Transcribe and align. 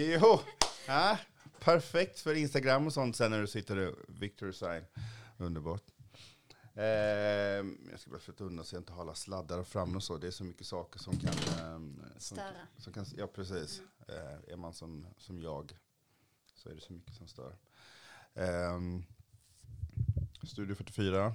Jo, 0.00 0.40
ja, 0.86 1.18
perfekt 1.60 2.20
för 2.20 2.34
Instagram 2.34 2.86
och 2.86 2.92
sånt 2.92 3.16
sen 3.16 3.30
när 3.30 3.40
du 3.40 3.46
sitter 3.46 3.76
och 3.76 3.94
Victor 4.08 4.52
sign. 4.52 4.84
Underbart. 5.36 5.82
Eh, 6.74 6.84
jag 7.90 8.00
ska 8.00 8.10
bara 8.10 8.20
flytta 8.20 8.44
undan 8.44 8.64
så 8.64 8.74
jag 8.74 8.80
inte 8.80 8.92
har 8.92 9.00
alla 9.00 9.14
sladdar 9.14 9.64
fram 9.64 9.96
och 9.96 10.02
så. 10.02 10.18
Det 10.18 10.26
är 10.26 10.30
så 10.30 10.44
mycket 10.44 10.66
saker 10.66 10.98
som 10.98 11.16
kan... 11.16 11.32
Eh, 11.32 11.78
som, 12.18 12.36
Störa. 12.36 12.66
som 12.76 12.92
kan 12.92 13.06
ja, 13.16 13.26
precis. 13.26 13.82
Eh, 14.08 14.52
är 14.52 14.56
man 14.56 14.72
som, 14.72 15.06
som 15.16 15.42
jag 15.42 15.76
så 16.54 16.68
är 16.68 16.74
det 16.74 16.80
så 16.80 16.92
mycket 16.92 17.14
som 17.14 17.26
stör. 17.26 17.56
Eh, 18.34 18.80
Studio 20.42 20.74
44. 20.74 21.26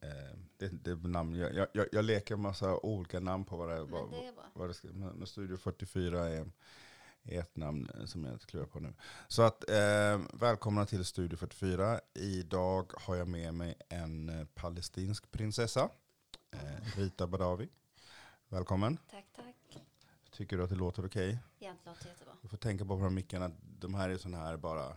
Eh, 0.00 0.38
det, 0.56 0.68
det 0.68 0.90
är 0.90 1.08
namn. 1.08 1.34
Jag, 1.34 1.54
jag, 1.54 1.68
jag, 1.72 1.86
jag 1.92 2.04
leker 2.04 2.36
massa 2.36 2.76
olika 2.76 3.20
namn 3.20 3.44
på 3.44 3.56
vad 3.56 3.68
det, 3.68 3.84
vad, 3.84 4.10
Men 4.10 4.20
det 4.20 4.26
är 4.26 4.34
vad 4.54 4.68
det 4.68 4.74
ska, 4.74 4.88
men 4.88 5.26
Studio 5.26 5.56
44 5.56 6.28
är, 6.28 6.46
är 7.24 7.40
ett 7.40 7.56
namn 7.56 7.90
som 8.06 8.24
jag 8.24 8.32
inte 8.34 8.46
klurar 8.46 8.66
på 8.66 8.80
nu. 8.80 8.94
Så 9.28 9.42
att, 9.42 9.70
eh, 9.70 10.20
välkomna 10.32 10.86
till 10.86 11.04
Studio 11.04 11.36
44. 11.36 12.00
Idag 12.14 12.92
har 12.96 13.16
jag 13.16 13.28
med 13.28 13.54
mig 13.54 13.74
en 13.88 14.28
eh, 14.28 14.46
palestinsk 14.54 15.30
prinsessa, 15.30 15.88
eh, 16.50 16.96
Rita 16.96 17.26
Badawi. 17.26 17.68
Välkommen. 18.48 18.98
Tack, 19.10 19.24
tack. 19.36 19.78
Tycker 20.30 20.56
du 20.56 20.62
att 20.64 20.70
det 20.70 20.76
låter 20.76 21.06
okej? 21.06 21.38
Ja, 21.58 21.74
det 21.84 21.90
låter 21.90 22.06
jättebra. 22.08 22.34
Du 22.42 22.48
får 22.48 22.56
tänka 22.56 22.84
på 22.84 22.90
de 22.92 23.02
här 23.02 23.10
mickarna, 23.10 23.50
de 23.78 23.94
här 23.94 24.08
är 24.10 24.16
sådana 24.18 24.38
här 24.44 24.56
bara, 24.56 24.96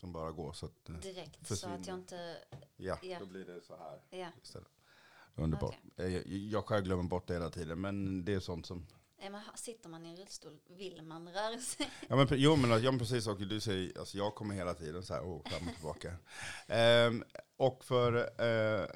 som 0.00 0.12
bara 0.12 0.32
går. 0.32 0.52
Så 0.52 0.66
att, 0.66 0.88
eh, 0.88 0.94
Direkt, 0.96 1.38
så 1.40 1.44
Försvinner. 1.44 1.78
att 1.78 1.86
jag 1.86 1.98
inte... 1.98 2.36
ja, 2.76 2.98
Ja. 3.02 3.18
då 3.18 3.26
blir 3.26 3.44
det 3.44 3.60
så 3.60 3.76
här 3.76 4.18
Ja. 4.20 4.28
istället. 4.42 4.68
Underbart. 5.34 5.76
Eh, 5.96 6.06
Jag, 6.06 6.26
jag 6.26 6.64
själv 6.64 6.84
glömmer 6.84 7.02
bort 7.02 7.26
det 7.26 7.34
hela 7.34 7.50
tiden, 7.50 7.80
men 7.80 8.24
det 8.24 8.34
är 8.34 8.40
sånt 8.40 8.66
som 8.66 8.86
Ha- 9.20 9.56
sitter 9.56 9.88
man 9.88 10.06
i 10.06 10.08
en 10.10 10.16
rullstol 10.16 10.58
vill 10.68 11.02
man 11.02 11.28
röra 11.28 11.58
sig. 11.58 11.90
Ja 12.08 12.16
men, 12.16 12.26
jo 12.30 12.56
men, 12.56 12.82
ja, 12.82 12.90
men 12.90 12.98
precis, 12.98 13.26
och 13.26 13.38
du 13.40 13.60
säger, 13.60 13.98
alltså 13.98 14.18
jag 14.18 14.34
kommer 14.34 14.54
hela 14.54 14.74
tiden 14.74 15.02
så 15.02 15.14
här, 15.14 15.20
oh, 15.22 15.42
fram 15.48 15.68
och 15.68 15.74
tillbaka. 15.74 16.14
Ehm, 16.68 17.24
och 17.56 17.84
för, 17.84 18.14
eh, 18.16 18.86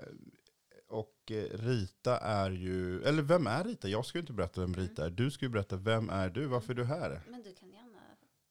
och 0.89 1.31
eh, 1.31 1.59
Rita 1.59 2.19
är 2.19 2.51
ju, 2.51 3.03
eller 3.03 3.23
vem 3.23 3.47
är 3.47 3.65
Rita? 3.65 3.89
Jag 3.89 4.07
ska 4.07 4.19
ju 4.19 4.21
inte 4.21 4.33
berätta 4.33 4.61
vem 4.61 4.75
Rita 4.75 5.07
är, 5.07 5.11
du 5.11 5.31
ska 5.31 5.45
ju 5.45 5.49
berätta, 5.49 5.77
vem 5.77 6.11
är 6.11 6.29
du, 6.31 6.47
varför 6.47 6.73
är 6.73 6.77
du 6.77 6.85
här? 6.85 7.21
Men 7.29 7.43
du 7.43 7.55
kan 7.55 7.71
gärna... 7.71 7.99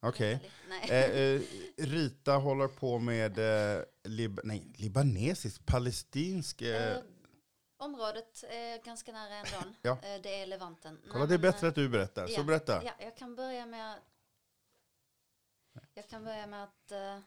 Okej. 0.03 0.52
Nej. 0.69 0.89
Eh, 0.89 1.16
eh, 1.16 1.42
Rita 1.77 2.33
håller 2.38 2.67
på 2.67 2.99
med 2.99 3.38
eh, 3.77 3.83
lib 4.03 4.39
nej, 4.44 4.67
libanesisk, 4.75 5.66
palestinsk, 5.66 6.61
eh, 6.61 6.92
Eh, 6.92 6.97
området 7.81 8.43
är 8.49 8.83
ganska 8.83 9.11
nära 9.11 9.35
ändå. 9.35 9.73
Ja. 9.81 9.91
Eh, 9.91 10.21
det 10.21 10.41
är 10.41 10.45
Levanten. 10.45 10.99
kolla 11.03 11.19
Nej, 11.19 11.27
det 11.27 11.33
är 11.33 11.51
bättre 11.51 11.67
att 11.67 11.75
du 11.75 11.89
berättar, 11.89 12.27
ja, 12.29 12.35
så 12.39 12.43
berätta. 12.43 12.83
Ja, 12.83 12.93
jag 12.99 13.17
kan 13.17 13.35
börja 13.35 13.65
med... 13.65 13.99
Jag 15.93 16.07
kan 16.07 16.23
börja 16.23 16.47
med 16.47 16.63
att... 16.63 16.91
eh, 16.91 17.19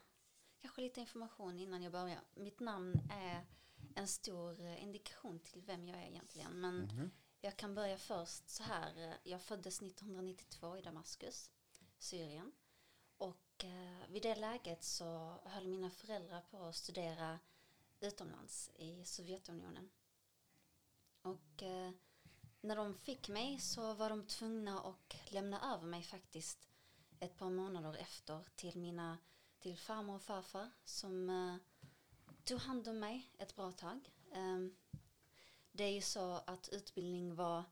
kanske 0.61 0.81
lite 0.81 0.99
information 0.99 1.59
innan 1.59 1.83
jag 1.83 1.91
börjar. 1.91 2.19
Mitt 2.35 2.59
namn 2.59 3.09
är 3.11 3.45
en 3.95 4.07
stor 4.07 4.61
eh, 4.61 4.83
indikation 4.83 5.39
till 5.39 5.61
vem 5.61 5.87
jag 5.87 5.97
är 5.97 6.07
egentligen. 6.07 6.51
Men 6.61 6.75
Mhm. 6.81 7.11
jag 7.41 7.57
kan 7.57 7.75
börja 7.75 7.97
först 7.97 8.49
så 8.49 8.63
här. 8.63 9.03
eh, 9.09 9.13
Jag 9.23 9.41
föddes 9.41 9.81
1992 9.81 10.77
i 10.77 10.81
Damaskus, 10.81 11.51
Syrien. 11.99 12.51
Och 13.17 13.63
eh, 13.63 14.09
vid 14.09 14.23
det 14.23 14.35
läget 14.35 14.83
så 14.83 15.39
höll 15.45 15.67
mina 15.67 15.89
föräldrar 15.89 16.41
på 16.41 16.63
att 16.65 16.75
studera 16.75 17.39
utomlands 17.99 18.69
i 18.75 19.05
Sovjetunionen. 19.05 19.89
Och 21.25 21.63
eh, 21.63 21.91
när 22.61 22.75
de 22.75 22.93
fick 22.93 23.29
mig 23.29 23.59
så 23.59 23.93
var 23.93 24.09
de 24.09 24.27
tvungna 24.27 24.79
att 24.79 25.31
lämna 25.31 25.73
över 25.73 25.87
mig 25.87 26.03
faktiskt 26.03 26.69
ett 27.19 27.37
par 27.37 27.49
månader 27.49 27.97
efter 27.99 28.43
till 28.55 28.77
mina 28.77 29.17
till 29.59 29.77
farmor 29.77 30.15
och 30.15 30.21
farfar 30.21 30.71
som 30.83 31.29
eh, 31.29 31.55
tog 32.43 32.59
hand 32.59 32.87
om 32.87 32.99
mig 32.99 33.29
ett 33.37 33.55
bra 33.55 33.71
tag. 33.71 34.11
Eh, 34.31 34.59
det 35.71 35.83
är 35.83 35.91
ju 35.91 36.01
så 36.01 36.33
att 36.45 36.69
utbildning 36.69 37.35
var 37.35 37.63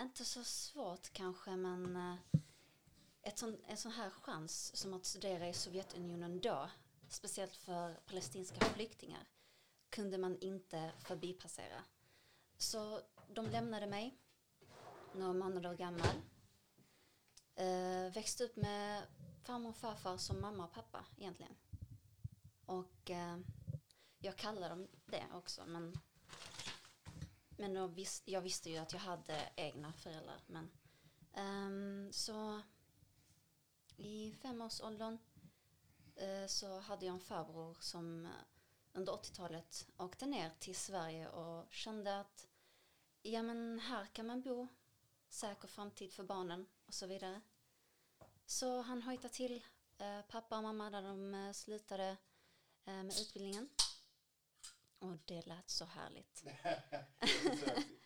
inte 0.00 0.24
så 0.24 0.44
svårt 0.44 1.12
kanske 1.12 1.56
men 1.56 1.96
eh, 1.96 2.40
ett 3.22 3.38
sån, 3.38 3.56
en 3.66 3.76
sån 3.76 3.92
här 3.92 4.10
chans 4.10 4.76
som 4.76 4.94
att 4.94 5.04
studera 5.04 5.48
i 5.48 5.54
Sovjetunionen 5.54 6.40
då, 6.40 6.70
speciellt 7.08 7.56
för 7.56 7.94
palestinska 7.94 8.64
flyktingar, 8.64 9.28
kunde 9.90 10.18
man 10.18 10.38
inte 10.38 10.92
förbipassera. 10.98 11.84
Så 12.58 13.00
de 13.28 13.46
lämnade 13.46 13.86
mig, 13.86 14.18
några 15.14 15.32
månader 15.32 15.74
gammal. 15.74 16.16
Eh, 17.54 18.12
växte 18.12 18.44
upp 18.44 18.56
med 18.56 19.06
farmor 19.42 19.70
och 19.70 19.76
farfar 19.76 20.16
som 20.16 20.40
mamma 20.40 20.64
och 20.64 20.72
pappa 20.72 21.04
egentligen. 21.16 21.56
Och 22.66 23.10
eh, 23.10 23.38
jag 24.18 24.36
kallar 24.36 24.70
dem 24.70 24.88
det 25.06 25.24
också, 25.32 25.66
men, 25.66 25.98
men 27.48 27.74
jag, 27.74 27.88
vis, 27.88 28.22
jag 28.24 28.40
visste 28.40 28.70
ju 28.70 28.76
att 28.76 28.92
jag 28.92 29.00
hade 29.00 29.52
egna 29.56 29.92
föräldrar. 29.92 30.40
Men, 30.46 30.70
ehm, 31.32 32.12
så 32.12 32.62
i 33.96 34.32
femårsåldern 34.32 35.18
eh, 36.16 36.46
så 36.46 36.80
hade 36.80 37.06
jag 37.06 37.14
en 37.14 37.20
farbror 37.20 37.76
som 37.80 38.28
under 38.92 39.12
80-talet 39.12 39.86
åkte 39.96 40.26
ner 40.26 40.50
till 40.58 40.76
Sverige 40.76 41.28
och 41.28 41.72
kände 41.72 42.20
att 42.20 42.46
ja 43.22 43.42
men 43.42 43.78
här 43.78 44.06
kan 44.06 44.26
man 44.26 44.42
bo, 44.42 44.68
säker 45.28 45.68
framtid 45.68 46.12
för 46.12 46.22
barnen 46.24 46.66
och 46.86 46.94
så 46.94 47.06
vidare. 47.06 47.40
Så 48.46 48.80
han 48.82 49.02
hojtade 49.02 49.34
till 49.34 49.62
eh, 49.98 50.20
pappa 50.28 50.56
och 50.56 50.62
mamma 50.62 50.90
där 50.90 51.02
de 51.02 51.34
eh, 51.34 51.52
slutade 51.52 52.16
eh, 52.84 52.92
med 53.02 53.20
utbildningen. 53.20 53.68
Och 54.98 55.16
det 55.24 55.46
lät 55.46 55.70
så 55.70 55.84
härligt. 55.84 56.44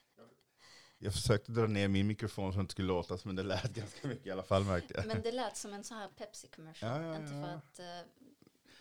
Jag 0.99 1.12
försökte 1.12 1.53
dra 1.53 1.66
ner 1.66 1.88
min 1.88 2.06
mikrofon 2.06 2.53
så 2.53 2.56
det 2.56 2.60
inte 2.60 2.72
skulle 2.72 2.88
låtas, 2.88 3.25
men 3.25 3.37
det 3.37 3.43
lät 3.43 3.70
ganska 3.75 4.09
mycket 4.09 4.26
i 4.26 4.31
alla 4.31 4.43
fall 4.43 4.64
märkte 4.64 4.94
jag. 4.94 5.06
Men 5.06 5.22
det 5.22 5.32
lät 5.32 5.56
som 5.56 5.72
en 5.72 5.84
sån 5.84 5.97
här 5.97 6.09
Pepsi-commercial. 6.09 7.03
Ja, 7.03 7.03
ja, 7.03 7.16
Inte 7.16 7.34
ja. 7.34 7.43
för 7.43 7.49
att... 7.49 7.78
eh, 7.78 8.10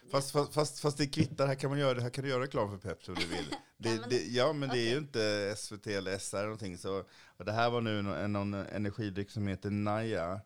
Fast, 0.09 0.31
fast, 0.31 0.53
fast, 0.53 0.79
fast 0.79 0.97
det 0.97 1.07
kvittar, 1.07 1.47
här 1.47 1.55
kan 1.55 1.69
man 1.69 1.79
göra 1.79 1.93
det, 1.93 2.01
här 2.01 2.09
kan 2.09 2.23
du 2.23 2.29
göra 2.29 2.43
reklam 2.43 2.69
för 2.69 2.89
Pepsi 2.89 3.11
om 3.11 3.15
du 3.17 3.25
vill. 3.27 3.55
Det, 3.77 4.09
det, 4.09 4.25
ja, 4.27 4.53
men 4.53 4.69
det 4.69 4.79
är 4.79 4.89
ju 4.89 4.97
inte 4.97 5.55
SVT 5.57 5.87
eller 5.87 6.17
SR 6.17 6.37
eller 6.37 6.45
någonting. 6.45 6.77
Så, 6.77 7.03
och 7.37 7.45
det 7.45 7.51
här 7.51 7.69
var 7.69 7.81
nu 7.81 8.01
någon, 8.01 8.33
någon 8.33 8.53
energidryck 8.53 9.31
som 9.31 9.47
heter 9.47 9.69
Naya, 9.69 10.41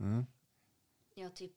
Mm. 0.04 0.26
Jag 1.20 1.34
typ 1.34 1.52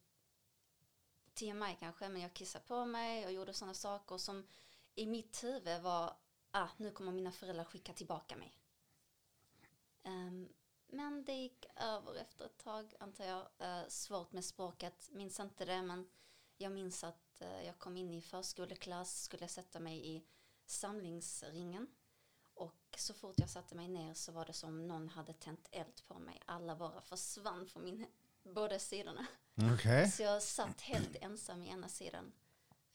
TMI 1.34 1.78
kanske, 1.80 2.10
men 2.10 2.22
jag 2.22 2.34
kissade 2.34 2.66
på 2.66 2.86
mig 2.86 3.26
och 3.26 3.32
gjorde 3.32 3.54
sådana 3.54 3.74
saker 3.74 4.18
som 4.18 4.48
i 4.96 5.06
mitt 5.06 5.44
huvud 5.44 5.82
var, 5.82 6.18
ah, 6.52 6.68
nu 6.78 6.92
kommer 6.92 7.12
mina 7.12 7.32
föräldrar 7.32 7.64
skicka 7.64 7.94
tillbaka 7.94 8.36
mig. 8.36 8.58
Um, 10.04 10.50
men 10.88 11.26
det 11.26 11.34
gick 11.34 11.66
över 11.76 12.16
efter 12.16 12.46
ett 12.46 12.58
tag, 12.58 12.94
antar 13.00 13.26
jag. 13.26 13.42
Uh, 13.42 13.88
svårt 13.88 14.32
med 14.32 14.46
språket, 14.46 15.10
minns 15.12 15.40
inte 15.40 15.66
det, 15.66 15.82
men 15.82 16.10
jag 16.58 16.72
minns 16.72 17.04
att 17.04 17.42
uh, 17.42 17.66
jag 17.66 17.80
kom 17.80 17.98
in 17.98 18.14
i 18.14 18.22
förskoleklass, 18.22 19.22
skulle 19.22 19.48
sätta 19.48 19.80
mig 19.80 20.16
i 20.16 20.24
samlingsringen. 20.66 21.88
Och 22.54 22.96
så 22.98 23.14
fort 23.14 23.40
jag 23.40 23.50
satte 23.50 23.76
mig 23.76 23.88
ner 23.88 24.14
så 24.14 24.32
var 24.32 24.46
det 24.46 24.54
som 24.54 24.88
någon 24.88 25.10
hade 25.10 25.34
tänt 25.34 25.68
eld 25.72 26.02
på 26.08 26.20
mig. 26.20 26.42
Alla 26.46 26.76
bara 26.76 27.02
försvann 27.02 27.68
från 27.68 27.84
min, 27.84 28.06
båda 28.44 28.80
sidorna. 28.80 29.26
Okej. 29.74 30.12
Så 30.12 30.24
jag 30.24 30.44
satt 30.44 30.82
helt 30.82 31.16
ensam 31.16 31.62
i 31.64 31.70
ena 31.70 31.90
sidan. 31.90 32.32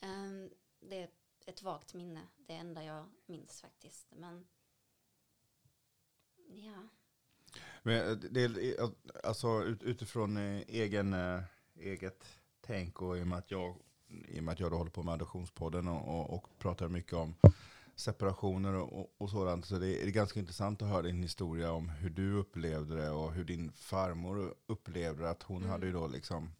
Ehm, 0.01 0.51
det 0.81 1.03
är 1.03 1.09
ett 1.47 1.63
vagt 1.63 1.95
minne, 1.95 2.21
det 2.37 2.53
enda 2.55 2.85
jag 2.85 3.07
minns 3.27 3.61
faktiskt. 3.61 4.07
Men 4.17 4.47
ja, 6.49 6.89
Men 7.83 8.09
eh, 8.11 8.17
det 8.17 8.43
är, 8.45 8.81
eh, 8.83 8.89
alltså 9.25 9.63
ut- 9.65 9.83
utifrån 9.83 10.37
eh, 10.37 10.63
egen, 10.69 11.17
eget 11.75 12.25
tänk 12.61 13.03
och 13.03 13.19
i 13.19 13.23
och 13.23 13.27
med 13.27 13.39
att 13.39 13.51
jag, 13.51 13.77
i 14.09 14.39
och 14.41 14.45
med 14.45 14.53
att 14.53 14.61
jag 14.61 14.71
då 14.71 14.77
håller 14.77 14.91
på 14.91 15.03
med 15.03 15.15
Adoptionspodden 15.15 15.89
och, 15.89 16.09
och, 16.21 16.31
och 16.35 16.59
pratar 16.59 16.89
mycket 16.89 17.13
om 17.13 17.35
separationer 17.99 18.75
och, 18.75 19.15
och, 19.19 19.31
sådant. 19.31 19.67
Så 19.67 19.79
det 19.79 19.87
är, 19.87 20.03
det 20.03 20.09
är 20.11 20.11
ganska 20.11 20.41
intressant 20.41 20.83
att 20.83 20.89
höra 20.89 21.03
din 21.03 21.23
historia 21.23 21.73
om 21.73 21.89
hur 21.89 22.11
du 22.11 22.33
upplevde 22.35 22.97
det 22.97 23.11
och 23.11 23.33
hur 23.33 23.45
din 23.45 23.73
farmor 23.73 24.55
upplevde 24.67 25.23
det. 25.23 25.31
Att 25.31 25.43
hon 25.43 25.57
Mm. 25.57 25.71
hade 25.71 25.87
ju 25.87 25.93
då 25.93 26.07
liksom, 26.07 26.51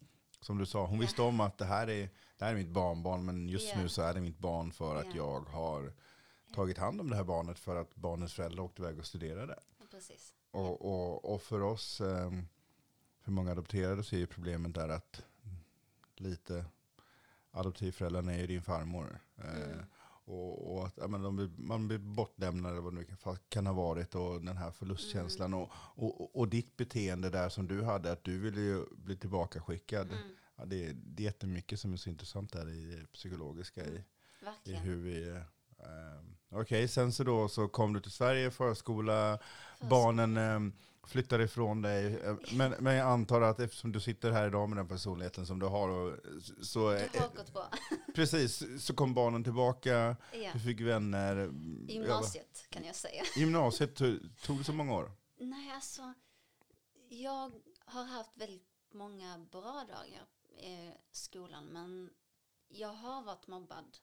som 0.41 0.57
du 0.57 0.65
sa, 0.65 0.85
hon 0.85 0.99
visste 0.99 1.21
om 1.21 1.39
att 1.39 1.57
det 1.57 1.65
här 1.65 1.89
är, 1.89 2.09
det 2.37 2.45
här 2.45 2.51
är 2.51 2.55
mitt 2.57 2.69
barnbarn 2.69 3.25
men 3.25 3.49
just 3.49 3.69
Ja. 3.75 3.81
nu 3.81 3.89
så 3.89 4.01
är 4.01 4.13
det 4.13 4.21
mitt 4.21 4.37
barn 4.39 4.71
för 4.71 4.95
att 4.95 5.05
Ja. 5.05 5.15
jag 5.15 5.39
har 5.49 5.93
tagit 6.55 6.77
hand 6.77 7.01
om 7.01 7.09
det 7.09 7.15
här 7.15 7.23
barnet 7.23 7.59
för 7.59 7.75
att 7.75 7.95
barnets 7.95 8.33
föräldrar 8.33 8.63
åkte 8.63 8.81
iväg 8.81 8.99
och 8.99 9.05
studerade. 9.05 9.59
precis. 9.91 10.33
Och, 10.51 10.81
och, 10.85 11.33
och 11.33 11.41
för 11.41 11.61
oss, 11.61 12.01
eh, 12.01 12.31
för 13.21 13.31
många 13.31 13.51
adopterade, 13.51 14.03
så 14.03 14.15
är 14.15 14.19
ju 14.19 14.27
problemet 14.27 14.73
där 14.73 14.89
att 14.89 15.21
lite 16.15 16.65
adoptivföräldrarna 17.51 18.33
är 18.33 18.37
ju 18.39 18.47
din 18.47 18.61
farmor. 18.61 19.19
Eh, 19.37 19.63
Mm. 19.63 19.85
Och, 20.29 20.75
och 20.77 20.85
att 20.87 20.93
ja, 20.97 21.07
men 21.07 21.35
blir, 21.35 21.49
man 21.57 21.87
blir 21.87 21.97
bortlämnad 21.97 22.71
eller 22.71 22.81
vad 22.81 22.93
det 22.93 22.99
nu 22.99 23.05
kan, 23.49 23.65
ha 23.67 23.73
varit. 23.73 24.15
Och 24.15 24.41
den 24.41 24.57
här 24.57 24.71
förlustkänslan. 24.71 25.53
Mm. 25.53 25.59
Och, 25.59 25.71
och, 26.21 26.35
och 26.39 26.47
ditt 26.47 26.77
beteende 26.77 27.29
där 27.29 27.49
som 27.49 27.67
du 27.67 27.83
hade, 27.83 28.11
att 28.11 28.23
du 28.23 28.39
ville 28.39 28.61
ju 28.61 28.85
bli 28.91 29.17
tillbakaskickad. 29.17 30.07
Mm, 30.07 30.19
Ja, 30.55 30.65
det, 30.65 30.85
är, 30.85 30.93
det 30.93 31.23
är 31.23 31.25
jättemycket 31.25 31.79
som 31.79 31.93
är 31.93 31.97
så 31.97 32.09
intressant 32.09 32.53
där 32.53 32.69
i 32.69 32.95
det 32.95 33.11
psykologiska. 33.11 33.85
I, 33.85 34.03
i 34.63 34.73
hur 34.75 34.95
vi... 34.95 35.27
Eh, 35.29 36.21
Okej, 36.51 36.87
sen 36.87 37.11
så 37.13 37.23
då 37.23 37.49
så 37.49 37.67
kom 37.67 37.93
du 37.93 38.01
till 38.01 38.11
Sverige, 38.11 38.51
förskola, 38.51 39.39
Först- 39.79 39.89
barnen 39.89 40.37
eh, 40.37 40.73
flyttar 41.07 41.41
ifrån 41.41 41.81
dig. 41.81 42.19
Men, 42.51 42.71
men 42.79 42.95
jag 42.95 43.07
antar 43.07 43.41
att 43.41 43.59
eftersom 43.59 43.91
du 43.91 43.99
sitter 43.99 44.31
här 44.31 44.47
idag 44.47 44.69
med 44.69 44.77
den 44.77 44.87
personligheten 44.87 45.45
som 45.45 45.59
du 45.59 45.65
har, 45.65 45.89
och, 45.89 46.17
så, 46.61 46.91
eh, 46.91 47.21
har 47.21 47.35
gått 47.35 47.53
bra. 47.53 47.69
precis, 48.15 48.63
så 48.85 48.95
kom 48.95 49.13
barnen 49.13 49.43
tillbaka, 49.43 50.15
Ja. 50.33 50.49
du 50.53 50.59
fick 50.59 50.81
vänner. 50.81 51.51
Gymnasiet 51.87 52.67
kan 52.69 52.83
jag 52.83 52.95
säga. 52.95 53.23
Gymnasiet 53.37 53.95
tog, 53.95 54.57
det 54.57 54.63
så 54.63 54.73
många 54.73 54.93
år? 54.93 55.11
Nej, 55.37 55.71
alltså. 55.71 56.13
Jag 57.09 57.51
har 57.85 58.03
haft 58.03 58.31
väldigt 58.37 58.67
många 58.93 59.37
bra 59.51 59.85
dagar 59.87 60.25
i 60.63 60.91
skolan. 61.11 61.65
Men 61.65 62.09
jag 62.67 62.93
har 62.93 63.21
varit 63.21 63.47
mobbad 63.47 63.97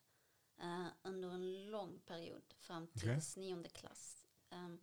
eh, 0.61 0.87
under 1.03 1.31
en 1.31 1.71
lång 1.71 1.99
period. 2.07 2.43
Fram 2.59 2.87
till 2.87 3.21
nionde 3.37 3.69
klass. 3.69 4.23
Ehm, 4.51 4.79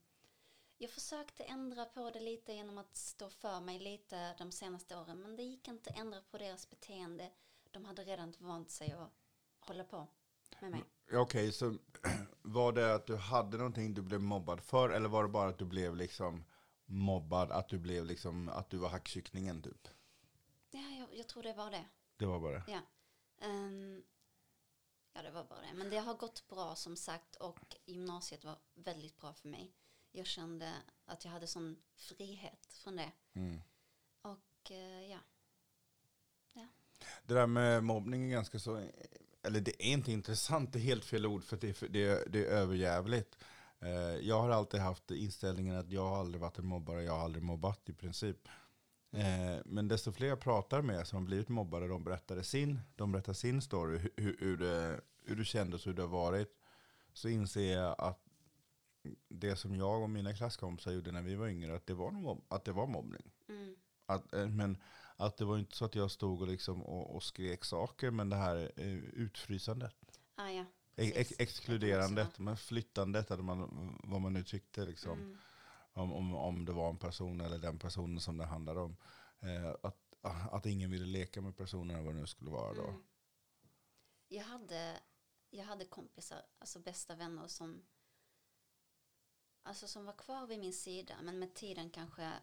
jag 0.83 0.91
försökte 0.91 1.43
ändra 1.43 1.85
på 1.85 2.09
det 2.09 2.19
lite 2.19 2.53
genom 2.53 2.77
att 2.77 2.97
stå 2.97 3.29
för 3.29 3.59
mig 3.59 3.79
lite 3.79 4.33
de 4.37 4.51
senaste 4.51 4.97
åren. 4.97 5.21
Men 5.21 5.35
det 5.35 5.43
gick 5.43 5.67
inte 5.67 5.89
att 5.89 5.99
ändra 5.99 6.21
på 6.31 6.37
deras 6.37 6.69
beteende. 6.69 7.31
De 7.71 7.85
hade 7.85 8.03
redan 8.03 8.33
vant 8.39 8.71
sig 8.71 8.91
att 8.91 9.11
hålla 9.59 9.83
på 9.83 10.07
med 10.59 10.71
mig. 10.71 10.83
Okej, 11.13 11.51
så 11.51 11.77
var 12.41 12.71
det 12.71 12.95
att 12.95 13.07
du 13.07 13.15
hade 13.15 13.57
någonting 13.57 13.93
du 13.93 14.01
blev 14.01 14.21
mobbad 14.21 14.61
för, 14.61 14.89
eller 14.89 15.09
var 15.09 15.23
det 15.23 15.29
bara 15.29 15.49
att 15.49 15.57
du 15.57 15.65
blev 15.65 15.95
liksom 15.95 16.43
mobbad, 16.85 17.51
att 17.51 17.69
du 17.69 17.79
blev 17.79 18.05
liksom, 18.05 18.49
att 18.49 18.69
du 18.69 18.77
var 18.77 18.89
hackkycklingen 18.89 19.61
typ? 19.61 19.87
Ja, 20.71 20.89
jag, 20.99 21.17
jag 21.17 21.27
tror 21.27 21.43
det 21.43 21.53
var 21.53 21.71
det. 21.71 21.85
Det 22.17 22.25
var 22.25 22.39
bara 22.39 22.53
det? 22.53 22.63
Ja. 22.67 22.79
Ehm, 23.47 24.03
ja, 25.13 25.21
det 25.21 25.31
var 25.31 25.43
bara 25.43 25.61
det. 25.61 25.73
Men 25.73 25.89
det 25.89 25.97
har 25.97 26.13
gått 26.13 26.47
bra 26.47 26.75
som 26.75 26.95
sagt 26.95 27.35
och 27.35 27.75
gymnasiet 27.85 28.45
var 28.45 28.57
väldigt 28.73 29.17
bra 29.17 29.33
för 29.33 29.47
mig. 29.47 29.73
Jag 30.15 30.25
kände 30.25 30.73
att 31.05 31.25
jag 31.25 31.31
hade 31.31 31.47
sån 31.47 31.75
frihet 31.95 32.73
från 32.83 32.95
det. 32.95 33.11
Mm. 33.33 33.61
Och 34.21 34.71
eh, 34.71 35.11
ja, 35.11 35.19
Det 37.23 37.33
där 37.33 37.47
med 37.47 37.83
mobbning 37.83 38.23
är 38.23 38.29
ganska 38.31 38.59
så, 38.59 38.87
eller 39.43 39.61
det 39.61 39.83
är 39.83 39.91
inte 39.93 40.11
intressant, 40.11 40.73
det 40.73 40.79
är 40.79 40.83
helt 40.83 41.05
fel 41.05 41.25
ord 41.25 41.43
för 41.43 41.57
det 41.57 41.81
är, 41.83 41.87
det 41.89 42.03
är, 42.03 42.29
det 42.29 42.39
är 42.45 42.49
överjävligt. 42.51 43.37
Eh, 43.79 43.89
Jag 44.27 44.41
har 44.41 44.49
alltid 44.49 44.79
haft 44.79 45.11
inställningen 45.11 45.75
att 45.75 45.91
jag 45.91 46.09
har 46.09 46.17
aldrig 46.19 46.41
varit 46.41 46.57
en 46.57 46.65
mobbare, 46.65 47.03
jag 47.03 47.13
har 47.13 47.23
aldrig 47.23 47.43
mobbat 47.43 47.89
i 47.89 47.93
princip. 47.93 48.47
Eh, 49.11 49.57
Men 49.65 49.87
desto 49.87 50.11
fler 50.11 50.27
jag 50.27 50.39
pratar 50.39 50.81
med 50.81 51.07
som 51.07 51.17
har 51.17 51.25
blivit 51.25 51.49
mobbare, 51.49 51.87
de 51.87 52.03
berättar 52.03 52.41
sin, 52.41 52.79
de 52.95 53.11
berättar 53.11 53.33
sin 53.33 53.61
story, 53.61 53.97
hur, 54.15 54.37
hur, 54.39 54.57
det, 54.57 55.01
hur 55.25 55.35
det 55.35 55.45
kändes, 55.45 55.87
hur 55.87 55.93
det 55.93 56.01
har 56.01 56.09
varit. 56.09 56.59
Så 57.13 57.29
inser 57.29 57.73
jag 57.77 57.95
att 57.97 58.19
det 59.29 59.55
som 59.55 59.75
jag 59.75 60.01
och 60.01 60.09
mina 60.09 60.33
klasskompisar 60.33 60.91
gjorde 60.91 61.11
när 61.11 61.21
vi 61.21 61.35
var 61.35 61.47
yngre, 61.47 61.75
att 61.75 61.87
det 61.87 61.93
var, 61.93 62.11
mobb- 62.11 62.45
att 62.47 62.65
det 62.65 62.71
var 62.71 62.87
mobbning. 62.87 63.31
mm, 63.47 63.75
Att, 64.05 64.33
eh, 64.33 64.47
men 64.47 64.77
att 65.15 65.37
det 65.37 65.45
var 65.45 65.57
inte 65.57 65.75
så 65.77 65.85
att 65.85 65.95
jag 65.95 66.11
stod 66.11 66.41
och, 66.41 66.47
liksom 66.47 66.83
och, 66.83 67.15
och 67.15 67.23
skrek 67.23 67.65
saker, 67.65 68.11
men 68.11 68.29
det 68.29 68.35
här 68.35 68.71
eh, 68.75 68.93
utfrysandet. 68.97 69.95
ah, 70.35 70.49
ja. 70.49 70.65
Ex 70.95 71.33
exkluderandet, 71.39 72.39
men 72.39 72.57
flyttandet, 72.57 73.31
eller 73.31 73.43
man, 73.43 73.99
vad 74.03 74.21
man 74.21 74.33
nu 74.33 74.43
tyckte. 74.43 74.85
Liksom, 74.85 75.19
Mm, 75.19 75.37
om, 75.95 76.13
om, 76.13 76.35
om 76.35 76.65
det 76.65 76.71
var 76.73 76.89
en 76.89 76.97
person 76.97 77.41
eller 77.41 77.57
den 77.57 77.79
personen 77.79 78.19
som 78.19 78.37
det 78.37 78.45
handlade 78.45 78.79
om. 78.79 78.95
Eh, 79.39 79.75
att, 79.83 79.97
att 80.51 80.65
ingen 80.65 80.91
ville 80.91 81.05
leka 81.05 81.41
med 81.41 81.57
personen 81.57 81.95
eller 81.95 82.05
vad 82.05 82.15
det 82.15 82.19
nu 82.21 82.27
skulle 82.27 82.51
vara. 82.51 82.73
Då. 82.73 82.83
mm. 82.87 83.03
Jag, 84.27 84.43
hade, 84.43 84.99
jag 85.49 85.63
hade 85.65 85.85
kompisar, 85.85 86.41
alltså 86.59 86.79
bästa 86.79 87.15
vänner 87.15 87.47
som 87.47 87.81
alltså 89.63 89.87
som 89.87 90.05
var 90.05 90.13
kvar 90.13 90.47
vid 90.47 90.59
min 90.59 90.73
sida 90.73 91.15
men 91.21 91.39
med 91.39 91.53
tiden 91.53 91.89
kanske 91.89 92.33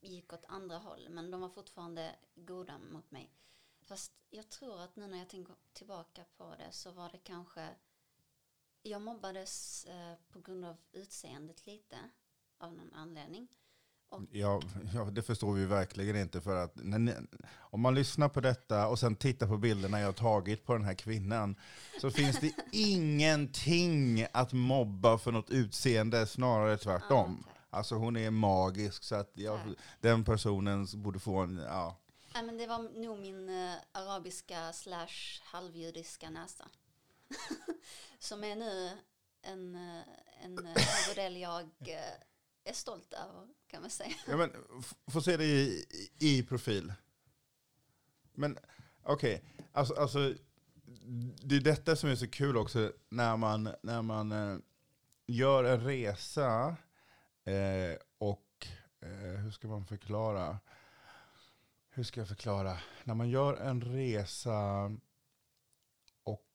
gick 0.00 0.32
åt 0.32 0.44
andra 0.48 0.78
håll 0.78 1.08
men 1.08 1.30
de 1.30 1.40
var 1.40 1.48
fortfarande 1.48 2.16
goda 2.34 2.78
mot 2.78 3.10
mig. 3.10 3.30
Fast 3.80 4.12
jag 4.30 4.48
tror 4.48 4.80
att 4.80 4.96
nu 4.96 5.06
när 5.06 5.18
jag 5.18 5.28
tänker 5.28 5.54
tillbaka 5.72 6.24
på 6.36 6.54
det 6.58 6.72
så 6.72 6.90
var 6.90 7.10
det 7.10 7.18
kanske 7.18 7.74
jag 8.82 9.02
mobbades 9.02 9.84
eh, 9.84 10.14
på 10.28 10.40
grund 10.40 10.64
av 10.64 10.76
utseendet 10.92 11.66
lite 11.66 12.10
av 12.58 12.72
någon 12.72 12.92
anledning. 12.92 13.48
Ja, 14.30 14.60
ja, 14.94 15.04
det 15.04 15.22
förstår 15.22 15.52
vi 15.52 15.66
verkligen 15.66 16.16
inte. 16.16 16.40
För 16.40 16.56
att 16.56 16.72
ni, 16.76 17.14
om 17.58 17.80
man 17.80 17.94
lyssnar 17.94 18.28
på 18.28 18.40
detta 18.40 18.88
och 18.88 18.98
sen 18.98 19.16
tittar 19.16 19.46
på 19.46 19.56
bilderna 19.56 20.00
jag 20.00 20.16
tagit 20.16 20.64
på 20.64 20.72
den 20.72 20.84
här 20.84 20.94
kvinnan 20.94 21.56
så 22.00 22.10
finns 22.10 22.40
det 22.40 22.52
ingenting 22.72 24.26
att 24.32 24.52
mobba 24.52 25.18
för 25.18 25.32
något 25.32 25.50
utseende, 25.50 26.26
snarare 26.26 26.76
tvärtom. 26.76 27.44
Ja. 27.46 27.52
Alltså 27.70 27.94
hon 27.94 28.16
är 28.16 28.30
magisk 28.30 29.04
så 29.04 29.14
att 29.14 29.32
jag, 29.34 29.60
den 30.00 30.24
personen 30.24 30.86
borde 30.94 31.18
få 31.18 31.36
en, 31.36 31.56
ja. 31.56 31.96
Nej, 32.34 32.42
men 32.42 32.58
det 32.58 32.66
var 32.66 33.02
nog 33.02 33.18
min 33.18 33.48
eh, 33.48 33.74
arabiska 33.92 34.72
slash 34.72 35.42
halvjudiska 35.42 36.30
näsa. 36.30 36.68
Som 38.18 38.44
är 38.44 38.56
nu 38.56 38.90
en, 39.42 39.74
eh, 39.76 40.02
en 40.44 40.58
eh, 40.66 40.82
modell 41.08 41.36
jag 41.36 41.70
eh, 41.80 42.35
är 42.68 42.72
stolt 42.72 43.12
över 43.12 43.48
kan 43.66 43.80
man 43.80 43.90
säga. 43.90 44.14
ja 44.28 44.36
men, 44.36 44.50
få 45.06 45.20
se 45.22 45.36
det 45.36 45.44
i, 45.44 45.84
i, 46.18 46.38
i 46.38 46.42
profil. 46.42 46.92
Men 48.34 48.58
okej, 49.02 49.42
alltså, 49.72 49.94
alltså 49.94 50.34
det 51.42 51.56
är 51.56 51.60
detta 51.60 51.96
som 51.96 52.10
är 52.10 52.14
så 52.16 52.28
kul 52.28 52.56
också 52.56 52.92
när 53.08 53.36
man, 53.36 53.68
när 53.82 54.02
man 54.02 54.32
eh, 54.32 54.58
gör 55.26 55.64
en 55.64 55.80
resa 55.80 56.76
eh, 57.44 57.98
och 58.18 58.66
eh, 59.00 59.08
hur 59.40 59.50
ska 59.50 59.68
man 59.68 59.86
förklara? 59.86 60.58
Hur 61.90 62.02
ska 62.02 62.20
jag 62.20 62.28
förklara? 62.28 62.78
När 63.04 63.14
man 63.14 63.28
gör 63.28 63.56
en 63.56 63.80
resa 63.82 64.90
och 66.22 66.46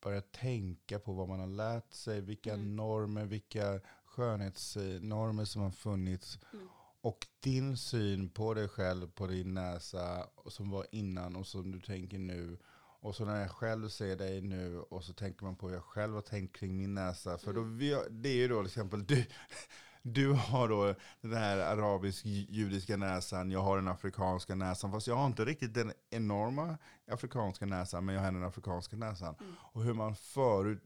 börjar 0.00 0.20
tänka 0.20 0.98
på 0.98 1.12
vad 1.12 1.28
man 1.28 1.40
har 1.40 1.46
lärt 1.46 1.92
sig, 1.92 2.20
vilka 2.20 2.52
Mm. 2.54 2.76
normer, 2.76 3.24
vilka 3.24 3.80
skönhetsnormer 4.16 5.44
som 5.44 5.62
har 5.62 5.70
funnits 5.70 6.38
Mm. 6.52 6.68
och 7.00 7.26
din 7.40 7.76
syn 7.76 8.28
på 8.28 8.54
dig 8.54 8.68
själv, 8.68 9.10
på 9.10 9.26
din 9.26 9.54
näsa, 9.54 10.26
som 10.46 10.70
var 10.70 10.86
innan 10.92 11.36
och 11.36 11.46
som 11.46 11.72
du 11.72 11.80
tänker 11.80 12.18
nu. 12.18 12.58
Och 13.00 13.14
så 13.16 13.24
när 13.24 13.40
jag 13.40 13.50
själv 13.50 13.88
ser 13.88 14.16
dig 14.16 14.40
nu 14.40 14.78
och 14.80 15.04
så 15.04 15.12
tänker 15.12 15.44
man 15.44 15.56
på 15.56 15.68
hur 15.68 15.74
jag 15.74 15.84
själv 15.84 16.14
har 16.14 16.20
tänkt 16.22 16.56
kring 16.56 16.76
min 16.76 16.94
näsa. 16.94 17.38
För 17.38 17.52
då, 17.52 17.60
Mm. 17.60 17.78
vi, 17.78 17.98
det 18.10 18.28
är 18.28 18.34
ju 18.34 18.48
då 18.48 18.58
till 18.60 18.66
exempel, 18.66 19.06
du, 19.06 19.24
du 20.02 20.32
har 20.32 20.68
då 20.68 20.94
den 21.20 21.32
här 21.36 21.58
arabisk-judiska 21.58 22.96
näsan, 22.96 23.50
jag 23.50 23.60
har 23.60 23.76
den 23.76 23.88
afrikanska 23.88 24.54
näsan, 24.54 24.92
fast 24.92 25.06
jag 25.06 25.16
har 25.16 25.26
inte 25.26 25.44
riktigt 25.44 25.74
den 25.74 25.92
enorma 26.10 26.78
afrikanska 27.10 27.66
näsan, 27.66 28.04
men 28.04 28.14
jag 28.14 28.22
har 28.22 28.32
den 28.32 28.44
afrikanska 28.44 28.96
näsan. 28.96 29.34
Mm. 29.40 29.52
Och 29.58 29.82
hur 29.82 29.94
man 29.94 30.16
förut 30.16 30.82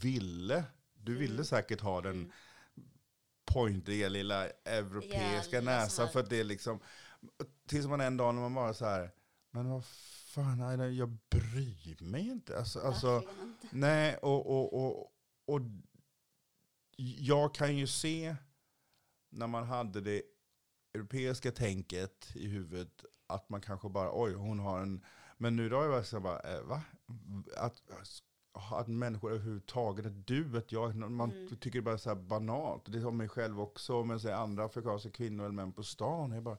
ville, 0.00 0.64
du 0.94 1.14
ville 1.16 1.34
Mm. 1.34 1.44
säkert 1.44 1.80
ha 1.80 2.00
den 2.00 2.12
Mm. 2.14 2.30
Pointiga 3.54 4.08
lilla 4.08 4.48
europeiska 4.64 5.58
sån 5.58 5.68
här- 5.68 6.06
för 6.12 6.20
att 6.20 6.30
det 6.30 6.40
är 6.40 6.44
liksom, 6.44 6.80
tills 7.68 7.86
man 7.86 8.00
en 8.00 8.16
dag 8.16 8.34
när 8.34 8.42
man 8.42 8.54
bara 8.54 8.74
så 8.74 8.84
här, 8.84 9.10
men 9.50 9.70
vad 9.70 9.84
fan, 10.34 10.96
jag 10.96 11.18
bryr 11.30 12.02
mig 12.10 12.28
inte. 12.28 12.58
Alltså, 12.58 12.80
alltså 12.80 13.22
inte. 13.42 13.68
Nej, 13.72 14.16
och, 14.16 14.46
och, 14.46 14.84
och, 14.86 15.12
och 15.46 15.60
jag 17.18 17.54
kan 17.54 17.76
ju 17.76 17.86
se 17.86 18.36
när 19.30 19.46
man 19.46 19.64
hade 19.64 20.00
det 20.00 20.22
europeiska 20.94 21.52
tänket 21.52 22.30
i 22.34 22.48
huvudet 22.48 23.04
att 23.26 23.48
man 23.48 23.60
kanske 23.60 23.88
bara, 23.88 24.10
oj, 24.22 24.32
hon 24.34 24.58
har 24.58 24.80
en... 24.80 25.04
Men 25.38 25.56
nu 25.56 25.68
då 25.68 25.80
är 25.80 25.84
jag 25.84 25.90
verkligen 25.90 26.22
bara, 26.22 26.40
eh, 26.40 26.62
va? 26.62 26.82
Att, 27.56 27.82
att 28.54 28.88
människor 28.88 29.30
överhuvudtaget, 29.32 30.06
att 30.06 30.26
du, 30.26 30.58
att 30.58 30.72
jag, 30.72 30.96
man 30.96 31.30
Mm. 31.32 31.48
tycker 31.48 31.70
det 31.70 31.78
är 31.78 31.82
bara 31.82 31.98
så 31.98 32.08
här 32.08 32.16
banalt. 32.16 32.92
Det 32.92 32.98
är 32.98 33.06
om 33.06 33.16
mig 33.16 33.28
själv 33.28 33.60
också, 33.60 34.04
men 34.04 34.20
så 34.20 34.28
är 34.28 34.32
andra 34.32 34.64
afrikanska 34.64 35.10
kvinnor 35.10 35.44
eller 35.44 35.54
män 35.54 35.72
på 35.72 35.82
stan. 35.82 36.30
Jag 36.32 36.42
bara, 36.42 36.58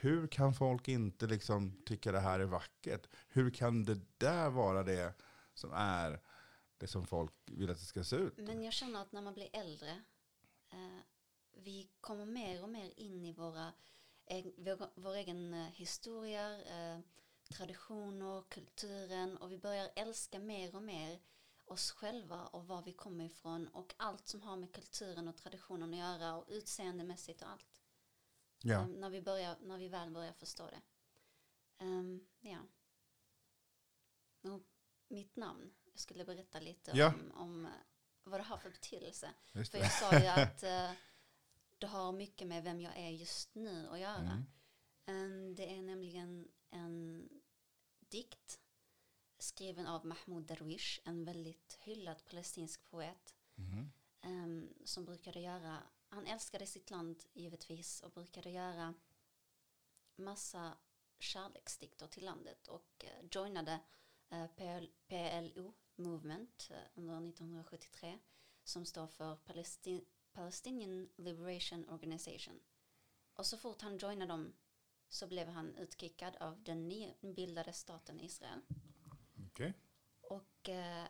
hur 0.00 0.26
kan 0.26 0.54
folk 0.54 0.88
inte 0.88 1.26
liksom 1.26 1.82
tycka 1.86 2.12
det 2.12 2.20
här 2.20 2.40
är 2.40 2.44
vackert? 2.44 3.06
Hur 3.28 3.50
kan 3.50 3.84
det 3.84 4.00
där 4.18 4.50
vara 4.50 4.82
det 4.82 5.14
som 5.54 5.72
är 5.72 6.20
det 6.78 6.86
som 6.86 7.06
folk 7.06 7.32
vill 7.46 7.70
att 7.70 7.78
det 7.78 7.84
ska 7.84 8.04
se 8.04 8.16
ut? 8.16 8.36
Men 8.38 8.62
jag 8.62 8.72
känner 8.72 9.00
att 9.02 9.12
när 9.12 9.22
man 9.22 9.34
blir 9.34 9.48
äldre, 9.52 9.90
eh, 10.72 11.00
vi 11.56 11.88
kommer 12.00 12.26
mer 12.26 12.62
och 12.62 12.68
mer 12.68 12.92
in 12.96 13.24
i 13.24 13.32
våra, 13.32 13.72
eg- 14.26 14.54
vår, 14.58 14.86
vår 14.94 15.14
egen 15.14 15.54
eh, 15.54 15.66
historia, 15.72 16.58
eh, 16.58 16.98
traditioner, 17.54 18.42
kulturen 18.48 19.36
och 19.36 19.52
vi 19.52 19.58
börjar 19.58 19.90
älska 19.96 20.38
mer 20.38 20.74
och 20.74 20.82
mer 20.82 21.20
oss 21.64 21.90
själva 21.90 22.46
och 22.46 22.66
var 22.66 22.82
vi 22.82 22.92
kommer 22.92 23.24
ifrån 23.24 23.68
och 23.68 23.94
allt 23.96 24.28
som 24.28 24.42
har 24.42 24.56
med 24.56 24.72
kulturen 24.72 25.28
och 25.28 25.36
traditionen 25.36 25.92
att 25.92 25.98
göra 25.98 26.36
och 26.36 26.44
utseendemässigt 26.48 27.42
och 27.42 27.48
allt. 27.48 27.82
Ja. 28.62 28.80
Eh, 28.80 28.86
när, 28.86 29.10
vi 29.10 29.22
börjar, 29.22 29.56
när 29.60 29.78
vi 29.78 29.88
väl 29.88 30.10
börjar 30.10 30.32
förstå 30.32 30.66
det. 30.66 30.80
Ehm, 31.84 32.26
ja. 32.40 32.58
Och 34.42 34.62
mitt 35.08 35.36
namn, 35.36 35.74
jag 35.84 36.00
skulle 36.00 36.24
berätta 36.24 36.60
lite 36.60 36.90
Ja. 36.94 37.14
om, 37.14 37.32
om 37.32 37.66
eh, 37.66 37.72
vad 38.24 38.40
det 38.40 38.44
har 38.44 38.58
för 38.58 38.70
betydelse. 38.70 39.30
Just 39.52 39.72
För 39.72 39.78
jag 39.78 39.92
sa 39.92 40.18
ju 40.18 40.26
att 40.42 40.62
eh, 40.62 40.90
det 41.78 41.86
har 41.86 42.12
mycket 42.12 42.48
med 42.48 42.64
vem 42.64 42.80
jag 42.80 42.96
är 42.96 43.10
just 43.10 43.54
nu 43.54 43.88
att 43.88 43.98
göra. 43.98 44.18
Mm. 44.30 44.44
Ehm, 45.06 45.54
det 45.54 45.74
är 45.74 45.82
nämligen 45.82 46.48
en 46.70 47.28
dikt 48.14 48.60
skriven 49.38 49.86
av 49.86 50.06
Mahmoud 50.06 50.42
Darwish, 50.44 51.00
en 51.04 51.24
väldigt 51.24 51.78
hyllad 51.80 52.24
palestinsk 52.24 52.84
poet 52.90 53.34
Mhm. 53.54 53.92
ehm, 54.20 54.74
som 54.84 55.04
brukade 55.04 55.40
göra, 55.40 55.82
han 56.08 56.26
älskade 56.26 56.66
sitt 56.66 56.90
land 56.90 57.22
givetvis 57.32 58.00
och 58.00 58.10
brukade 58.10 58.50
göra 58.50 58.94
massa 60.16 60.76
kärleksdikter 61.18 62.06
till 62.06 62.24
landet 62.24 62.68
och 62.68 63.04
eh, 63.04 63.24
joinade 63.30 63.80
eh, 64.30 64.46
PL, 64.46 64.86
PLO 65.06 65.72
Movement 65.96 66.68
eh, 66.70 66.78
under 66.94 67.28
1973 67.28 68.18
som 68.64 68.84
står 68.84 69.06
för 69.06 69.36
Palestin, 69.36 70.04
Palestinian 70.32 71.08
Liberation 71.16 71.88
Organization. 71.88 72.60
Och 73.34 73.46
så 73.46 73.56
fort 73.58 73.82
han 73.82 73.98
joinade 73.98 74.32
dem 74.32 74.52
så 75.14 75.26
blev 75.26 75.48
han 75.48 75.76
utkickad 75.76 76.36
av 76.36 76.62
den 76.62 76.88
nybildade 76.88 77.72
staten 77.72 78.20
Israel. 78.20 78.60
Okej. 79.46 79.74
Och 80.20 80.68
eh, 80.68 81.06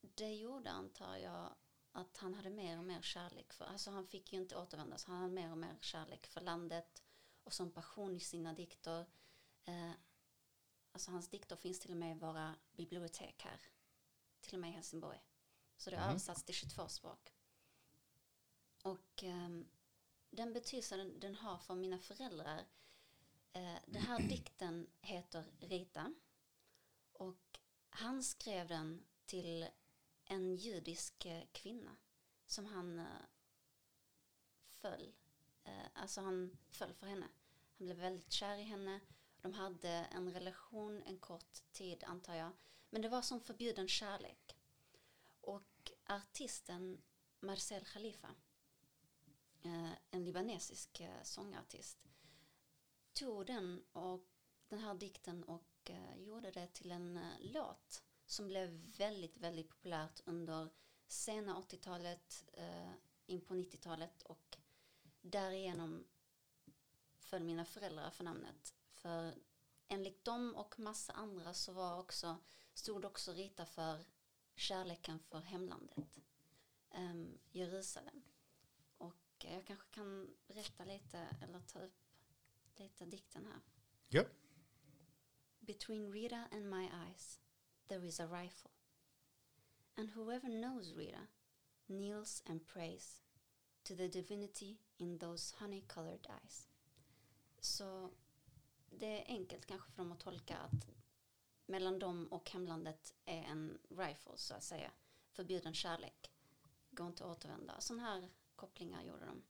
det 0.00 0.34
gjorde, 0.34 0.70
antar 0.70 1.16
jag, 1.16 1.54
att 1.92 2.16
han 2.16 2.34
hade 2.34 2.50
mer 2.50 2.78
och 2.78 2.84
mer 2.84 3.02
kärlek 3.02 3.52
för, 3.52 3.64
alltså 3.64 3.90
han 3.90 4.06
fick 4.06 4.32
ju 4.32 4.38
inte 4.38 4.56
återvända, 4.56 4.98
så 4.98 5.10
han 5.10 5.20
hade 5.20 5.32
mer 5.34 5.50
och 5.50 5.58
mer 5.58 5.78
kärlek 5.80 6.26
för 6.26 6.40
landet 6.40 7.02
och 7.44 7.52
som 7.52 7.70
passion 7.72 8.16
i 8.16 8.20
sina 8.20 8.52
dikter. 8.52 9.06
Eh, 9.64 9.92
alltså 10.92 11.10
hans 11.10 11.28
dikter 11.28 11.56
finns 11.56 11.80
till 11.80 11.90
och 11.90 11.96
med 11.96 12.16
i 12.16 12.18
våra 12.20 12.54
bibliotek 12.72 13.42
här, 13.42 13.60
till 14.40 14.54
och 14.54 14.60
med 14.60 14.70
i 14.70 14.72
Helsingborg. 14.72 15.20
Så 15.76 15.90
det 15.90 15.96
har 15.96 16.02
Mhm. 16.04 16.10
översatts 16.10 16.44
till 16.44 16.54
22 16.54 16.88
språk. 16.88 17.32
Och 18.82 19.22
ehm, 19.22 19.68
den 20.30 20.52
betydelsen 20.52 21.20
den 21.20 21.34
har 21.34 21.58
för 21.58 21.74
mina 21.74 21.98
föräldrar, 21.98 22.64
eh, 23.52 23.78
den 23.86 24.02
här 24.02 24.28
dikten 24.28 24.86
heter 25.00 25.44
Rita. 25.60 26.14
Och 27.12 27.58
han 27.90 28.22
skrev 28.22 28.68
den 28.68 29.04
till 29.26 29.68
en 30.24 30.56
judisk 30.56 31.26
eh, 31.26 31.44
kvinna 31.52 31.96
som 32.46 32.66
han 32.66 32.98
eh, 32.98 33.06
föll. 34.68 35.12
Eh, 35.64 35.86
alltså 35.94 36.20
han 36.20 36.58
föll 36.70 36.94
för 36.94 37.06
henne. 37.06 37.28
Han 37.78 37.86
blev 37.86 37.96
väldigt 37.96 38.32
kär 38.32 38.58
i 38.58 38.62
henne. 38.62 39.00
De 39.40 39.52
hade 39.52 39.88
en 39.88 40.32
relation 40.32 41.02
en 41.02 41.18
kort 41.18 41.72
tid 41.72 42.04
antar 42.04 42.34
jag. 42.34 42.52
Men 42.90 43.02
det 43.02 43.08
var 43.08 43.22
som 43.22 43.40
förbjuden 43.40 43.88
kärlek. 43.88 44.56
Och 45.40 45.92
artisten 46.04 47.02
Marcel 47.40 47.84
Khalifa, 47.84 48.34
eh, 49.62 49.92
en 50.10 50.24
libanesisk 50.24 51.00
eh, 51.00 51.22
sångartist, 51.22 51.98
tog 53.12 53.46
den 53.46 53.84
och 53.92 54.28
den 54.68 54.78
här 54.78 54.94
dikten 54.94 55.44
och 55.44 55.90
eh, 55.90 56.16
gjorde 56.16 56.50
det 56.50 56.66
till 56.66 56.90
en 56.90 57.16
eh, 57.16 57.32
låt 57.40 58.02
som 58.26 58.46
blev 58.46 58.70
väldigt, 58.98 59.36
väldigt 59.36 59.68
populärt 59.68 60.20
under 60.24 60.68
sena 61.06 61.60
80-talet, 61.60 62.44
eh, 62.52 62.92
in 63.26 63.40
på 63.40 63.54
90-talet 63.54 64.22
och 64.22 64.58
därigenom 65.20 66.04
föll 67.18 67.42
mina 67.42 67.64
föräldrar 67.64 68.10
för 68.10 68.24
namnet. 68.24 68.74
För 68.90 69.34
enligt 69.88 70.24
dem 70.24 70.54
och 70.54 70.78
massa 70.78 71.12
andra 71.12 71.54
så 71.54 71.72
var 71.72 71.98
också, 71.98 72.36
stod 72.74 73.04
också 73.04 73.32
Rita 73.32 73.66
för 73.66 74.04
kärleken 74.54 75.18
för 75.18 75.40
hemlandet, 75.40 76.20
um, 76.94 77.38
Jerusalem. 77.50 78.22
Och 78.98 79.44
eh, 79.44 79.54
jag 79.54 79.66
kanske 79.66 79.88
kan 79.90 80.36
berätta 80.46 80.84
lite 80.84 81.18
eller 81.42 81.60
ta 81.60 81.80
upp 81.80 81.99
lite 82.80 83.06
dikten 83.06 83.46
här. 83.46 83.60
Ja. 84.08 84.24
Between 85.58 86.12
Rita 86.12 86.48
and 86.52 86.70
my 86.70 86.88
eyes 86.92 87.40
there 87.88 88.06
is 88.06 88.20
a 88.20 88.26
rifle. 88.26 88.70
And 89.96 90.10
whoever 90.10 90.48
knows 90.48 90.94
Rita 90.96 91.26
kneels 91.88 92.42
and 92.46 92.66
prays 92.66 93.20
to 93.84 93.94
the 93.96 94.08
divinity 94.08 94.78
in 94.98 95.18
those 95.18 95.54
honey-colored 95.58 96.26
eyes. 96.30 96.68
Så 97.60 98.10
det 98.90 99.22
är 99.22 99.24
enkelt 99.26 99.66
kanske 99.66 99.90
för 99.90 99.96
dem 99.96 100.12
att 100.12 100.20
tolka 100.20 100.56
att 100.56 100.88
mellan 101.66 101.98
dem 101.98 102.26
och 102.26 102.50
hemlandet 102.50 103.14
är 103.24 103.42
en 103.42 103.78
rifle 103.88 104.36
så 104.36 104.54
att 104.54 104.64
säga. 104.64 104.90
Förbjuden 105.32 105.74
kärlek. 105.74 106.32
Går 106.90 107.06
inte 107.06 107.24
att 107.24 107.36
återvända. 107.36 107.80
Sådana 107.80 108.02
här 108.02 108.30
kopplingar 108.56 109.02
gjorde 109.02 109.26
de. 109.26 109.42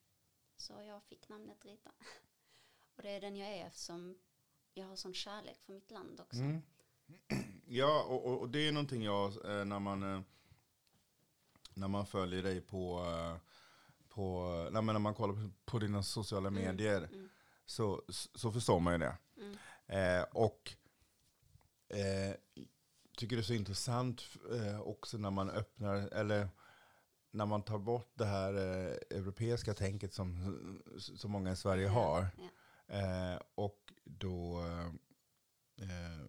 Så 0.57 0.83
jag 0.83 1.03
fick 1.03 1.29
namnet 1.29 1.65
Rita. 1.65 1.93
Och 3.01 3.05
det 3.05 3.11
är 3.11 3.21
den 3.21 3.37
jag 3.37 3.49
är 3.49 3.67
eftersom 3.67 4.19
jag 4.75 4.87
har 4.87 4.97
sån 4.97 5.15
kärlek 5.15 5.57
för 5.67 5.73
mitt 5.73 5.91
land 5.91 6.21
också. 6.21 6.41
Mm. 6.41 6.63
Ja, 7.67 8.05
och, 8.09 8.41
och, 8.41 8.49
det 8.49 8.69
är 8.69 8.73
någonting 8.73 9.03
jag, 9.03 9.33
eh, 9.45 9.65
när 9.65 9.79
man, 9.79 10.15
eh, 10.15 10.21
när 11.75 11.89
man 11.89 12.07
följer 12.07 12.43
dig 12.43 12.61
på, 12.61 13.05
eh, 13.05 13.37
på 14.09 14.45
nej, 14.73 14.83
när 14.83 14.99
man 14.99 15.15
kollar 15.15 15.35
på, 15.35 15.51
på 15.65 15.79
dina 15.79 16.03
sociala 16.03 16.49
Mm, 16.49 16.65
medier, 16.65 17.09
mm, 17.13 17.29
så, 17.67 18.03
så 18.35 18.53
förstår 18.53 18.81
man 18.81 18.93
ju 18.93 18.99
det. 18.99 19.17
mm, 19.37 19.57
Eh, 19.87 20.23
och 20.33 20.73
eh, 21.89 22.35
tycker 23.17 23.37
det 23.37 23.43
är 23.43 23.45
så 23.45 23.55
intressant 23.55 24.23
eh, 24.53 24.81
också 24.81 25.19
när 25.19 25.31
man 25.31 25.51
öppnar, 25.51 25.95
eller 25.97 26.49
när 27.31 27.47
man 27.47 27.63
tar 27.63 27.79
bort 27.79 28.13
det 28.15 28.27
här 28.27 28.55
eh, 28.55 29.19
europeiska 29.19 29.75
tänket 29.75 30.15
som, 30.15 30.83
som 30.99 31.31
många 31.31 31.53
i 31.53 31.57
Sverige 31.57 31.89
har. 31.89 32.29
ja. 32.39 32.49
Eh, 32.91 33.39
och 33.55 33.93
då, 34.05 34.61
eh, 35.81 36.27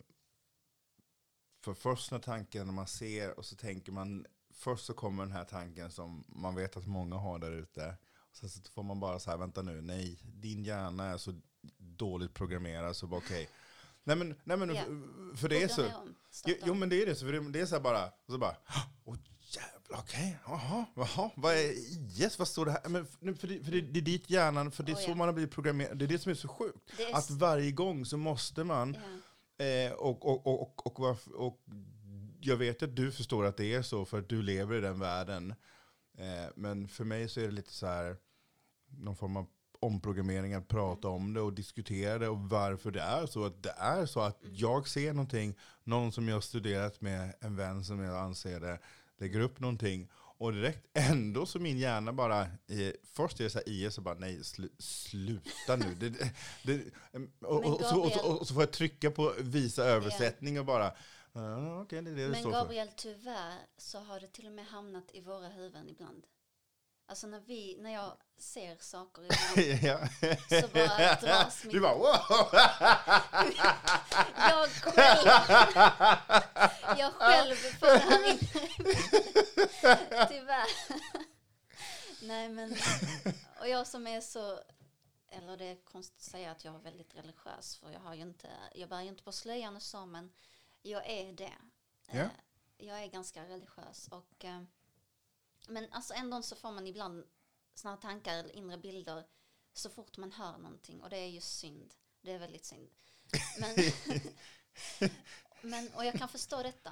för 1.63 1.73
först 1.73 2.11
när 2.11 2.19
tanken, 2.19 2.65
när 2.65 2.73
man 2.73 2.87
ser 2.87 3.37
och 3.39 3.45
så 3.45 3.55
tänker 3.55 3.91
man, 3.91 4.25
först 4.53 4.85
så 4.85 4.93
kommer 4.93 5.23
den 5.23 5.31
här 5.31 5.43
tanken 5.43 5.91
som 5.91 6.23
man 6.27 6.55
vet 6.55 6.77
att 6.77 6.87
många 6.87 7.15
har 7.15 7.39
där 7.39 7.51
ute. 7.51 7.95
Sen 8.31 8.49
så 8.49 8.61
får 8.71 8.83
man 8.83 8.99
bara 8.99 9.19
så 9.19 9.31
här, 9.31 9.37
vänta 9.37 9.61
nu, 9.61 9.81
nej, 9.81 10.19
din 10.23 10.63
hjärna 10.63 11.05
är 11.05 11.17
så 11.17 11.39
dåligt 11.77 12.33
programmerad 12.33 12.95
så 12.95 13.07
bara 13.07 13.17
okej. 13.17 13.49
Nej 14.03 14.15
men, 14.15 14.35
nej 14.43 14.57
men 14.57 14.75
Ja. 14.75 14.83
för- 15.37 15.49
det 15.49 15.63
är 15.63 15.67
så. 15.67 15.85
Jo, 16.45 16.55
jo 16.65 16.73
men 16.73 16.89
det 16.89 17.01
är 17.01 17.05
det, 17.05 17.15
så 17.15 17.25
för 17.25 17.33
det, 17.33 17.51
det 17.51 17.59
är 17.59 17.65
så 17.65 17.75
här 17.75 17.81
bara, 17.81 18.05
och 18.25 18.31
så 18.33 18.37
bara, 18.37 18.55
åh 19.03 19.15
jävlar. 19.15 19.30
Okej, 19.93 20.37
jaha, 20.45 20.85
jaha, 20.95 21.31
vad 21.35 21.53
är 21.53 21.71
IS? 22.21 22.39
Vad 22.39 22.47
står 22.47 22.65
det 22.65 22.71
här? 22.71 22.89
Men, 22.89 23.05
för, 23.05 23.47
det, 23.47 23.63
för 23.63 23.71
det, 23.71 23.81
det 23.81 23.99
är 23.99 24.01
dit 24.01 24.29
hjärnan, 24.29 24.71
för 24.71 24.83
det 24.83 24.91
är 24.91 24.95
Oh, 24.95 24.99
så 25.01 25.11
ja. 25.11 25.15
man 25.15 25.27
har 25.27 25.33
blivit 25.33 25.53
programmerad. 25.53 25.97
Det 25.97 26.05
är 26.05 26.07
det 26.07 26.19
som 26.19 26.29
är 26.29 26.35
så 26.35 26.47
sjukt. 26.47 26.99
Är 26.99 27.15
Att 27.15 27.29
varje 27.29 27.71
gång 27.71 28.05
så 28.05 28.17
måste 28.17 28.63
man, 28.63 28.97
ja. 29.57 29.65
eh, 29.65 29.91
och, 29.91 30.25
och, 30.25 30.47
och, 30.47 30.87
och, 30.87 30.99
och, 30.99 31.17
och 31.35 31.59
jag 32.41 32.57
vet 32.57 32.83
att 32.83 32.95
du 32.95 33.11
förstår 33.11 33.45
att 33.45 33.57
det 33.57 33.73
är 33.73 33.81
så 33.81 34.05
för 34.05 34.19
att 34.19 34.29
du 34.29 34.41
lever 34.41 34.75
i 34.75 34.81
den 34.81 34.99
världen. 34.99 35.53
Eh, 36.17 36.51
men 36.55 36.87
för 36.87 37.03
mig 37.03 37.29
så 37.29 37.39
är 37.39 37.45
det 37.45 37.51
lite 37.51 37.73
så 37.73 37.87
här, 37.87 38.17
någon 38.89 39.15
form 39.15 39.37
av 39.37 39.47
omprogrammering 39.79 40.53
att 40.53 40.67
prata 40.67 41.07
om 41.07 41.33
det 41.33 41.41
och 41.41 41.53
diskutera 41.53 42.17
det 42.17 42.27
och 42.27 42.39
varför 42.39 42.91
det 42.91 43.01
är 43.01 43.25
så. 43.25 43.45
Att 43.45 43.63
det 43.63 43.75
är 43.77 44.05
så 44.05 44.19
att 44.19 44.39
jag 44.51 44.87
ser 44.87 45.13
någonting, 45.13 45.57
någon 45.83 46.11
som 46.11 46.27
jag 46.27 46.35
har 46.35 46.41
studerat 46.41 47.01
med, 47.01 47.33
en 47.39 47.55
vän 47.55 47.83
som 47.83 47.99
jag 47.99 48.17
anser 48.17 48.59
det, 48.59 48.79
lägger 49.21 49.39
upp 49.39 49.59
någonting. 49.59 50.09
Och 50.13 50.53
direkt 50.53 50.87
ändå 50.93 51.45
så 51.45 51.59
min 51.59 51.77
hjärna 51.77 52.13
bara, 52.13 52.41
eh, 52.41 52.93
först 53.03 53.39
är 53.39 53.43
det 53.43 53.49
så 53.49 53.57
här 53.57 53.69
IS 53.69 53.97
och 53.97 54.03
bara 54.03 54.15
nej, 54.15 54.43
slu, 54.43 54.69
sluta 54.79 55.75
nu. 55.75 55.95
Det, 55.95 56.09
det, 56.09 56.33
det, 56.63 56.83
och, 57.41 57.65
och, 57.65 57.81
så, 57.81 58.01
och, 58.01 58.11
så, 58.11 58.37
och 58.39 58.47
så 58.47 58.53
får 58.53 58.63
jag 58.63 58.71
trycka 58.71 59.11
på 59.11 59.33
visa 59.39 59.83
översättning 59.83 60.59
och 60.59 60.65
bara, 60.65 60.93
ja, 61.33 61.81
okej 61.81 62.01
det 62.01 62.11
är 62.11 62.15
det 62.15 62.27
Men 62.27 62.51
Gabriel, 62.51 62.89
tyvärr 62.95 63.59
så 63.77 63.99
har 63.99 64.19
det 64.19 64.27
till 64.27 64.45
och 64.45 64.51
med 64.51 64.65
hamnat 64.65 65.09
i 65.13 65.21
våra 65.21 65.47
huvuden 65.47 65.89
ibland. 65.89 66.23
Alltså 67.11 67.27
när, 67.27 67.39
vi, 67.39 67.77
när 67.79 67.93
jag 67.93 68.17
ser 68.37 68.77
saker 68.79 69.21
ibland 69.23 69.41
för. 69.53 69.85
ja. 69.87 70.07
så 70.61 70.67
bara 70.67 71.15
dras 71.15 71.61
Du 71.61 71.67
min... 71.67 71.81
bara 71.81 71.95
wow! 71.95 72.49
Jag 74.49 74.69
själv, 74.69 75.27
jag 76.97 77.13
själv 77.13 77.55
får 77.55 77.87
det 77.87 77.97
här 77.99 78.29
inne. 78.29 78.39
Tyvärr. 80.27 80.67
Nej 82.21 82.49
men, 82.49 82.75
och 83.59 83.67
jag 83.69 83.87
som 83.87 84.07
är 84.07 84.21
så, 84.21 84.59
eller 85.29 85.57
det 85.57 85.65
är 85.65 85.75
konstigt 85.85 86.17
att 86.19 86.23
säga 86.31 86.51
att 86.51 86.65
jag 86.65 86.75
är 86.75 86.79
väldigt 86.79 87.15
religiös 87.15 87.75
för 87.77 87.91
jag 87.91 87.99
har 87.99 88.13
ju 88.13 88.21
inte, 88.21 88.49
jag 88.75 88.89
bär 88.89 89.01
ju 89.01 89.07
inte 89.07 89.23
på 89.23 89.31
slöjan 89.31 89.75
och 89.75 89.81
så 89.83 90.05
men 90.05 90.31
jag 90.81 91.09
är 91.09 91.33
det. 91.33 91.53
Ja. 92.11 92.19
Eh, 92.19 92.27
Jag 92.77 93.03
är 93.03 93.07
ganska 93.07 93.43
religiös 93.45 94.07
och 94.11 94.45
eh, 94.45 94.61
men 95.71 95.87
alltså 95.91 96.13
ändå 96.13 96.41
så 96.41 96.55
får 96.55 96.71
man 96.71 96.87
ibland 96.87 97.23
här 97.83 97.97
tankar 97.97 98.37
eller 98.37 98.55
inre 98.55 98.77
bilder 98.77 99.25
så 99.73 99.89
fort 99.89 100.17
man 100.17 100.31
hör 100.31 100.57
någonting 100.57 101.01
och 101.01 101.09
det 101.09 101.17
är 101.17 101.27
ju 101.27 101.41
synd. 101.41 101.93
Det 102.21 102.31
är 102.31 102.39
väldigt 102.39 102.65
synd. 102.65 102.89
Men, 103.59 103.75
men, 105.61 105.89
och 105.95 106.05
jag 106.05 106.13
kan 106.13 106.29
förstå 106.29 106.63
detta. 106.63 106.91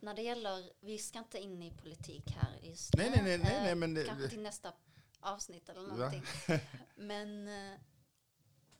När 0.00 0.14
det 0.14 0.22
gäller, 0.22 0.72
vi 0.80 0.98
ska 0.98 1.18
inte 1.18 1.38
in 1.38 1.62
i 1.62 1.70
politik 1.70 2.30
här 2.30 2.58
just 2.62 2.94
Nej, 2.96 3.10
nu. 3.10 3.16
nej, 3.16 3.24
nej, 3.24 3.38
nej, 3.38 3.56
Eh, 3.56 3.62
nej, 3.62 3.74
men 3.74 3.94
det- 3.94 4.04
Kanske 4.04 4.28
till 4.28 4.40
nästa 4.42 4.72
avsnitt 5.20 5.68
eller 5.68 5.80
Va? 5.80 5.86
någonting. 5.96 6.22
Men 6.96 7.48
eh, 7.48 7.78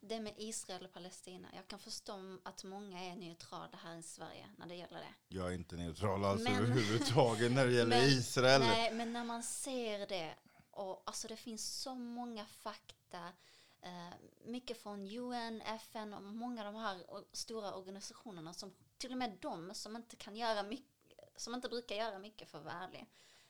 det 0.00 0.21
med 0.21 0.35
Israel 0.37 0.85
och 0.85 0.92
Palestina, 0.92 1.49
jag 1.54 1.69
kan 1.69 1.78
förstå 1.78 2.38
att 2.42 2.64
många 2.64 3.04
är 3.04 3.16
neutrala 3.16 3.78
här 3.83 3.97
i 3.97 4.02
Sverige 4.02 4.49
när 4.59 4.66
det 4.66 4.75
gäller 4.75 4.99
det. 4.99 5.14
Jag 5.37 5.47
är 5.49 5.54
inte 5.54 5.76
neutral 5.76 6.25
alls 6.25 6.42
Men- 6.42 6.54
överhuvudtaget 6.54 7.52
när 7.52 7.66
det 7.66 7.73
gäller 7.73 7.97
Men- 8.00 8.09
Israel. 8.09 8.61
Nej, 8.61 8.95
men 8.95 9.12
när 9.12 9.25
man 9.25 9.42
ser 9.42 10.07
det, 10.07 10.35
och 10.71 11.02
alltså 11.07 11.28
det 11.28 11.37
finns 11.37 11.80
så 11.83 11.95
många 11.95 12.47
fakta, 12.47 13.33
eh, 13.80 14.14
mycket 14.45 14.83
från 14.83 15.07
UN, 15.07 15.61
FN 15.62 16.14
och 16.14 16.23
många 16.23 16.66
av 16.66 16.73
de 16.73 16.78
här 16.80 17.04
stora 17.33 17.75
organisationerna 17.75 18.54
som 18.54 18.73
till 18.99 19.12
och 19.12 19.19
med 19.19 19.38
de 19.40 19.75
som 19.75 19.97
inte 19.97 20.16
kan 20.16 20.37
göra 20.37 20.62
mycket, 20.62 21.19
som 21.37 21.54
inte 21.54 21.69
brukar 21.69 21.97
göra 21.97 22.19
mycket 22.19 22.49
för 22.49 22.58
att 22.58 22.65
vara 22.65 22.75
ärlig, 22.75 23.06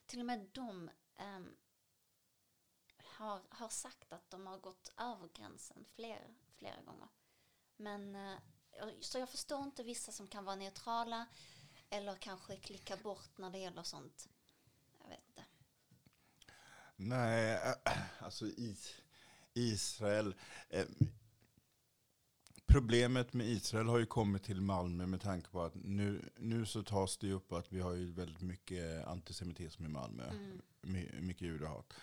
till 0.07 0.21
och 0.21 0.27
med 0.27 0.49
de 0.53 0.91
ehm, 1.17 1.57
har, 3.21 3.41
har 3.49 3.69
sagt 3.69 4.13
att 4.13 4.31
de 4.31 4.47
har 4.47 4.59
gått 4.59 4.93
över 4.97 5.29
gränsen 5.35 5.85
flera, 5.95 6.21
flera 6.59 6.83
gånger. 6.83 7.09
Men 7.77 8.17
eh, 8.17 8.39
så 9.01 9.19
jag 9.19 9.29
förstår 9.29 9.63
inte 9.63 9.83
vissa 9.83 10.13
som 10.13 10.27
kan 10.27 10.45
vara 10.45 10.57
neutrala 10.57 11.27
eller 11.91 12.15
kanske 12.15 12.57
klicka 12.57 12.97
bort 12.97 13.39
när 13.39 13.51
det 13.51 13.59
gäller 13.59 13.83
sånt. 13.83 14.29
Jag 15.03 15.09
vet 15.09 15.21
inte. 15.29 15.45
Nej, 16.97 17.55
äh, 17.85 18.25
alltså 18.25 18.47
is, 18.47 18.95
Israel. 19.55 20.35
Eh, 20.69 20.87
problemet 22.67 23.33
med 23.33 23.47
Israel 23.47 23.89
har 23.89 23.99
ju 23.99 24.07
kommit 24.07 24.45
till 24.45 24.61
Malmö 24.61 25.07
med 25.07 25.21
tanke 25.21 25.51
på 25.51 25.63
att 25.63 25.75
nu, 25.75 26.31
nu 26.37 26.67
så 26.67 26.83
tas 26.83 27.17
det 27.19 27.33
upp 27.33 27.53
att 27.53 27.73
vi 27.73 27.81
har 27.81 27.93
ju 27.93 28.13
väldigt 28.13 28.43
mycket 28.43 29.07
antisemitism 29.07 29.85
i 29.85 29.89
Malmö. 29.89 30.29
Mm. 30.29 30.63
My, 30.81 31.21
mycket 31.21 31.43
judehat. 31.43 31.95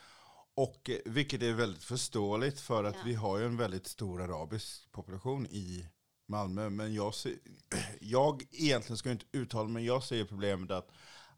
Och 0.57 0.89
eh, 0.89 0.97
vilket 1.05 1.41
är 1.43 1.53
väldigt 1.53 1.83
förståeligt 1.83 2.59
för 2.59 2.83
att 2.83 2.95
Ja. 2.95 3.01
vi 3.05 3.13
har 3.13 3.37
ju 3.37 3.45
en 3.45 3.57
väldigt 3.57 3.87
stor 3.87 4.21
arabisk 4.21 4.91
population 4.91 5.45
i 5.45 5.87
Malmö. 6.25 6.69
Men 6.69 6.93
jag, 6.93 7.13
ser, 7.13 7.33
jag 8.01 8.43
egentligen 8.51 8.97
ska 8.97 9.11
inte 9.11 9.25
uttala 9.31 9.69
mig, 9.69 9.85
jag 9.85 10.03
ser 10.03 10.25
problemet 10.25 10.71
att, 10.71 10.89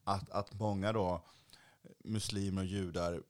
att, 0.03 0.29
att 0.29 0.53
många 0.53 0.93
då 0.93 1.25
muslimer 2.03 2.61
och 2.61 2.67
judar 2.67 3.23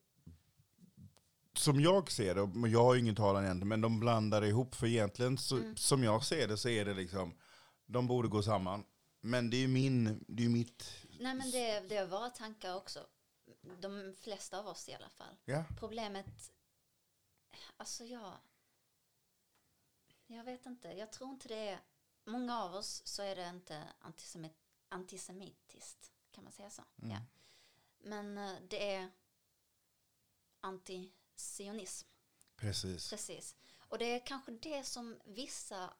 som 1.54 1.82
jag 1.82 2.12
ser 2.12 2.36
det, 2.36 2.42
och 2.42 2.68
jag 2.70 2.84
har 2.84 2.94
ju 2.94 3.00
ingen 3.00 3.16
talan 3.16 3.44
egentligen, 3.44 3.68
men 3.68 3.82
de 3.82 4.00
blandar 4.00 4.42
ihop. 4.46 4.76
För 4.76 4.88
egentligen, 4.88 5.38
så, 5.38 5.58
Mm. 5.58 5.78
som 5.78 6.04
jag 6.04 6.26
ser 6.26 6.48
det, 6.48 6.58
så 6.58 6.70
är 6.70 6.86
det 6.86 6.94
liksom, 6.94 7.34
de 7.86 8.08
borde 8.08 8.28
gå 8.28 8.44
samman. 8.44 8.84
Men 9.22 9.50
det 9.50 9.58
är 9.58 9.62
ju 9.62 9.68
min, 9.68 10.24
det 10.28 10.42
är 10.44 10.46
ju 10.46 10.50
mitt, 10.50 10.84
Nej 11.20 11.36
men 11.36 11.52
det, 11.52 11.80
det 11.90 12.06
våra 12.06 12.30
tankar 12.30 12.76
också. 12.76 13.00
De 13.80 14.16
flesta 14.20 14.60
av 14.60 14.68
oss 14.68 14.90
i 14.90 14.94
alla 14.94 15.10
fall. 15.10 15.38
ja. 15.46 15.64
Problemet, 15.80 16.52
alltså 17.78 18.06
jag, 18.06 18.34
jag 20.28 20.44
vet 20.44 20.66
inte. 20.66 20.88
Jag 20.88 21.12
tror 21.12 21.30
inte 21.30 21.48
det 21.48 21.70
är, 21.70 21.80
många 22.24 22.64
av 22.64 22.76
oss 22.76 23.02
så 23.06 23.22
är 23.24 23.36
det 23.36 23.50
inte 23.50 23.88
antisemit, 24.00 24.58
antisemitiskt. 24.90 26.12
Kan 26.32 26.44
man 26.44 26.54
säga 26.54 26.70
så? 26.70 26.84
Mm. 27.02 27.12
Ja. 27.12 27.20
Men 27.98 28.38
eh, 28.38 28.56
det 28.68 28.94
är 28.94 29.12
antisionism. 30.60 32.08
Precis. 32.56 33.10
Precis. 33.10 33.56
Och 33.78 33.98
det 33.98 34.06
är 34.06 34.26
kanske 34.26 34.52
det 34.52 34.84
som 34.84 35.20
vissa 35.26 35.94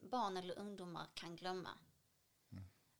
barn 0.00 0.36
eller 0.36 0.58
ungdomar 0.58 1.06
kan 1.14 1.36
glömma. 1.36 1.70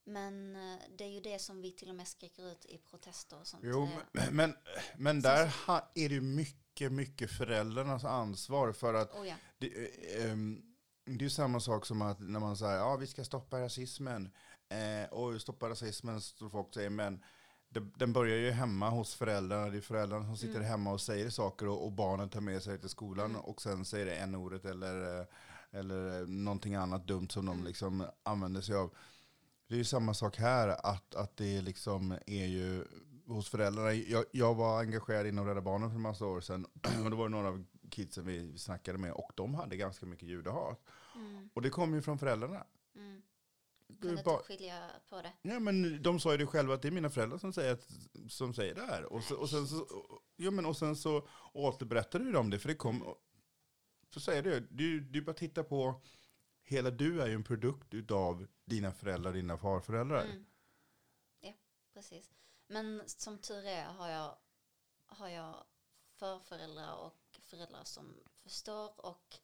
Men 0.05 0.57
eh, 0.57 0.79
det 0.99 1.05
är 1.05 1.09
ju 1.09 1.21
det 1.21 1.38
som 1.38 1.61
vi 1.62 1.73
till 1.73 1.88
och 1.88 1.95
med 1.95 2.09
skriker 2.09 2.53
ut 2.53 2.65
i 2.65 2.79
protester 2.79 3.41
och 3.41 3.47
sånt. 3.47 3.62
Jo, 3.67 3.83
Eh, 3.83 3.91
men, 4.12 4.27
men, 4.37 4.55
men 4.97 5.23
där 5.23 5.47
ha, 5.67 5.91
är 5.95 6.09
det 6.09 6.15
ju 6.15 6.21
mycket, 6.21 6.93
mycket 6.93 7.31
föräldrarnas 7.31 8.05
ansvar. 8.05 8.73
För 8.73 8.95
att 8.95 9.15
Oh 9.15 9.29
ja. 9.29 9.35
det, 9.59 9.67
eh, 9.67 10.31
ehm, 10.31 10.62
det 11.05 11.25
är 11.25 11.29
samma 11.29 11.61
sak 11.61 11.87
som 11.87 12.03
att 12.03 12.21
när 12.21 12.41
man 12.41 12.57
säger 12.57 12.77
ja 12.77 12.97
vi 12.97 13.07
ska 13.07 13.25
stoppa 13.25 13.61
rasismen. 13.61 14.31
Eh, 14.69 15.11
och 15.12 15.41
stoppa 15.41 15.69
rasismen 15.69 16.21
så 16.21 16.51
folk 16.51 16.75
säger 16.75 16.91
men 16.91 17.25
den 17.97 18.12
börjar 18.12 18.37
ju 18.37 18.51
hemma 18.51 18.91
hos 18.91 19.15
föräldrarna. 19.15 19.71
Det 19.71 19.77
är 19.77 19.81
föräldrarna 19.81 20.27
som 20.27 20.37
sitter 20.37 20.55
Mm. 20.57 20.69
hemma 20.69 20.93
och 20.93 21.01
säger 21.01 21.31
saker 21.31 21.69
och, 21.69 21.85
och 21.85 21.93
barnen 21.93 22.29
tar 22.31 22.41
med 22.41 22.62
sig 22.62 22.81
till 22.81 22.88
skolan 22.88 23.31
Mm. 23.31 23.41
och 23.41 23.62
sen 23.62 23.85
säger 23.85 24.07
det 24.07 24.15
en 24.17 24.35
ordet 24.35 24.65
eller, 24.65 25.21
eh, 25.21 25.27
eller 25.71 26.27
någonting 26.27 26.75
annat 26.75 27.07
dumt 27.07 27.29
som 27.31 27.47
de 27.47 27.53
Mm. 27.53 27.67
liksom 27.67 28.07
använder 28.23 28.61
sig 28.61 28.75
av. 28.77 28.95
Det 29.73 29.77
är 29.77 29.79
ju 29.79 29.85
samma 29.85 30.15
sak 30.15 30.37
här, 30.37 30.69
att, 30.69 31.15
att 31.15 31.37
det 31.37 31.61
liksom 31.61 32.13
är 32.27 32.47
ju 32.47 32.85
hos 33.27 33.49
föräldrarna. 33.49 33.93
Jag, 33.95 34.25
jag 34.33 34.55
var 34.55 34.81
engagerad 34.81 35.27
inom 35.27 35.47
Rädda 35.47 35.61
Barnen 35.61 35.89
för 35.91 35.95
en 35.97 36.01
massa 36.03 36.27
år 36.27 36.41
sedan. 36.41 36.67
Och 37.05 37.11
då 37.11 37.17
var 37.17 37.25
det 37.25 37.31
några 37.31 37.49
av 37.49 37.65
kidsen 37.91 38.25
vi 38.27 38.59
snackade 38.59 38.99
med 38.99 39.13
och 39.13 39.31
de 39.35 39.55
hade 39.55 39.77
ganska 39.77 40.07
mycket 40.07 40.29
judehat. 40.29 40.81
Mm, 41.15 41.51
Och 41.55 41.63
det 41.63 41.71
kom 41.71 41.95
ju 41.95 42.03
från 42.03 42.19
föräldrarna. 42.19 42.67
mm. 42.97 43.23
Det 43.89 44.07
Kunde 44.09 44.23
bara- 44.23 44.35
inte 44.35 44.47
skilja 44.47 44.91
på 45.09 45.23
det. 45.23 45.33
Ja, 45.43 45.61
men 45.61 46.03
de 46.03 46.21
sa 46.21 46.33
ju 46.33 46.39
det 46.39 46.47
själva 46.47 46.75
att 46.75 46.83
det 46.83 46.89
är 46.89 46.93
mina 46.93 47.11
föräldrar 47.11 47.39
som 47.39 47.53
säger, 47.53 47.73
att, 47.73 47.87
som 48.29 48.55
säger 48.55 48.75
det 48.75 48.83
här. 48.87 49.05
Och, 49.13 49.23
så, 49.23 49.37
och, 49.37 49.51
sen, 49.51 49.67
så, 49.67 49.87
ja, 50.37 50.51
men, 50.51 50.67
och 50.67 50.77
sen 50.77 50.97
så 50.97 51.29
återberättade 51.53 52.25
ju 52.25 52.33
de 52.33 52.51
det, 52.51 52.59
för 52.59 52.69
det 52.69 52.75
kom... 52.75 53.15
Så 54.15 54.21
säger 54.21 54.43
du, 54.43 54.61
du, 54.71 55.01
du 55.01 55.23
bara 55.23 55.35
titta 55.35 55.63
på, 55.65 56.01
hela 56.62 56.90
du 56.90 57.22
är 57.22 57.27
ju 57.27 57.35
en 57.35 57.44
produkt 57.44 57.94
utav 57.94 58.46
dina 58.64 58.92
föräldrar, 58.92 59.33
dina 59.33 59.59
farföräldrar. 59.59 60.25
Mm. 60.25 60.46
Ja, 61.40 61.53
precis. 61.92 62.31
Men 62.66 63.03
som 63.07 63.38
tur 63.38 63.66
är 63.66 63.85
har 63.85 64.09
jag, 64.09 64.37
har 65.07 65.29
jag 65.29 65.64
förföräldrar 66.12 66.94
och 66.94 67.40
föräldrar 67.42 67.85
som 67.85 68.20
förstår 68.42 69.07
och 69.07 69.37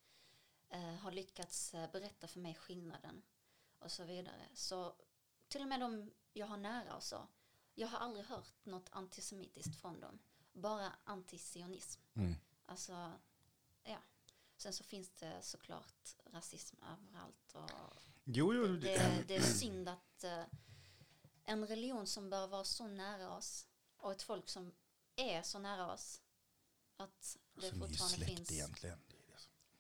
eh, 0.69 0.95
har 0.95 1.13
lyckats 1.13 1.75
eh, 1.75 1.91
berätta 1.93 2.29
för 2.29 2.41
mig 2.41 2.55
skillnaden 2.55 3.23
och 3.79 3.93
så 3.93 4.05
vidare. 4.05 4.49
Så 4.55 4.95
till 5.49 5.63
och 5.63 5.69
med 5.69 5.81
de 5.81 6.11
jag 6.33 6.47
har 6.47 6.57
nära 6.57 6.97
och 6.97 7.03
så. 7.03 7.29
Jag 7.75 7.89
har 7.89 7.99
aldrig 7.99 8.27
hört 8.27 8.65
något 8.65 8.89
antisemitiskt 8.93 9.81
från 9.81 10.01
dem. 10.01 10.19
Bara 10.53 10.93
antisionism. 11.05 12.01
Mm. 12.15 12.35
Alltså, 12.67 13.13
ja. 13.83 13.99
Sen 14.59 14.73
så 14.73 14.85
finns 14.85 15.11
det 15.11 15.37
såklart 15.43 16.15
rasism 16.33 16.77
överallt. 16.83 17.55
Och 17.55 17.71
Jo, 18.25 18.55
jo. 18.55 18.67
det, 18.67 18.79
det, 18.79 19.25
det 19.29 19.37
är 19.37 19.41
synd 19.43 19.89
att 19.89 20.25
eh, 20.25 20.43
en 21.45 21.67
religion 21.67 22.07
som 22.07 22.31
bör 22.31 22.47
vara 22.47 22.65
så 22.65 22.87
nära 22.87 23.31
oss 23.37 23.67
Och 23.97 24.13
ett 24.13 24.23
folk 24.23 24.49
som 24.49 24.73
är 25.17 25.43
så 25.43 25.59
nära 25.59 25.93
oss. 25.93 26.21
Att 26.97 27.37
det 27.55 27.67
Alltså, 27.67 27.77
ni 27.77 27.85
är 27.85 27.89
fortfarande 27.89 28.17
släkt 28.17 28.37
finns. 28.37 28.53
egentligen. 28.53 28.99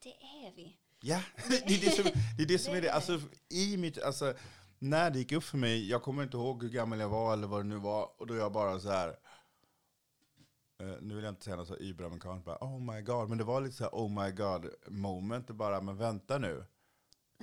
Det 0.03 0.09
är 0.23 0.47
som- 0.47 0.55
vi. 0.57 0.77
Ja, 1.01 1.23
det 1.49 1.75
är 1.75 1.81
det 1.81 1.91
som, 1.91 2.05
det 2.37 2.43
är, 2.43 2.47
det 2.47 2.59
som 2.59 2.75
är 2.75 2.81
det. 2.83 2.93
Alltså, 2.93 3.21
i 3.49 3.77
mitt, 3.77 3.99
alltså, 4.03 4.35
när 4.79 5.11
det 5.11 5.19
gick 5.19 5.33
upp 5.33 5.45
för 5.45 5.59
mig, 5.59 5.89
jag 5.89 6.03
kommer 6.03 6.23
inte 6.23 6.37
ihåg 6.37 6.63
hur 6.63 6.71
gammal 6.71 7.01
jag 7.01 7.09
var 7.09 7.33
eller 7.33 7.47
vad 7.47 7.61
det 7.61 7.69
nu 7.69 7.77
var, 7.77 8.21
och 8.21 8.27
då 8.27 8.37
jag 8.37 8.53
bara 8.53 8.81
så 8.81 8.91
här, 8.91 9.19
eh, 10.79 10.97
nu 11.01 11.15
vill 11.15 11.25
jag 11.25 11.33
inte 11.33 11.45
säga 11.45 11.57
något 11.57 11.69
så 11.69 11.77
überamerikanskt, 11.77 12.45
bara 12.47 12.59
oh 12.61 12.81
my 12.95 13.03
god, 13.03 13.29
men 13.29 13.39
det 13.39 13.45
var 13.45 13.61
lite 13.61 13.77
så 13.77 13.85
här 13.85 13.91
oh 13.93 14.25
my 14.25 14.31
god 14.31 14.71
moment, 14.87 15.47
det 15.47 15.53
bara, 15.53 15.81
men 15.81 15.97
vänta 15.97 16.39
nu, 16.39 16.65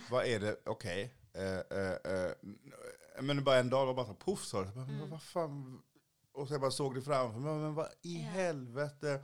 vad 0.09 0.25
är 0.25 0.39
det, 0.39 0.57
okej, 0.65 1.13
eh, 1.33 1.43
eh, 1.43 1.93
eh, 2.13 2.31
men 3.21 3.43
bara 3.43 3.57
en 3.59 3.69
dag 3.69 3.81
det 3.81 3.85
var 3.85 3.93
bara 3.93 4.05
så 4.07 4.13
poff 4.15 4.51
bara, 4.51 4.65
men 4.65 4.89
Mm. 4.89 5.09
vad 5.09 5.21
fan, 5.23 5.81
och 6.31 6.47
så 6.47 6.53
jag 6.53 6.61
bara 6.61 6.71
såg 6.71 6.95
det 6.95 7.01
framför 7.01 7.39
mig, 7.39 7.53
men 7.55 7.73
vad 7.75 7.89
i 8.01 8.15
Ja. 8.21 8.29
helvete, 8.29 9.23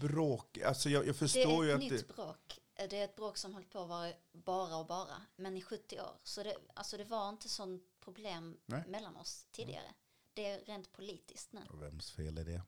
bråk, 0.00 0.58
alltså 0.58 0.88
jag, 0.88 1.00
jag 1.00 1.06
Det 1.14 1.18
förstår 1.18 1.62
är 1.62 1.66
ju 1.66 1.70
ett 1.70 1.74
att 1.74 1.80
nytt 1.80 2.08
det, 2.08 2.14
bråk. 2.14 2.60
Det 2.90 2.98
är 3.00 3.04
ett 3.04 3.16
bråk 3.16 3.36
som 3.36 3.52
hållit 3.52 3.70
på 3.70 3.78
att 3.78 3.88
vara 3.88 4.12
bara 4.32 4.76
och 4.76 4.86
bara. 4.86 5.22
Men 5.36 5.56
i 5.56 5.62
70 5.62 6.00
år. 6.00 6.16
Så 6.22 6.42
det, 6.42 6.56
alltså 6.74 6.96
det 6.96 7.04
var 7.04 7.28
inte 7.28 7.48
sånt 7.48 7.82
problem 8.00 8.56
Nej. 8.66 8.84
mellan 8.88 9.16
oss 9.16 9.46
tidigare. 9.50 9.94
Det 10.34 10.46
är 10.46 10.60
rent 10.64 10.92
politiskt 10.92 11.52
nu. 11.52 11.60
Och 11.70 11.82
vems 11.82 12.10
fel 12.10 12.38
är 12.38 12.44
det? 12.44 12.62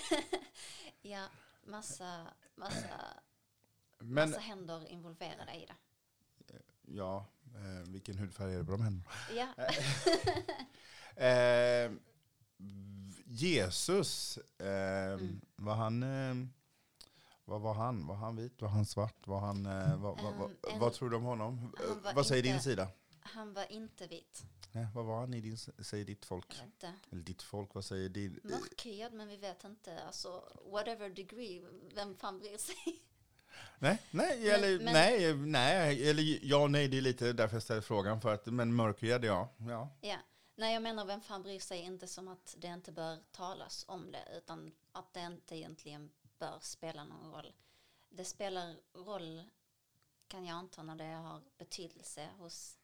Ja, 1.02 1.26
massa, 1.64 2.26
massa, 2.54 2.88
Men, 3.98 4.30
massa 4.30 4.40
händer 4.40 4.88
involverade 4.88 5.54
i 5.54 5.66
det. 5.66 5.74
ja, 6.82 7.26
eh, 7.54 7.90
vilken 7.92 8.18
hudfärg 8.18 8.54
är 8.54 8.58
det 8.58 8.64
på 8.64 8.70
de 8.72 8.82
händerna? 8.82 9.10
Ja, 9.36 9.48
Eh, 11.22 11.92
Jesus, 13.24 14.38
eh, 14.58 15.12
Mm. 15.12 15.40
var 15.56 15.74
han... 15.74 16.02
Eh, 16.02 16.34
vad 17.44 17.60
var 17.60 17.74
han? 17.74 18.06
Var 18.06 18.14
han 18.14 18.36
vit? 18.36 18.62
Var 18.62 18.68
han 18.68 18.86
svart? 18.86 19.26
Var 19.26 19.40
han, 19.40 19.66
eh, 19.66 19.96
vad, 19.96 20.22
vad, 20.22 20.34
vad, 20.34 20.50
Um, 20.50 20.56
en- 20.72 20.78
vad 20.80 20.92
tror 20.92 21.10
du 21.10 21.16
om 21.16 21.22
honom? 21.22 21.74
Eh, 22.04 22.14
vad 22.14 22.26
säger 22.26 22.42
din 22.42 22.52
inte- 22.52 22.64
sida? 22.64 22.88
han 23.20 23.52
var 23.54 23.72
inte 23.72 24.06
vit. 24.06 24.42
Nej, 24.76 24.86
vad 24.94 25.04
var 25.04 25.20
han 25.20 25.34
i 25.34 25.40
din, 25.40 25.58
säger 25.58 26.04
ditt 26.04 26.24
folk? 26.24 26.62
Inte. 26.64 26.92
Eller 27.10 27.22
ditt 27.22 27.42
folk, 27.42 27.74
vad 27.74 27.84
säger 27.84 28.08
din? 28.08 28.40
Mörkhyad, 28.44 29.12
men 29.12 29.28
vi 29.28 29.36
vet 29.36 29.64
inte. 29.64 30.02
Alltså, 30.04 30.58
whatever 30.72 31.10
degree, 31.10 31.64
vem 31.94 32.16
fan 32.16 32.38
bryr 32.38 32.58
sig? 32.58 33.02
Nej, 33.78 34.02
nej, 34.10 34.38
Men- 34.40 34.54
eller 34.54 34.78
men- 34.84 34.92
nej, 34.92 35.34
nej, 35.34 36.10
eller 36.10 36.38
ja, 36.44 36.68
nej, 36.68 36.88
det 36.88 36.96
är 36.96 37.00
lite 37.00 37.32
därför 37.32 37.56
jag 37.56 37.62
ställer 37.62 37.80
frågan. 37.80 38.20
För 38.20 38.34
att, 38.34 38.46
men 38.46 38.74
mörkhyad, 38.74 39.24
ja. 39.24 39.54
ja. 39.58 39.96
Ja. 40.00 40.16
Nej, 40.56 40.74
jag 40.74 40.82
menar 40.82 41.04
vem 41.06 41.20
fan 41.20 41.42
bryr 41.42 41.60
sig 41.60 41.78
inte 41.80 42.06
som 42.06 42.28
att 42.28 42.54
det 42.58 42.68
inte 42.68 42.92
bör 42.92 43.18
talas 43.32 43.84
om 43.88 44.12
det, 44.12 44.28
utan 44.36 44.72
att 44.92 45.14
det 45.14 45.20
inte 45.20 45.56
egentligen 45.56 46.10
bör 46.38 46.58
spela 46.60 47.04
någon 47.04 47.32
roll. 47.32 47.52
Det 48.08 48.24
spelar 48.24 48.76
roll, 48.94 49.42
kan 50.28 50.44
jag 50.44 50.54
anta, 50.56 50.82
när 50.82 50.96
det 50.96 51.04
har 51.04 51.42
betydelse 51.58 52.28
hos, 52.38 52.78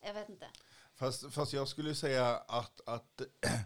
jag 0.00 0.14
vet 0.14 0.28
inte. 0.28 0.46
Fast, 0.94 1.32
fast 1.32 1.52
jag 1.52 1.68
skulle 1.68 1.94
säga 1.94 2.36
att, 2.36 2.80
att, 2.86 3.20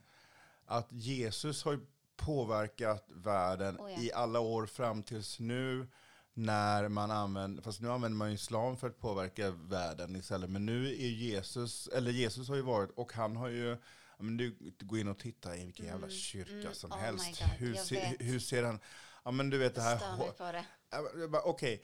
att 0.67 0.93
Jesus 0.93 1.65
har 1.65 1.81
påverkat 2.17 3.07
världen 3.09 3.77
Oh 3.77 3.93
ja. 3.93 4.03
i 4.03 4.13
alla 4.13 4.41
år 4.41 4.67
fram 4.67 5.03
tills 5.03 5.39
nu. 5.39 5.87
När 6.35 6.89
man 6.89 7.11
använder, 7.11 7.63
fast 7.63 7.81
nu 7.81 7.91
använder 7.91 8.17
man 8.17 8.29
ju 8.29 8.35
islam 8.35 8.77
för 8.77 8.87
att 8.87 8.99
påverka 8.99 9.51
världen 9.51 10.17
istället. 10.17 10.51
Men 10.51 10.67
nu 10.67 10.89
är 10.89 11.09
Jesus, 11.09 11.89
eller 11.89 12.11
Jesus 12.11 12.49
har 12.49 12.57
ju 12.57 12.63
varit, 12.63 12.91
och 12.91 13.13
han 13.13 13.37
har 13.37 13.49
ju, 13.49 13.77
men 14.19 14.37
du, 14.37 14.75
går 14.79 14.99
in 14.99 15.09
och 15.09 15.19
tittar 15.19 15.55
i 15.55 15.65
vilken 15.65 15.87
jävla 15.87 16.07
Mm, 16.07 16.19
kyrka 16.19 16.53
mm, 16.53 16.75
som 16.75 16.93
oh 16.93 16.99
helst. 16.99 17.41
God, 17.41 17.49
hur, 17.49 17.73
vet. 17.73 18.21
hur 18.21 18.39
ser 18.39 18.63
han, 18.63 18.81
ja 19.25 19.31
men 19.31 19.51
du 19.51 19.59
vet 19.59 19.75
det 19.75 19.83
här, 19.83 19.99
stör 19.99 20.17
mig 20.17 20.33
på 20.33 20.53
det. 20.53 20.65
Ja, 20.91 21.03
men 21.13 21.21
jag 21.21 21.31
bara, 21.31 21.43
Okej. 21.43 21.83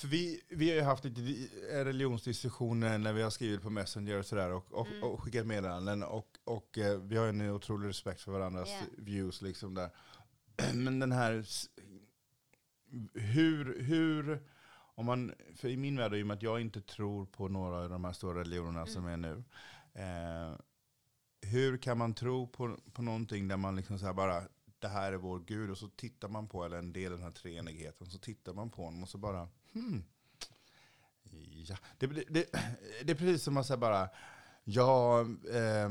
För 0.00 0.08
vi, 0.08 0.40
vi 0.48 0.68
har 0.68 0.76
ju 0.76 0.82
haft 0.82 1.04
lite 1.04 1.20
di- 1.20 1.50
religionsdiskussioner 1.72 2.98
när 2.98 3.12
vi 3.12 3.22
har 3.22 3.30
skrivit 3.30 3.62
på 3.62 3.70
Messenger 3.70 4.18
och 4.18 4.26
sådär 4.26 4.52
och, 4.52 4.72
och, 4.72 4.86
Mm. 4.86 5.02
och 5.04 5.22
skickat 5.22 5.46
meddelanden. 5.46 6.02
Och, 6.02 6.28
och 6.44 6.78
eh, 6.78 7.00
vi 7.00 7.16
har 7.16 7.24
ju 7.24 7.28
en 7.30 7.50
otrolig 7.50 7.88
respekt 7.88 8.20
för 8.20 8.32
varandras 8.32 8.68
Ja. 8.68 8.86
views 8.98 9.42
liksom 9.42 9.74
där. 9.74 9.90
Men 10.74 10.98
den 10.98 11.12
här, 11.12 11.44
hur, 13.14 13.82
hur, 13.82 14.42
om 14.94 15.06
man, 15.06 15.32
för 15.56 15.68
i 15.68 15.76
min 15.76 15.96
värld, 15.96 16.14
i 16.14 16.22
och 16.22 16.26
med 16.26 16.34
att 16.36 16.42
jag 16.42 16.60
inte 16.60 16.80
tror 16.80 17.26
på 17.26 17.48
några 17.48 17.76
av 17.76 17.88
de 17.90 18.04
här 18.04 18.12
stora 18.12 18.40
religionerna 18.40 18.86
som 18.86 19.06
är 19.06 19.16
nu. 19.16 19.44
Eh, 19.94 20.54
hur 21.50 21.76
kan 21.78 21.98
man 21.98 22.14
tro 22.14 22.46
på, 22.48 22.76
på 22.92 23.02
någonting 23.02 23.48
där 23.48 23.56
man 23.56 23.76
liksom 23.76 23.98
så 23.98 24.14
bara, 24.14 24.42
det 24.78 24.88
här 24.88 25.12
är 25.12 25.16
vår 25.16 25.38
Gud, 25.40 25.70
och 25.70 25.78
så 25.78 25.88
tittar 25.88 26.28
man 26.28 26.48
på, 26.48 26.64
eller 26.64 26.78
en 26.78 26.92
del 26.92 27.12
av 27.12 27.18
den 27.18 27.24
här 27.26 27.32
treenigheten, 27.32 28.06
så 28.06 28.18
tittar 28.18 28.52
man 28.54 28.70
på 28.70 28.84
honom 28.84 29.02
och 29.02 29.08
så 29.08 29.18
bara, 29.18 29.48
hmm. 29.72 30.04
Ja, 31.68 31.76
det, 31.98 32.06
det, 32.06 32.52
det, 33.04 33.12
är 33.12 33.14
precis 33.14 33.42
som 33.42 33.56
att 33.56 33.66
säga 33.66 33.76
bara, 33.76 34.08
ja, 34.64 35.20
eh, 35.52 35.88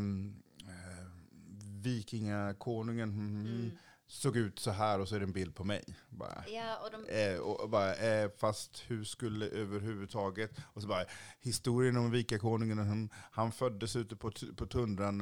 vikingakonungen 1.84 3.12
hmm, 3.12 3.46
Mm. 3.46 3.72
såg 4.08 4.38
ut 4.38 4.60
så 4.60 4.72
här 4.72 5.00
och 5.00 5.08
så 5.08 5.15
är 5.15 5.20
det 5.20 5.26
en 5.26 5.32
bild 5.32 5.56
på 5.56 5.63
mig. 5.63 5.84
Bara, 6.10 6.44
Ja, 6.48 6.78
och 6.84 6.92
de, 6.92 7.06
Eh, 7.13 7.39
och 7.39 7.70
bara, 7.70 7.96
eh, 7.96 8.30
fast 8.38 8.84
hur 8.88 9.04
skulle 9.04 9.46
överhuvudtaget, 9.46 10.52
och 10.63 10.82
så 10.82 10.88
bara, 10.88 11.06
historien 11.39 11.98
om 11.98 12.12
vikakonungen, 12.12 12.78
han, 12.78 13.10
han 13.13 13.52
föddes 13.52 13.96
ute 13.96 14.15
på, 14.15 14.32
på 14.56 14.65
tundran, 14.65 15.22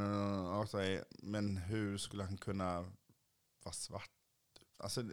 och 0.60 0.70
så, 0.70 1.00
men 1.10 1.58
hur 1.58 1.98
skulle 1.98 2.24
han 2.24 2.38
kunna 2.38 2.82
vara 3.64 3.74
svart? 3.74 4.10
Alltså, 4.78 5.04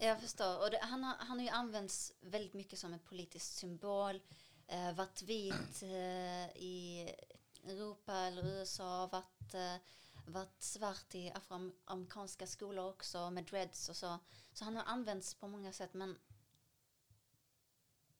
jag 0.00 0.20
förstår. 0.20 0.64
Och 0.64 0.70
det, 0.70 0.78
han, 0.82 1.04
har, 1.04 1.16
han 1.18 1.38
har 1.38 1.44
ju 1.44 1.50
använts 1.50 2.12
väldigt 2.20 2.54
mycket 2.54 2.78
som 2.78 2.92
en 2.92 2.98
politisk 2.98 3.52
symbol. 3.52 4.20
Eh, 4.66 4.92
varit 4.94 5.22
vit 5.22 5.82
eh, 5.82 6.56
i 6.56 7.08
Europa 7.64 8.14
eller 8.14 8.46
USA, 8.46 9.06
varit, 9.06 9.54
eh, 9.54 9.76
varit 10.26 10.62
svart 10.62 11.14
i 11.14 11.30
afroamerikanska 11.30 12.46
skolor 12.46 12.88
också 12.88 13.30
med 13.30 13.44
dreads 13.44 13.88
och 13.88 13.96
så. 13.96 14.18
Så 14.52 14.64
han 14.64 14.76
har 14.76 14.84
använts 14.84 15.34
på 15.34 15.48
många 15.48 15.72
sätt 15.72 15.94
men 15.94 16.18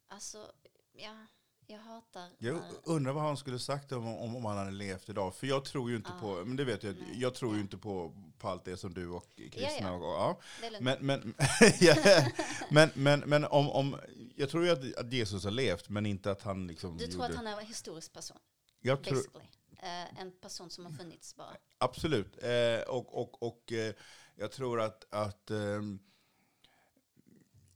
alltså, 0.08 0.52
ja, 0.92 1.26
jag 1.70 1.78
hatar 1.78 2.30
jag 2.38 2.62
undrar 2.84 3.12
vad 3.12 3.22
han 3.22 3.36
skulle 3.36 3.58
sagt 3.58 3.92
om, 3.92 4.06
om, 4.06 4.36
om 4.36 4.44
han 4.44 4.56
hade 4.58 4.70
levt 4.70 5.08
idag. 5.08 5.34
För 5.34 5.46
jag 5.46 5.64
tror 5.64 5.90
ju 5.90 5.96
inte 5.96 6.10
Ah, 6.16 6.20
på, 6.20 6.44
men 6.44 6.56
det 6.56 6.64
vet 6.64 6.82
jag, 6.82 6.96
nej, 6.96 7.20
jag 7.20 7.34
tror 7.34 7.54
ju 7.54 7.60
inte 7.60 7.78
på, 7.78 8.14
på 8.38 8.48
allt 8.48 8.64
det 8.64 8.76
som 8.76 8.94
du 8.94 9.08
och 9.08 9.36
kristna 9.36 9.68
Ja, 9.80 9.88
ja. 9.88 9.92
och, 9.92 10.02
ja. 10.02 10.40
Men, 10.80 10.96
men, 11.00 11.34
men, 12.70 12.90
men, 12.94 13.20
men 13.20 13.44
om, 13.44 13.70
om, 13.70 13.96
jag 14.36 14.50
tror 14.50 14.64
ju 14.64 14.70
att, 14.70 14.96
att 14.96 15.12
Jesus 15.12 15.44
har 15.44 15.50
levt, 15.50 15.88
men 15.88 16.06
inte 16.06 16.30
att 16.30 16.42
han 16.42 16.66
liksom 16.66 16.96
du 16.96 17.06
tror 17.06 17.14
gjorde... 17.14 17.28
att 17.28 17.36
han 17.36 17.46
är 17.46 17.60
en 17.60 17.66
historisk 17.66 18.12
person, 18.12 18.38
jag 18.80 19.04
tror. 19.04 19.24
Eh, 19.82 20.20
en 20.20 20.32
person 20.40 20.70
som 20.70 20.84
har 20.84 20.92
funnits 20.92 21.36
bara. 21.36 21.56
Absolut. 21.78 22.42
Eh, 22.42 22.88
och 22.88 23.22
och, 23.22 23.42
och 23.42 23.72
eh, 23.72 23.94
jag 24.36 24.52
tror 24.52 24.80
att, 24.80 25.14
att 25.14 25.50
eh, 25.50 25.82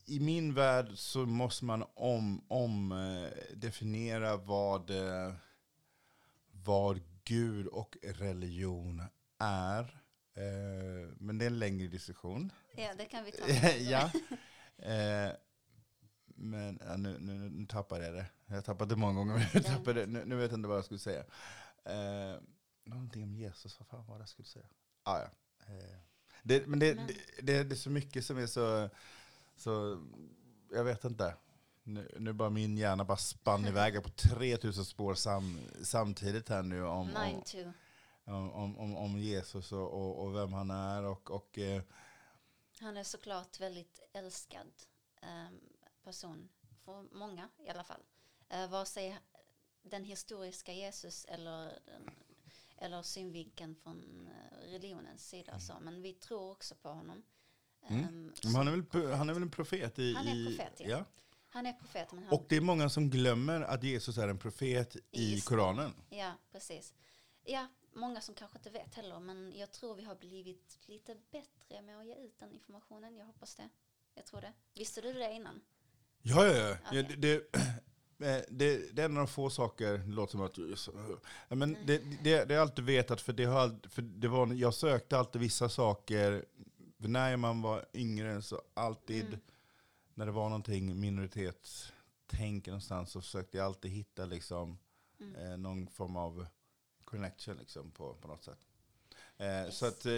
i 0.05 0.21
min 0.21 0.55
värld 0.55 0.89
så 0.95 1.27
måste 1.27 1.65
man 1.65 1.85
om, 1.95 2.45
om 2.49 2.93
eh, 2.93 3.57
definiera 3.57 4.37
vad, 4.37 4.91
eh, 4.91 5.35
vad 6.51 7.01
Gud 7.25 7.67
och 7.67 7.97
religion 8.03 9.03
är. 9.39 9.83
Eh, 10.35 11.09
men 11.17 11.39
det 11.39 11.45
är 11.45 11.51
en 11.51 11.59
längre 11.59 11.89
diskussion. 11.89 12.53
Ja, 12.77 12.95
det 12.99 13.05
kan 13.05 13.25
vi 13.25 13.33
ta. 13.33 13.49
ja. 13.79 14.11
Men 16.27 16.79
ja, 16.87 16.97
nu, 16.97 17.19
nu, 17.19 17.33
nu 17.33 17.67
tappade 17.67 18.05
jag 18.05 18.15
det. 18.15 18.27
Jag 18.47 18.55
har 18.55 18.63
tappat 18.63 18.89
det 18.89 18.97
många 18.97 19.15
gånger. 19.15 19.51
Jag 19.55 19.65
tappade, 19.65 20.07
nu, 20.07 20.25
nu 20.25 20.37
vet 20.37 20.51
jag 20.51 20.59
inte 20.59 20.69
vad 20.69 20.77
jag 20.77 20.85
skulle 20.85 21.01
säga. 21.01 21.25
Eh, 21.85 22.41
någonting 22.85 23.23
om 23.23 23.35
Jesus, 23.35 23.79
vad 23.79 23.89
fan 23.89 24.07
var 24.07 24.15
det 24.15 24.23
jag 24.23 24.29
skulle 24.29 24.49
säga? 24.49 24.67
Ah, 25.03 25.19
ja. 25.19 25.29
det, 26.43 26.67
men 26.67 26.79
det, 26.79 26.95
det, 26.95 27.15
det, 27.43 27.65
det 27.65 27.75
är 27.75 27.77
så 27.77 27.91
mycket 27.91 28.25
som 28.25 28.39
är 28.39 28.47
så, 28.47 28.91
så 29.57 30.03
jag 30.71 30.85
vet 30.85 31.05
inte. 31.05 31.37
Nu, 31.85 32.17
nu 32.21 32.33
bara 32.33 32.51
min 32.51 32.79
hjärna 32.79 33.05
bara 33.05 33.17
spann 33.17 33.65
iväg 33.65 34.03
på 34.03 34.09
3000 34.09 34.85
spår 34.85 35.15
sam, 35.15 35.61
samtidigt 35.83 36.49
här 36.49 36.63
nu 36.63 36.85
om, 36.85 37.07
Mine 37.07 37.37
om, 37.37 37.43
too. 37.43 37.73
om, 38.25 38.77
om, 38.77 38.97
om 38.97 39.19
Jesus 39.19 39.73
och, 39.73 39.93
och, 39.93 40.25
och 40.25 40.37
vem 40.37 40.53
han 40.53 40.71
är. 40.71 41.03
Och, 41.03 41.31
och, 41.31 41.59
eh, 41.59 41.83
Han 42.81 42.97
är 42.97 43.05
såklart 43.05 43.61
väldigt 43.61 44.01
älskad 44.13 44.73
ehm, 45.23 45.61
person 46.05 46.49
för 46.85 47.03
många 47.13 47.49
i 47.59 47.69
alla 47.69 47.85
fall. 47.85 48.03
Uh, 48.55 48.71
vare 48.71 48.87
sig 48.87 49.19
den 49.83 50.05
historiska 50.05 50.73
Jesus 50.73 51.25
eller, 51.25 51.65
den, 51.65 52.11
eller 52.77 53.03
synvinkeln 53.03 53.77
från 53.77 54.29
eh, 54.29 54.71
religionens 54.71 55.29
sida. 55.29 55.61
Så. 55.61 55.75
Men 55.81 56.03
vi 56.03 56.13
tror 56.13 56.51
också 56.51 56.75
på 56.75 56.89
honom. 56.89 57.23
Mm. 57.89 58.05
Ehm, 58.05 58.55
han, 58.55 58.69
är 58.69 58.73
väl, 58.73 59.13
han 59.13 59.29
är 59.29 59.35
väl 59.35 59.43
en 59.43 59.51
profet? 59.51 59.99
I, 59.99 60.15
Han 60.15 60.29
är 60.29 60.47
profet, 60.47 60.73
ja. 60.79 60.89
ja. 60.89 61.05
Han 61.49 61.67
är 61.67 61.73
profet, 61.73 62.13
men 62.13 62.25
han... 62.25 62.33
Och 62.33 62.47
det 62.49 62.57
är 62.57 62.61
många 62.61 62.89
som 62.89 63.11
glömmer 63.11 63.61
att 63.61 63.83
Jesus 63.83 64.19
är 64.19 64.29
en 64.29 64.39
profet 64.39 64.97
i 65.11 65.33
Islam. 65.33 65.59
Koranen. 65.59 65.95
Ja, 66.11 66.33
precis. 66.53 66.95
Ja, 67.45 67.67
många 67.95 68.21
som 68.21 68.35
kanske 68.35 68.59
inte 68.59 68.71
vet 68.71 68.95
heller, 68.95 69.21
men 69.21 69.53
jag 69.57 69.73
tror 69.73 69.95
vi 69.95 70.05
har 70.05 70.15
blivit 70.15 70.79
lite 70.87 71.17
bättre 71.31 71.83
med 71.83 71.99
att 71.99 72.07
ge 72.07 72.15
ut 72.15 72.39
den 72.39 72.53
informationen. 72.53 73.17
Jag 73.17 73.27
hoppas 73.27 73.55
det. 73.55 73.69
Jag 74.15 74.27
tror 74.27 74.41
det. 74.41 74.53
Visste 74.75 75.01
du 75.01 75.13
det 75.13 75.33
innan? 75.33 75.61
Ja, 76.23 76.47
ja, 76.47 76.53
ja. 76.57 76.77
Okej. 76.87 76.99
ja 76.99 77.17
det, 77.17 77.17
det, 77.17 77.35
eh, 78.37 78.43
det, 78.49 78.97
det 78.97 79.03
är 79.03 79.07
en 79.07 79.17
av 79.17 79.27
de 79.27 79.29
få 79.29 79.51
saker, 79.51 79.99
det 79.99 80.13
låter 80.13 80.33
som 80.33 80.43
att 80.47 80.59
men 81.49 81.63
Mm. 81.75 81.87
det, 81.87 81.99
det, 81.99 82.45
det 82.45 82.55
har 82.55 82.61
jag 82.61 82.63
alltid 82.63 82.85
vetat, 82.85 83.21
för, 83.21 83.33
det 83.33 83.45
har, 83.45 83.89
för 83.89 84.03
det 84.03 84.29
var, 84.29 84.55
jag 84.55 84.75
sökte 84.75 85.19
alltid 85.19 85.41
vissa 85.41 85.69
saker, 85.69 86.45
för 87.03 87.09
när 87.09 87.37
man 87.37 87.63
var 87.63 87.85
yngre 87.95 88.43
så 88.43 88.63
alltid, 88.75 89.27
Mm. 89.27 89.41
när 90.15 90.27
det 90.27 90.33
var 90.33 90.49
någonting 90.49 91.01
minoritetstänk 91.01 92.67
någonstans 92.67 93.11
så 93.11 93.21
försökte 93.21 93.57
jag 93.57 93.65
alltid 93.67 93.91
hitta 93.91 94.25
liksom, 94.27 94.79
Mm. 95.21 95.35
eh, 95.53 95.57
någon 95.59 95.87
form 95.87 96.17
av 96.17 96.47
connection 97.05 97.57
liksom, 97.57 97.91
på, 97.91 98.15
på 98.15 98.29
något 98.29 98.45
sätt. 98.45 98.59
Eh, 99.37 99.47
Yes. 99.47 99.77
så 99.79 99.87
att, 99.87 100.07
eh, 100.07 100.13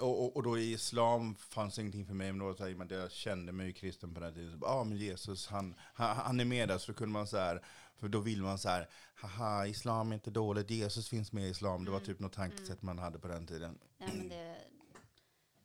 och, 0.00 0.36
och- 0.36 0.42
då 0.42 0.58
i 0.58 0.72
islam 0.72 1.34
fanns 1.34 1.78
ingenting 1.78 2.06
för 2.06 2.14
mig, 2.14 2.32
men 2.32 2.38
då 2.38 2.54
så 2.54 2.64
här, 2.64 2.86
jag 2.90 3.12
kände 3.12 3.52
mig 3.52 3.72
kristen 3.72 4.14
på 4.14 4.20
den 4.20 4.34
tiden. 4.34 4.58
Ja, 4.62 4.68
ah, 4.68 4.84
men 4.84 4.98
Jesus, 4.98 5.46
han, 5.46 5.74
han, 5.94 6.16
han 6.16 6.40
är 6.40 6.44
med 6.44 6.68
där, 6.68 6.78
så 6.78 6.92
då 6.92 6.98
kunde 6.98 7.12
man 7.12 7.26
så 7.26 7.36
här, 7.36 7.64
för 7.98 8.08
då 8.08 8.20
vill 8.20 8.42
man 8.42 8.58
så 8.58 8.68
här, 8.68 8.88
haha, 9.14 9.66
islam 9.66 10.10
är 10.10 10.14
inte 10.14 10.30
dåligt, 10.30 10.70
Jesus 10.70 11.08
finns 11.08 11.32
med 11.32 11.44
i 11.44 11.50
islam. 11.50 11.84
Det 11.84 11.90
var 11.90 11.98
Mm. 11.98 12.06
typ 12.06 12.20
något 12.20 12.32
tankesätt 12.32 12.82
man 12.82 12.98
hade 12.98 13.18
på 13.18 13.28
den 13.28 13.46
tiden. 13.46 13.78
Ja, 13.98 14.06
men 14.14 14.28
det, 14.28 14.56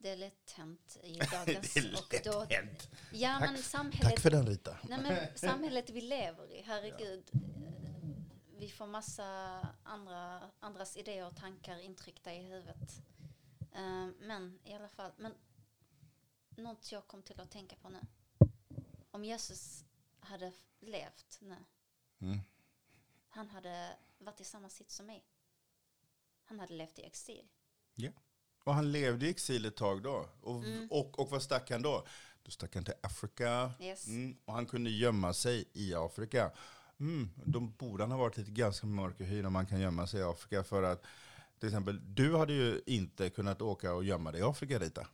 det 0.01 0.09
är 0.09 0.17
lätt 0.17 0.51
hänt 0.51 0.97
i 1.03 1.13
dagens... 1.31 1.73
det 1.73 1.79
är 1.79 1.97
och 1.97 2.13
lätt 2.13 2.23
då, 2.23 2.39
hänt. 2.49 2.89
Ja, 3.11 3.37
Tack- 3.39 3.51
men 3.51 3.63
samhället... 3.63 4.09
Tack 4.09 4.19
för 4.19 4.29
den 4.31 4.45
Rita. 4.47 4.77
Nej, 4.83 4.99
men 5.01 5.37
samhället 5.37 5.89
vi 5.89 6.01
lever 6.01 6.51
i, 6.51 6.61
herregud. 6.61 7.29
eh, 7.33 7.39
Vi 8.57 8.69
får 8.69 8.87
massa 8.87 9.23
andra, 9.83 10.51
andras 10.59 10.97
idéer 10.97 11.27
och 11.27 11.35
tankar 11.35 11.77
intryckta 11.79 12.33
i 12.33 12.41
huvudet. 12.41 13.01
Eh, 13.73 14.07
Men 14.19 14.59
i 14.63 14.73
alla 14.73 14.87
fall, 14.89 15.11
men 15.17 15.33
något 16.49 16.91
jag 16.91 17.07
kom 17.07 17.21
till 17.23 17.39
att 17.41 17.51
tänka 17.51 17.75
på 17.75 17.89
nu. 17.89 17.99
Om 19.11 19.23
Jesus 19.23 19.85
hade 20.19 20.51
levt 20.79 21.37
nu, 21.41 21.55
Mm. 22.21 22.39
han 23.29 23.49
hade 23.49 23.97
varit 24.17 24.41
i 24.41 24.43
samma 24.43 24.69
sits 24.69 24.95
som 24.95 25.05
mig. 25.05 25.23
Han 26.45 26.59
hade 26.59 26.73
levt 26.73 26.99
i 26.99 27.03
exil. 27.03 27.47
Och 28.63 28.74
han 28.74 28.91
levde 28.91 29.26
i 29.26 29.30
exil 29.30 29.65
ett 29.65 29.76
tag 29.76 30.04
då. 30.04 30.26
Och, 30.41 30.56
Mm. 30.63 30.88
och, 30.91 31.19
och 31.19 31.30
vad 31.30 31.41
stack 31.41 31.71
han 31.71 31.82
då? 31.82 32.06
Då 32.43 32.52
stack 32.52 32.76
han 32.76 32.84
till 32.84 32.93
Afrika. 33.02 33.71
Yes. 33.82 34.08
Mm, 34.08 34.38
och 34.45 34.54
han 34.54 34.65
kunde 34.65 34.89
gömma 34.89 35.34
sig 35.34 35.65
i 35.74 35.93
Afrika. 35.95 36.52
Mm, 37.00 37.30
då 37.45 37.60
borde 37.60 38.04
han 38.04 38.12
ha 38.12 38.17
varit 38.17 38.38
lite 38.38 38.52
ganska 38.52 38.88
mörk 38.88 39.19
i 39.19 39.24
hyn 39.24 39.45
om 39.45 39.54
man 39.54 39.65
kan 39.65 39.80
gömma 39.80 40.08
sig 40.08 40.19
i 40.19 40.24
Afrika. 40.24 40.63
För 40.63 40.84
att 40.84 41.04
till 41.60 41.69
exempel, 41.69 42.00
du 42.15 42.36
hade 42.38 42.54
ju 42.54 42.82
inte 42.86 43.30
kunnat 43.30 43.62
åka 43.62 43.93
och 43.93 44.04
gömma 44.04 44.32
dig 44.32 44.41
i 44.41 44.43
Afrika 44.43 44.80
Rita. 44.80 45.08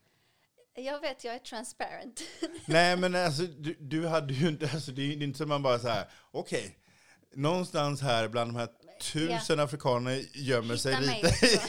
Jag 0.76 1.00
vet, 1.02 1.24
jag 1.24 1.36
är 1.36 1.40
transparent. 1.40 2.22
Nej 2.68 2.98
men 2.98 3.16
alltså 3.16 3.44
du, 3.44 3.76
du 3.80 4.08
hade 4.08 4.34
ju 4.34 4.48
inte, 4.48 4.70
alltså, 4.74 4.92
det 4.92 5.02
är 5.02 5.24
inte 5.24 5.38
som 5.38 5.50
man 5.50 5.64
bara 5.64 5.80
så 5.80 5.88
här, 5.88 6.10
okej. 6.32 6.78
Någonstans 7.36 8.02
här 8.02 8.28
bland 8.28 8.50
de 8.54 8.60
här 8.60 8.70
tusen 9.14 9.60
afrikaner 9.60 10.24
gömmer 10.34 10.76
Hitta 10.76 10.78
sig 10.78 11.08
mig. 11.08 11.24
Försök 11.34 11.62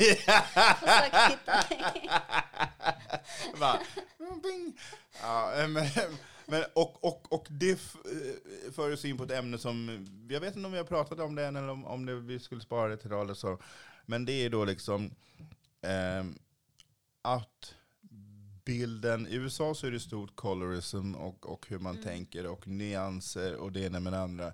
hitta 1.30 1.52
mig. 3.58 3.80
Mm. 4.20 4.72
Ja, 5.22 5.54
eh, 5.54 5.68
men, 5.68 5.86
men, 6.46 6.64
och, 6.74 7.04
och, 7.04 7.32
och 7.32 7.46
det 7.50 7.70
eh, 7.70 8.72
för 8.72 8.92
oss 8.92 9.04
in 9.04 9.16
på 9.18 9.24
ett 9.24 9.30
ämne 9.30 9.58
som, 9.58 10.06
jag 10.30 10.40
vet 10.40 10.56
inte 10.56 10.66
om 10.66 10.72
vi 10.72 10.78
har 10.78 10.84
pratat 10.84 11.20
om 11.20 11.34
det 11.34 11.46
än 11.46 11.56
eller 11.56 11.68
om, 11.68 11.84
om 11.84 12.06
det, 12.06 12.14
vi 12.14 12.38
skulle 12.38 12.60
spara 12.60 12.88
det 12.88 12.96
till 12.96 13.12
eller 13.12 13.34
så. 13.34 13.58
Men 14.06 14.24
det 14.24 14.32
är 14.32 14.50
då 14.50 14.64
liksom 14.64 15.10
ehm, 15.82 16.38
att 17.22 17.74
bilden, 18.64 19.26
i 19.26 19.34
USA 19.34 19.74
så 19.74 19.86
är 19.86 19.90
det 19.90 20.00
stort 20.00 20.36
colorism 20.36 21.14
och, 21.14 21.46
och 21.52 21.66
hur 21.68 21.78
man 21.78 21.92
Mm. 21.94 22.04
tänker 22.04 22.46
och 22.46 22.68
nyanser 22.68 23.56
och 23.56 23.72
det 23.72 23.80
ena 23.80 24.00
med 24.00 24.12
det 24.12 24.20
andra. 24.20 24.52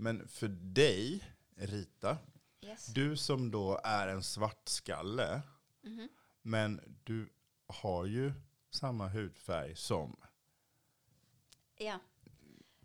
Men 0.00 0.28
för 0.28 0.48
dig, 0.48 1.24
Rita, 1.56 2.18
Yes. 2.62 2.86
du 2.86 3.16
som 3.16 3.50
då 3.50 3.80
är 3.84 4.08
en 4.08 4.22
svartskalle, 4.22 5.42
Mhm. 5.82 6.08
men 6.42 6.96
du 7.04 7.28
har 7.66 8.06
ju 8.06 8.32
samma 8.70 9.08
hudfärg 9.08 9.76
som 9.76 10.16
Ja. 11.76 11.98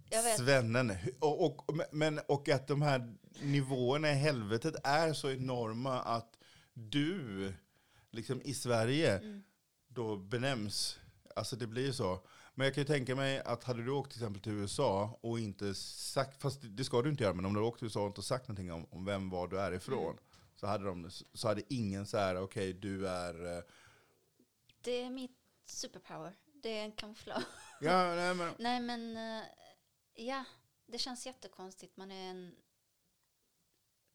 Jag 0.09 0.23
vet. 0.23 0.37
svennen. 0.37 0.91
Och, 1.19 1.45
och, 1.45 1.77
men, 1.91 2.19
och 2.27 2.49
att 2.49 2.67
de 2.67 2.81
här 2.81 3.15
nivåerna 3.41 4.11
i 4.11 4.15
helvetet 4.15 4.75
är 4.83 5.13
så 5.13 5.31
enorma 5.31 6.01
att 6.01 6.37
du, 6.73 7.53
liksom 8.11 8.41
i 8.41 8.53
Sverige, 8.53 9.17
Mm. 9.17 9.43
då 9.87 10.17
benämns, 10.17 10.99
alltså 11.35 11.55
det 11.55 11.67
blir 11.67 11.91
så. 11.91 12.27
Men 12.55 12.65
jag 12.65 12.73
kan 12.73 12.81
ju 12.81 12.87
tänka 12.87 13.15
mig 13.15 13.39
att 13.39 13.63
hade 13.63 13.83
du 13.83 13.91
åkt 13.91 14.11
till 14.11 14.21
exempel 14.21 14.41
till 14.41 14.51
USA 14.51 15.19
och 15.21 15.39
inte 15.39 15.75
sagt, 15.75 16.41
fast 16.41 16.59
det 16.63 16.83
ska 16.83 17.01
du 17.01 17.09
inte 17.09 17.23
göra, 17.23 17.33
men 17.33 17.45
om 17.45 17.53
du 17.53 17.59
hade 17.59 17.67
åkt 17.67 17.79
till 17.79 17.85
USA 17.85 18.01
och 18.01 18.07
inte 18.07 18.21
sagt 18.21 18.47
någonting 18.47 18.71
om, 18.71 18.85
om 18.91 19.05
vem 19.05 19.29
var 19.29 19.47
du 19.47 19.59
är 19.59 19.71
ifrån, 19.71 20.03
Mm. 20.13 20.23
så, 20.55 20.67
hade 20.67 20.85
de, 20.85 21.09
så 21.33 21.47
hade 21.47 21.73
ingen 21.73 22.05
så 22.05 22.17
här, 22.17 22.41
okej 22.41 22.73
du 22.73 23.07
är, 23.07 23.57
eh, 23.57 23.63
Det 24.81 24.91
är 25.03 25.09
mitt 25.09 25.37
superpower. 25.65 26.35
Det 26.53 26.69
är 26.79 26.83
en 26.83 26.91
kamouflage. 26.91 27.43
ja 27.81 28.15
nej 28.15 28.35
men, 28.35 28.53
Nej 28.59 28.79
men, 28.79 29.17
eh, 29.17 29.43
ja. 30.13 30.43
Det 30.87 30.97
känns 30.97 31.25
jättekonstigt. 31.25 31.97
Man 31.97 32.11
är 32.11 32.29
en... 32.29 32.55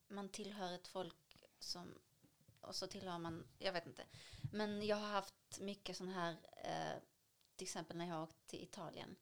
Man 0.09 0.29
tillhör 0.29 0.73
ett 0.73 0.87
folk 0.87 1.45
som... 1.59 1.95
Och 2.61 2.75
så 2.75 2.87
tillhör 2.87 3.19
man... 3.19 3.47
Jag 3.59 3.73
vet 3.73 3.87
inte. 3.87 4.03
Men 4.53 4.87
jag 4.87 4.97
har 4.97 5.09
haft 5.09 5.61
mycket 5.61 5.97
sån 5.97 6.09
här... 6.09 6.33
Eh, 6.65 7.03
till 7.61 7.67
exempel 7.67 7.97
när 7.97 8.07
jag 8.07 8.15
har 8.15 8.23
åkt 8.23 8.47
till 8.47 8.63
Italien. 8.63 9.17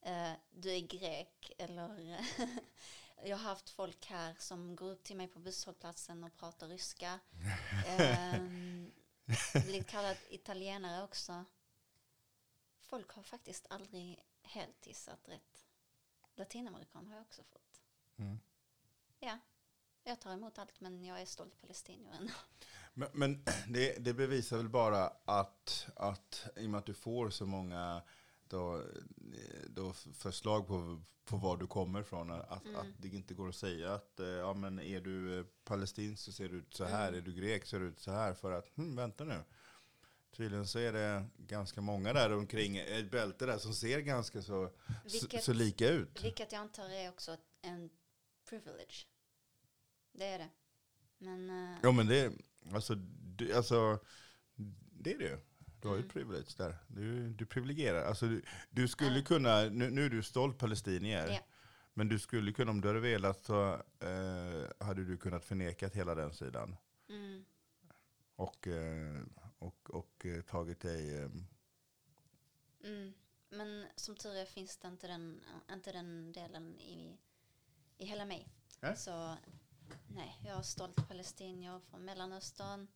Eh, 0.00 0.32
du 0.50 0.70
är 0.72 0.80
grek 0.80 1.52
eller... 1.58 2.20
jag 3.24 3.36
har 3.36 3.44
haft 3.44 3.70
folk 3.70 4.06
här 4.06 4.36
som 4.38 4.76
går 4.76 4.90
upp 4.90 5.04
till 5.04 5.16
mig 5.16 5.28
på 5.28 5.38
busshållplatsen 5.38 6.24
och 6.24 6.36
pratar 6.36 6.68
ryska. 6.68 7.20
Ehm, 7.86 8.92
blivit 9.52 9.86
kallad 9.86 10.16
italienare 10.28 11.04
också. 11.04 11.44
Folk 12.80 13.10
har 13.10 13.22
faktiskt 13.22 13.66
aldrig 13.70 14.20
helt 14.42 14.86
gissat 14.86 15.28
rätt. 15.28 15.66
Latinamerikan 16.34 17.06
har 17.06 17.14
jag 17.14 17.22
också 17.22 17.42
fått. 17.42 17.82
Mm. 18.16 18.40
Ja, 19.18 19.38
jag 20.04 20.20
tar 20.20 20.32
emot 20.32 20.58
allt 20.58 20.80
men 20.80 21.04
jag 21.04 21.20
är 21.20 21.26
stolt 21.26 21.60
palestinier 21.60 22.12
ändå. 22.12 22.34
Men, 22.94 23.08
men 23.12 23.44
det, 23.68 24.04
det 24.04 24.14
bevisar 24.14 24.56
väl 24.56 24.68
bara 24.68 25.12
att, 25.24 25.86
att 25.96 26.46
i 26.56 26.66
och 26.66 26.70
med 26.70 26.78
att 26.78 26.86
du 26.86 26.94
får 26.94 27.30
så 27.30 27.46
många 27.46 28.02
då, 28.48 28.82
då 29.68 29.92
förslag 29.92 30.66
på, 30.66 31.02
på 31.24 31.36
var 31.36 31.56
du 31.56 31.66
kommer 31.66 32.00
ifrån, 32.00 32.30
att, 32.30 32.64
Mm. 32.64 32.76
att 32.80 32.86
det 32.98 33.08
inte 33.08 33.34
går 33.34 33.48
att 33.48 33.54
säga 33.56 33.94
att 33.94 34.20
eh, 34.20 34.26
ja, 34.26 34.54
men 34.54 34.80
är 34.80 35.00
du 35.00 35.38
eh, 35.38 35.44
palestinsk 35.64 36.22
så 36.24 36.32
ser 36.32 36.48
du 36.48 36.56
ut 36.56 36.74
så 36.74 36.84
här, 36.84 37.08
Mm. 37.08 37.20
är 37.20 37.24
du 37.24 37.32
grek 37.32 37.64
så 37.64 37.68
ser 37.68 37.80
du 37.80 37.86
ut 37.86 38.00
så 38.00 38.10
här. 38.10 38.34
För 38.34 38.52
att, 38.52 38.76
hm, 38.76 38.96
vänta 38.96 39.24
nu. 39.24 39.38
Tydligen 40.36 40.66
så 40.66 40.78
är 40.78 40.92
det 40.92 41.24
ganska 41.36 41.80
många 41.80 42.12
där 42.12 42.32
omkring 42.36 42.76
ett 42.76 43.10
bälte 43.10 43.46
där 43.46 43.58
som 43.58 43.74
ser 43.74 44.00
ganska 44.00 44.42
så, 44.42 44.70
Vilket, 45.04 45.44
så 45.44 45.52
lika 45.52 45.88
ut. 45.88 46.24
vilket 46.24 46.52
jag 46.52 46.60
antar 46.60 46.88
är 46.90 47.08
också 47.08 47.36
en 47.62 47.90
privilege. 48.48 49.06
Det 50.12 50.24
är 50.24 50.38
det. 50.38 50.48
Men 51.18 51.50
eh, 51.50 51.78
Ja 51.82 51.92
men 51.92 52.06
det, 52.06 52.32
alltså, 52.72 52.94
du, 53.36 53.52
alltså, 53.52 53.98
det 54.92 55.12
är 55.14 55.20
ju. 55.20 55.38
Du 55.80 55.88
har 55.88 55.94
ju 55.94 56.00
Mm. 56.02 56.10
privilege 56.12 56.54
där. 56.56 56.76
Du, 56.88 57.28
du 57.30 57.46
privilegierar. 57.46 58.04
Alltså, 58.04 58.26
du, 58.26 58.42
du 58.70 58.88
skulle 58.88 59.18
Ja. 59.18 59.24
kunna, 59.24 59.62
nu, 59.62 59.90
nu 59.90 60.04
är 60.06 60.10
du 60.10 60.22
stolt 60.22 60.58
palestinier. 60.58 61.28
Ja. 61.28 61.40
Men 61.94 62.08
du 62.08 62.18
skulle 62.18 62.52
kunna, 62.52 62.70
om 62.70 62.80
du 62.80 62.88
hade 62.88 63.00
velat 63.00 63.44
så 63.44 63.72
eh, 64.00 64.86
hade 64.86 65.04
du 65.04 65.16
kunnat 65.16 65.44
förneka 65.44 65.88
hela 65.88 66.14
den 66.14 66.32
sidan. 66.32 66.76
mm, 67.08 67.44
Och, 68.36 68.68
eh, 68.68 69.22
och, 69.58 69.90
och 69.90 70.26
eh, 70.26 70.42
tagit 70.42 70.80
dig... 70.80 71.18
Eh, 71.18 71.30
mm, 72.84 73.12
men 73.50 73.86
som 73.96 74.16
tur 74.16 74.36
är 74.36 74.44
finns 74.44 74.76
det 74.76 74.88
inte 74.88 75.06
den, 75.06 75.40
inte 75.72 75.92
den 75.92 76.32
delen 76.32 76.80
i, 76.80 77.18
i 77.98 78.06
hela 78.06 78.24
mig. 78.24 78.48
Nej. 78.80 78.96
Så 78.96 79.36
nej, 80.08 80.40
jag 80.44 80.58
är 80.58 80.62
stolt 80.62 81.08
palestinier 81.08 81.80
från 81.90 82.04
Mellanöstern. 82.04 82.88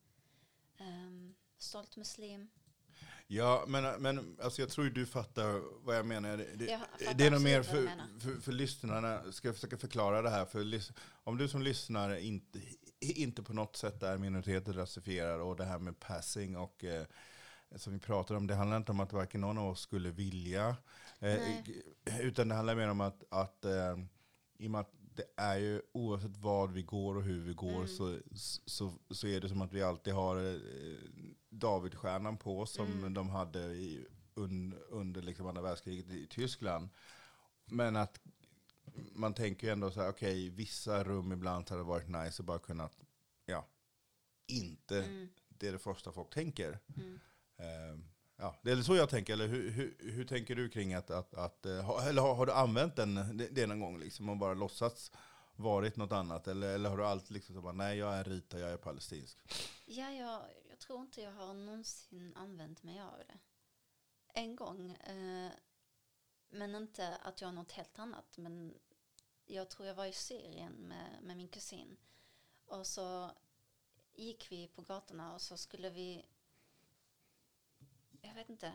Ehm, 0.78 1.35
stolt 1.59 1.96
muslim. 1.96 2.48
ja, 3.26 3.64
men, 3.68 4.02
men 4.02 4.38
alltså, 4.42 4.62
jag 4.62 4.70
tror 4.70 4.85
du 4.85 5.06
fattar 5.06 5.62
vad 5.85 5.96
jag 5.96 6.06
menar. 6.06 6.37
Det, 6.37 6.64
Jag 6.64 7.16
det 7.16 7.26
är 7.26 7.30
nog 7.30 7.42
mer 7.42 7.62
för, 7.62 7.90
för, 8.20 8.40
för 8.40 8.52
lyssnarna. 8.52 9.32
Ska 9.32 9.48
jag 9.48 9.54
försöka 9.54 9.78
förklara 9.78 10.22
det 10.22 10.30
här. 10.30 10.44
För, 10.44 10.80
om 11.24 11.37
du 11.37 11.48
som 11.48 11.62
lyssnar 11.62 12.16
inte, 12.16 12.61
inte 13.00 13.42
på 13.42 13.52
något 13.52 13.76
sätt 13.76 14.02
är 14.02 14.18
minoritet 14.18 14.68
eller 14.68 14.80
rasifierad 14.80 15.40
och 15.40 15.56
det 15.56 15.64
här 15.64 15.78
med 15.78 16.00
passing 16.00 16.56
och 16.56 16.85
eh, 16.85 17.06
som 17.76 17.92
vi 17.92 17.98
pratar 17.98 18.35
om, 18.35 18.46
det 18.46 18.54
handlar 18.54 18.76
inte 18.76 18.92
om 18.92 19.00
att 19.00 19.12
varken 19.12 19.40
någon 19.40 19.59
av 19.59 19.68
oss 19.68 19.80
skulle 19.80 20.11
vilja 20.11 20.76
Eh, 21.18 22.20
utan 22.20 22.48
det 22.48 22.54
handlar 22.54 22.74
mer 22.74 22.88
om 22.88 23.00
att, 23.00 23.24
att 23.28 23.64
eh, 23.64 23.96
i 24.59 24.66
och 24.66 24.70
med 24.70 24.80
att 24.80 24.92
det 25.16 25.24
är 25.37 25.57
ju 25.59 25.83
oavsett 25.92 26.37
vad 26.37 26.72
vi 26.72 26.83
går 26.83 27.16
och 27.16 27.22
hur 27.22 27.40
vi 27.40 27.55
går 27.55 27.74
Mm. 27.74 27.88
så, 27.88 28.18
så, 28.66 28.92
så 29.11 29.26
är 29.26 29.40
det 29.40 29.48
som 29.48 29.62
att 29.62 29.72
vi 29.72 29.83
alltid 29.83 30.14
har 30.14 30.37
eh, 30.55 30.61
Davidstjärnan 31.48 32.37
på 32.38 32.66
som 32.66 32.87
Mm. 32.87 33.14
de 33.14 33.29
hade 33.29 33.61
i, 33.61 34.07
un, 34.35 34.74
under 34.88 35.22
liksom 35.22 35.46
andra 35.46 35.62
världskriget 35.62 36.11
i 36.11 36.26
Tyskland. 36.26 36.88
Men 37.64 37.96
att 37.96 38.20
man 39.12 39.35
tänker 39.35 39.66
ju 39.66 39.72
ändå 39.72 39.90
så 39.90 40.00
här, 40.00 40.09
okej, 40.11 40.48
vissa 40.50 41.05
rum 41.05 41.33
ibland 41.33 41.70
hade 41.70 41.83
varit 41.83 42.09
nice 42.09 42.42
att 42.42 42.46
bara 42.46 42.59
kunna, 42.59 42.88
ja, 43.46 43.66
inte, 44.46 45.05
Mm. 45.05 45.29
det 45.48 45.68
är 45.68 45.72
det 45.72 45.79
första 45.79 46.12
folk 46.12 46.31
tänker. 46.35 46.79
Mm. 46.96 47.18
Ja, 48.37 48.57
det 48.62 48.70
är 48.70 48.83
så 48.83 48.96
jag 48.96 49.09
tänker, 49.09 49.33
eller 49.33 49.46
hur, 49.46 49.70
hur, 49.70 49.96
hur 49.99 50.25
tänker 50.25 50.55
du 50.55 50.68
kring 50.68 50.94
att, 50.94 51.11
att, 51.11 51.35
att 51.35 51.66
eh, 51.66 51.81
ha, 51.81 52.09
eller 52.09 52.22
har, 52.22 52.35
har 52.35 52.46
du 52.46 52.53
använt 52.53 52.96
den, 52.96 53.38
det, 53.53 53.66
någon 53.66 53.81
gång 53.81 53.99
liksom 53.99 54.29
och 54.29 54.37
bara 54.37 54.55
låtsats 54.55 55.12
varit 55.57 55.96
något 55.96 56.12
annat? 56.12 56.49
Eller, 56.49 56.75
eller 56.75 56.90
har 56.90 56.96
du 56.96 57.05
alltid 57.05 57.31
liksom 57.31 57.55
så 57.55 57.61
bara, 57.61 57.72
nej 57.72 57.99
jag 57.99 58.14
är 58.14 58.25
rita, 58.25 58.59
jag 58.59 58.70
är 58.70 58.77
palestinsk? 58.77 59.38
Ja, 59.87 60.11
jag, 60.11 60.42
jag 60.70 60.79
tror 60.79 61.01
inte 61.01 61.20
jag 61.20 61.33
har 61.33 61.55
någonsin 61.55 62.35
använt 62.37 62.83
mig 62.83 63.01
av 63.01 63.18
det. 63.18 63.38
En 64.40 64.57
gång, 64.57 64.90
eh, 64.90 65.51
men 66.51 66.75
inte 66.75 67.16
att 67.22 67.40
jag 67.40 67.49
har 67.49 67.53
något 67.53 67.72
helt 67.72 67.99
annat. 67.99 68.37
Men 68.37 68.75
jag 69.46 69.70
tror 69.70 69.88
jag 69.88 69.94
var 69.94 70.07
i 70.07 70.12
Syrien 70.12 70.72
med, 70.72 71.22
med 71.22 71.37
min 71.37 71.49
kusin. 71.49 71.96
Och 72.66 72.87
så 72.87 73.31
gick 74.14 74.53
vi 74.53 74.68
på 74.68 74.83
gatorna 74.83 75.35
och 75.35 75.42
så 75.42 75.57
skulle 75.57 75.90
vi, 75.90 76.25
jag 78.26 78.34
vet 78.34 78.48
inte, 78.48 78.72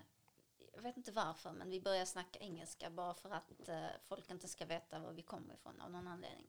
jag 0.74 0.82
vet 0.82 0.98
inte 0.98 1.12
varför, 1.12 1.52
men 1.52 1.70
vi 1.70 1.82
började 1.82 2.06
snacka 2.06 2.40
engelska 2.40 2.90
bara 2.90 3.14
för 3.14 3.30
att 3.30 3.70
eh, 3.70 3.88
folk 4.08 4.30
inte 4.30 4.48
ska 4.48 4.66
veta 4.66 5.00
var 5.00 5.14
vi 5.14 5.22
kommer 5.22 5.54
ifrån 5.54 5.82
av 5.82 5.92
någon 5.92 6.08
anledning. 6.08 6.48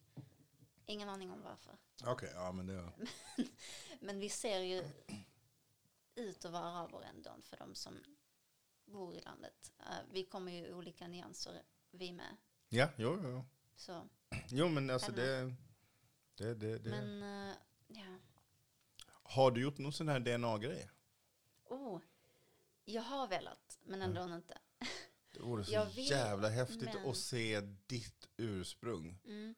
Ingen 0.86 1.08
aning 1.08 1.30
om 1.30 1.42
varför. 1.42 1.76
Okej, 2.04 2.30
ja 2.34 2.52
men 2.52 2.66
det... 2.66 2.92
Men 4.00 4.18
vi 4.18 4.28
ser 4.28 4.58
ju 4.58 4.84
ut 6.14 6.44
att 6.44 6.52
vara 6.52 6.64
araber 6.64 7.02
ändå 7.02 7.30
för 7.42 7.56
de 7.56 7.74
som 7.74 8.04
bor 8.84 9.14
i 9.14 9.20
landet. 9.20 9.72
Eh, 9.78 9.96
vi 10.10 10.24
kommer 10.24 10.52
ju 10.52 10.66
i 10.66 10.72
olika 10.72 11.08
nyanser, 11.08 11.62
vi 11.90 12.12
med. 12.12 12.36
Ja, 12.68 12.88
jo, 12.96 13.20
jo. 13.22 13.44
Så, 13.76 14.08
Jo 14.48 14.68
men 14.68 14.90
alltså 14.90 15.12
det, 15.12 15.54
det, 16.34 16.54
det, 16.54 16.78
det. 16.78 16.90
men 16.90 17.22
eh, 17.22 17.56
ja. 17.86 18.18
Har 19.22 19.50
du 19.50 19.62
gjort 19.62 19.78
någon 19.78 19.92
sån 19.92 20.08
här 20.08 20.20
DNA-grej? 20.20 20.90
Oh, 21.64 22.00
jag 22.84 23.02
har 23.02 23.28
velat, 23.28 23.78
men 23.82 24.02
ändå 24.02 24.34
inte. 24.34 24.58
Det 25.30 25.40
vore 25.40 25.64
så 25.64 25.84
vill, 25.84 26.10
jävla 26.10 26.48
häftigt 26.48 26.94
men- 26.94 27.10
att 27.10 27.16
se 27.16 27.60
ditt 27.86 28.28
ursprung. 28.36 29.20
Mm. 29.24 29.54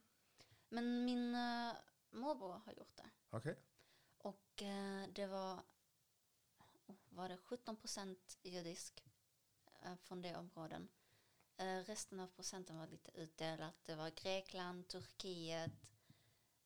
Men 0.68 1.04
min 1.04 1.34
uh, 1.34 1.72
morbror 2.10 2.60
har 2.64 2.72
gjort 2.72 2.96
det. 2.96 3.10
Okej? 3.30 3.56
Och 4.18 4.62
eh, 4.62 5.08
det 5.12 5.26
var, 5.26 5.62
oh, 6.86 6.96
var 7.08 7.28
det 7.28 7.36
17 7.36 7.76
procent 7.76 8.38
judisk 8.42 9.04
eh, 9.82 9.96
från 9.96 10.22
det 10.22 10.36
områden. 10.36 10.88
Eh, 11.56 11.78
resten 11.78 12.20
av 12.20 12.26
procenten 12.26 12.78
var 12.78 12.86
lite 12.86 13.10
utdelat. 13.14 13.74
Det 13.84 13.94
var 13.94 14.10
Grekland, 14.10 14.88
Turkiet, 14.88 15.72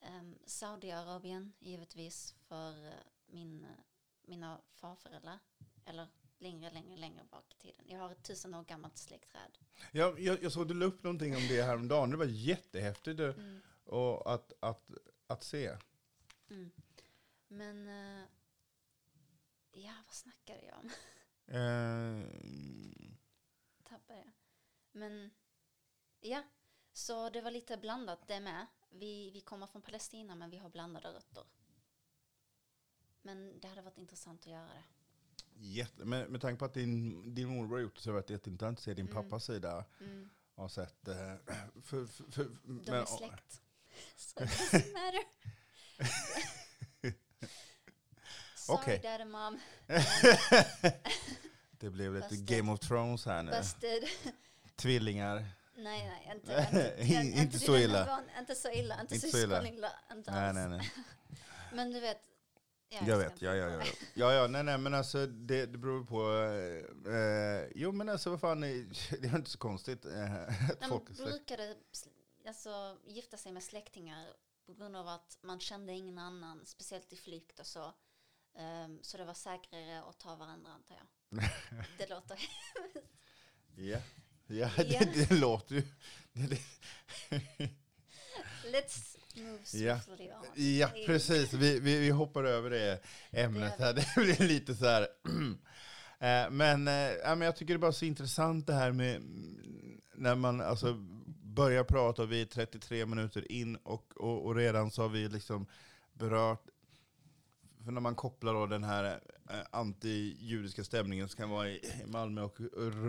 ehm, 0.01 0.38
Saudiarabien 0.47 1.53
givetvis 1.59 2.33
för 2.33 2.94
min, 3.27 3.66
mina 4.23 4.61
farföräldrar. 4.73 5.38
Eller 5.85 6.09
längre, 6.38 6.70
längre, 6.70 6.96
längre 6.96 7.24
bak 7.24 7.55
i 7.55 7.57
tiden. 7.57 7.85
Jag 7.88 7.98
har 7.98 8.11
ett 8.11 8.22
tusen 8.22 8.55
år 8.55 8.64
gammalt 8.64 8.98
släktträd. 8.98 9.59
Jag, 9.92 10.20
jag, 10.20 10.42
jag 10.42 10.53
såg 10.53 10.68
du 10.68 10.74
la 10.74 10.87
upp 10.87 11.03
någonting 11.03 11.37
om 11.37 11.42
det 11.48 11.62
häromdagen. 11.62 12.11
Det 12.11 12.16
var 12.16 12.24
jättehäftigt 12.24 13.20
Mm. 13.20 13.61
och 13.85 14.35
att, 14.35 14.53
att, 14.61 14.90
att 15.27 15.44
se. 15.44 15.77
Mm. 16.51 16.70
Men, 17.48 17.88
eh, 17.88 18.24
ja 19.72 19.92
vad 20.07 20.14
snackade 20.14 20.61
jag 20.66 20.79
om? 20.79 20.90
Eh, 21.51 22.22
tappade 23.85 24.18
jag. 24.18 24.31
Men 24.92 25.31
ja, 26.20 26.42
så 26.92 27.31
det 27.31 27.40
var 27.40 27.51
lite 27.51 27.77
blandat 27.77 28.29
det 28.29 28.40
med. 28.40 28.66
Vi, 28.90 29.31
vi 29.31 29.40
kommer 29.40 29.66
från 29.66 29.83
Palestina 29.83 30.35
men 30.35 30.51
vi 30.51 30.57
har 30.59 30.70
blandade 30.70 31.09
rötter. 31.09 31.44
Men 33.22 33.61
det 33.61 33.68
hade 33.68 33.83
varit 33.83 33.98
intressant 33.98 34.40
att 34.40 34.46
göra 34.46 34.68
det. 34.68 34.85
Jätte, 35.61 36.05
med, 36.05 36.31
med 36.31 36.40
tanke 36.40 36.59
på 36.59 36.64
att 36.64 36.75
din, 36.75 37.35
din 37.35 37.49
morbror 37.49 37.77
har 37.77 37.83
gjort 37.83 37.94
det 37.97 38.01
så 38.03 38.09
har 38.11 38.14
det 38.14 38.21
varit 38.21 38.31
jätteintressant 38.31 38.79
att 38.79 38.85
se 38.85 38.94
din 38.94 39.09
Mm. 39.09 39.23
pappas 39.23 39.44
sida. 39.44 39.85
Mm. 40.01 40.29
Och 40.55 40.71
sett, 40.73 41.09
eh, 41.09 41.14
för, 41.85 42.07
för, 42.07 42.25
för, 42.33 42.44
De 42.44 42.51
men- 42.90 42.94
är 42.94 43.05
släkt. 43.05 43.62
So 44.16 44.42
it 44.44 44.51
doesn't 44.51 44.92
matter. 44.92 45.25
Sorry 48.55 48.79
Okej. 48.83 48.99
daddy 49.03 49.25
mom. 49.25 49.61
Det 51.81 51.90
blev 51.90 52.14
lite 52.14 52.29
Busted. 52.29 52.47
Game 52.47 52.73
of 52.73 52.81
Thrones 52.81 53.27
här 53.27 53.42
nu. 53.42 53.51
Busted. 53.51 54.05
Tvillingar. 54.77 55.44
nej, 55.77 56.07
nej, 56.07 56.33
inte, 56.35 56.68
inte, 57.03 57.14
Inte 57.14 57.38
inte, 57.40 57.59
så 57.59 57.77
illa. 57.79 58.21
Inte 58.38 58.55
så 58.55 58.71
illa, 58.71 59.01
inte, 59.01 59.14
Inte 59.14 59.29
så 59.29 59.38
illa. 59.38 59.61
Nej, 59.62 60.53
nej, 60.55 60.68
nej. 60.68 60.92
Men 61.73 61.92
du 61.92 62.01
vet. 62.01 62.18
Ja, 62.88 62.98
Jag 63.07 63.07
ska 63.07 63.16
vet, 63.16 63.42
ja, 63.42 63.55
ja, 63.55 63.68
ja. 63.68 63.83
Ja, 64.14 64.33
ja, 64.33 64.46
nej, 64.46 64.64
nej, 64.64 64.79
men 64.79 64.94
alltså 64.94 65.27
det, 65.27 65.66
det 65.66 65.79
beror 65.79 66.05
på. 66.05 66.33
Eh, 66.33 67.14
eh, 67.14 67.68
jo, 67.74 67.92
men 67.92 68.09
alltså 68.09 68.31
vad 68.31 68.40
fan, 68.40 68.62
eh, 68.62 68.70
det 69.20 69.29
är 69.29 69.37
inte 69.37 69.51
så 69.51 69.59
konstigt. 69.59 70.05
Eh, 70.05 70.42
att 70.42 70.88
folk 70.88 71.09
brukade 71.09 71.77
alltså, 72.46 72.98
gifta 73.07 73.37
sig 73.37 73.53
med 73.53 73.62
släktingar 73.62 74.27
på 74.66 74.74
grund 74.74 74.96
av 74.96 75.09
att 75.09 75.38
man 75.40 75.61
kände 75.61 75.92
ingen 75.92 76.18
annan, 76.18 76.66
speciellt 76.66 77.12
i 77.12 77.16
flykt 77.16 77.61
och 77.61 77.66
så. 77.66 77.92
Ehm, 78.59 78.98
så 79.03 79.16
det 79.16 79.24
var 79.24 79.35
säkrare 79.35 80.03
att 80.03 80.18
ta 80.18 80.37
varandra 80.37 80.70
antar 80.70 80.96
jag. 80.96 81.07
Det 81.98 82.11
låter... 82.11 82.38
Ja, 83.77 83.98
ja 83.98 83.98
Ja. 84.46 84.70
det, 84.85 85.29
det 85.29 85.35
låter 85.35 85.74
ju. 85.74 85.83
Let's 88.64 89.17
Ja. 89.74 90.01
ja, 90.55 90.90
precis. 91.07 91.53
Vi, 91.53 91.81
vi, 91.81 91.98
vi 91.98 92.11
hoppar 92.11 92.44
över 92.44 92.70
det 92.70 93.01
ämnet 93.31 93.79
här. 93.79 93.92
Det 93.94 94.07
blir 94.16 94.48
lite 94.48 94.74
så 94.74 94.87
här. 94.87 95.07
Eh, 96.20 96.51
Men, 96.51 96.88
eh, 96.88 96.94
ja, 96.94 97.35
men 97.35 97.40
jag 97.40 97.57
tycker 97.57 97.74
det 97.74 97.77
är 97.77 97.79
bara 97.79 97.92
så 97.92 98.05
intressant 98.05 98.66
det 98.66 98.72
här 98.72 98.92
med 98.92 99.16
mm, 99.16 100.01
när 100.14 100.35
man 100.35 100.61
alltså 100.61 100.94
börjar 101.42 101.85
prata 101.85 102.22
och 102.22 102.33
vi 102.33 102.40
är 102.40 102.46
33 102.46 103.07
minuter 103.07 103.53
in 103.53 103.77
och, 103.77 104.12
och, 104.16 104.46
och 104.46 104.55
redan 104.55 104.90
så 104.90 105.03
har 105.03 105.09
vi 105.09 105.29
liksom 105.29 105.66
berört 106.12 106.68
för 107.85 107.92
när 107.92 108.01
man 108.01 108.14
kopplar 108.14 108.55
då 108.55 108.66
den 108.66 108.85
här 108.85 109.20
eh, 109.51 109.57
anti-judiska 109.70 110.85
stämningen 110.85 111.29
som 111.29 111.37
kan 111.37 111.51
vara 111.51 111.68
i 111.68 111.81
Malmö 112.07 112.42
och 112.42 112.61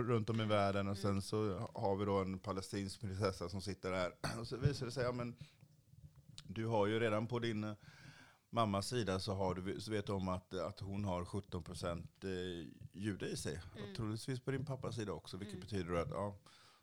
runt 0.07 0.29
om 0.29 0.41
i 0.41 0.45
världen 0.45 0.87
och 0.87 0.97
sen 0.97 1.21
så 1.21 1.69
har 1.73 1.95
vi 1.95 2.05
då 2.05 2.17
en 2.17 2.39
palestinsk 2.39 3.01
prinsessa 3.01 3.49
som 3.49 3.61
sitter 3.61 3.91
där 3.91 4.11
och 4.39 4.47
så 4.47 4.57
visar 4.57 4.85
det 4.85 4.91
sig, 4.91 5.03
ja 5.03 5.11
men 5.11 5.35
du 6.49 6.65
har 6.65 6.87
ju 6.87 6.99
redan 6.99 7.27
på 7.27 7.39
din 7.39 7.63
eh, 7.63 7.75
mammas 8.49 8.87
sida 8.87 9.19
så, 9.19 9.33
har 9.33 9.55
du, 9.55 9.81
så 9.81 9.91
vet 9.91 10.05
du 10.05 10.11
om 10.13 10.27
att, 10.27 10.53
att 10.53 10.79
hon 10.79 11.05
har 11.05 11.25
17% 11.25 12.07
eh, 12.23 12.67
jude 12.93 13.27
i 13.29 13.37
sig. 13.37 13.61
Mm. 13.77 13.89
Och 13.89 13.95
troligtvis 13.95 14.39
på 14.39 14.51
din 14.51 14.65
pappas 14.65 14.95
sida 14.95 15.11
också, 15.13 15.37
vilket 15.37 15.55
Mm. 15.55 15.61
betyder 15.65 15.93
att 15.93 16.09
ja, 16.09 16.37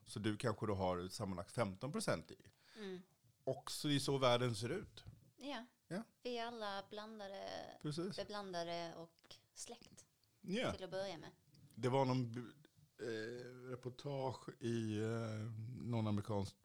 så 0.06 0.18
du 0.18 0.36
kanske 0.36 0.66
då 0.66 0.74
har 0.74 1.08
sammanlagt 1.08 1.56
15% 1.56 2.32
i. 2.32 2.36
Mm. 2.78 3.00
Också 3.44 3.88
i 3.88 4.00
så 4.00 4.18
världen 4.18 4.54
ser 4.54 4.68
ut. 4.68 5.04
Ja. 5.36 5.66
Ja. 5.88 6.02
vi 6.22 6.38
är 6.38 6.46
alla 6.46 6.84
blandade, 6.90 7.48
Precis. 7.82 8.16
beblandade 8.16 8.94
och 8.96 9.36
släkt 9.54 10.04
Ja. 10.40 10.72
till 10.72 10.84
att 10.84 10.90
börja 10.90 11.18
med. 11.18 11.30
Det 11.74 11.88
var 11.88 12.04
någon 12.04 12.52
eh, 13.00 13.68
reportage 13.70 14.48
i 14.62 14.98
eh, 15.02 15.50
någon 15.82 16.06
amerikansk 16.06 16.56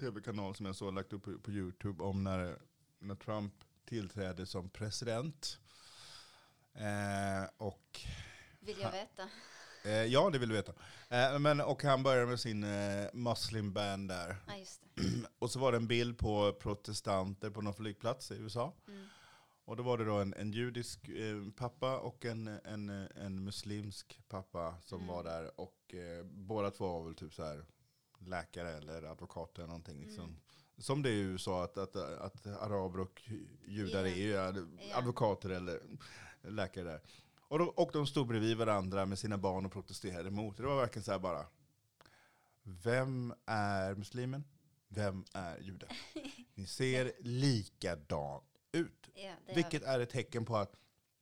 tv-kanal 0.00 0.54
som 0.54 0.66
jag 0.66 0.76
såg 0.76 0.94
lagt 0.94 1.12
upp 1.12 1.22
på, 1.22 1.38
på 1.38 1.50
YouTube 1.50 2.02
om 2.04 2.24
när, 2.24 2.58
när 2.98 3.14
Trump 3.14 3.54
tillträdde 3.84 4.46
som 4.46 4.70
president. 4.70 5.58
Eh, 6.74 7.50
och 7.56 8.00
Vill 8.60 8.76
jag 8.80 8.92
veta. 8.92 9.28
eh, 9.84 9.90
ja, 10.04 10.30
det 10.30 10.38
vill 10.38 10.48
du 10.48 10.54
veta. 10.54 10.72
Eh, 11.08 11.38
men, 11.38 11.60
och 11.60 11.82
han 11.82 12.02
började 12.02 12.26
med 12.26 12.40
sin 12.40 12.64
eh, 12.64 13.08
Muslim 13.12 13.72
band 13.72 14.08
där. 14.08 14.36
Det. 14.46 15.26
Och 15.38 15.50
så 15.50 15.58
var 15.58 15.72
det 15.72 15.78
en 15.78 15.86
bild 15.86 16.18
på 16.18 16.52
protestanter 16.52 17.50
på 17.50 17.60
någon 17.60 17.74
flygplats 17.74 18.30
i 18.30 18.34
USA. 18.34 18.74
Mm. 18.88 19.06
Och 19.64 19.76
då 19.76 19.82
var 19.82 19.98
det 19.98 20.04
då 20.04 20.14
en, 20.14 20.34
en 20.34 20.52
judisk 20.52 21.08
eh, 21.08 21.36
pappa 21.56 21.98
och 21.98 22.24
en, 22.24 22.46
en, 22.48 22.88
en 23.16 23.44
muslimsk 23.44 24.20
pappa 24.28 24.74
som 24.82 25.00
Mm. 25.00 25.14
var 25.14 25.24
där. 25.24 25.60
Och 25.60 25.94
eh, 25.94 26.24
båda 26.24 26.70
två 26.70 26.88
var 26.88 27.04
väl 27.04 27.14
typ 27.14 27.34
så 27.34 27.44
här 27.44 27.64
läkare 28.20 28.70
eller 28.70 29.02
advokater 29.02 29.62
eller 29.62 29.68
någonting. 29.68 30.00
Liksom. 30.00 30.24
Mm. 30.24 30.36
Som 30.78 31.02
det 31.02 31.10
är 31.10 31.12
i 31.12 31.20
USA, 31.20 31.64
att, 31.64 31.78
att, 31.78 31.96
att 31.96 32.46
araber 32.46 33.00
och 33.00 33.22
judar 33.66 34.04
Ja. 34.04 34.10
är 34.10 34.16
ju 34.16 34.38
advokater 34.94 35.50
eller 35.50 35.80
läkare 36.42 36.84
där. 36.84 37.00
Och 37.40 37.58
de, 37.58 37.68
och 37.68 37.90
de 37.92 38.06
stod 38.06 38.26
bredvid 38.26 38.56
varandra 38.56 39.06
med 39.06 39.18
sina 39.18 39.38
barn 39.38 39.66
och 39.66 39.72
protesterade 39.72 40.28
emot. 40.28 40.56
Det 40.56 40.62
var 40.62 40.76
verkligen 40.76 41.04
så 41.04 41.12
här 41.12 41.18
bara, 41.18 41.46
Vem 42.62 43.34
är 43.46 43.94
muslimen? 43.94 44.44
Vem 44.88 45.24
är 45.32 45.58
jude? 45.58 45.86
Ni 46.54 46.66
ser 46.66 47.12
likadan 47.18 48.40
ut. 48.72 49.10
Det 49.46 49.54
Vilket 49.54 49.82
är 49.82 50.00
ett 50.00 50.10
tecken 50.10 50.44
på 50.44 50.56
att 50.56 50.74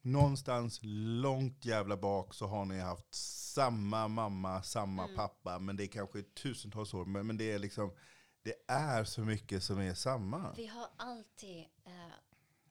någonstans 0.02 0.80
långt 1.22 1.64
jävla 1.64 1.96
bak 1.96 2.34
så 2.34 2.46
har 2.46 2.64
ni 2.64 2.78
haft 2.78 3.14
samma 3.14 4.08
mamma, 4.08 4.62
samma 4.62 5.04
Mm. 5.04 5.16
pappa. 5.16 5.58
Men 5.58 5.76
det 5.76 5.84
är 5.84 5.86
kanske 5.88 6.22
tusentals 6.22 6.94
år. 6.94 7.04
Men, 7.04 7.26
men 7.26 7.36
det 7.36 7.50
är 7.52 7.58
liksom, 7.58 7.96
det 8.42 8.54
är 8.68 9.04
så 9.04 9.20
mycket 9.20 9.62
som 9.62 9.78
är 9.78 9.94
samma. 9.94 10.52
Vi 10.56 10.66
har 10.66 10.88
alltid 10.96 11.58
eh, 11.84 12.12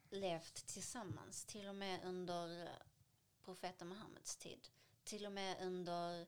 levt 0.09 0.67
tillsammans, 0.67 1.45
till 1.45 1.67
och 1.67 1.75
med 1.75 1.99
under 2.05 2.69
profeten 3.45 3.87
Muhammeds 3.87 4.35
tid. 4.37 4.67
Till 5.03 5.25
och 5.25 5.31
med 5.31 5.57
under 5.61 6.27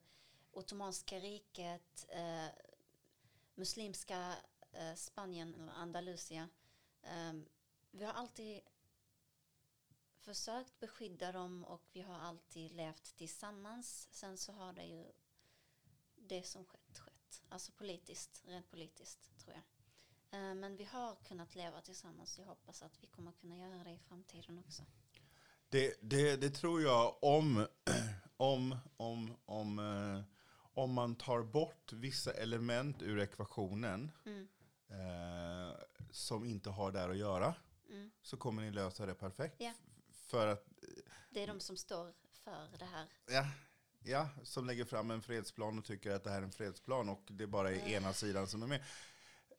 Ottomanska 0.52 1.20
riket, 1.20 2.06
eh, 2.10 2.46
muslimska 3.56 4.36
eh, 4.72 4.96
Spanien 4.96 5.54
eller 5.56 5.74
Andalusia. 5.74 6.50
Eh, 7.04 7.34
vi 7.92 8.06
har 8.06 8.14
alltid 8.14 8.62
försökt 10.34 10.80
beskydda 10.80 11.32
dem 11.32 11.64
och 11.66 11.82
vi 11.94 12.02
har 12.02 12.20
alltid 12.20 12.72
levt 12.72 13.16
tillsammans. 13.18 14.08
Sen 14.12 14.38
så 14.38 14.52
har 14.54 14.74
det 14.74 14.84
ju 14.86 15.06
det 16.16 16.44
som 16.44 16.66
skett 16.66 17.00
skett. 17.00 17.42
Alltså 17.50 17.72
politiskt, 17.72 18.44
rent 18.46 18.70
politiskt 18.70 19.38
tror 19.38 19.56
jag. 19.56 19.64
Eh, 20.50 20.56
Men 20.56 20.78
vi 20.78 20.84
har 20.84 21.16
kunnat 21.16 21.56
leva 21.56 21.82
tillsammans. 21.82 22.38
Jag 22.40 22.46
hoppas 22.46 22.82
att 22.84 23.04
vi 23.04 23.08
kommer 23.08 23.32
kunna 23.32 23.58
göra 23.58 23.84
det 23.84 23.92
i 23.92 23.98
framtiden 24.00 24.58
också. 24.60 24.84
Det, 25.70 25.96
det, 26.02 26.36
det 26.36 26.50
tror 26.50 26.82
jag 26.82 27.24
om, 27.24 27.68
om, 28.38 28.76
om, 28.98 29.36
om, 29.46 29.80
eh, 29.80 30.24
om 30.74 30.94
man 30.94 31.16
tar 31.16 31.44
bort 31.44 31.94
vissa 31.94 32.34
element 32.34 33.02
ur 33.02 33.20
ekvationen 33.20 34.12
Mm. 34.26 34.48
eh, 34.90 35.76
som 36.12 36.46
inte 36.46 36.70
har 36.70 36.92
där 36.92 37.10
att 37.10 37.18
göra 37.18 37.56
Mm. 37.90 38.12
så 38.22 38.38
kommer 38.38 38.62
ni 38.62 38.72
lösa 38.72 39.06
det 39.06 39.16
perfekt. 39.16 39.56
Ja. 39.60 39.74
För 40.30 40.48
att, 40.48 40.66
Det 41.30 41.44
är 41.44 41.48
de 41.48 41.60
som 41.60 41.78
står 41.78 42.14
för 42.44 42.78
det 42.80 42.86
här. 42.86 43.08
ja, 43.28 43.48
ja, 44.04 44.30
som 44.44 44.68
lägger 44.68 44.86
fram 44.86 45.12
en 45.12 45.22
fredsplan 45.22 45.80
och 45.80 45.86
tycker 45.86 46.12
att 46.12 46.24
det 46.24 46.30
här 46.30 46.38
är 46.38 46.44
en 46.44 46.52
fredsplan 46.52 47.10
och 47.10 47.24
det 47.32 47.48
bara 47.48 47.72
är 47.72 47.88
ena 47.88 48.14
sidan 48.14 48.48
som 48.48 48.64
är 48.64 48.68
med. 48.68 48.84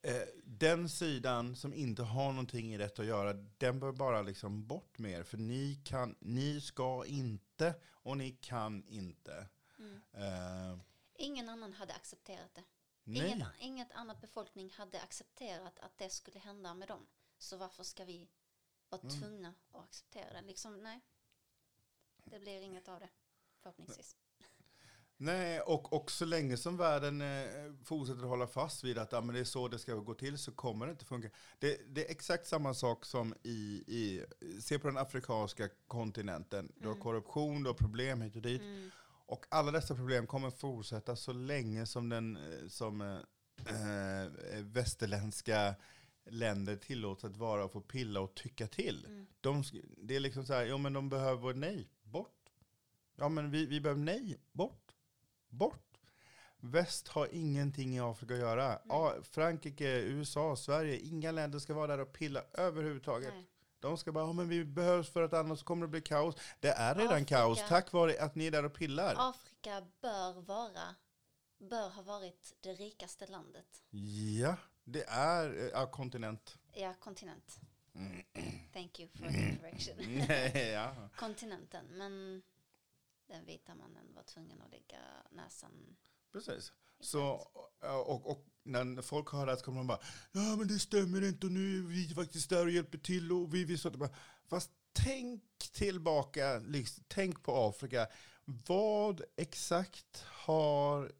Eh, 0.03 0.21
den 0.43 0.89
sidan 0.89 1.55
som 1.55 1.73
inte 1.73 2.03
har 2.03 2.31
någonting 2.31 2.73
i 2.73 2.77
detta 2.77 3.01
att 3.01 3.07
göra, 3.07 3.33
den 3.33 3.79
bör 3.79 3.91
bara 3.91 4.21
liksom 4.21 4.67
bort 4.67 4.97
med 4.97 5.11
er. 5.11 5.23
För 5.23 5.37
ni, 5.37 5.81
kan, 5.85 6.15
ni 6.19 6.61
ska 6.61 7.05
inte 7.05 7.75
och 7.91 8.17
ni 8.17 8.31
kan 8.31 8.83
inte. 8.87 9.47
Mm. 9.79 10.01
Eh, 10.13 10.79
Ingen 11.15 11.49
annan 11.49 11.73
hade 11.73 11.93
accepterat 11.93 12.53
det. 12.53 12.63
nej. 13.03 13.31
Inget, 13.31 13.47
inget 13.59 13.91
annat 13.91 14.21
befolkning 14.21 14.69
hade 14.71 15.01
accepterat 15.01 15.79
att 15.79 15.97
det 15.97 16.09
skulle 16.09 16.39
hända 16.39 16.73
med 16.73 16.87
dem. 16.87 17.07
Så 17.37 17.57
varför 17.57 17.83
ska 17.83 18.05
vi 18.05 18.29
vara 18.91 19.01
Mm. 19.01 19.19
tvungna 19.19 19.53
att 19.71 19.83
acceptera 19.83 20.33
det? 20.33 20.47
Liksom, 20.47 20.83
nej. 20.83 21.01
Det 22.25 22.39
blir 22.39 22.61
inget 22.61 22.87
av 22.87 22.99
det, 22.99 23.09
förhoppningsvis. 23.61 24.15
Nej, 25.17 25.61
och, 25.61 25.93
och 25.93 26.11
så 26.11 26.25
länge 26.25 26.57
som 26.57 26.77
världen 26.77 27.21
eh, 27.21 27.73
fortsätter 27.83 28.23
hålla 28.23 28.47
fast 28.47 28.83
vid 28.83 28.97
att 28.97 29.11
ja, 29.11 29.21
men 29.21 29.35
det 29.35 29.39
är 29.41 29.45
så 29.45 29.67
det 29.67 29.79
ska 29.79 29.93
gå 29.95 30.13
till 30.13 30.37
så 30.37 30.51
kommer 30.51 30.85
det 30.85 30.91
inte 30.91 31.05
funka. 31.05 31.29
Det, 31.59 31.81
det 31.95 32.05
är 32.07 32.11
exakt 32.11 32.47
samma 32.47 32.73
sak 32.73 33.05
som 33.05 33.33
i, 33.43 33.83
i 33.87 34.25
se 34.61 34.79
på 34.79 34.87
den 34.87 34.97
afrikanska 34.97 35.69
kontinenten. 35.87 36.71
Du 36.75 36.87
har 36.87 36.93
Mm. 36.93 37.03
korruption, 37.03 37.63
du 37.63 37.69
har 37.69 37.75
problem 37.75 38.21
hit 38.21 38.35
och 38.35 38.41
dit. 38.41 38.61
Mm. 38.61 38.91
Och 39.25 39.45
alla 39.49 39.71
dessa 39.71 39.95
problem 39.95 40.27
kommer 40.27 40.49
fortsätta 40.49 41.15
så 41.15 41.33
länge 41.33 41.85
som, 41.85 42.09
den, 42.09 42.37
eh, 42.37 42.67
som 42.67 43.01
eh, 43.01 43.17
västerländska 44.63 45.75
länder 46.25 46.75
tillåts 46.75 47.23
att 47.23 47.37
vara 47.37 47.65
och 47.65 47.71
få 47.71 47.81
pilla 47.81 48.19
och 48.19 48.35
tycka 48.35 48.67
till. 48.67 49.05
Mm. 49.05 49.27
De, 49.41 49.63
det 49.97 50.15
är 50.15 50.19
liksom 50.19 50.45
så 50.45 50.53
här, 50.53 50.65
jo 50.65 50.77
men 50.77 50.93
de 50.93 51.09
behöver 51.09 51.41
vårt 51.41 51.55
nej, 51.55 51.89
bort. 52.03 52.49
Ja 53.15 53.29
men 53.29 53.51
vi, 53.51 53.65
vi 53.65 53.81
behöver 53.81 54.01
nej, 54.01 54.37
bort. 54.51 54.95
Bort. 55.49 55.97
Väst 56.57 57.07
har 57.07 57.27
ingenting 57.31 57.95
i 57.95 57.99
Afrika 57.99 58.33
att 58.33 58.39
göra. 58.39 58.79
Ja, 58.87 59.15
Frankrike, 59.23 60.01
USA, 60.01 60.55
Sverige, 60.55 60.97
inga 60.97 61.31
länder 61.31 61.59
ska 61.59 61.73
vara 61.73 61.87
där 61.87 61.99
och 61.99 62.13
pilla 62.13 62.43
överhuvudtaget. 62.53 63.33
Nej. 63.33 63.47
De 63.79 63.97
ska 63.97 64.11
bara, 64.11 64.25
ja 64.25 64.33
men 64.33 64.49
vi 64.49 64.65
behövs 64.65 65.09
för 65.09 65.21
att 65.21 65.33
annars 65.33 65.63
kommer 65.63 65.85
det 65.85 65.89
bli 65.89 66.01
kaos. 66.01 66.35
Det 66.59 66.69
är 66.69 66.95
redan 66.95 67.13
Afrika- 67.13 67.35
kaos 67.35 67.67
tack 67.67 67.91
vare 67.91 68.21
att 68.21 68.35
ni 68.35 68.45
är 68.45 68.51
där 68.51 68.65
och 68.65 68.73
pillar. 68.73 69.15
Afrika 69.17 69.87
bör 70.01 70.41
vara, 70.41 70.95
bör 71.69 71.89
ha 71.89 72.01
varit 72.01 72.53
det 72.61 72.73
rikaste 72.73 73.27
landet. 73.27 73.83
Ja, 74.39 74.55
det 74.83 75.03
är 75.07 75.57
eh, 75.57 75.69
ja, 75.73 75.91
kontinent. 75.91 76.57
Ja, 76.73 76.93
kontinent. 76.99 77.59
Mm. 77.95 78.23
Thank 78.73 78.99
you 78.99 79.09
for 79.09 79.27
the 79.27 79.57
correction. 79.57 79.95
ja. 80.73 81.09
Kontinenten, 81.15 81.85
men 81.85 82.41
den 83.27 83.45
vita 83.45 83.75
mannen 83.75 84.13
var 84.15 84.23
tvungen 84.23 84.61
att 84.61 84.71
lägga 84.71 84.99
näsan 85.31 85.97
Precis. 86.31 86.73
Så, 86.99 87.47
och, 88.05 88.31
och 88.31 88.47
när 88.63 89.01
folk 89.01 89.31
hör 89.31 89.45
det 89.45 89.51
här 89.51 89.57
så 89.57 89.65
kommer 89.65 89.77
de 89.77 89.87
bara, 89.87 89.99
ja 90.31 90.55
men 90.57 90.67
det 90.67 90.79
stämmer 90.79 91.27
inte 91.27 91.45
och 91.45 91.51
nu 91.51 91.77
är 91.77 91.81
vi 91.81 92.15
faktiskt 92.15 92.49
där 92.49 92.65
och 92.65 92.71
hjälper 92.71 92.97
till 92.97 93.31
och 93.31 93.53
vi 93.53 93.77
så 93.77 93.87
att 93.87 93.95
bara, 93.95 94.09
fast 94.49 94.71
tänk 94.93 95.43
tillbaka, 95.73 96.59
liksom, 96.59 97.03
tänk 97.07 97.43
på 97.43 97.55
Afrika. 97.55 98.07
Vad 98.45 99.21
exakt 99.37 100.23
har 100.27 101.11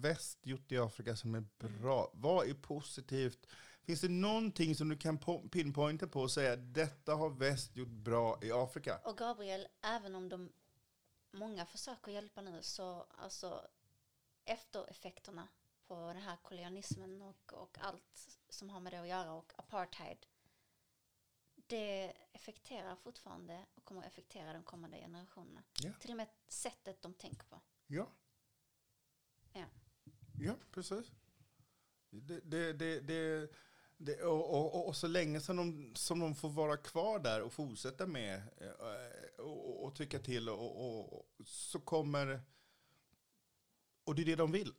väst 0.00 0.46
gjort 0.46 0.72
i 0.72 0.78
Afrika 0.78 1.16
som 1.16 1.34
är 1.34 1.44
bra? 1.58 2.10
Vad 2.14 2.48
är 2.48 2.54
positivt? 2.54 3.46
Finns 3.82 4.00
det 4.00 4.08
någonting 4.08 4.74
som 4.74 4.88
du 4.88 4.96
kan 4.96 5.18
po- 5.18 5.48
pinpointa 5.48 6.06
på 6.06 6.20
och 6.20 6.30
säga, 6.30 6.56
detta 6.56 7.14
har 7.14 7.30
väst 7.30 7.76
gjort 7.76 7.88
bra 7.88 8.38
i 8.42 8.52
Afrika? 8.52 9.00
Och 9.04 9.18
Gabriel, 9.18 9.68
även 9.82 10.14
om 10.14 10.28
de 10.28 10.52
många 11.30 11.66
försöker 11.66 12.12
hjälpa 12.12 12.40
nu 12.40 12.58
så 12.62 13.06
alltså 13.18 13.66
eftereffekterna 14.44 15.48
på 15.86 15.94
den 15.94 16.22
här 16.22 16.36
kolonialismen 16.42 17.22
och, 17.22 17.52
och 17.52 17.78
allt 17.80 18.38
som 18.48 18.70
har 18.70 18.80
med 18.80 18.92
det 18.92 19.00
att 19.00 19.08
göra 19.08 19.32
och 19.32 19.52
apartheid 19.56 20.26
det 21.66 22.12
effekterar 22.32 22.96
fortfarande 22.96 23.66
och 23.74 23.84
kommer 23.84 24.00
att 24.00 24.06
effektera 24.06 24.52
de 24.52 24.62
kommande 24.62 24.96
generationerna. 24.96 25.62
Ja. 25.82 25.90
Till 26.00 26.10
och 26.10 26.16
med 26.16 26.28
sättet 26.48 27.02
de 27.02 27.14
tänker 27.14 27.46
på. 27.46 27.60
Ja. 27.86 28.08
Ja, 30.38 30.54
precis. 30.70 31.12
Det, 32.10 32.40
det, 32.40 32.72
det, 32.72 33.00
det, 33.00 33.48
det, 33.96 34.22
och, 34.22 34.74
och, 34.74 34.88
och, 34.88 34.96
så 34.96 35.06
länge 35.06 35.40
som 35.40 35.56
de, 35.56 35.92
som 35.94 36.18
de 36.18 36.34
får 36.34 36.48
vara 36.48 36.76
kvar 36.76 37.18
där 37.18 37.42
och 37.42 37.52
fortsätta 37.52 38.06
med 38.06 38.42
eh, 38.60 39.44
och, 39.44 39.84
och, 39.84 39.94
tycka 39.94 40.18
till 40.18 40.48
och 40.48 41.26
så 41.44 41.80
kommer... 41.80 42.40
Och 44.04 44.14
det 44.14 44.22
är 44.22 44.26
det 44.26 44.36
de 44.36 44.52
vill. 44.52 44.72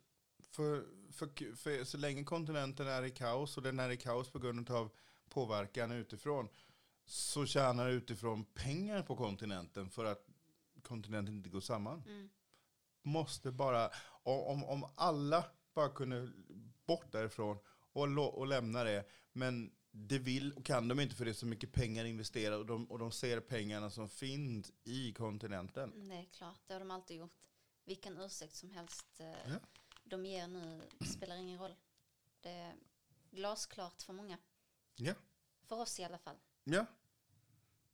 För, 0.50 0.86
för, 1.12 1.56
för 1.56 1.84
så 1.84 1.98
länge 1.98 2.24
kontinenten 2.24 2.86
är 2.86 3.02
i 3.02 3.10
kaos 3.10 3.56
och 3.56 3.62
den 3.62 3.80
är 3.80 3.90
i 3.90 3.96
kaos 3.96 4.30
på 4.30 4.38
grund 4.38 4.70
av 4.70 4.90
påverkan 5.28 5.92
utifrån 5.92 6.48
så 7.04 7.46
tjänar 7.46 7.88
utifrån 7.88 8.44
pengar 8.44 9.02
på 9.02 9.16
kontinenten 9.16 9.90
för 9.90 10.04
att 10.04 10.26
kontinenten 10.82 11.36
inte 11.36 11.48
går 11.48 11.60
samman 11.60 12.02
Mm. 12.06 12.30
måste 13.02 13.52
bara, 13.52 13.90
om, 14.26 14.64
om 14.64 14.86
alla 14.94 15.44
bara 15.74 15.88
kunde 15.88 16.32
bort 16.86 17.12
därifrån 17.12 17.58
och, 17.92 18.38
och 18.38 18.46
lämna 18.46 18.84
det, 18.84 19.04
men 19.32 19.72
det 19.90 20.18
vill 20.18 20.52
och 20.52 20.64
kan 20.64 20.88
de 20.88 21.00
inte 21.00 21.14
för 21.14 21.24
det 21.24 21.30
är 21.30 21.34
så 21.34 21.46
mycket 21.46 21.72
pengar 21.72 22.04
investerade 22.04 22.56
och 22.56 22.66
de, 22.66 22.90
och 22.90 22.98
de 22.98 23.12
ser 23.12 23.40
pengarna 23.40 23.90
som 23.90 24.08
finns 24.08 24.72
i 24.84 25.12
kontinenten. 25.12 25.92
Mm, 25.92 26.08
Det 26.08 26.14
är 26.14 26.24
klart, 26.24 26.60
det 26.66 26.72
har 26.72 26.80
de 26.80 26.90
alltid 26.90 27.16
gjort. 27.16 27.34
Vilken 27.84 28.18
ursäkt 28.18 28.54
som 28.54 28.70
helst 28.70 29.20
eh, 29.20 29.26
Ja. 29.52 29.58
de 30.04 30.26
ger 30.26 30.46
nu 30.48 30.82
spelar 31.16 31.36
ingen 31.36 31.58
roll. 31.58 31.74
Det 32.40 32.50
är 32.50 32.74
glasklart 33.30 34.02
för 34.02 34.12
många. 34.12 34.38
Ja. 34.96 35.14
För 35.66 35.76
oss 35.80 36.00
i 36.00 36.04
alla 36.04 36.18
fall. 36.18 36.36
Ja. 36.64 36.86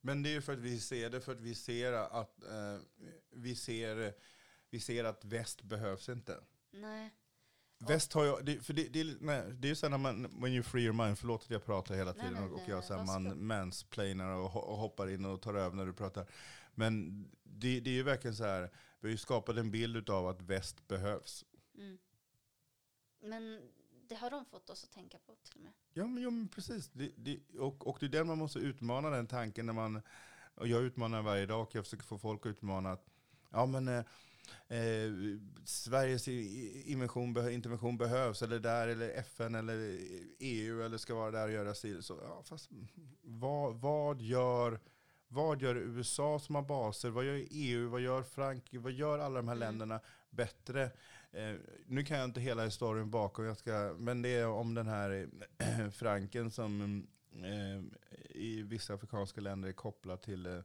Men 0.01 0.23
det 0.23 0.29
är 0.29 0.33
ju 0.33 0.43
för 0.43 0.53
att 0.53 0.59
vi 0.59 0.81
ser 0.81 1.11
det, 1.11 1.21
för 1.21 1.33
att 1.33 1.41
vi 1.41 1.55
ser 1.55 1.93
att, 1.93 2.43
eh, 2.43 2.79
vi 3.31 3.55
ser, 3.57 4.15
vi 4.73 4.81
ser 4.81 5.05
att 5.05 5.25
väst 5.25 5.63
behövs 5.63 6.09
inte. 6.09 6.41
Nej. 6.71 7.11
Väst 7.79 8.13
har 8.13 8.25
ju, 8.25 8.43
det, 8.43 8.61
för 8.61 8.73
det, 8.73 8.89
det, 8.89 9.17
nej, 9.21 9.53
det 9.53 9.67
är 9.67 9.69
ju 9.69 9.75
så 9.75 9.89
när 9.89 9.99
man, 9.99 10.41
when 10.41 10.53
you 10.53 10.63
free 10.63 10.85
your 10.85 10.93
mind, 10.93 11.19
förlåt 11.19 11.43
att 11.43 11.51
jag 11.51 11.65
pratar 11.65 11.95
hela 11.95 12.13
Nej, 12.13 12.21
tiden 12.21 12.35
men, 12.35 12.53
och, 12.53 12.63
och 12.63 12.69
jag 12.69 12.85
så 12.85 12.95
här, 12.95 13.05
man 13.05 13.47
mansplainar 13.47 14.31
och, 14.31 14.57
och 14.71 14.77
hoppar 14.77 15.11
in 15.11 15.25
och 15.25 15.43
tar 15.43 15.55
över 15.55 15.77
när 15.77 15.87
du 15.87 15.93
pratar. 15.93 16.27
Men 16.75 17.25
det, 17.43 17.81
det 17.81 17.91
är 17.91 17.95
ju 17.95 18.03
verkligen 18.03 18.37
så 18.37 18.45
här, 18.45 18.71
vi 19.01 19.09
har 19.09 19.11
ju 19.11 19.17
skapat 19.17 19.57
en 19.57 19.71
bild 19.71 20.11
av 20.11 20.29
att 20.29 20.43
väst 20.43 20.89
behövs. 20.89 21.45
Mm. 21.75 21.99
Men 23.23 23.71
det 24.09 24.15
har 24.15 24.31
de 24.31 24.45
fått 24.45 24.71
oss 24.71 24.85
att 24.85 24.93
tänka 24.93 25.19
på 25.19 25.35
till 25.43 25.57
och 25.57 25.63
med. 25.63 25.73
Ja 25.95 26.07
men, 26.07 26.23
ja, 26.23 26.31
men 26.31 26.49
precis, 26.49 26.91
det, 26.93 27.13
det, 27.17 27.59
och, 27.59 27.87
och 27.87 27.97
det 28.01 28.07
är 28.07 28.11
den 28.11 28.27
man 28.27 28.39
måste 28.39 28.59
utmana 28.59 29.11
den 29.11 29.27
tanken 29.27 29.67
när 29.67 29.73
man, 29.73 30.03
och 30.55 30.69
jag 30.69 30.83
utmanar 30.83 31.23
varje 31.23 31.47
dag 31.47 31.63
och 31.63 31.75
jag 31.75 31.85
försöker 31.85 32.05
få 32.05 32.19
folk 32.19 32.47
att 32.47 32.51
utmana 32.51 32.93
att, 32.93 33.07
ja 33.51 33.67
men 33.67 33.89
eh, 33.89 34.05
eh, 34.69 35.13
Sveriges 35.65 36.29
intervention 36.29 37.97
behövs, 37.99 38.43
eller 38.43 38.59
där, 38.59 38.89
eller 38.89 39.11
FN, 39.11 39.55
eller 39.55 39.99
EU, 40.39 40.83
eller 40.83 40.99
ska 40.99 41.15
vara 41.15 41.31
där 41.31 41.45
och 41.45 41.53
göra 41.53 41.75
si. 41.75 42.03
Så, 42.03 42.21
ja, 42.23 42.43
fast 42.45 42.71
vad, 43.23 43.75
vad, 43.81 44.21
gör, 44.21 44.81
vad 45.29 45.63
gör 45.63 45.75
USA 45.77 46.39
som 46.39 46.55
har 46.55 46.63
baser? 46.63 47.11
Vad 47.11 47.25
gör 47.25 47.45
EU? 47.51 47.89
Vad 47.89 48.01
gör 48.01 48.23
Frankrike? 48.23 48.79
Vad 48.79 48.93
gör 48.93 49.19
alla 49.19 49.37
de 49.37 49.49
här 49.49 49.57
Mm. 49.57 49.69
länderna 49.69 50.01
bättre? 50.31 50.91
Eh, 51.33 51.55
nu 51.87 52.05
kan 52.05 52.17
jag 52.19 52.25
inte 52.25 52.41
hela 52.41 52.65
historien 52.65 53.11
bakom, 53.11 53.45
jag 53.45 53.57
ska, 53.57 53.95
men 53.99 54.23
det 54.23 54.29
är 54.29 54.47
om 54.47 54.75
den 54.75 54.87
här 54.87 55.29
eh, 55.59 55.89
franken 55.91 56.51
som 56.51 57.07
eh, 57.33 57.83
i 58.31 58.63
vissa 58.63 58.95
afrikanska 58.95 59.41
länder 59.41 59.69
är 59.69 59.73
kopplad 59.73 60.23
till, 60.23 60.47
eh, 60.47 60.59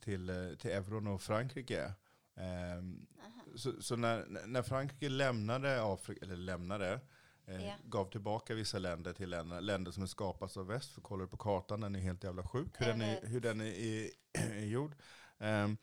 till, 0.00 0.30
eh, 0.30 0.54
till 0.58 0.70
euron 0.70 1.06
och 1.06 1.22
Frankrike. 1.22 1.92
Ehm, 2.36 3.06
så 3.54 3.82
så 3.82 3.96
när, 3.96 4.46
när 4.46 4.62
Frankrike 4.62 5.08
lämnade 5.08 5.82
Afrika, 5.82 6.24
eller 6.24 6.36
lämnade, 6.36 7.00
eh, 7.46 7.72
gav 7.84 8.10
tillbaka 8.10 8.54
vissa 8.54 8.78
länder 8.78 9.12
till 9.12 9.30
länder, 9.30 9.60
länder 9.60 9.92
som 9.92 10.02
är 10.02 10.06
skapats 10.06 10.56
av 10.56 10.66
väst, 10.66 10.90
för 10.90 11.00
kollar 11.00 11.24
du 11.24 11.30
på 11.30 11.36
kartan, 11.36 11.80
den 11.80 11.94
är 11.94 12.00
helt 12.00 12.24
jävla 12.24 12.42
sjuk, 12.42 12.68
hur 12.74 12.86
den 12.86 13.00
är, 13.00 13.26
hur 13.26 13.40
den 13.40 13.60
är, 13.60 13.64
är, 13.64 14.10
är 14.32 14.64
gjord. 14.64 14.94
Ehm, 15.38 15.76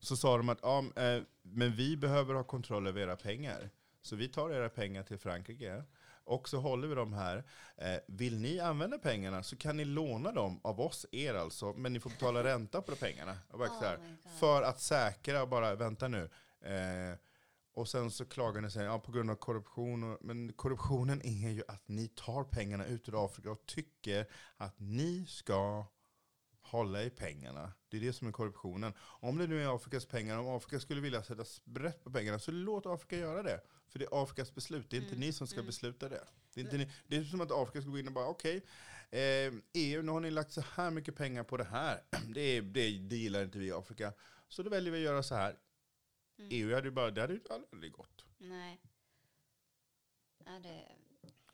så 0.00 0.16
sa 0.16 0.36
de 0.36 0.48
att 0.48 0.58
ja, 0.62 0.84
eh, 0.96 1.22
men 1.42 1.72
vi 1.72 1.96
behöver 1.96 2.34
ha 2.34 2.44
kontroll 2.44 2.86
över 2.86 3.00
era 3.00 3.16
pengar. 3.16 3.70
Så 4.02 4.16
vi 4.16 4.28
tar 4.28 4.50
era 4.50 4.68
pengar 4.68 5.02
till 5.02 5.18
Frankrike 5.18 5.84
och 6.24 6.48
så 6.48 6.58
håller 6.58 6.88
vi 6.88 6.94
dem 6.94 7.12
här. 7.12 7.44
Eh, 7.76 7.96
vill 8.06 8.40
ni 8.40 8.60
använda 8.60 8.98
pengarna 8.98 9.42
så 9.42 9.56
kan 9.56 9.76
ni 9.76 9.84
låna 9.84 10.32
dem 10.32 10.60
av 10.64 10.80
oss, 10.80 11.06
er 11.12 11.34
alltså, 11.34 11.72
men 11.72 11.92
ni 11.92 12.00
får 12.00 12.10
betala 12.10 12.44
ränta 12.44 12.82
på 12.82 12.90
de 12.90 12.96
pengarna. 12.96 13.38
Och 13.48 13.58
bara 13.58 13.68
Oh 13.68 13.74
för 14.38 14.62
att 14.62 14.80
säkra, 14.80 15.46
bara 15.46 15.74
vänta 15.74 16.08
nu. 16.08 16.30
Eh, 16.60 17.18
och 17.74 17.88
sen 17.88 18.10
så 18.10 18.24
klagar 18.24 18.60
ni 18.60 18.70
sig, 18.70 18.84
ja, 18.84 18.98
på 18.98 19.12
grund 19.12 19.30
av 19.30 19.34
korruption. 19.34 20.12
Och, 20.12 20.18
men 20.20 20.52
korruptionen 20.52 21.20
är 21.24 21.50
ju 21.50 21.62
att 21.68 21.88
ni 21.88 22.08
tar 22.08 22.44
pengarna 22.44 22.86
ut 22.86 23.08
ur 23.08 23.24
Afrika 23.24 23.50
och 23.50 23.66
tycker 23.66 24.26
att 24.56 24.80
ni 24.80 25.26
ska 25.26 25.86
hålla 26.64 27.02
i 27.02 27.10
pengarna. 27.10 27.72
Det 27.88 27.96
är 27.96 28.00
det 28.00 28.12
som 28.12 28.28
är 28.28 28.32
korruptionen. 28.32 28.92
Om 29.00 29.38
det 29.38 29.46
nu 29.46 29.62
är 29.62 29.76
Afrikas 29.76 30.06
pengar, 30.06 30.38
om 30.38 30.48
Afrika 30.48 30.80
skulle 30.80 31.00
vilja 31.00 31.22
sätta 31.22 31.44
sprätt 31.44 32.04
på 32.04 32.10
pengarna, 32.10 32.38
så 32.38 32.50
låt 32.50 32.86
Afrika 32.86 33.16
göra 33.16 33.42
det. 33.42 33.60
För 33.88 33.98
det 33.98 34.04
är 34.04 34.22
Afrikas 34.22 34.54
beslut, 34.54 34.90
det 34.90 34.96
är 34.96 35.00
inte 35.00 35.14
Mm, 35.14 35.20
ni 35.20 35.32
som 35.32 35.46
ska 35.46 35.56
mm. 35.56 35.66
besluta 35.66 36.08
det. 36.08 36.24
Det 36.54 36.60
är, 36.60 36.64
inte 36.64 36.76
ni, 36.76 36.90
det 37.06 37.16
är 37.16 37.24
som 37.24 37.40
att 37.40 37.50
Afrika 37.52 37.80
ska 37.80 37.90
gå 37.90 37.98
in 37.98 38.06
och 38.06 38.12
bara, 38.12 38.26
okej, 38.26 38.56
eh, 39.10 39.52
EU, 39.72 40.02
nu 40.02 40.12
har 40.12 40.20
ni 40.20 40.30
lagt 40.30 40.52
så 40.52 40.60
här 40.60 40.90
mycket 40.90 41.16
pengar 41.16 41.44
på 41.44 41.56
det 41.56 41.64
här. 41.64 42.02
Det, 42.34 42.40
är, 42.40 42.62
det, 42.62 42.98
det 42.98 43.16
gillar 43.16 43.44
inte 43.44 43.58
vi 43.58 43.66
i 43.66 43.72
Afrika. 43.72 44.12
Så 44.48 44.62
då 44.62 44.70
väljer 44.70 44.92
vi 44.92 44.98
att 44.98 45.04
göra 45.04 45.22
så 45.22 45.34
här. 45.34 45.56
Mm. 46.38 46.48
EU 46.52 46.74
hade 46.74 46.88
ju 46.88 46.90
bara, 46.90 47.10
det 47.10 47.20
hade 47.20 47.32
ju 47.32 47.40
aldrig 47.50 47.92
gått. 47.92 48.24
Nej. 48.38 48.80
Ja, 50.44 50.52
det, 50.62 50.84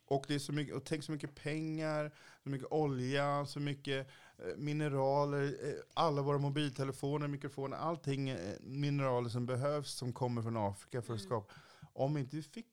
Och, 0.05 0.25
det 0.29 0.35
är 0.35 0.39
så 0.39 0.53
mycket, 0.53 0.75
och 0.75 0.85
tänk 0.85 1.05
så 1.05 1.13
mycket 1.13 1.35
pengar, 1.35 2.15
så 2.43 2.49
mycket 2.49 2.69
olja, 2.71 3.47
så 3.47 3.61
mycket 3.61 4.09
mineraler, 4.57 5.69
eh, 5.69 5.75
alla 5.95 6.23
våra 6.23 6.39
mobiltelefoner, 6.39 7.29
mikrofoner, 7.29 7.77
allting 7.77 8.29
eh, 8.29 8.57
mineraler 8.61 9.29
som 9.29 9.47
behövs 9.47 9.93
som 9.95 10.13
kommer 10.13 10.43
från 10.43 10.57
Afrika 10.57 11.03
för 11.03 11.15
att 11.15 11.21
Mm. 11.21 11.29
skapa. 11.31 11.55
Om 11.93 12.17
inte 12.17 12.37
vi 12.37 12.43
fick 12.43 12.67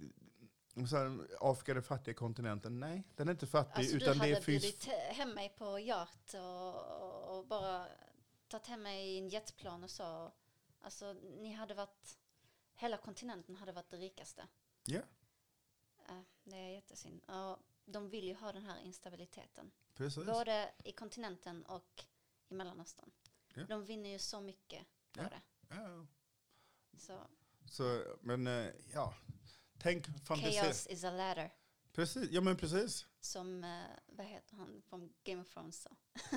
så 0.90 0.98
här, 0.98 1.28
Afrika 1.40 1.72
är 1.72 1.74
den 1.76 1.84
fattiga 1.84 2.14
kontinenten, 2.14 2.80
nej, 2.80 3.04
den 3.16 3.28
är 3.28 3.32
inte 3.32 3.48
fattig. 3.48 3.80
alltså, 3.80 3.98
du 3.98 4.04
utan 4.04 4.20
hade 4.20 4.36
det 4.36 4.42
finns, 4.42 4.64
bjudit 4.64 4.84
hem 4.88 5.30
mig 5.30 5.54
på 5.58 5.80
yacht 5.80 6.34
och, 6.34 7.38
och 7.38 7.46
bara 7.48 7.88
tagit 8.48 8.68
hem 8.68 8.82
mig 8.84 9.08
i 9.10 9.18
en 9.18 9.30
jetplan 9.30 9.84
och 9.84 9.90
så. 9.90 10.32
Alltså, 10.82 11.14
ni 11.14 11.54
hade 11.54 11.74
varit, 11.74 12.18
hela 12.76 12.98
kontinenten 12.98 13.56
hade 13.56 13.72
varit 13.72 13.90
det 13.90 13.98
rikaste. 13.98 14.48
Ja. 14.86 15.02
Ja, 16.08 16.24
det 16.44 16.56
är 16.56 16.70
jättesynd. 16.70 17.24
Och 17.24 17.58
de 17.86 18.10
vill 18.10 18.28
ju 18.28 18.34
ha 18.36 18.52
den 18.52 18.64
här 18.64 18.80
instabiliteten. 18.82 19.72
Precis. 19.98 20.26
Både 20.26 20.70
i 20.84 20.92
kontinenten 20.92 21.66
och 21.66 22.06
i 22.50 22.54
Mellanöstern. 22.54 23.12
Ja. 23.54 23.64
De 23.64 23.86
vinner 23.86 24.10
ju 24.10 24.20
så 24.20 24.42
mycket 24.42 24.86
på 25.14 25.22
Ja. 25.24 25.30
det. 25.30 25.42
Ja. 25.76 26.06
Så 26.98 27.28
Så, 27.70 28.04
men 28.22 28.48
eh, 28.48 28.70
ja, 28.94 29.14
tänk 29.78 30.06
fantisera. 30.26 30.64
chaos 30.64 30.88
is 30.88 31.04
a 31.04 31.12
ladder. 31.12 31.54
Precis, 31.92 32.32
ja 32.32 32.42
men 32.42 32.58
precis. 32.58 33.06
Som, 33.20 33.64
eh, 33.64 33.84
vad 34.06 34.26
heter 34.26 34.56
han 34.56 34.82
från 34.90 35.14
Game 35.24 35.42
of 35.42 35.50
Thrones 35.50 35.82
sa. 35.82 35.90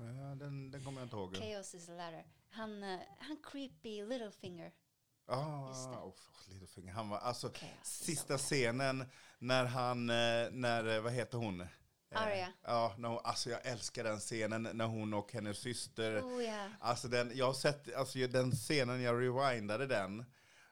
Ja, 0.00 0.34
den, 0.34 0.70
den 0.70 0.84
kommer 0.84 1.00
jag 1.00 1.06
inte 1.06 1.16
ihåg. 1.16 1.36
Chaos 1.36 1.74
is 1.74 1.88
a 1.88 1.92
ladder. 1.92 2.26
Han, 2.50 2.82
eh, 2.82 3.00
han 3.18 3.36
creepy 3.42 4.04
Littlefinger. 4.06 4.64
Just 4.66 4.78
det. 5.26 5.34
Ah, 5.34 6.04
oh, 6.04 6.14
Littlefinger. 6.48 6.92
Han 6.92 7.08
var, 7.08 7.18
alltså, 7.18 7.48
Chaos 7.52 7.84
sista 7.88 8.38
scenen 8.38 9.04
när 9.38 9.64
han, 9.64 10.06
när, 10.06 11.00
vad 11.00 11.12
heter 11.12 11.38
hon? 11.38 11.66
Eh, 12.10 12.22
Arya. 12.22 12.52
Ja, 12.62 12.94
hon, 12.96 13.18
alltså 13.24 13.50
jag 13.50 13.66
älskar 13.66 14.04
den 14.04 14.18
scenen 14.18 14.68
när 14.72 14.86
hon 14.86 15.14
och 15.14 15.32
hennes 15.32 15.58
syster. 15.58 16.20
Oh 16.20 16.44
ja. 16.44 16.68
Alltså 16.80 17.08
den, 17.08 17.32
jag 17.34 17.46
har 17.46 17.54
sett, 17.54 17.94
alltså 17.94 18.18
den 18.18 18.52
scenen, 18.52 19.02
jag 19.02 19.22
rewindade 19.22 19.86
den. 19.86 20.24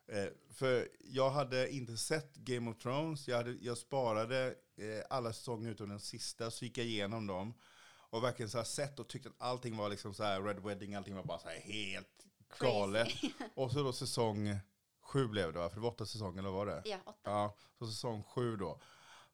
Eh, 0.08 0.26
för 0.50 0.88
jag 0.98 1.30
hade 1.30 1.70
inte 1.72 1.96
sett 1.96 2.34
Game 2.34 2.70
of 2.70 2.76
Thrones, 2.78 3.28
jag, 3.28 3.36
hade, 3.36 3.52
jag 3.60 3.78
sparade 3.78 4.54
eh, 4.76 5.04
alla 5.10 5.32
säsonger 5.32 5.70
utom 5.70 5.88
den 5.88 6.00
sista, 6.00 6.50
så 6.50 6.64
gick 6.64 6.78
jag 6.78 6.86
igenom 6.86 7.26
dem. 7.26 7.54
Och 8.10 8.24
verkligen 8.24 8.50
så 8.50 8.64
sett 8.64 8.98
och 8.98 9.08
tyckte 9.08 9.28
att 9.28 9.34
allting 9.38 9.76
var 9.76 9.88
liksom 9.88 10.14
så 10.14 10.22
här, 10.22 10.42
Red 10.42 10.58
Wedding, 10.58 10.94
allting 10.94 11.14
var 11.16 11.24
bara 11.24 11.38
så 11.38 11.48
här 11.48 11.60
helt 11.60 12.08
galet. 12.58 13.08
Och 13.54 13.72
så 13.72 13.82
då 13.82 13.92
säsong 13.92 14.58
sju 15.02 15.28
blev 15.28 15.52
det 15.52 15.58
va? 15.58 15.68
För 15.68 15.76
det 15.76 15.82
var 15.82 15.90
åtta 15.90 16.06
säsonger, 16.06 16.38
eller 16.38 16.50
var 16.50 16.66
det? 16.66 16.82
Ja, 16.84 16.98
åtta. 17.04 17.30
Ja, 17.30 17.56
så 17.78 17.86
säsong 17.86 18.22
sju 18.22 18.56
då. 18.56 18.80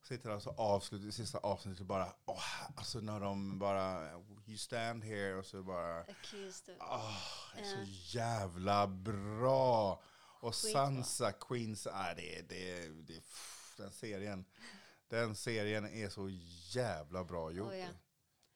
Sitter 0.03 0.31
alltså 0.31 0.51
avslut, 0.51 1.03
i 1.03 1.13
sista 1.13 1.39
avsnittet 1.39 1.81
och 1.81 1.87
bara, 1.87 2.13
åh, 2.25 2.71
alltså 2.77 3.01
när 3.01 3.21
de 3.21 3.59
bara, 3.59 4.11
you 4.47 4.59
stand 4.59 5.05
here 5.05 5.35
och 5.35 5.47
så 5.47 5.63
bara, 5.63 6.01
Accused 6.01 6.75
of. 6.75 6.77
Ja. 6.79 7.17
så 7.57 7.83
jävla 8.19 8.87
bra. 8.87 10.03
Och 10.41 10.55
Skitbra. 10.55 10.87
Sansa, 10.87 11.33
Queens, 11.33 11.87
äh, 11.87 11.93
det, 12.17 12.49
det, 12.49 12.89
det, 12.89 13.15
pff, 13.15 13.75
den 13.77 13.93
serien, 13.93 14.45
den 15.09 15.37
serien 15.37 15.87
är 15.87 16.09
så 16.09 16.29
jävla 16.75 17.25
bra 17.25 17.53
gjord. 17.53 17.69
Oh, 17.69 17.79
ja. 17.79 17.87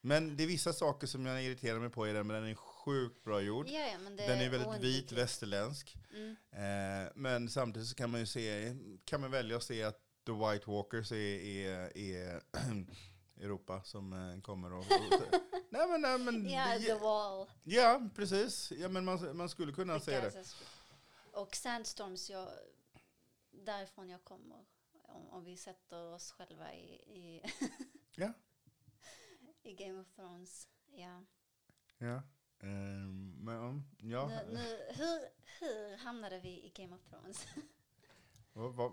Men 0.01 0.37
det 0.37 0.43
är 0.43 0.47
vissa 0.47 0.73
saker 0.73 1.07
som 1.07 1.27
jag 1.27 1.45
irriterar 1.45 1.79
mig 1.79 1.91
på 1.91 2.09
i 2.09 2.13
den, 2.13 2.27
men 2.27 2.43
den 2.43 2.51
är 2.51 2.55
sjukt 2.55 3.25
bra 3.25 3.41
gjord. 3.41 3.67
Men 4.03 4.17
det 4.17 4.27
Den 4.27 4.41
är 4.41 4.51
väldigt 4.51 4.85
vit, 4.85 5.13
västerländsk. 5.13 5.97
Mm. 6.11 6.37
Eh, 6.53 7.13
men 7.15 7.49
samtidigt 7.49 7.89
så 7.89 7.95
kan 7.95 8.11
man 8.11 8.21
ju 8.21 8.27
se, 8.27 8.77
kan 9.05 9.21
man 9.21 9.31
välja 9.31 9.57
att 9.57 9.63
se 9.63 9.83
att 9.83 10.06
The 10.27 10.33
White 10.33 10.71
Walkers 10.71 11.13
är, 11.13 11.17
är, 11.17 11.97
är 11.99 12.43
Europa 13.37 13.83
som 13.83 14.13
eh, 14.13 14.41
kommer 14.41 14.73
och... 14.73 14.79
och 14.79 14.87
nej 15.71 15.89
men, 15.89 16.01
nej 16.01 16.19
men... 16.19 16.49
Ja, 16.51 16.79
det- 16.79 16.85
The 16.85 16.95
Wall. 16.95 17.47
ja, 17.65 18.09
precis. 18.15 18.73
Ja, 18.73 18.89
men 18.89 19.05
man, 19.05 19.37
man 19.37 19.49
skulle 19.49 19.73
kunna 19.73 20.01
se 20.01 20.21
det. 20.21 20.31
Strip. 20.45 20.69
Och 21.33 21.57
Sandstorms, 21.57 22.31
jag, 22.31 22.49
därifrån 23.51 24.09
jag 24.09 24.25
kommer. 24.25 24.65
Om, 25.03 25.29
om 25.29 25.45
vi 25.45 25.57
sätter 25.57 26.07
oss 26.15 26.31
själva 26.33 26.75
i, 26.75 26.85
i, 26.95 27.43
Ja. 28.17 28.33
i 29.63 29.75
Game 29.75 30.01
of 30.01 30.07
Thrones. 30.17 30.69
Ja. 30.87 31.25
Ja. 31.99 32.23
Ehm, 32.61 33.31
men, 33.45 33.57
um, 33.57 33.85
ja. 33.99 34.27
Nu, 34.29 34.53
nu, 34.53 34.87
hur, 34.95 35.21
hur 35.61 35.97
hamnade 35.97 36.41
vi 36.41 36.49
i 36.49 36.73
Game 36.75 36.95
of 36.95 37.03
Thrones? 37.05 37.47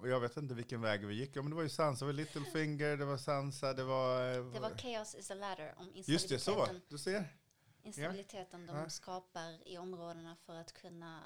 Jag 0.04 0.20
vet 0.20 0.38
inte 0.38 0.54
vilken 0.54 0.82
väg 0.82 1.06
vi 1.06 1.14
gick. 1.16 1.36
Ja, 1.36 1.42
men 1.42 1.50
det 1.50 1.56
var 1.56 1.64
ju 1.64 1.70
Sansa, 1.70 2.06
det 2.06 2.12
var 2.12 2.14
Littlefinger, 2.14 2.98
det 2.98 3.06
var 3.06 3.18
Sansa, 3.18 3.74
det 3.74 3.84
var... 3.84 4.32
eh, 4.38 4.46
Det 4.54 4.60
var 4.60 4.78
Chaos 4.78 5.16
is 5.16 5.32
a 5.32 5.34
ladder 5.36 5.74
om 5.78 5.92
Just 5.94 6.30
det, 6.30 6.40
så 6.40 6.52
instabiliteten. 6.52 6.82
Du 6.90 6.98
ser. 6.98 7.38
instabiliteten 7.84 8.66
de 8.66 8.76
Ja. 8.78 8.90
skapar 8.90 9.68
i 9.68 9.78
områdena 9.78 10.36
för 10.36 10.56
att 10.56 10.74
kunna 10.74 11.24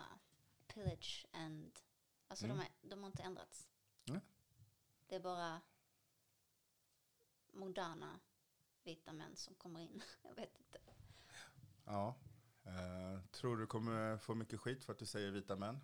pillage 0.67 1.25
and... 1.31 1.79
Alltså 2.27 2.45
Mm. 2.45 2.57
de, 2.57 2.63
är, 2.63 2.89
de 2.89 2.99
har 3.03 3.07
inte 3.07 3.23
ändrats. 3.23 3.67
Nej. 4.05 4.19
Det 5.07 5.15
är 5.15 5.19
bara 5.19 5.61
moderna 7.53 8.19
vita 8.83 9.13
män 9.13 9.35
som 9.35 9.55
kommer 9.55 9.79
in. 9.79 10.03
Jag 10.23 10.35
vet 10.35 10.59
inte. 10.59 10.79
Ja. 11.85 12.15
Eh, 12.63 13.21
tror 13.31 13.57
du 13.57 13.67
kommer 13.67 14.17
få 14.17 14.35
mycket 14.35 14.59
skit 14.59 14.85
för 14.85 14.93
att 14.93 14.99
du 14.99 15.05
säger 15.05 15.31
vita 15.31 15.55
män? 15.55 15.79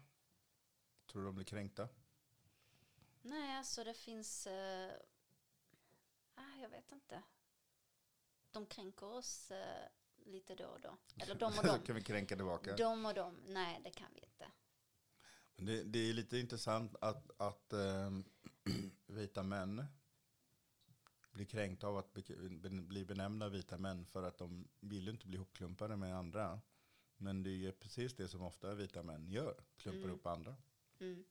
Tror 1.12 1.22
du 1.22 1.26
de 1.26 1.36
blir 1.36 1.46
kränkta? 1.46 1.90
Nej, 3.24 3.58
alltså 3.58 3.84
det 3.84 3.94
finns... 3.94 4.48
Uh, 4.48 4.92
ah, 6.36 6.56
jag 6.62 6.70
vet 6.70 6.92
inte. 6.92 7.24
De 8.52 8.66
kränker 8.66 9.06
oss 9.06 9.52
eh, 9.52 9.88
lite 10.26 10.56
då 10.56 10.66
och 10.66 10.82
då. 10.82 10.98
Eller 11.18 11.36
de 11.36 11.58
och 11.58 11.64
dem. 11.66 11.80
kan 11.86 11.96
vi 11.96 12.02
kränka 12.02 12.36
tillbaka. 12.36 12.76
De 12.76 13.06
och 13.06 13.14
dem. 13.14 13.42
Nej, 13.48 13.82
det 13.84 13.92
kan 13.92 14.08
vi 14.14 14.20
inte. 14.20 14.52
Det, 15.56 15.84
det 15.84 16.00
är 16.00 16.14
lite 16.14 16.38
intressant 16.38 16.96
att, 17.02 17.32
att 17.42 17.74
ehm, 17.74 18.24
vita 19.06 19.44
män 19.44 19.86
blir 21.32 21.46
kränkta 21.46 21.88
av 21.88 21.98
att 21.98 22.14
bli 22.88 23.06
benämnda 23.06 23.50
vita 23.50 23.78
män 23.78 24.06
för 24.06 24.24
att 24.24 24.38
de 24.38 24.68
vill 24.80 25.10
inte 25.10 25.28
bli 25.28 25.36
ihopklumpade 25.36 25.96
med 25.96 26.16
andra. 26.16 26.62
Men 27.18 27.44
det 27.44 27.50
är 27.68 27.72
precis 27.72 28.16
det 28.16 28.28
som 28.28 28.42
ofta 28.42 28.76
vita 28.76 29.04
män 29.04 29.32
gör, 29.32 29.64
klumpar 29.78 29.98
Mm. 30.00 30.10
ihop 30.10 30.26
andra. 30.26 30.56
Mm. 31.00 31.24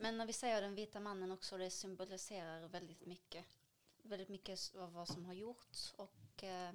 Men 0.00 0.18
när 0.18 0.26
vi 0.26 0.32
säger 0.32 0.62
den 0.62 0.74
vita 0.74 1.00
mannen 1.00 1.30
också, 1.30 1.58
det 1.58 1.70
symboliserar 1.70 2.68
väldigt 2.68 3.06
mycket. 3.06 3.44
Väldigt 4.02 4.28
mycket 4.28 4.74
av 4.76 4.92
vad 4.92 5.08
som 5.08 5.24
har 5.24 5.34
gjorts 5.34 5.94
och 5.96 6.44
eh, 6.44 6.72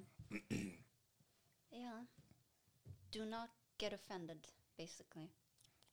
ja, 1.70 2.06
do 3.12 3.24
not 3.24 3.50
get 3.78 3.92
offended 3.92 4.48
basically. 4.76 5.28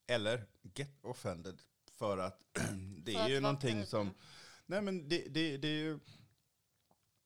Eller 0.08 0.46
get 0.62 1.06
offended. 1.06 1.62
För 1.92 2.18
att 2.18 2.46
det 2.98 3.16
är 3.16 3.30
ju 3.30 3.40
någonting 3.40 3.86
som... 3.86 4.14
Nej 4.66 4.82
men 4.82 5.10
det, 5.10 5.28
det, 5.30 5.58
det 5.58 5.68
är 5.68 5.80
ju... 5.84 6.00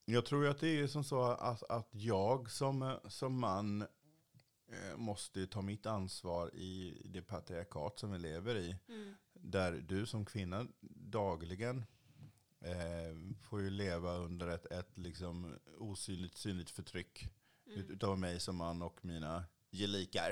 Jag 0.06 0.26
tror 0.26 0.48
att 0.48 0.60
det 0.60 0.68
är 0.68 0.88
som 0.88 1.04
så 1.04 1.22
att, 1.22 1.64
att 1.64 1.90
jag 1.92 2.52
som, 2.52 3.00
som 3.08 3.40
man 3.40 3.82
eh, 3.82 4.98
måste 4.98 5.48
ta 5.48 5.62
mitt 5.62 5.86
ansvar 5.86 6.56
i 6.56 7.02
det 7.06 7.22
patriarkat 7.22 8.00
som 8.00 8.12
vi 8.12 8.20
lever 8.20 8.56
i. 8.56 8.76
Mm. 8.88 9.16
Där 9.52 9.72
du 9.72 10.06
som 10.06 10.26
kvinna 10.26 10.68
dagligen 11.10 11.86
eh, 12.62 13.36
får 13.42 13.62
ju 13.62 13.70
leva 13.70 14.14
under 14.18 14.48
ett, 14.48 14.66
ett 14.66 14.98
liksom 14.98 15.60
osynligt 15.78 16.38
synligt 16.38 16.70
förtryck 16.70 17.30
Mm. 17.68 17.80
ut, 17.80 17.90
utav 17.90 18.20
mig 18.20 18.40
som 18.40 18.56
man 18.56 18.82
och 18.82 19.06
mina 19.06 19.46
gelikar. 19.72 20.32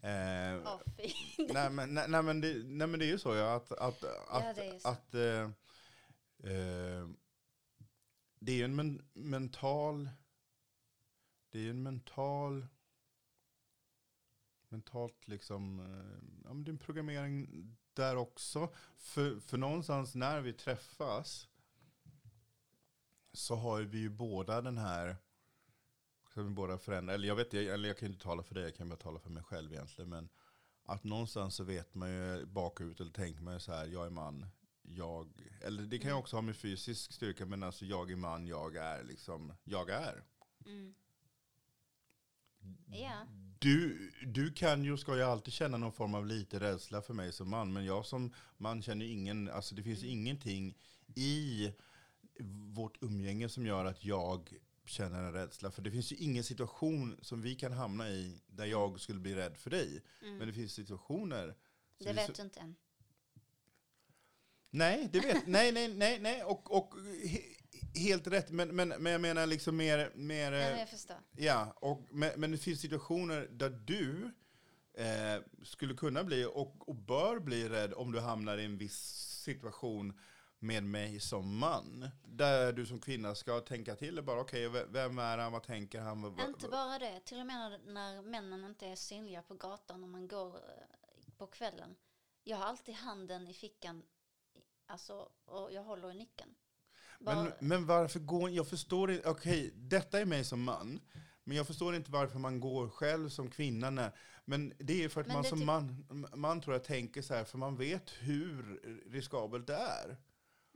Eh, 0.00 0.80
nej, 1.38 1.70
men, 1.70 1.94
nej, 1.94 2.08
nej, 2.08 2.22
men 2.22 2.40
det, 2.40 2.54
nej 2.64 2.86
men 2.86 3.00
det 3.00 3.06
är 3.06 3.10
ju 3.10 3.18
så 3.18 3.34
ja, 3.34 3.54
att, 3.54 3.72
att, 3.72 4.04
att, 4.28 4.56
det 4.56 4.64
är 4.64 4.78
så. 4.78 4.88
att 4.88 5.14
eh, 5.14 5.42
eh, 6.52 7.08
det 8.38 8.52
är 8.52 8.56
ju 8.56 8.64
en 8.64 8.76
men, 8.76 9.02
mental, 9.12 10.10
det 11.50 11.58
är 11.58 11.62
ju 11.62 11.70
en 11.70 11.82
mental, 11.82 12.66
mentalt 14.68 15.28
liksom, 15.28 15.80
eh, 15.80 16.44
ja 16.44 16.54
men 16.54 16.64
det 16.64 16.68
är 16.68 16.72
en 16.72 16.78
programmering 16.78 17.48
där 17.94 18.16
också. 18.16 18.72
För, 18.98 19.40
för 19.40 19.58
någonstans 19.58 20.14
när 20.14 20.40
vi 20.40 20.52
träffas 20.52 21.48
så 23.32 23.54
har 23.54 23.82
vi 23.82 23.98
ju 23.98 24.10
båda 24.10 24.60
den 24.62 24.78
här, 24.78 25.16
som 26.34 26.44
vi 26.44 26.50
båda 26.50 26.78
förändrar, 26.78 27.14
eller 27.14 27.28
jag 27.28 27.36
vet 27.36 27.52
jag, 27.52 27.64
eller 27.64 27.88
jag 27.88 27.98
kan 27.98 28.08
inte 28.08 28.22
tala 28.24 28.42
för 28.42 28.54
dig, 28.54 28.64
jag 28.64 28.76
kan 28.76 28.88
bara 28.88 28.96
tala 28.96 29.18
för 29.20 29.30
mig 29.30 29.42
själv 29.42 29.72
egentligen, 29.72 30.08
men 30.10 30.28
att 30.84 31.04
någonstans 31.04 31.54
så 31.54 31.64
vet 31.64 31.94
man 31.94 32.10
ju 32.10 32.46
bakut 32.46 33.00
eller 33.00 33.12
tänker 33.12 33.42
man 33.42 33.54
ju 33.54 33.60
så 33.60 33.72
här, 33.72 33.86
jag 33.86 34.06
är 34.06 34.10
man, 34.10 34.46
jag, 34.82 35.32
eller 35.60 35.82
det 35.82 35.98
kan 35.98 36.08
ju 36.08 36.12
Mm. 36.12 36.20
också 36.20 36.36
ha 36.36 36.42
med 36.42 36.56
fysisk 36.56 37.12
styrka, 37.12 37.46
men 37.46 37.62
alltså 37.62 37.84
jag 37.84 38.10
är 38.10 38.16
man, 38.16 38.46
jag 38.46 38.76
är 38.76 39.02
liksom, 39.04 39.52
jag 39.64 39.90
är. 39.90 40.24
Mm. 40.66 40.94
Ja, 42.86 43.26
Du, 43.62 44.12
du 44.26 44.52
kan 44.52 44.84
ju 44.84 44.92
och 44.92 45.00
ska 45.00 45.16
ju 45.16 45.22
alltid 45.22 45.54
känna 45.54 45.76
någon 45.76 45.92
form 45.92 46.14
av 46.14 46.26
lite 46.26 46.60
rädsla 46.60 47.02
för 47.02 47.14
mig 47.14 47.32
som 47.32 47.50
man, 47.50 47.72
men 47.72 47.84
jag 47.84 48.06
som 48.06 48.34
man 48.56 48.82
känner 48.82 49.06
ingen, 49.06 49.50
alltså 49.50 49.74
det 49.74 49.82
finns 49.82 50.04
ingenting 50.04 50.78
i 51.14 51.72
vårt 52.74 53.02
umgänge 53.02 53.48
som 53.48 53.66
gör 53.66 53.84
att 53.84 54.04
jag 54.04 54.52
känner 54.84 55.22
en 55.22 55.32
rädsla. 55.32 55.70
För 55.70 55.82
det 55.82 55.90
finns 55.90 56.12
ju 56.12 56.16
ingen 56.16 56.44
situation 56.44 57.18
som 57.22 57.42
vi 57.42 57.54
kan 57.54 57.72
hamna 57.72 58.08
i 58.08 58.40
där 58.46 58.66
jag 58.66 59.00
skulle 59.00 59.20
bli 59.20 59.34
rädd 59.34 59.56
för 59.56 59.70
dig. 59.70 60.02
mm. 60.22 60.36
Men 60.36 60.46
det 60.46 60.54
finns 60.54 60.72
situationer. 60.72 61.56
det 61.98 62.12
vet 62.12 62.34
du 62.34 62.42
inte 62.42 62.60
än. 62.60 62.76
Nej, 64.70 65.08
det 65.12 65.20
vet 65.20 65.46
Nej, 65.46 65.72
nej, 65.72 65.94
nej, 65.94 66.18
nej. 66.20 66.44
Och, 66.44 66.76
och 66.76 66.94
helt 67.94 68.26
rätt. 68.26 68.50
Men, 68.50 68.68
men, 68.76 68.88
men 68.88 69.12
jag 69.12 69.20
menar 69.20 69.46
liksom 69.46 69.76
mer... 69.76 69.98
mer 70.14 70.50
Nej, 70.50 70.60
men 70.60 70.72
eh, 70.74 70.78
jag 70.78 70.88
förstår. 70.88 71.16
Ja, 71.36 71.72
och, 71.76 72.00
men, 72.10 72.30
men 72.40 72.50
det 72.50 72.58
finns 72.58 72.80
situationer 72.80 73.48
där 73.50 73.70
du 73.70 74.32
eh, 74.94 75.42
skulle 75.64 75.94
kunna 75.94 76.24
bli 76.24 76.44
och, 76.44 76.88
och 76.88 76.94
bör 76.96 77.38
bli 77.38 77.68
rädd 77.68 77.94
om 77.94 78.12
du 78.12 78.20
hamnar 78.20 78.58
i 78.58 78.64
en 78.64 78.78
viss 78.78 78.98
situation 79.44 80.18
med 80.58 80.82
mig 80.84 81.20
som 81.20 81.58
man. 81.58 82.08
Där 82.24 82.72
du 82.72 82.86
som 82.86 83.00
kvinna 83.00 83.34
ska 83.34 83.60
tänka 83.60 83.96
till 83.96 84.18
och 84.18 84.24
bara 84.24 84.40
okej, 84.40 84.68
v- 84.68 84.84
vem 84.88 85.18
är 85.18 85.38
han, 85.38 85.52
vad 85.52 85.62
tänker 85.62 86.00
han? 86.00 86.22
Vad, 86.22 86.48
Inte 86.48 86.68
bara 86.68 86.98
det, 86.98 87.20
till 87.20 87.40
och 87.40 87.46
med 87.46 87.80
när, 87.86 88.22
männen 88.22 88.64
inte 88.64 88.86
är 88.86 88.96
synliga 88.96 89.42
på 89.42 89.54
gatan 89.54 90.02
och 90.02 90.08
man 90.08 90.28
går 90.28 90.56
eh, 90.56 91.32
på 91.38 91.46
kvällen. 91.46 91.96
Jag 92.44 92.56
har 92.56 92.64
alltid 92.66 92.94
handen 92.94 93.48
i 93.48 93.54
fickan, 93.54 94.02
alltså, 94.86 95.28
och 95.44 95.72
jag 95.72 95.82
håller 95.82 96.10
i 96.10 96.14
nyckeln. 96.14 96.54
Men, 97.24 97.52
men 97.60 97.86
varför 97.86 98.20
går 98.20 98.50
jag 98.50 98.68
förstår 98.68 99.10
inte, 99.10 99.28
okej, 99.28 99.72
detta 99.76 100.20
är 100.20 100.24
mig 100.24 100.44
som 100.44 100.62
man. 100.62 101.00
Men 101.44 101.56
jag 101.56 101.66
förstår 101.66 101.94
inte 101.94 102.10
varför 102.10 102.38
man 102.38 102.60
går 102.60 102.88
själv 102.88 103.28
som 103.28 103.50
kvinna. 103.50 103.90
När, 103.90 104.12
men 104.44 104.72
det 104.78 105.04
är 105.04 105.08
för 105.08 105.20
att 105.20 105.26
Men 105.26 105.36
man 105.36 105.44
som 105.44 105.66
man, 105.66 106.06
man 106.34 106.60
tror 106.60 106.74
jag 106.74 106.84
tänker 106.84 107.22
så 107.22 107.34
här, 107.34 107.44
för 107.44 107.58
man 107.58 107.76
vet 107.76 108.10
hur 108.20 108.80
riskabelt 109.10 109.66
det 109.66 109.74
är. 109.74 110.16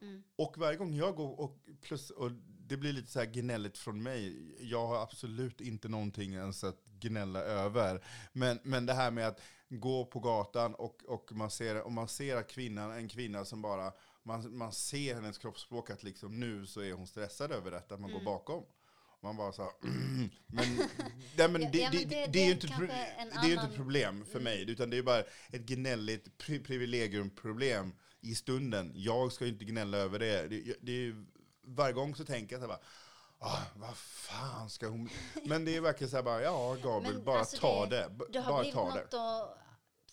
mm, 0.02 0.22
Och 0.36 0.58
varje 0.58 0.76
gång 0.76 0.94
jag 0.94 1.14
går, 1.16 1.40
och, 1.40 1.58
plus, 1.82 2.10
och 2.10 2.30
det 2.68 2.76
blir 2.76 2.92
lite 2.92 3.10
så 3.10 3.18
här 3.18 3.26
gnälligt 3.26 3.78
från 3.78 4.02
mig, 4.02 4.54
jag 4.60 4.86
har 4.86 5.02
absolut 5.02 5.60
inte 5.60 5.88
någonting 5.88 6.34
ens 6.34 6.64
att 6.64 6.84
gnälla 6.86 7.40
över. 7.40 8.04
Men, 8.32 8.58
men 8.62 8.86
det 8.86 8.94
här 8.94 9.10
med 9.10 9.26
att 9.28 9.40
gå 9.68 10.04
på 10.04 10.20
gatan 10.20 10.74
och, 10.74 11.04
och 11.04 11.32
man 11.32 11.50
ser, 11.50 11.82
och 11.82 11.92
man 11.92 12.08
ser 12.08 12.36
att 12.36 12.48
kvinnan, 12.48 12.90
en 12.90 13.08
kvinna 13.08 13.44
som 13.44 13.62
bara, 13.62 13.92
man, 14.26 14.56
man 14.56 14.72
ser 14.72 15.14
hennes 15.14 15.38
kroppsspråk 15.38 15.90
att 15.90 16.02
liksom 16.02 16.40
nu 16.40 16.66
så 16.66 16.80
är 16.80 16.92
hon 16.92 17.06
stressad 17.06 17.52
över 17.52 17.70
detta, 17.70 17.94
att 17.94 18.00
man 18.00 18.10
Mm. 18.10 18.24
går 18.24 18.32
bakom. 18.32 18.64
Man 19.22 19.36
bara 19.36 19.52
så 19.52 19.62
här, 19.62 19.72
men, 20.46 20.76
nej, 21.36 21.48
men 21.48 21.62
Ja, 21.62 21.68
det, 21.72 21.78
ja, 21.78 21.90
det, 21.90 21.98
men 21.98 22.08
det, 22.08 22.26
det- 22.26 22.26
det 22.32 22.40
är 22.40 22.46
ju 22.46 22.54
det 22.54 22.64
inte, 22.64 22.66
ett 22.66 22.76
pro- 22.76 23.42
det 23.42 23.52
inte 23.52 23.76
problem 23.76 24.24
för 24.32 24.40
mig, 24.40 24.70
utan 24.70 24.90
det 24.90 24.98
är 24.98 25.02
bara 25.02 25.20
ett 25.52 25.60
gnälligt 25.66 26.38
pri 26.38 26.58
privilegiumproblem 26.60 27.92
i 28.20 28.34
stunden. 28.34 28.92
Jag 28.94 29.32
ska 29.32 29.44
ju 29.44 29.52
inte 29.52 29.64
gnälla 29.64 29.98
över 29.98 30.18
det. 30.18 30.48
det, 30.48 30.76
det 30.82 30.92
är, 30.92 31.24
varje 31.64 31.92
gång 31.92 32.14
så 32.14 32.24
tänker 32.24 32.56
jag 32.56 32.62
så 32.64 32.68
här 32.70 32.78
bara, 32.78 33.50
ah, 33.50 33.62
vad 33.76 33.96
fan 33.96 34.70
ska 34.70 34.88
hon... 34.88 35.08
Men 35.44 35.64
det 35.64 35.76
är 35.76 35.80
verkligen 35.80 36.10
så 36.10 36.16
här 36.16 36.22
bara, 36.22 36.42
ja 36.42 36.74
Gabriel, 36.82 37.14
Men 37.14 37.24
bara 37.24 37.38
alltså 37.38 37.56
ta 37.56 37.86
det- 37.86 37.96
det. 38.18 38.26
Det 38.32 38.38
har 38.40 38.52
bara 38.52 38.60
blivit 38.60 38.74
ta 38.74 38.94
det. 38.94 39.00
något 39.00 39.14
att, 39.14 39.58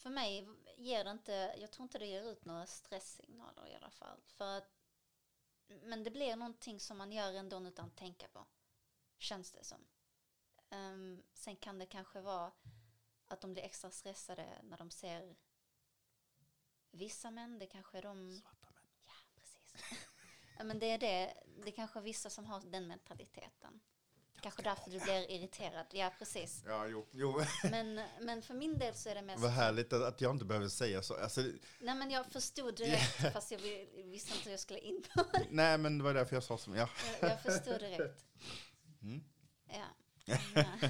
för 0.03 0.09
mig 0.09 0.47
ger 0.83 1.03
det 1.03 1.11
inte, 1.11 1.55
jag 1.57 1.71
tror 1.71 1.83
inte 1.83 1.99
det 1.99 2.05
ger 2.05 2.31
ut 2.31 2.45
några 2.45 2.65
stresssignaler 2.65 3.67
i 3.67 3.75
alla 3.75 3.89
fall. 3.89 4.21
För 4.27 4.57
att, 4.57 4.71
men 5.67 6.03
det 6.03 6.11
blir 6.11 6.35
någonting 6.35 6.79
som 6.79 6.97
man 6.97 7.11
gör 7.11 7.33
ändå 7.33 7.67
utan 7.67 7.85
att 7.85 7.95
tänka 7.95 8.27
på. 8.27 8.45
Känns 9.17 9.51
det 9.51 9.63
som. 9.63 9.87
Ehm, 10.69 11.23
sen 11.33 11.55
kan 11.55 11.79
det 11.79 11.85
kanske 11.85 12.21
vara 12.21 12.51
att 13.27 13.41
de 13.41 13.53
blir 13.53 13.63
extra 13.63 13.91
stressade 13.91 14.61
när 14.63 14.77
de 14.77 14.91
ser 14.91 15.35
vissa 16.91 17.31
män, 17.31 17.59
det 17.59 17.67
kanske 17.67 17.97
är 17.97 18.01
de 18.01 18.31
Svarta 18.31 18.71
män. 18.71 18.87
Ja, 19.05 19.13
precis. 19.35 19.75
men 20.63 20.79
det 20.79 20.85
är 20.85 20.97
det. 20.97 21.43
Det 21.63 21.67
är 21.67 21.75
kanske 21.75 22.01
vissa 22.01 22.29
som 22.29 22.45
har 22.45 22.61
den 22.61 22.87
mentaliteten. 22.87 23.81
Kanske 24.43 24.61
därför 24.63 24.91
du 24.91 24.99
blir 24.99 25.31
irriterad. 25.31 25.85
Ja, 25.91 26.11
precis. 26.19 26.63
Ja, 26.67 26.87
jo, 26.87 27.05
jo. 27.11 27.41
Men, 27.71 28.01
men 28.21 28.41
för 28.41 28.53
min 28.53 28.77
del 28.77 28.95
så 28.95 29.09
är 29.09 29.15
det 29.15 29.21
mest... 29.21 29.39
Vad 29.41 29.51
härligt 29.51 29.93
att, 29.93 30.21
jag 30.21 30.31
inte 30.31 30.45
behöver 30.45 30.67
säga 30.67 31.01
så. 31.01 31.15
Alltså, 31.15 31.41
Nej, 31.79 31.95
men 31.95 32.11
jag 32.11 32.25
förstod 32.25 32.75
direkt, 32.75 33.15
fast 33.33 33.51
jag 33.51 33.59
vi- 33.59 34.03
visste 34.11 34.31
inte 34.33 34.43
hur 34.43 34.51
jag 34.51 34.59
skulle 34.59 34.79
in 34.79 35.03
på 35.15 35.23
det. 35.33 35.45
nej, 35.49 35.77
men 35.77 35.97
det 35.97 36.03
var 36.03 36.13
därför 36.13 36.35
jag 36.35 36.43
sa 36.43 36.57
som, 36.57 36.75
ja. 36.75 36.89
Jag, 37.21 37.31
jag 37.31 37.41
förstod 37.41 37.79
direkt. 37.79 38.25
Mm. 39.01 39.23
Ja. 39.67 39.85
ja. 40.25 40.89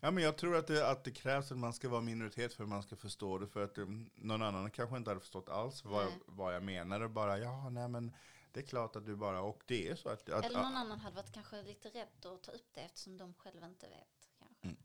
Ja, 0.00 0.10
men 0.10 0.24
jag 0.24 0.36
tror 0.36 0.56
att 0.56 0.66
det, 0.66 0.88
att 0.90 1.04
det 1.04 1.10
krävs 1.10 1.52
att 1.52 1.58
man 1.58 1.72
ska 1.72 1.88
vara 1.88 2.00
minoritet 2.00 2.54
för 2.54 2.62
att 2.62 2.68
man 2.68 2.82
ska 2.82 2.96
förstå 2.96 3.38
det. 3.38 3.46
För 3.48 3.64
att 3.64 3.78
um, 3.78 4.10
någon 4.14 4.42
annan 4.42 4.70
kanske 4.70 4.96
inte 4.96 5.10
hade 5.10 5.20
förstått 5.20 5.48
alls 5.48 5.84
vad, 5.84 6.02
jag, 6.04 6.10
vad 6.26 6.54
jag 6.54 6.62
menar. 6.62 7.00
Och 7.00 7.10
bara, 7.10 7.38
ja, 7.38 7.68
nej 7.70 7.88
men 7.88 8.12
det 8.52 8.60
är 8.60 8.64
klart 8.64 8.96
att 8.96 9.06
du 9.06 9.16
bara, 9.16 9.40
och 9.40 9.62
det 9.66 9.88
är 9.88 9.94
så 9.94 10.08
att... 10.08 10.28
att 10.28 10.44
Eller 10.44 10.62
någon 10.62 10.76
annan 10.76 11.00
hade 11.00 11.16
varit 11.16 11.32
kanske 11.32 11.62
lite 11.62 11.88
rädd 11.88 12.26
att 12.26 12.42
ta 12.42 12.52
upp 12.52 12.74
det 12.74 12.80
eftersom 12.80 13.16
de 13.16 13.34
själva 13.34 13.66
inte 13.66 13.88
vet. 13.88 14.28
Kanske. 14.38 14.66
Mm. 14.66 14.76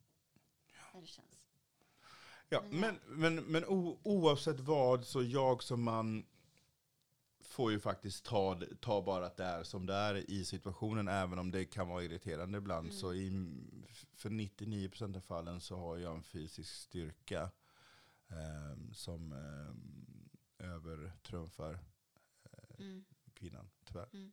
Hur 0.93 1.01
det 1.01 1.07
känns. 1.07 1.47
Ja, 2.49 2.63
Men 2.69 2.83
ja. 2.83 2.99
men, 3.07 3.35
men, 3.35 3.65
o, 3.65 3.99
oavsett 4.03 4.59
vad 4.59 5.05
så 5.05 5.23
jag 5.23 5.63
som 5.63 5.83
man 5.83 6.25
får 7.39 7.71
ju 7.71 7.79
faktiskt 7.79 8.25
ta, 8.25 8.61
ta 8.81 9.01
bara 9.01 9.25
att 9.25 9.37
det 9.37 9.43
är 9.43 9.63
som 9.63 9.85
det 9.85 9.93
är 9.93 10.29
i 10.31 10.45
situationen, 10.45 11.07
även 11.07 11.39
om 11.39 11.51
det 11.51 11.65
kan 11.65 11.87
vara 11.87 12.03
irriterande 12.03 12.57
ibland. 12.57 12.87
Mm. 12.87 12.97
Så 12.97 13.13
i, 13.13 13.29
för 14.15 14.29
99% 14.29 15.17
av 15.17 15.21
fallen 15.21 15.61
så 15.61 15.75
har 15.75 15.97
jag 15.97 16.15
en 16.15 16.23
fysisk 16.23 16.75
styrka 16.75 17.51
ehm, 18.27 18.93
som 18.93 19.31
ehm, 19.31 20.29
övertrumfar 20.57 21.79
Mm. 22.79 23.03
Kvinnan, 23.43 23.69
tyvärr. 23.85 24.09
Mm. 24.13 24.31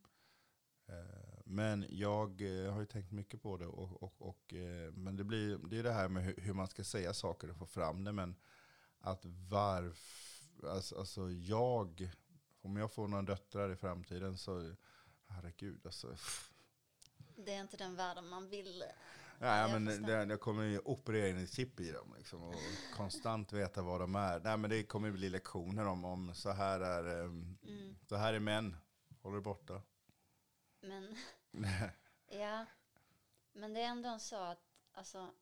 Eh, 0.88 1.40
Men 1.44 1.86
jag 1.90 2.40
eh, 2.42 2.72
har 2.72 2.80
ju 2.80 2.86
tänkt 2.86 3.10
mycket 3.12 3.42
på 3.42 3.56
det. 3.56 3.66
Och, 3.66 4.02
och, 4.02 4.22
och, 4.28 4.54
eh, 4.54 4.92
men 4.92 5.16
det, 5.16 5.24
blir, 5.24 5.58
det 5.58 5.78
är 5.78 5.82
det 5.82 5.92
här 5.92 6.08
med 6.08 6.34
hur, 6.36 6.52
man 6.52 6.68
ska 6.68 6.84
säga 6.84 7.14
saker 7.14 7.50
och 7.50 7.56
få 7.56 7.66
fram 7.66 8.04
det. 8.04 8.12
Men 8.12 8.36
att 9.00 9.24
varför, 9.50 10.68
alltså, 10.68 10.98
alltså 10.98 11.30
jag, 11.30 12.10
om 12.62 12.76
jag 12.76 12.92
får 12.92 13.08
några 13.08 13.22
döttrar 13.22 13.72
i 13.72 13.76
framtiden 13.76 14.38
så, 14.38 14.74
herregud 15.26 15.86
alltså. 15.86 16.16
Det 17.36 17.54
är 17.54 17.60
inte 17.60 17.76
den 17.76 17.96
världen 17.96 18.28
man 18.28 18.48
vill. 18.48 18.84
Nej, 19.38 19.60
jag 19.60 19.80
men 19.82 20.02
det, 20.02 20.24
det 20.24 20.36
kommer 20.36 20.62
ju 20.64 20.78
operera 20.78 21.28
in 21.28 21.36
ett 21.38 21.52
chip 21.52 21.80
i 21.80 21.92
dem 21.92 22.14
liksom, 22.18 22.42
och 22.42 22.54
konstant 22.96 23.52
veta 23.52 23.82
vad 23.82 24.00
de 24.00 24.14
är. 24.14 24.40
Nej, 24.40 24.56
men 24.56 24.70
det 24.70 24.82
kommer 24.82 25.08
ju 25.08 25.12
bli 25.14 25.30
lektioner 25.30 25.86
om, 25.86 26.04
om 26.04 26.34
så, 26.34 26.50
här 26.50 26.80
är, 26.80 27.24
Mm. 27.24 27.96
så 28.08 28.16
här 28.16 28.34
är 28.34 28.40
män, 28.40 28.76
håll 29.22 29.36
er 29.36 29.40
borta. 29.40 29.82
Men, 30.80 31.16
ja. 32.28 32.66
Men 33.52 33.74
det 33.74 33.80
är 33.80 33.88
ändå 33.88 34.18
så 34.18 34.36
att, 34.36 34.62
alltså, 34.92 35.34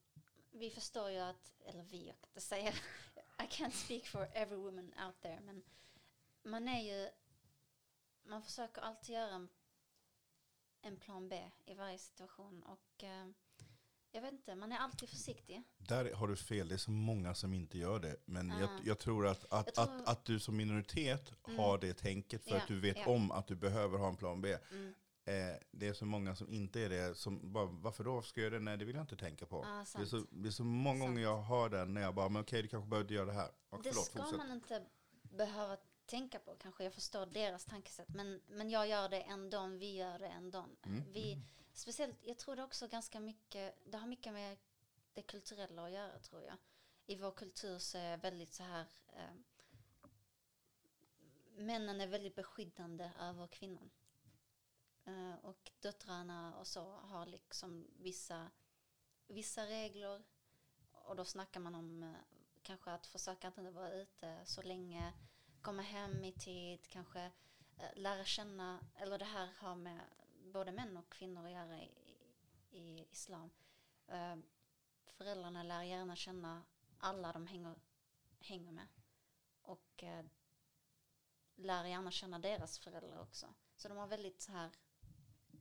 vi 0.51 0.70
förstår 0.70 1.11
ju 1.11 1.18
att, 1.18 1.53
eller 1.64 1.83
vi, 1.83 2.07
jag 2.07 2.20
kan 2.20 2.29
inte 2.29 2.41
säga, 2.41 2.72
I 3.39 3.43
can't 3.43 3.70
speak 3.70 4.07
for 4.07 4.29
every 4.33 4.57
woman 4.57 4.95
out 5.07 5.20
there, 5.20 5.41
men 5.41 5.62
man 6.43 6.68
är 6.68 6.81
ju, 6.81 7.11
man 8.22 8.43
försöker 8.43 8.83
alltid 8.83 9.14
göra 9.14 9.35
en, 9.35 9.49
en 10.81 10.97
plan 10.97 11.29
B 11.29 11.51
i 11.64 11.74
varje 11.74 11.99
situation 11.99 12.62
och 12.62 13.05
eh, 13.05 13.29
jag 14.13 14.23
vet 14.23 14.33
inte, 14.33 14.55
man 14.55 14.73
är 14.73 14.79
alltid 14.79 15.09
försiktig. 15.09 15.63
Där 15.79 16.13
har 16.15 16.29
du 16.29 16.37
fel, 16.37 16.69
det 16.69 16.75
är 16.75 16.79
så 16.79 16.91
många 16.91 17.35
som 17.35 17.55
inte 17.55 17.79
gör 17.79 17.99
det. 18.01 18.17
Men 18.25 18.49
jag, 18.49 18.63
Ah. 18.71 18.79
jag 18.85 18.99
tror 18.99 19.27
att, 19.27 19.53
att, 19.53 19.67
Jag 19.67 19.75
tror- 19.75 19.97
Att, 20.01 20.09
att 20.09 20.25
du 20.25 20.41
som 20.41 20.57
minoritet 20.57 21.33
Mm. 21.47 21.59
har 21.59 21.79
det 21.79 21.95
tänket 21.95 22.45
för 22.45 22.51
Ja, 22.51 22.57
att 22.57 22.69
du 22.69 22.81
vet 22.81 22.97
ja. 22.97 23.09
om 23.11 23.31
att 23.31 23.47
du 23.47 23.57
behöver 23.57 23.99
ha 23.99 24.09
en 24.09 24.17
plan 24.17 24.41
B. 24.41 24.57
Mm. 24.71 24.95
Eh, 25.25 25.57
det 25.71 25.89
är 25.89 25.93
så 25.95 26.05
många 26.07 26.37
som 26.37 26.51
inte 26.51 26.81
är 26.81 26.89
det. 26.89 27.15
Som 27.19 27.53
bara, 27.53 27.65
varför 27.67 28.05
då? 28.05 28.15
Varför 28.15 28.29
ska 28.29 28.41
jag 28.41 28.45
göra 28.45 28.59
det? 28.59 28.65
Nej, 28.65 28.77
det 28.77 28.85
vill 28.85 28.95
jag 28.97 29.03
inte 29.03 29.17
tänka 29.17 29.47
på. 29.47 29.65
Ja, 29.67 29.85
det, 29.97 30.03
är 30.03 30.07
så, 30.07 30.25
det 30.31 30.49
är 30.49 30.53
så 30.53 30.65
många 30.65 31.01
gånger 31.01 31.13
Sant. 31.15 31.23
jag 31.23 31.43
hör 31.43 31.69
den 31.69 31.95
när 31.95 32.01
jag 32.01 32.15
bara, 32.15 32.29
men 32.29 32.43
okej, 32.43 32.63
du 32.63 32.69
kanske 32.69 32.89
behöver 32.91 33.13
göra 33.13 33.27
det 33.27 33.33
här. 33.33 33.51
Och 33.71 33.83
Det 33.83 33.89
förlåt, 33.91 34.05
ska 34.07 34.19
fortsätt. 34.19 34.39
man 34.39 34.51
inte 34.53 34.83
behöva 35.23 35.77
tänka 36.07 36.39
på 36.39 36.55
kanske. 36.63 36.85
Jag 36.85 36.95
förstår 36.95 37.27
deras 37.27 37.65
tankesätt. 37.65 38.09
Men, 38.09 38.41
men 38.49 38.71
jag 38.71 38.89
gör 38.89 39.09
det 39.09 39.21
ändå. 39.23 39.67
Vi 39.67 39.97
gör 39.97 40.19
det 40.19 40.27
ändå. 40.29 40.67
Mm. 40.87 41.03
Vi, 41.13 41.43
speciellt, 41.79 42.16
jag 42.22 42.39
tror 42.39 42.57
det 42.57 42.62
också 42.62 42.89
ganska 42.89 43.20
mycket, 43.20 43.79
det 43.85 43.99
har 43.99 44.07
mycket 44.07 44.33
med 44.33 44.59
det 45.14 45.22
kulturella 45.22 45.85
att 45.85 45.93
göra 45.93 46.18
tror 46.18 46.43
jag. 46.43 46.57
I 47.07 47.16
vår 47.16 47.31
kultur 47.31 47.79
så 47.79 47.99
är 47.99 48.16
väldigt 48.16 48.53
så 48.53 48.62
här, 48.62 48.87
eh, 49.09 49.35
männen 51.57 52.01
är 52.01 52.07
väldigt 52.07 52.35
beskyddande 52.35 53.11
över 53.20 53.47
kvinnan. 53.47 53.91
Eh, 55.05 55.35
och 55.43 55.70
döttrarna 55.81 56.57
och 56.59 56.66
så 56.66 56.93
har 56.93 57.26
liksom 57.26 57.87
vissa, 57.99 58.51
vissa 59.26 59.66
regler. 59.66 60.22
Och 60.93 61.16
då 61.16 61.24
snackar 61.24 61.61
man 61.61 61.74
om 61.74 62.03
eh, 62.03 62.14
kanske 62.62 62.91
att 62.91 63.07
försöka 63.07 63.49
att 63.49 63.59
inte 63.59 63.70
vara 63.70 63.93
ute 63.93 64.41
så 64.45 64.62
länge, 64.62 65.12
komma 65.62 65.83
hem 65.83 66.24
i 66.24 66.33
tid, 66.33 66.89
kanske 66.89 67.20
eh, 67.76 67.91
lära 67.95 68.24
känna, 68.24 68.81
eller 68.95 69.18
det 69.18 69.24
här 69.24 69.49
har 69.59 69.74
med 69.74 70.01
både 70.53 70.72
män 70.72 70.96
och 70.96 71.12
kvinnor 71.12 71.44
att 71.46 71.53
göra 71.53 71.82
i, 71.82 71.90
i 72.70 73.07
islam. 73.11 73.51
Eh, 74.07 74.36
föräldrarna 75.07 75.62
lär 75.62 75.82
gärna 75.82 76.16
känna 76.16 76.62
alla 76.99 77.32
de 77.32 77.46
hänger, 77.46 77.74
hänger 78.40 78.72
med. 78.72 78.86
Och 79.62 80.05
eh, 80.05 80.24
lär 81.57 81.84
gärna 81.84 82.11
känna 82.11 82.38
deras 82.38 82.78
föräldrar 82.78 83.18
också. 83.20 83.55
Så 83.76 83.88
de 83.88 83.96
har 83.99 84.07
väldigt 84.07 84.40
så 84.40 84.53
här 84.53 84.70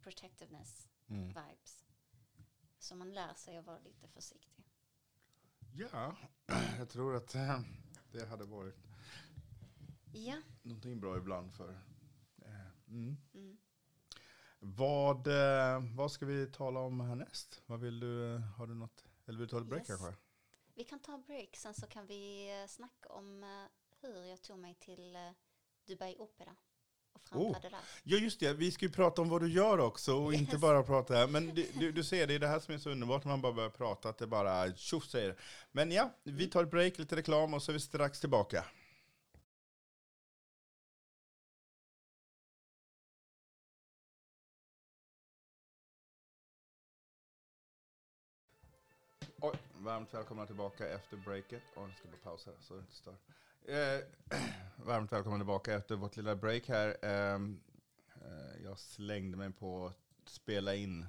protectiveness 0.02 0.88
Mm. 1.10 1.28
vibes. 1.28 1.86
Så 2.80 2.96
man 2.96 3.14
lär 3.14 3.34
sig 3.34 3.58
att 3.58 3.66
vara 3.66 3.80
lite 3.80 4.08
försiktig. 4.08 4.66
Ja, 5.74 6.16
jag 6.78 6.90
tror 6.90 7.16
att 7.16 7.36
eh, 7.36 7.60
det 8.12 8.26
hade 8.26 8.46
varit 8.46 8.76
Ja. 10.14 10.42
någonting 10.62 11.00
bra 11.00 11.18
ibland 11.18 11.54
för. 11.54 11.72
eh, 12.38 12.68
Mm. 12.88 13.18
Mm. 13.34 13.58
Vad, 14.60 15.28
eh, 15.28 15.84
vad 15.96 16.12
ska 16.12 16.26
vi 16.26 16.48
tala 16.48 16.80
om 16.80 17.00
härnäst? 17.00 17.62
Vad 17.66 17.80
vill 17.80 18.00
du, 18.00 18.36
eh, 18.36 18.40
har 18.42 18.68
du 18.68 18.76
något, 18.76 19.06
eller 19.26 19.38
vill 19.40 19.48
du 19.48 19.52
ta 19.52 19.58
ett 19.58 19.66
break 19.66 19.80
Yes. 19.82 19.88
kanske? 19.88 20.14
Vi 20.76 20.84
kan 20.84 21.00
ta 21.00 21.14
en 21.14 21.22
break, 21.24 21.56
sen 21.56 21.74
så 21.74 21.88
kan 21.88 22.06
vi 22.08 22.50
eh, 22.62 22.68
snacka 22.68 23.10
om 23.10 23.46
hur 24.02 24.24
jag 24.24 24.42
tog 24.42 24.60
mig 24.60 24.74
till 24.76 25.18
Dubai 25.88 26.16
Opera 26.20 26.56
och 27.14 27.22
framträdde 27.24 27.70
där. 27.70 27.80
Ja 28.04 28.18
just 28.18 28.40
det, 28.40 28.54
vi 28.54 28.72
ska 28.72 28.86
ju 28.86 28.92
prata 28.92 29.22
om 29.22 29.30
vad 29.30 29.42
du 29.42 29.50
gör 29.50 29.78
också 29.80 30.16
och 30.16 30.34
inte 30.34 30.52
Yes. 30.52 30.62
bara 30.62 30.84
prata 30.84 31.14
här. 31.16 31.28
Men 31.28 31.56
du, 31.56 31.68
du, 31.80 31.92
du 31.92 32.04
ser, 32.04 32.28
det 32.28 32.34
är 32.34 32.40
det 32.40 32.48
här 32.48 32.60
som 32.60 32.74
är 32.74 32.78
så 32.78 32.90
underbart 32.90 33.24
när 33.24 33.32
man 33.32 33.42
bara 33.42 33.54
börjar 33.54 33.70
prata, 33.70 34.10
att 34.10 34.18
det 34.18 34.28
bara 34.28 34.74
tjoff 34.76 35.06
säger. 35.10 35.36
Men 35.72 35.92
ja, 35.92 36.14
vi 36.24 36.48
tar 36.50 36.64
ett 36.64 36.72
break, 36.72 36.98
lite 36.98 37.16
reklam 37.16 37.54
och 37.54 37.64
så 37.64 37.72
är 37.72 37.74
vi 37.74 37.80
strax 37.80 38.20
tillbaka. 38.20 38.66
Varmt 49.88 50.14
välkomna 50.14 50.46
tillbaka 50.46 50.88
efter 50.90 51.18
breaket. 51.18 51.64
Oj, 51.76 51.84
jag 51.90 51.98
ska 51.98 52.08
bara 52.08 52.18
pausa 52.24 52.52
så 52.62 52.74
det 52.74 52.80
inte 52.80 52.96
stör. 52.96 53.16
Eh, 53.68 54.04
varmt 54.86 55.12
välkomna 55.12 55.38
tillbaka 55.40 55.74
efter 55.76 55.96
vårt 55.96 56.16
lilla 56.18 56.36
break 56.36 56.68
här. 56.68 56.98
Ehm, 57.06 57.60
eh, 58.16 58.64
jag 58.64 58.80
slängde 58.80 59.38
mig 59.38 59.52
på 59.54 59.86
att 59.88 60.30
spela 60.30 60.76
in 60.76 61.06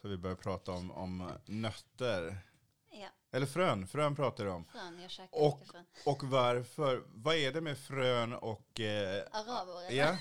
för 0.00 0.08
vi 0.08 0.16
börjar 0.16 0.36
prata 0.36 0.72
om, 0.72 0.90
om 0.90 1.32
nötter. 1.46 2.38
Ja, 2.90 3.08
Eller 3.30 3.46
frön, 3.46 3.86
frön 3.86 4.16
pratar 4.16 4.44
du 4.44 4.50
om. 4.50 4.64
frön, 4.64 5.00
jag 5.02 5.10
käkar 5.10 5.42
Och- 5.46 5.66
frön. 5.66 5.84
Och 6.06 6.22
varför, 6.24 7.02
vad 7.06 7.34
är 7.34 7.52
det 7.52 7.60
med 7.60 7.78
frön 7.78 8.32
och... 8.32 8.80
Eh, 8.80 9.24
Araber, 9.32 9.90
ja, 9.96 10.18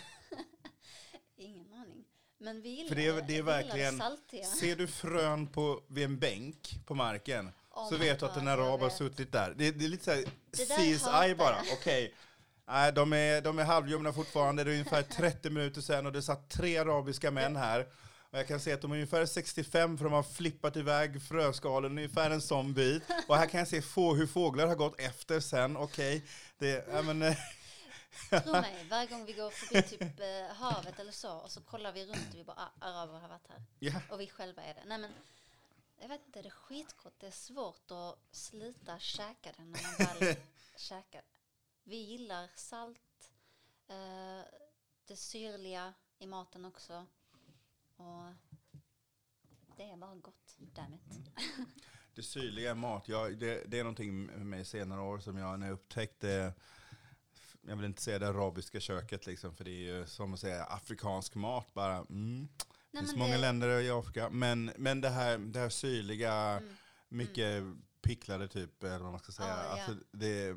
Ingen 1.36 1.74
aning. 1.74 2.06
Men 2.38 2.62
vi 2.62 2.70
gillar 2.70 2.88
För 2.90 2.96
det 2.96 3.08
är- 3.08 3.22
det 3.28 3.38
är 3.38 3.44
verkligen- 3.44 3.98
saltiga. 3.98 4.44
ser 4.44 4.76
du 4.76 4.88
frön 4.88 5.48
på, 5.48 5.84
vid 5.88 6.06
en 6.06 6.20
bänk 6.20 6.80
på 6.86 6.96
marken 6.96 7.52
Oh 7.76 7.90
så 7.90 7.98
vet 7.98 8.20
du 8.20 8.26
att 8.26 8.38
en 8.38 8.48
arab 8.48 8.80
har 8.80 8.90
suttit 8.90 9.32
där. 9.32 9.54
Det, 9.58 9.72
det 9.72 9.86
är 9.86 9.90
lite 9.90 10.04
såhär 10.06 10.24
CSI 10.52 11.36
bara, 11.36 11.58
okej. 11.74 12.14
Nej, 12.68 12.94
de 12.94 13.14
är, 13.14 13.42
de 13.42 13.60
är 13.60 13.64
halvljumna 13.64 14.14
fortfarande, 14.14 14.64
det 14.64 14.72
är 14.72 14.74
ungefär 14.74 15.02
30 15.02 15.50
minuter 15.50 15.82
sedan 15.82 16.06
och 16.06 16.12
det 16.12 16.22
satt 16.22 16.50
tre 16.50 16.78
arabiska 16.78 17.32
män 17.32 17.56
här. 17.56 17.88
Och 18.32 18.40
jag 18.40 18.48
kan 18.48 18.60
se 18.60 18.74
att 18.74 18.82
de 18.82 18.92
är 18.92 18.96
ungefär 18.96 19.26
65 19.26 19.98
för 19.98 20.04
de 20.06 20.14
har 20.14 20.24
flippat 20.24 20.76
iväg 20.78 21.22
fröskalen 21.22 21.92
ungefär 21.92 22.32
en 22.32 22.42
sån 22.42 22.74
bit. 22.74 23.04
Och 23.28 23.38
här 23.38 23.46
kan 23.46 23.60
jag 23.60 23.68
se 23.68 23.82
få, 23.82 24.16
hur 24.16 24.28
fåglar 24.28 24.68
har 24.68 24.76
gått 24.76 25.00
efter 25.00 25.40
sen, 25.40 25.78
okej. 25.78 26.26
Det, 26.58 26.88
ja, 26.92 27.02
men, 27.02 27.22
eh, 27.22 27.36
Tro 28.30 28.52
mig, 28.52 28.86
varje 28.90 29.08
gång 29.08 29.26
vi 29.26 29.34
går 29.34 29.50
förbi 29.50 29.82
typ 29.82 30.02
eh, 30.02 30.56
havet 30.56 31.00
eller 31.00 31.12
så 31.12 31.32
och 31.32 31.52
så 31.52 31.62
kollar 31.62 31.92
vi 31.92 32.06
runt 32.06 32.34
och 32.34 32.40
vi 32.40 32.44
bara, 32.44 32.58
ah, 32.80 32.88
araber 32.88 33.20
har 33.20 33.28
varit 33.28 33.50
här. 33.50 33.64
ja. 33.80 33.92
Och 34.10 34.20
vi 34.22 34.28
själva 34.28 34.62
är 34.64 34.74
det. 34.74 34.84
Nej 34.86 34.98
men, 34.98 35.12
jag 36.06 36.10
vet 36.10 36.26
inte, 36.26 36.42
det 36.42 36.48
är 36.48 36.52
skitgott. 36.52 37.20
Det 37.20 37.28
är 37.28 37.32
svårt 37.32 37.92
att 37.92 38.20
sluta 38.32 39.00
käka 39.00 39.52
det 39.58 39.66
när 39.66 39.66
man 39.66 40.20
väl 40.20 40.36
käkar. 40.78 41.22
Vi 41.84 41.96
gillar 41.96 42.50
salt, 42.56 43.32
eh, 43.88 44.42
det 45.06 45.16
syrliga 45.16 45.94
i 46.20 46.28
maten 46.28 46.66
också. 46.66 47.06
Och 47.96 48.24
det 49.78 49.84
är 49.84 49.98
bara 49.98 50.16
gott, 50.16 50.56
damn 50.58 50.94
it. 50.94 51.02
Det 52.16 52.24
syrliga 52.24 52.72
är 52.72 52.76
mat, 52.76 53.08
ja, 53.08 53.30
det, 53.30 53.64
det 53.68 53.80
är 53.80 53.84
någonting 53.84 54.26
med 54.26 54.46
mig 54.46 54.66
senare 54.66 55.02
år 55.02 55.20
som 55.20 55.38
jag 55.38 55.60
när 55.60 55.68
jag 55.68 55.74
upptäckte, 55.74 56.54
jag 57.62 57.76
vill 57.76 57.86
inte 57.86 58.02
säga 58.02 58.20
det 58.20 58.28
arabiska 58.28 58.80
köket 58.80 59.26
liksom, 59.26 59.56
för 59.56 59.64
det 59.64 59.72
är 59.72 59.98
ju 59.98 60.08
som 60.08 60.34
att 60.34 60.40
säga 60.40 60.64
afrikansk 60.64 61.36
mat 61.36 61.74
bara. 61.74 61.98
Mm. 61.98 62.48
Det 62.96 63.02
Nej, 63.02 63.08
finns 63.08 63.12
men 63.18 63.20
många 63.20 63.36
det- 63.36 63.42
länder 63.42 63.80
i 63.82 63.90
Afrika, 63.92 64.30
men, 64.30 64.72
men 64.78 65.02
det, 65.02 65.10
här, 65.10 65.38
det 65.38 65.60
här 65.60 65.70
syrliga, 65.70 66.34
Mm. 66.34 66.76
mycket 67.10 67.64
picklade 68.02 68.48
typ, 68.48 68.84
eller 68.84 69.00
vad 69.00 69.12
man 69.12 69.20
ska 69.20 69.32
säga. 69.32 69.48
Ja, 69.50 69.64
ja. 69.64 69.70
Alltså, 69.70 70.06
det, 70.12 70.48
eh, 70.50 70.56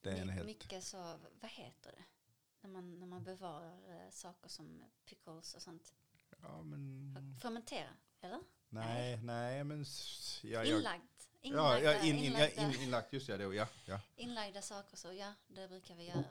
det 0.00 0.10
är 0.10 0.16
en 0.20 0.26
My- 0.26 0.32
helt... 0.32 0.46
Mycket 0.46 0.84
så, 0.84 0.96
vad 1.40 1.50
heter 1.50 1.92
det? 1.92 2.04
När 2.60 2.70
man, 2.70 2.98
när 3.00 3.06
man 3.06 3.24
bevarar 3.24 3.72
eh, 3.88 4.10
saker 4.10 4.48
som 4.48 4.84
pickles 5.04 5.54
och 5.54 5.62
sånt. 5.62 5.92
Ja, 6.42 6.62
men, 6.62 7.36
Fermentera, 7.42 7.88
eller? 8.20 8.40
nej, 8.68 9.20
nej, 9.22 9.64
men... 9.64 9.84
Ja, 10.42 10.64
ja, 10.64 10.98
Inlagda, 11.44 11.82
ja, 11.82 12.02
in, 12.02 12.16
in, 12.16 12.32
ja, 12.32 12.46
inlagda, 12.48 12.62
in, 12.74 12.80
inlagt, 12.82 13.12
just 13.12 13.28
ja, 13.28 13.36
det, 13.36 13.54
ja, 13.54 13.66
ja. 13.84 14.00
inlagda 14.16 14.62
saker 14.62 14.96
så, 14.96 15.12
ja, 15.12 15.34
det 15.48 15.68
brukar 15.68 15.94
vi 15.94 16.04
göra 16.08 16.24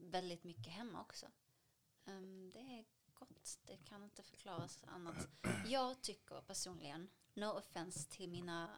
väldigt 0.00 0.44
mycket 0.44 0.72
hemma 0.72 1.00
också. 1.00 1.26
Ehm, 2.06 2.50
det 2.52 2.58
är 2.58 2.84
gott, 3.28 3.58
det 3.66 3.76
kan 3.76 4.04
inte 4.04 4.22
förklaras 4.22 4.84
annat. 4.86 5.28
Jag 5.66 6.02
tycker 6.02 6.40
personligen, 6.40 7.08
no 7.34 7.46
offense 7.46 8.08
till 8.10 8.28
mina 8.28 8.70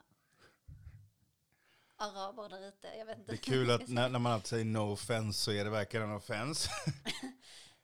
araber 1.96 2.48
där 2.48 2.68
ute, 2.68 2.88
jag 2.98 3.06
vet 3.06 3.18
inte. 3.18 3.32
Det 3.32 3.36
är 3.36 3.42
kul 3.42 3.70
att 3.70 3.88
när, 3.88 4.08
när 4.08 4.18
man 4.18 4.32
alltid 4.32 4.48
säger 4.48 4.64
no 4.64 4.92
offense 4.92 5.38
så 5.40 5.52
är 5.52 5.64
det 5.64 5.70
verkligen 5.70 6.08
en 6.10 6.16
offense. 6.16 6.70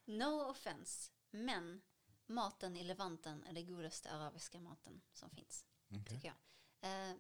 No 0.05 0.51
offense, 0.51 1.11
men 1.31 1.81
maten 2.27 2.77
i 2.77 2.85
Levanten 2.85 3.45
är 3.45 3.53
det 3.53 3.63
godaste 3.63 4.11
arabiska 4.11 4.61
maten 4.61 5.01
som 5.13 5.31
finns. 5.31 5.65
tycker 6.09 6.35
jag. 6.81 7.11
Eh, 7.11 7.17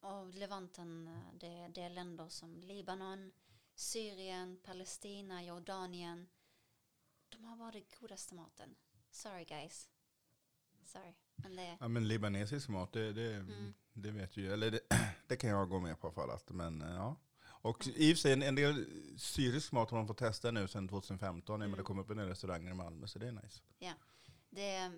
och 0.00 0.34
Levanten, 0.34 1.08
eh, 1.08 1.34
det, 1.34 1.68
det 1.68 1.82
är 1.82 1.90
länder 1.90 2.28
som 2.28 2.60
Libanon, 2.60 3.32
Syrien, 3.74 4.58
Palestina, 4.62 5.42
Jordanien. 5.44 6.28
De 7.44 7.60
har 7.60 7.72
den 7.72 7.84
godaste 8.00 8.34
maten. 8.34 8.76
Sorry 9.10 9.44
guys. 9.44 9.88
Sorry. 10.84 11.14
Men 11.36 11.56
det, 11.56 11.76
Ja, 11.80 11.88
men 11.88 12.08
libanesisk 12.08 12.68
mat, 12.68 12.92
det, 12.92 13.12
det, 13.12 13.34
Mm. 13.34 13.74
det 13.92 14.10
vet 14.10 14.36
ju. 14.36 14.52
Eller 14.52 14.70
det, 14.70 14.80
det 15.28 15.36
kan 15.36 15.50
jag 15.50 15.68
gå 15.68 15.80
med 15.80 16.00
på 16.00 16.10
för 16.10 16.28
att, 16.28 16.50
men 16.50 16.82
eh, 16.82 16.94
ja. 16.94 17.16
Och 17.46 17.86
i 17.86 18.12
och 18.12 18.16
för 18.16 18.20
sig 18.20 18.32
en, 18.32 18.42
en 18.42 18.54
del 18.54 18.86
syrisk 19.18 19.72
mat 19.72 19.90
har 19.90 19.98
man 19.98 20.06
fått 20.06 20.18
testa 20.18 20.50
nu 20.50 20.68
sedan 20.68 20.88
2015 20.88 21.58
när 21.58 21.66
Mm. 21.66 21.76
det 21.78 21.82
kom 21.84 21.98
upp 21.98 22.10
en 22.10 22.16
del 22.16 22.28
restauranger 22.28 22.70
i 22.70 22.74
Malmö, 22.74 23.06
så 23.06 23.18
det 23.18 23.26
är 23.28 23.32
nice. 23.32 23.60
det, 24.50 24.92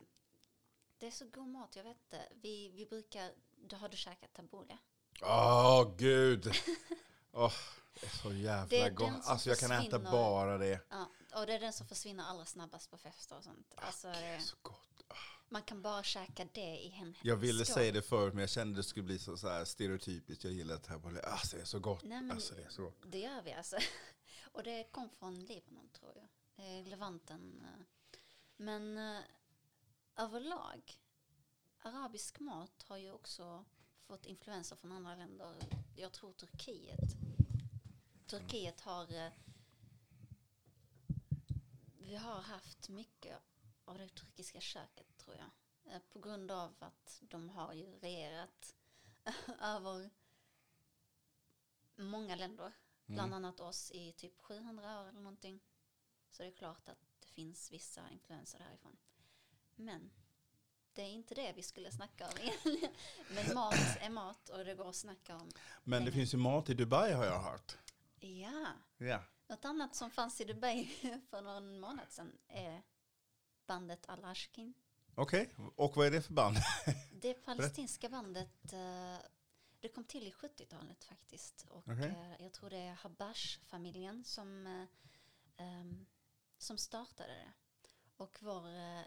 det 0.99 1.07
är 1.07 1.11
så 1.11 1.25
god 1.33 1.49
mat, 1.49 1.77
jag 1.77 1.85
vet 1.85 1.97
inte. 2.03 2.29
Vi, 2.43 2.69
vi 2.69 2.87
brukar, 2.87 3.31
då 3.69 3.77
har 3.77 3.89
du 3.89 3.97
käkat 3.97 4.33
tabbouleh? 4.33 4.77
Åh 5.23 5.95
gud! 5.99 6.51
Åh, 7.33 7.53
det 8.01 8.07
är 8.07 8.11
så 8.11 8.29
Det 8.29 8.37
jävla 8.39 8.91
gott. 8.91 9.09
som 9.25 9.33
Alltså 9.33 9.49
jag 9.49 9.59
kan 9.59 9.71
äta 9.71 9.99
bara 9.99 10.59
det. 10.59 10.81
Ja, 10.91 11.09
och 11.41 11.47
det 11.47 11.55
är 11.55 11.61
den 11.61 11.73
som 11.73 11.87
försvinner 11.87 12.25
allra 12.25 12.45
snabbast 12.45 12.91
på 12.91 12.99
fester 12.99 13.37
och 13.37 13.45
sånt. 13.45 13.75
Alltså, 13.77 14.09
Det 14.09 14.15
är 14.17 14.37
det, 14.39 14.43
så 14.43 14.57
gott. 14.63 15.03
man 15.49 15.63
kan 15.63 15.83
bara 15.83 16.03
käka 16.03 16.49
det 16.53 16.61
i 16.77 16.95
en 17.01 17.15
Jag 17.23 17.37
ville 17.37 17.65
skål. 17.65 17.75
säga 17.75 17.93
det 17.93 18.03
förut 18.03 18.35
men 18.35 18.41
jag 18.41 18.51
kände 18.51 18.79
det 18.79 18.85
skulle 18.85 19.03
bli 19.05 19.19
så, 19.19 19.37
så 19.37 19.49
här 19.49 19.65
stereotypiskt. 19.65 20.45
Jag 20.45 20.53
gillar 20.53 20.77
tabbouleh. 20.77 21.33
Alltså 21.33 21.57
det 21.57 21.63
är 21.63 21.67
så 21.67 21.79
gott. 21.79 22.05
Nej, 22.05 22.21
men 22.23 22.31
Alltså 22.31 22.55
det 22.55 22.63
är 22.63 22.69
så 22.71 22.83
gott. 22.83 22.97
Det 23.07 23.19
gör 23.19 23.43
vi 23.43 23.53
alltså. 23.53 23.77
Och 24.53 24.63
det 24.63 24.85
kom 24.93 25.09
från 25.19 25.45
Libanon 25.45 25.89
tror 25.93 26.13
jag. 26.17 26.29
Det 26.57 26.79
är 26.79 26.85
Levanten. 26.85 27.63
eh. 27.65 27.85
Men 28.57 28.99
eh, 28.99 29.21
överlag, 30.17 30.99
arabisk 31.83 32.41
mat 32.41 32.85
har 32.89 32.97
ju 32.97 33.13
också 33.13 33.65
fått 34.07 34.27
influenser 34.27 34.77
från 34.77 34.93
andra 34.93 35.15
länder. 35.15 35.55
Jag 35.97 36.13
tror 36.13 36.33
Turkiet. 36.33 37.01
Turkiet 38.27 38.81
har... 38.81 39.13
eh, 39.15 39.33
Vi 41.99 42.17
har 42.17 42.41
haft 42.41 42.89
mycket 42.89 43.39
av 43.85 43.99
det 43.99 44.09
turkiska 44.09 44.61
köket 44.61 45.17
tror 45.19 45.37
jag. 45.37 45.95
Eh, 45.95 46.01
På 46.13 46.19
grund 46.19 46.51
av 46.51 46.75
att 46.79 47.19
de 47.23 47.49
har 47.51 47.73
ju 47.73 47.99
regerat 48.01 48.75
över 49.61 50.11
många 51.97 52.37
länder. 52.37 52.73
Bland 53.07 53.33
Mm. 53.33 53.45
annat 53.45 53.61
oss 53.61 53.91
i 53.91 54.13
typ 54.13 54.43
700 54.43 55.01
år 55.01 55.09
eller 55.09 55.21
någonting. 55.21 55.61
Så 56.31 56.43
det 56.43 56.49
är 56.49 56.53
klart 56.53 56.89
att 56.89 56.99
det 57.21 57.27
finns 57.29 57.73
vissa 57.73 58.11
influenser 58.11 58.59
därifrån. 58.59 58.97
Men 59.75 60.11
det 60.93 61.03
är 61.03 61.09
inte 61.11 61.35
det 61.35 61.53
vi 61.57 61.63
skulle 61.63 61.91
snacka 61.93 62.27
om. 62.29 62.33
Men 63.35 63.55
mat 63.55 63.75
är 64.01 64.11
mat 64.11 64.49
och 64.49 64.65
det 64.65 64.75
går 64.75 64.89
att 64.89 64.97
snacka 64.97 65.37
om. 65.37 65.51
Men 65.85 66.05
det 66.05 66.13
finns 66.13 66.35
ju 66.35 66.39
mat 66.39 66.71
i 66.71 66.75
Dubai 66.75 67.13
har 67.13 67.25
jag 67.25 67.43
hört. 67.43 67.77
Ja, 68.21 68.73
Ja. 68.99 69.23
något 69.49 69.65
annat 69.65 69.95
som 69.95 70.11
fanns 70.11 70.41
i 70.41 70.45
Dubai 70.45 70.87
för 71.31 71.43
någon 71.43 71.81
månad 71.81 72.11
sedan 72.13 72.39
är 72.49 72.83
bandet 73.67 74.09
Al-Ashkin. 74.09 74.75
Okej, 75.15 75.51
och 75.77 75.97
vad 75.97 76.07
är 76.07 76.11
det 76.11 76.23
för 76.23 76.33
band? 76.33 76.57
Det 77.21 77.35
palestinska 77.35 78.09
bandet, 78.09 78.73
eh, 78.73 79.17
det 79.81 79.89
kom 79.89 80.05
till 80.05 80.27
i 80.27 80.31
70-talet 80.31 81.05
faktiskt. 81.05 81.67
Och 81.69 81.89
Okej. 81.89 82.09
eh, 82.09 82.43
jag 82.45 82.53
tror 82.53 82.71
det 82.71 82.77
är 82.79 82.93
Habash-familjen 82.95 84.25
som, 84.25 84.67
eh, 84.67 84.87
ehm, 85.57 86.07
som 86.59 86.79
startade 86.79 87.33
det. 87.33 87.53
Och 88.17 88.39
vår 88.41 88.63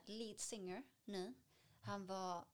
lead 0.10 0.39
singer 0.39 0.84
nu, 1.05 1.34
han 1.82 2.05
var, 2.05 2.45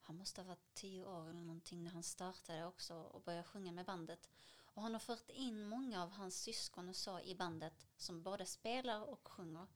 han 0.00 0.16
måste 0.16 0.40
ha 0.40 0.48
varit 0.48 0.74
tio 0.74 1.04
år 1.04 1.22
eller 1.30 1.40
någonting 1.40 1.84
när 1.84 1.90
han 1.90 2.02
startade 2.02 2.66
också 2.66 2.94
och 2.94 3.22
började 3.22 3.44
sjunga 3.44 3.72
med 3.72 3.84
bandet. 3.86 4.28
Och 4.74 4.82
han 4.82 4.92
har 4.92 5.00
fört 5.00 5.30
in 5.30 5.68
många 5.68 6.02
av 6.02 6.10
hans 6.10 6.42
syskon 6.42 6.88
och 6.88 6.96
så 6.96 7.20
i 7.20 7.34
bandet 7.34 7.86
som 7.96 8.22
både 8.22 8.46
spelar 8.46 9.00
och 9.00 9.28
sjunger. 9.28 9.66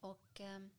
Och 0.00 0.40
ehm, 0.40 0.70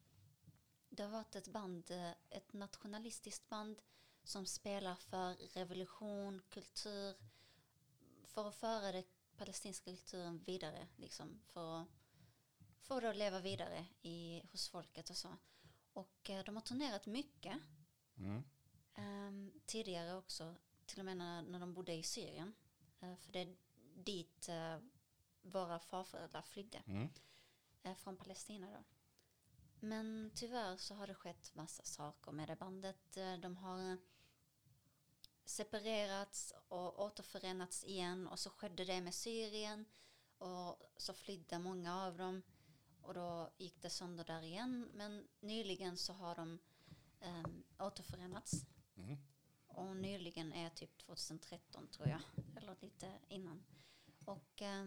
det 0.89 1.03
har 1.03 1.09
varit 1.09 1.35
ett 1.35 1.47
band, 1.47 1.91
eh, 1.91 2.11
ett 2.29 2.53
nationalistiskt 2.53 3.49
band 3.49 3.81
som 4.23 4.45
spelar 4.45 4.95
för 4.95 5.33
revolution, 5.33 6.41
kultur, 6.49 7.15
för 8.23 8.47
att 8.47 8.55
föra 8.55 8.91
den 8.91 9.03
palestinska 9.37 9.91
kulturen 9.91 10.43
vidare, 10.43 10.87
liksom, 10.95 11.41
för 11.45 11.81
att 11.81 11.87
få 12.81 12.99
det 12.99 13.09
att 13.09 13.15
leva 13.15 13.39
vidare 13.39 13.85
i, 14.01 14.41
hos 14.51 14.69
folket 14.69 15.09
och 15.09 15.17
så. 15.17 15.37
Och 15.93 16.29
eh, 16.29 16.43
de 16.43 16.55
har 16.55 16.63
turnerat 16.63 17.05
mycket, 17.05 17.57
Mm. 18.17 18.43
ehm, 18.93 19.51
tidigare 19.65 20.13
också, 20.15 20.55
till 20.85 20.99
och 20.99 21.05
med 21.05 21.17
när, 21.17 21.41
när 21.41 21.59
de 21.59 21.73
bodde 21.73 21.93
i 21.93 22.03
Syrien. 22.03 22.53
Eh, 23.03 23.15
för 23.15 23.31
det 23.31 23.39
är 23.39 23.55
dit 23.95 24.49
eh, 24.49 24.77
våra 25.41 25.79
farföräldrar 25.79 26.41
flydde 26.41 26.83
Mm. 26.87 27.09
eh, 27.83 27.95
från 27.95 28.17
Palestina 28.17 28.71
då. 28.71 28.83
Men 29.79 30.31
tyvärr 30.35 30.77
så 30.77 30.95
har 30.95 31.07
det 31.07 31.13
skett 31.15 31.55
massa 31.55 31.83
saker 31.83 32.31
med 32.31 32.47
det 32.47 32.55
bandet. 32.55 33.17
De 33.41 33.57
har 33.57 33.97
separerats 35.45 36.53
och 36.67 37.01
återförenats 37.03 37.83
igen 37.83 38.27
och 38.27 38.39
så 38.39 38.49
skedde 38.49 38.85
det 38.85 39.01
med 39.01 39.13
Syrien 39.15 39.85
och 40.37 40.91
så 40.97 41.13
flydde 41.13 41.59
många 41.59 42.03
av 42.03 42.17
dem 42.17 42.41
och 43.01 43.13
då 43.13 43.49
gick 43.57 43.81
det 43.81 43.89
sönder 43.89 44.23
där 44.23 44.41
igen. 44.41 44.89
Men 44.93 45.27
nyligen 45.39 45.97
så 45.97 46.13
har 46.13 46.35
de 46.35 46.59
eh, 47.19 47.43
återförenats 47.87 48.65
Mm 48.95 49.17
och 49.73 49.95
nyligen 49.95 50.53
är 50.53 50.69
typ 50.69 50.97
2013 50.97 51.87
tror 51.87 52.07
jag, 52.07 52.21
eller 52.57 52.75
lite 52.81 53.11
innan. 53.27 53.63
Och 54.25 54.61
eh, 54.61 54.85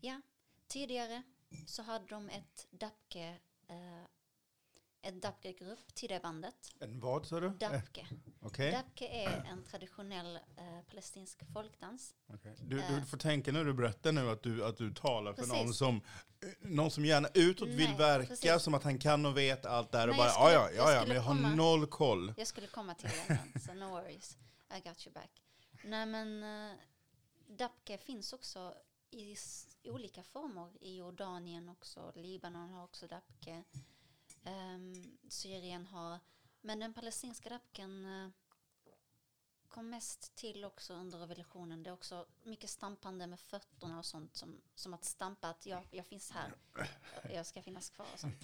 ja, 0.00 0.20
tidigare 0.66 1.22
så 1.66 1.82
hade 1.82 2.06
de 2.06 2.28
ett 2.28 2.66
Dapke, 2.70 3.38
eh, 3.66 4.02
ett 5.04 5.22
Dapke-grupp 5.22 5.94
till 5.94 6.08
det 6.08 6.22
bandet. 6.22 6.54
En 6.80 7.00
vad 7.00 7.26
sa 7.26 7.40
du? 7.40 7.46
Eh, 7.46 7.52
Dapke. 7.52 8.06
Okej. 8.40 8.70
Dapke 8.72 9.06
är 9.08 9.44
en 9.50 9.64
traditionell 9.64 10.36
eh, 10.36 10.80
palestinsk 10.88 11.52
folkdans. 11.52 12.14
Okej. 12.34 12.56
Du, 12.62 12.80
Eh. 12.80 12.94
du 12.94 13.06
får 13.06 13.18
tänka 13.18 13.52
när 13.52 13.64
du 13.64 13.74
berättar 13.74 14.12
nu 14.12 14.30
att 14.30 14.42
du, 14.42 14.64
att 14.64 14.76
du 14.76 14.94
talar 14.94 15.32
för 15.32 15.42
Precis. 15.42 15.54
någon 15.54 15.74
som, 15.74 15.96
eh, 15.96 16.48
någon 16.70 16.90
som 16.90 17.04
gärna 17.04 17.28
utåt 17.34 17.68
vill 17.68 17.88
Nej, 17.88 17.98
verka 17.98 18.26
precis. 18.28 18.62
som 18.62 18.74
att 18.74 18.82
han 18.84 18.98
kan 18.98 19.26
och 19.26 19.36
vet 19.36 19.66
allt 19.66 19.92
där 19.92 20.08
och 20.08 20.14
Nej, 20.14 20.18
bara 20.18 20.30
skulle- 20.30 20.52
ja, 20.52 20.70
ja, 20.76 20.92
ja, 20.92 21.04
men 21.06 21.16
jag 21.16 21.22
har 21.22 21.34
komma- 21.34 21.54
noll 21.54 21.86
koll. 21.86 22.34
Jag 22.36 22.46
skulle 22.46 22.66
komma 22.66 22.94
till 22.94 23.10
det 23.28 23.60
så 23.60 23.74
no 23.74 23.84
worries. 23.84 24.36
I 24.76 24.88
got 24.88 25.06
you 25.06 25.12
back. 25.14 25.30
Nej 25.84 26.06
men 26.06 26.42
uh, 26.42 26.76
Dapke 27.48 27.98
finns 27.98 28.32
också 28.32 28.74
i 29.10 29.36
olika 29.84 30.22
former 30.22 30.68
i 30.80 30.96
Jordanien 30.96 31.68
också. 31.68 32.12
Libanon 32.14 32.70
har 32.70 32.84
också 32.84 33.06
Dapke 33.06 33.62
um, 34.44 35.18
Syrien 35.28 35.86
har. 35.86 36.20
Men 36.60 36.78
den 36.78 36.94
palestinska 36.94 37.50
rapken 37.50 38.04
eh, 38.06 38.30
kom 39.68 39.90
mest 39.90 40.36
till 40.36 40.64
också 40.64 40.92
under 40.94 41.18
revolutionen. 41.18 41.82
Det 41.82 41.90
är 41.90 41.94
också 41.94 42.26
mycket 42.44 42.70
stampande 42.70 43.26
med 43.26 43.40
fötterna 43.40 43.98
och 43.98 44.04
sånt 44.04 44.36
som, 44.36 44.60
som 44.74 44.94
att 44.94 45.04
stampa 45.04 45.48
att 45.48 45.66
jag, 45.66 45.82
jag 45.90 46.06
finns 46.06 46.30
här. 46.30 46.52
Jag 47.34 47.46
ska 47.46 47.62
finnas 47.62 47.90
kvar 47.90 48.06
och 48.14 48.20
sånt. 48.20 48.40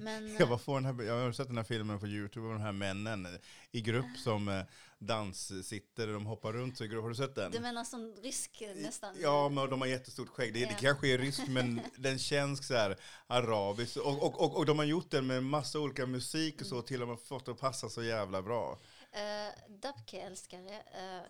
Men, 0.00 0.36
Jag, 0.38 0.48
bara 0.48 0.58
får 0.58 0.74
den 0.80 0.84
här, 0.84 1.04
jag 1.04 1.24
har 1.24 1.32
sett 1.32 1.46
den 1.48 1.56
här 1.56 1.64
filmen 1.64 2.00
på 2.00 2.06
YouTube 2.06 2.46
om 2.46 2.52
de 2.52 2.60
här 2.60 2.72
männen 2.72 3.28
i 3.70 3.80
grupp 3.80 4.16
som 4.24 4.48
eh, 4.48 4.62
danssitter, 4.98 6.06
de 6.06 6.26
hoppar 6.26 6.52
runt 6.52 6.78
så 6.78 6.84
i 6.84 6.88
grupp. 6.88 7.02
Har 7.02 7.08
du 7.08 7.14
sett 7.14 7.34
den? 7.34 7.52
Du 7.52 7.60
menar 7.60 7.84
som 7.84 8.14
rysk 8.22 8.60
eh, 8.60 8.74
nästan? 8.76 9.16
Ja, 9.20 9.48
men 9.48 9.70
de 9.70 9.80
har 9.80 9.88
jättestort 9.88 10.28
skägg. 10.28 10.54
Det, 10.54 10.60
det 10.60 10.70
Ja. 10.70 10.76
kanske 10.80 11.08
är 11.08 11.18
rysk, 11.18 11.48
men 11.48 11.80
den 11.96 12.18
känns 12.18 12.66
så 12.66 12.74
här 12.74 12.96
arabisk. 13.26 13.96
Och, 13.96 14.22
och, 14.22 14.40
och, 14.40 14.56
och 14.56 14.66
de 14.66 14.78
har 14.78 14.86
gjort 14.86 15.10
den 15.10 15.26
med 15.26 15.44
massa 15.44 15.78
olika 15.80 16.06
musik 16.06 16.60
och 16.60 16.66
så, 16.66 16.82
till 16.82 17.02
och 17.02 17.08
med 17.08 17.20
fått 17.20 17.44
det 17.44 17.52
att 17.52 17.60
passa 17.60 17.88
så 17.88 18.02
jävla 18.02 18.42
bra. 18.42 18.78
Uh, 19.16 19.52
Dabke-älskare, 19.68 20.80
eh, 20.82 21.22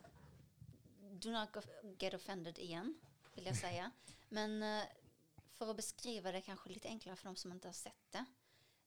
do 1.13 1.31
not 1.31 1.57
get 1.99 2.15
offended 2.15 2.59
igen, 2.59 3.01
vill 3.35 3.47
jag 3.47 3.57
säga. 3.57 3.91
Men 4.29 4.63
eh, 4.63 4.85
för 5.59 5.71
att 5.71 5.77
beskriva 5.77 6.33
det 6.33 6.41
kanske 6.41 6.69
lite 6.69 6.89
enklare 6.89 7.17
för 7.17 7.25
de 7.25 7.37
som 7.37 7.53
inte 7.53 7.69
har 7.69 7.73
sett 7.73 8.11
det. 8.13 8.25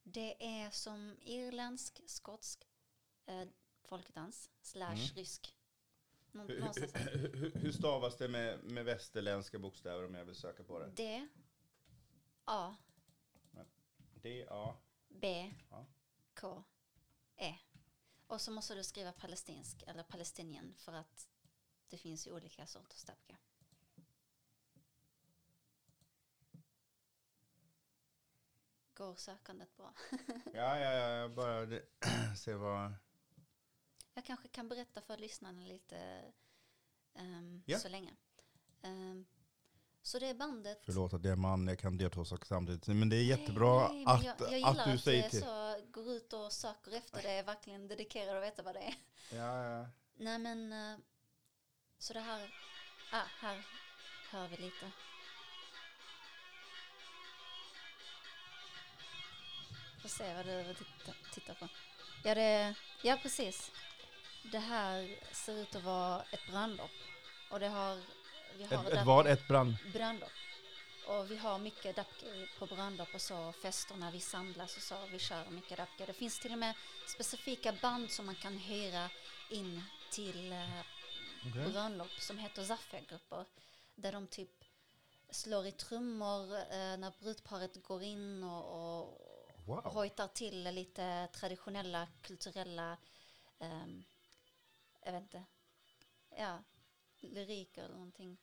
Det 0.04 0.46
är 0.64 0.70
som 0.70 1.18
irländsk, 1.22 2.02
skotsk 2.06 2.68
eh, 3.26 3.44
folkdans 3.84 4.50
slash 4.62 4.86
Mm. 4.94 5.16
rysk. 5.16 5.56
Nå- 6.32 6.44
Hur, 6.44 6.62
hur, 7.38 7.52
hur, 7.56 7.72
stavas 7.72 8.18
det 8.18 8.28
med, 8.28 8.64
med 8.64 8.86
västerländska 8.86 9.60
bokstäver 9.60 10.06
om 10.06 10.16
jag 10.16 10.26
vill 10.26 10.36
söka 10.36 10.64
på 10.64 10.80
det? 10.80 10.90
D, 10.90 11.28
A, 12.46 12.76
D, 14.22 14.46
A. 14.50 14.76
B, 15.08 15.54
Ja. 15.70 15.86
K, 16.40 16.64
E. 17.38 17.56
Och 18.30 18.42
så 18.42 18.52
måste 18.52 18.76
du 18.76 18.84
skriva 18.84 19.12
palestinsk 19.12 19.84
eller 19.88 20.04
palestinien 20.04 20.74
för 20.78 20.94
att 20.94 21.28
det 21.88 21.98
finns 21.98 22.28
ju 22.28 22.32
olika 22.32 22.68
sorters 22.68 23.04
dabka. 23.04 23.38
Går 28.94 29.16
sökandet 29.16 29.78
bra? 29.78 29.94
Ja, 30.54 30.80
ja, 30.80 30.92
ja, 30.92 31.10
jag 31.10 31.32
bara 31.32 31.68
se 32.38 32.54
vad... 32.54 32.94
Jag 34.14 34.26
kanske 34.26 34.48
kan 34.48 34.68
berätta 34.68 35.02
för 35.02 35.18
lyssnarna 35.18 35.62
lite 35.66 36.32
ehm, 37.14 37.64
Ja. 37.66 37.80
så 37.80 37.90
länge. 37.90 38.16
Ehm, 38.82 39.26
så 40.02 40.20
det 40.20 40.28
är 40.28 40.34
bandet. 40.34 40.82
Förlåt 40.86 41.14
att 41.14 41.24
jag 41.24 41.32
är 41.32 41.36
man, 41.36 41.68
jag 41.68 41.80
kan 41.80 41.98
diatos 41.98 42.32
och 42.32 42.46
samtidigt. 42.46 42.88
Men 42.88 43.10
det 43.10 43.16
är 43.16 43.24
jättebra 43.24 43.88
Nej, 43.88 44.06
nej, 44.06 44.16
att, 44.16 44.24
jag, 44.24 44.52
jag 44.52 44.58
gillar 44.58 44.86
att 44.86 44.92
du 44.92 44.98
säger 44.98 45.24
det 45.24 45.30
till. 45.30 45.42
så 45.42 45.76
går 45.92 46.12
ut 46.12 46.34
och 46.34 46.52
söker 46.52 46.92
efter 46.92 47.22
det 47.22 47.32
är 47.32 47.44
verkligen 47.44 47.88
dedikerade 47.88 48.38
att 48.38 48.44
veta 48.44 48.64
vad 48.64 48.76
det 48.76 48.80
är. 48.80 48.96
Ja, 49.38 49.64
ja. 49.64 49.88
Nej 50.18 50.40
men, 50.40 50.74
eh, 50.74 51.00
så 51.98 52.14
det 52.14 52.20
här, 52.20 52.54
ah, 53.12 53.26
här 53.42 53.66
hör 54.32 54.48
vi 54.48 54.58
lite. 54.58 54.92
Får 60.02 60.10
se 60.10 60.34
vad 60.36 60.46
du 60.46 60.74
titta, 60.74 61.14
tittar 61.34 61.54
på. 61.54 61.68
Ja, 62.24 62.36
det, 62.36 62.76
ja, 63.04 63.18
precis. 63.22 63.72
Det 64.52 64.60
här 64.60 65.20
ser 65.34 65.58
ut 65.58 65.76
att 65.76 65.84
vara 65.84 66.22
ett 66.22 66.48
brandlopp. 66.52 66.92
Och 67.52 67.60
det 67.60 67.68
har, 67.68 68.00
vi 68.58 68.64
har 68.64 68.86
Ett, 68.86 68.94
ett 68.94 69.06
vad? 69.06 69.28
Ett 69.28 69.48
brand... 69.48 69.78
brandlopp. 69.94 70.32
Och 71.08 71.32
vi 71.32 71.38
har 71.38 71.60
mycket 71.60 71.96
dapke 71.96 72.48
på 72.60 72.66
brandlopp 72.66 73.14
och 73.14 73.22
så 73.22 73.52
fester 73.52 73.96
när 73.96 74.12
vi 74.12 74.20
samlas 74.20 74.78
och 74.78 74.84
så. 74.84 74.96
Vi 75.12 75.20
kör 75.20 75.50
mycket 75.50 75.78
dapke. 75.78 76.06
Det 76.06 76.14
finns 76.14 76.40
till 76.40 76.52
och 76.52 76.58
med 76.58 76.76
specifika 77.08 77.72
band 77.82 78.12
som 78.12 78.26
man 78.26 78.36
kan 78.36 78.58
hyra 78.58 79.10
in 79.50 79.84
till 80.12 80.52
eh, 80.52 80.80
Okej. 81.50 81.72
bröllop 81.72 82.12
som 82.20 82.38
heter 82.38 82.64
Zafia-grupper. 82.64 83.46
Där 83.96 84.12
de 84.12 84.28
typ 84.28 84.64
slår 85.30 85.66
i 85.66 85.72
trummor 85.72 86.56
eh, 86.56 86.98
när 86.98 87.20
brudparet 87.20 87.84
går 87.84 88.04
in 88.04 88.44
och, 88.44 89.04
och 89.06 89.26
Wow. 89.66 89.84
hojtar 89.94 90.28
till 90.28 90.64
lite 90.64 91.28
traditionella, 91.34 92.08
kulturella, 92.22 92.98
ehm, 93.60 94.04
jag 95.06 95.12
vet 95.12 95.22
inte, 95.22 95.44
ja, 96.38 96.60
lyriker 97.22 97.84
eller 97.84 97.96
någonting. 97.96 98.38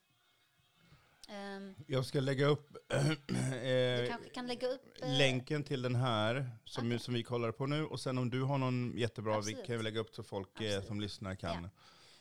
Ehm, 1.29 1.75
Jag 1.87 2.07
ska 2.07 2.21
lägga 2.21 2.47
upp 2.47 2.77
eh, 3.63 4.17
kan 4.35 4.47
lägga 4.47 4.69
upp 4.69 5.03
eh, 5.03 5.19
länken 5.19 5.65
till 5.65 5.83
den 5.83 5.95
här 5.95 6.51
som, 6.65 6.87
Okej. 6.87 6.99
som 6.99 7.15
vi 7.15 7.23
kollar 7.23 7.53
på 7.53 7.67
nu. 7.67 7.87
Och 7.87 8.01
sen 8.01 8.19
om 8.19 8.31
du 8.31 8.43
har 8.43 8.59
någon 8.59 8.93
jättebra, 8.97 9.33
vi 9.33 9.39
Absolut. 9.39 9.67
kan 9.67 9.77
vi 9.77 9.83
lägga 9.83 10.01
upp 10.01 10.15
så 10.15 10.23
folk 10.23 10.61
eh, 10.61 10.83
som 10.83 11.01
lyssnar 11.01 11.35
kan. 11.35 11.63
Ja. 11.63 11.71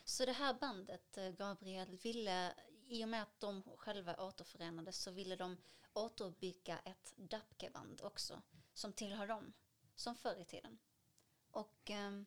Så 0.04 0.26
det 0.26 0.32
här 0.32 0.54
bandet, 0.54 1.18
eh, 1.18 1.30
Gabriel, 1.30 1.98
ville, 2.04 2.54
i 2.88 3.04
och 3.04 3.10
med 3.10 3.22
att 3.22 3.40
de 3.40 3.64
själva 3.78 4.16
återförenades 4.16 4.98
så 4.98 5.12
ville 5.12 5.36
de 5.36 5.58
återbygga 5.94 6.80
ett 6.86 7.14
Dapke-band 7.16 8.02
också, 8.04 8.42
som 8.74 8.94
tillhör 8.94 9.28
dem, 9.28 9.54
som 9.96 10.16
förr 10.16 10.42
i 10.42 10.46
tiden. 10.46 10.78
Och 11.52 11.92
ehm, 11.92 12.26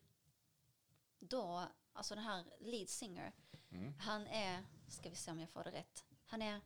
då, 1.19 1.67
alltså 1.93 2.15
den 2.15 2.23
här 2.23 2.45
lead 2.59 2.89
singer, 2.89 3.33
Mm. 3.71 3.93
han 3.99 4.27
är, 4.27 4.63
ska 4.87 5.09
vi 5.09 5.15
se 5.15 5.31
om 5.31 5.39
jag 5.39 5.49
får 5.49 5.63
det 5.63 5.71
rätt, 5.71 6.05
han 6.25 6.41
är 6.41 6.61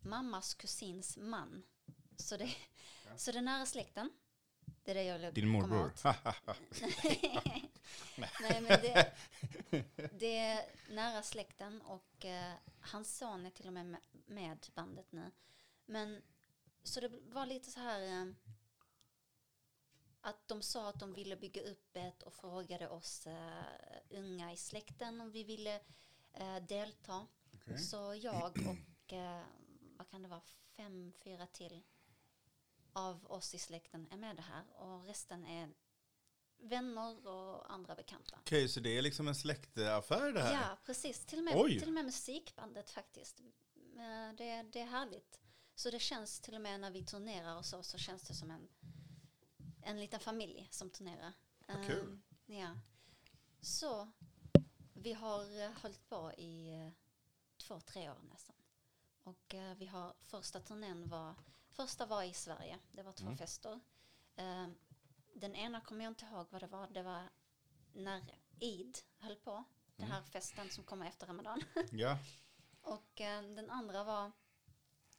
mammas 0.00 0.54
kusins 0.54 1.16
man. 1.16 1.62
Så 2.16 2.36
det, 2.36 2.56
så 3.16 3.32
det 3.32 3.38
är 3.38 3.42
nära 3.42 3.66
släkten. 3.66 4.10
Det 4.84 4.90
är 4.90 4.94
det 4.94 5.02
jag 5.02 5.34
Din 5.34 5.48
morbror. 5.48 5.92
Nej, 8.40 8.60
men 8.60 8.80
det, 8.80 9.12
det 10.18 10.38
är 10.38 10.66
nära 10.90 11.22
släkten 11.22 11.80
och 11.82 12.24
eh, 12.24 12.52
hans 12.80 13.18
son 13.18 13.46
är 13.46 13.50
till 13.50 13.66
och 13.66 13.72
med 13.72 13.86
med- 13.86 14.00
med 14.26 14.66
bandet 14.74 15.12
nu. 15.12 15.30
Men 15.86 16.22
så 16.82 17.00
det 17.00 17.08
var 17.08 17.46
lite 17.46 17.70
så 17.70 17.80
här 17.80 18.00
eh, 18.02 18.32
att 20.20 20.48
de 20.48 20.62
sa 20.62 20.88
att 20.88 21.00
de 21.00 21.14
ville 21.14 21.36
bygga 21.36 21.62
upp 21.62 21.96
ett 21.96 22.22
och 22.22 22.32
frågade 22.34 22.88
oss 22.88 23.26
eh, 23.26 23.64
unga 24.10 24.52
i 24.52 24.56
släkten 24.56 25.20
om 25.20 25.30
vi 25.30 25.44
ville 25.44 25.80
eh, 26.34 26.56
delta. 26.56 27.26
Okej. 27.54 27.78
Så 27.78 28.14
jag 28.14 28.52
och, 28.68 29.12
eh, 29.12 29.42
vad 29.96 30.08
kan 30.08 30.22
det 30.22 30.28
vara, 30.28 30.42
fem, 30.76 31.12
fyra 31.24 31.46
till 31.46 31.82
av 32.92 33.26
oss 33.32 33.54
i 33.54 33.58
släkten 33.58 34.06
är 34.10 34.16
med 34.16 34.36
det 34.36 34.42
här 34.42 34.64
och 34.76 35.04
resten 35.04 35.46
är 35.46 35.68
vänner 36.58 37.26
och 37.26 37.72
andra 37.72 37.94
bekanta. 37.94 38.36
Okej, 38.40 38.68
så 38.68 38.80
det 38.80 38.98
är 38.98 39.02
liksom 39.02 39.28
en 39.28 39.34
släktaffär 39.34 40.32
det 40.32 40.42
här? 40.42 40.52
Ja, 40.52 40.78
precis. 40.84 41.26
Till 41.26 41.38
och 41.38 41.44
med, 41.44 41.54
Oj. 41.56 41.78
till 41.78 41.88
och 41.88 41.94
med 41.94 42.04
musikbandet 42.04 42.90
faktiskt. 42.90 43.40
Eh, 43.96 44.34
Det, 44.36 44.62
det 44.62 44.80
är 44.80 44.86
härligt. 44.86 45.40
Så 45.74 45.90
det 45.90 45.98
känns 45.98 46.40
till 46.40 46.54
och 46.54 46.60
med 46.60 46.80
när 46.80 46.90
vi 46.90 47.04
turnerar 47.04 47.56
och 47.56 47.64
så, 47.64 47.82
så 47.82 47.98
känns 47.98 48.22
det 48.22 48.34
som 48.34 48.50
en, 48.50 48.68
en 49.82 50.00
liten 50.00 50.20
familj 50.20 50.68
som 50.70 50.90
turnerar. 50.90 51.32
Vad 51.66 51.86
kul. 51.86 52.08
Ehm, 52.08 52.22
ja. 52.46 52.76
Så 53.60 54.10
vi 55.04 55.12
har 55.12 55.60
eh, 55.62 55.70
hållit 55.82 56.08
på 56.08 56.32
i 56.32 56.72
eh, 56.74 56.90
två, 57.56 57.80
tre 57.80 58.10
år 58.10 58.18
nästan. 58.30 58.56
Och 59.22 59.54
eh, 59.54 59.74
vi 59.76 59.86
har, 59.86 60.14
första 60.20 60.60
turnén 60.60 61.08
var, 61.08 61.34
första 61.70 62.06
var 62.06 62.22
i 62.22 62.32
Sverige. 62.32 62.78
Det 62.92 63.02
var 63.02 63.12
två 63.12 63.24
Mm. 63.26 63.36
fester. 63.38 63.80
Den 65.34 65.54
ena 65.54 65.80
kommer 65.80 66.04
jag 66.04 66.10
inte 66.10 66.24
ihåg 66.24 66.46
vad 66.50 66.62
det 66.62 66.66
var. 66.66 66.88
Det 66.88 67.02
var 67.02 67.22
när 67.92 68.22
Eid 68.60 68.98
höll 69.18 69.36
på. 69.36 69.64
Den 69.96 70.06
Mm. 70.06 70.10
här 70.10 70.22
festen 70.22 70.70
som 70.70 70.84
kommer 70.84 71.06
efter 71.06 71.26
Ramadan. 71.26 71.62
Ja. 71.92 72.18
Och 72.80 73.20
eh, 73.20 73.42
den 73.42 73.70
andra 73.70 74.04
var 74.04 74.32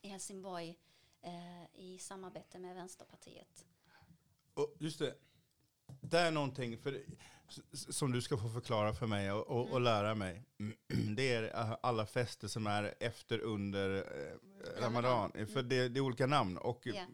i 0.02 0.08
Helsingborg 0.08 0.80
eh, 1.22 1.64
i 1.74 2.00
samarbete 2.00 2.60
med 2.60 2.76
Vänsterpartiet. 2.76 3.66
Och 4.54 4.76
just 4.80 5.00
det, 5.00 5.16
det 6.02 6.20
är 6.20 6.32
någonting 6.32 6.78
för, 6.78 7.06
som 7.74 8.12
du 8.12 8.22
ska 8.22 8.38
få 8.38 8.50
förklara 8.50 8.94
för 8.94 9.08
mig 9.08 9.32
och, 9.32 9.48
och, 9.48 9.62
och 9.62 9.70
Mm. 9.70 9.84
lära 9.84 10.16
mig. 10.16 10.44
Det 11.16 11.34
är 11.34 11.44
eh, 11.44 11.78
alla 11.82 12.06
fester 12.06 12.48
som 12.48 12.68
är 12.68 12.94
efter 13.00 13.40
under 13.40 13.96
eh, 13.98 14.82
Ramadan. 14.82 15.32
Mm. 15.36 15.48
För 15.48 15.64
det, 15.64 15.90
det 15.90 16.00
är 16.00 16.02
olika 16.02 16.28
namn. 16.28 16.58
Och 16.58 16.82
v- 16.86 17.06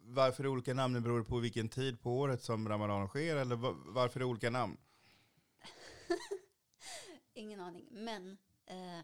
varför 0.00 0.42
det 0.42 0.46
är 0.46 0.50
olika 0.50 0.74
namn 0.74 1.02
beror 1.02 1.22
på 1.22 1.38
vilken 1.38 1.68
tid 1.68 2.00
på 2.00 2.18
året 2.18 2.42
som 2.42 2.68
Ramadan 2.68 3.08
sker? 3.08 3.36
Eller 3.36 3.56
va- 3.56 3.76
varför 3.86 4.20
det 4.20 4.24
är 4.24 4.26
olika 4.28 4.50
namn? 4.50 4.76
Ingen 7.34 7.60
aning. 7.60 7.86
Men 7.90 8.38
eh, 8.66 9.00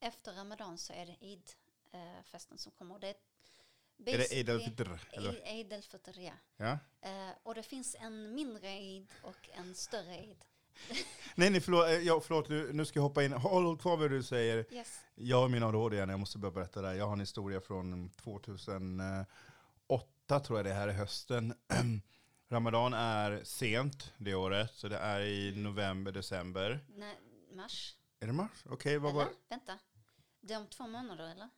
efter 0.00 0.32
Ramadan 0.32 0.78
så 0.78 0.92
är 0.92 1.06
det 1.06 1.16
Eid-festen 1.20 2.56
som 2.58 2.72
kommer. 2.72 2.98
Det 2.98 3.08
är, 3.08 3.14
Är 3.98 4.18
det 4.18 4.32
Eid 4.32 4.50
al-Fitr? 4.50 4.88
Eid- 5.12 5.72
al-Fitr, 5.74 6.20
ja. 6.20 6.32
Ja? 6.56 6.78
Eh, 7.00 7.30
och 7.42 7.54
det 7.54 7.62
finns 7.62 7.96
en 8.00 8.34
mindre 8.34 8.68
Eid 8.68 9.06
och 9.22 9.48
en 9.52 9.74
större 9.74 10.14
Eid. 10.14 10.44
Nej, 11.34 11.50
nej 11.50 11.60
förlåt, 11.60 11.86
eh, 11.86 11.92
ja, 11.92 12.20
förlåt 12.20 12.48
nu, 12.48 12.84
ska 12.84 12.98
jag 12.98 13.02
hoppa 13.02 13.24
in. 13.24 13.32
Håll 13.32 13.78
kvar 13.78 13.96
vad 13.96 14.10
du 14.10 14.22
säger. 14.22 14.74
Yes. 14.74 15.00
Jag 15.14 15.44
och 15.44 15.50
mina 15.50 15.72
råd 15.72 15.94
igen, 15.94 16.08
jag 16.08 16.20
måste 16.20 16.38
börja 16.38 16.52
berätta 16.52 16.82
det 16.82 16.88
här. 16.88 16.94
Jag 16.94 17.04
har 17.06 17.12
en 17.12 17.20
historia 17.20 17.60
från 17.60 18.10
2008 18.10 19.26
tror 20.40 20.58
jag 20.58 20.66
det 20.66 20.72
här 20.72 20.88
är 20.88 20.92
hösten. 20.92 21.54
Ramadan 22.48 22.94
är 22.94 23.44
sent 23.44 24.12
det 24.16 24.34
året, 24.34 24.74
så 24.74 24.88
det 24.88 24.98
är 24.98 25.20
i 25.20 25.56
november, 25.56 26.12
december. 26.12 26.84
Nej, 26.88 27.16
mars. 27.52 27.96
Är 28.20 28.26
det 28.26 28.32
mars? 28.32 28.64
Okej, 28.64 28.98
vad 28.98 29.14
var? 29.14 29.28
Vänta. 29.48 29.78
Det 30.40 30.54
är 30.54 30.58
om 30.58 30.66
två 30.66 30.86
månader 30.86 31.30
eller? 31.30 31.48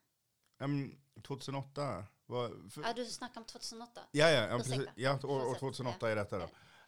um, 0.58 0.98
2008? 1.22 2.04
Vad, 2.28 2.72
för, 2.72 2.82
Ja, 2.82 2.92
du 2.92 3.04
snackar 3.04 3.40
om 3.40 3.46
2008. 3.46 4.00
ja, 4.12 4.30
ja, 4.30 4.48
ja, 4.48 4.56
precis. 4.58 4.80
ja 4.94 5.18
år, 5.24 5.28
år 5.28 5.40
Fortsätt. 5.54 5.60
2008 5.60 6.10
är 6.10 6.16
detta 6.16 6.38
då. 6.38 6.44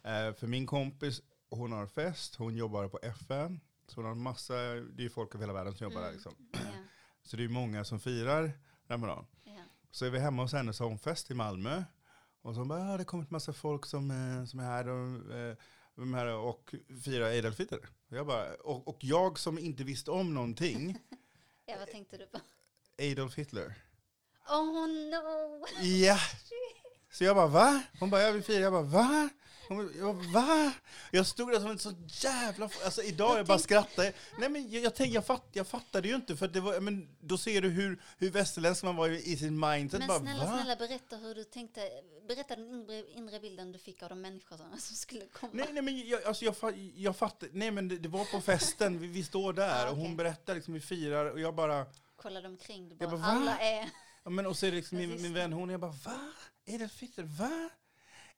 Eh, 0.09 0.33
för 0.33 0.47
min 0.47 0.65
kompis, 0.67 1.21
hon 1.49 1.71
har 1.71 1.87
fest, 1.87 2.35
hon 2.35 2.55
jobbar 2.55 2.87
på 2.87 2.99
FN. 3.01 3.59
Så 3.87 3.95
hon 3.95 4.05
har 4.05 4.11
en 4.11 4.21
massa, 4.21 4.53
det 4.73 5.05
är 5.05 5.09
folk 5.09 5.35
över 5.35 5.43
hela 5.43 5.53
världen 5.53 5.75
som 5.75 5.83
jobbar 5.83 6.01
där 6.01 6.07
Mm. 6.07 6.13
liksom. 6.15 6.35
Ja, 6.53 6.59
Så 7.23 7.37
det 7.37 7.43
är 7.43 7.47
många 7.49 7.83
som 7.85 7.99
firar 7.99 8.51
Ramadan. 8.87 9.25
ja. 9.43 9.63
Så 9.91 10.05
är 10.05 10.09
vi 10.09 10.19
hemma 10.19 10.41
hos 10.41 10.53
henne 10.53 10.73
så 10.73 10.83
har 10.83 10.89
hon 10.89 10.99
fest 10.99 11.31
i 11.31 11.33
Malmö. 11.33 11.83
Och 12.41 12.55
så 12.55 12.65
bara, 12.65 12.79
ja, 12.91 12.97
det 12.97 13.05
kommer 13.05 13.23
ett 13.23 13.31
massa 13.31 13.53
folk 13.53 13.85
som, 13.85 14.11
eh, 14.11 14.45
som 14.45 14.59
är 14.59 14.63
här 14.63 14.87
och, 14.87 15.33
eh, 15.35 15.55
de 15.95 16.13
här 16.13 16.25
och 16.27 16.75
firar 17.03 17.29
Eid 17.29 17.45
al-Fitr. 17.45 17.75
Och 18.09 18.17
jag 18.17 18.27
bara, 18.27 18.53
och, 18.55 18.97
jag 19.03 19.39
som 19.39 19.59
inte 19.59 19.83
visste 19.83 20.11
om 20.11 20.33
någonting, 20.33 20.97
ja, 21.65 21.75
vad 21.79 21.87
tänkte 21.91 22.17
du 22.17 22.25
på? 22.25 22.39
Eid 22.97 23.19
al-Fitr. 23.19 23.73
Oh 24.49 24.87
no! 24.87 25.65
Ja! 25.81 26.17
Så 27.11 27.23
jag 27.23 27.35
bara, 27.35 27.47
va? 27.47 27.81
Hon 27.99 28.09
bara, 28.09 28.21
jag 28.21 28.33
vill 28.33 28.43
fira. 28.43 28.59
Jag 28.59 28.73
bara, 28.73 28.81
va? 28.81 29.29
Hon 29.67 29.77
bara, 29.77 29.97
jag 29.97 30.13
va? 30.13 30.73
Jag 31.11 31.27
stod 31.27 31.51
där 31.51 31.59
som 31.59 31.71
en 31.71 31.79
så 31.79 31.93
jävla... 32.07 32.69
Alltså 32.85 33.03
idag 33.03 33.39
jag 33.39 33.45
bara 33.45 33.59
skrattar. 33.59 34.13
Nej 34.39 34.49
men 34.49 34.71
jag, 34.71 34.83
jag, 34.83 34.95
tänkte, 34.95 35.15
jag, 35.15 35.25
fatt, 35.25 35.49
jag 35.51 35.67
fattade 35.67 36.07
ju 36.07 36.15
inte, 36.15 36.35
för 36.35 36.47
det 36.47 36.59
var, 36.59 36.79
men 36.79 37.15
då 37.19 37.37
ser 37.37 37.61
du 37.61 37.69
hur, 37.69 38.01
hur 38.17 38.31
västerländsk 38.31 38.83
man 38.83 38.95
var 38.95 39.09
i, 39.09 39.37
sin 39.37 39.59
mindset. 39.59 39.99
Men 39.99 40.07
bara, 40.07 40.19
snälla, 40.19 40.45
va? 40.45 40.57
snälla 40.57 40.75
berätta 40.75 41.15
hur 41.15 41.35
du 41.35 41.43
tänkte. 41.43 41.81
Berätta 42.27 42.55
den 42.55 42.73
inre, 42.73 43.11
inre 43.11 43.39
bilden 43.39 43.71
du 43.71 43.79
fick 43.79 44.03
av 44.03 44.09
de 44.09 44.21
människorna 44.21 44.77
som 44.77 44.95
skulle 44.95 45.25
komma. 45.25 45.51
Nej, 45.55 45.67
nej 45.71 45.83
men 45.83 46.07
jag, 46.07 46.23
alltså 46.23 46.45
jag, 46.45 46.55
jag 46.95 47.15
fattar, 47.15 47.49
nej 47.51 47.71
men 47.71 47.87
det, 47.87 47.97
det 47.97 48.09
var 48.09 48.25
på 48.25 48.41
festen, 48.41 48.99
vi, 48.99 49.07
vi 49.07 49.23
står 49.23 49.53
där 49.53 49.85
Ah, 49.87 49.89
och 49.89 49.97
hon 49.97 50.17
berättar 50.17 50.55
liksom, 50.55 50.73
vi 50.73 50.79
firar 50.79 51.25
och 51.25 51.39
jag 51.39 51.55
bara, 51.55 51.85
Kollade 52.15 52.47
omkring, 52.47 52.89
du 52.89 52.95
Jag 52.99 53.09
bara, 53.09 53.19
bara, 53.19 53.31
alla 53.31 53.59
är... 53.59 53.89
ja, 54.23 54.29
men 54.29 54.45
och 54.45 54.57
så 54.57 54.65
är 54.65 54.71
det 54.71 54.77
liksom 54.77 54.97
min, 54.97 55.21
min 55.21 55.33
vän, 55.33 55.53
hon 55.53 55.69
jag 55.69 55.79
bara, 55.79 55.91
va? 56.05 56.19
Eid 56.65 56.81
al-Fitr, 56.81 57.21
va? 57.23 57.69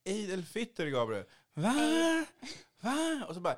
Eid 0.03 0.33
al-Fitr 0.33 0.85
Gabriel, 0.85 1.25
va? 1.53 2.25
Va? 2.81 3.25
Och 3.27 3.33
så 3.35 3.39
bara, 3.41 3.57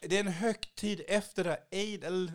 det 0.00 0.16
är 0.16 0.20
en 0.20 0.28
högtid 0.32 1.02
efter 1.08 1.44
det, 1.44 1.60
Eid 1.70 2.04
al 2.04 2.32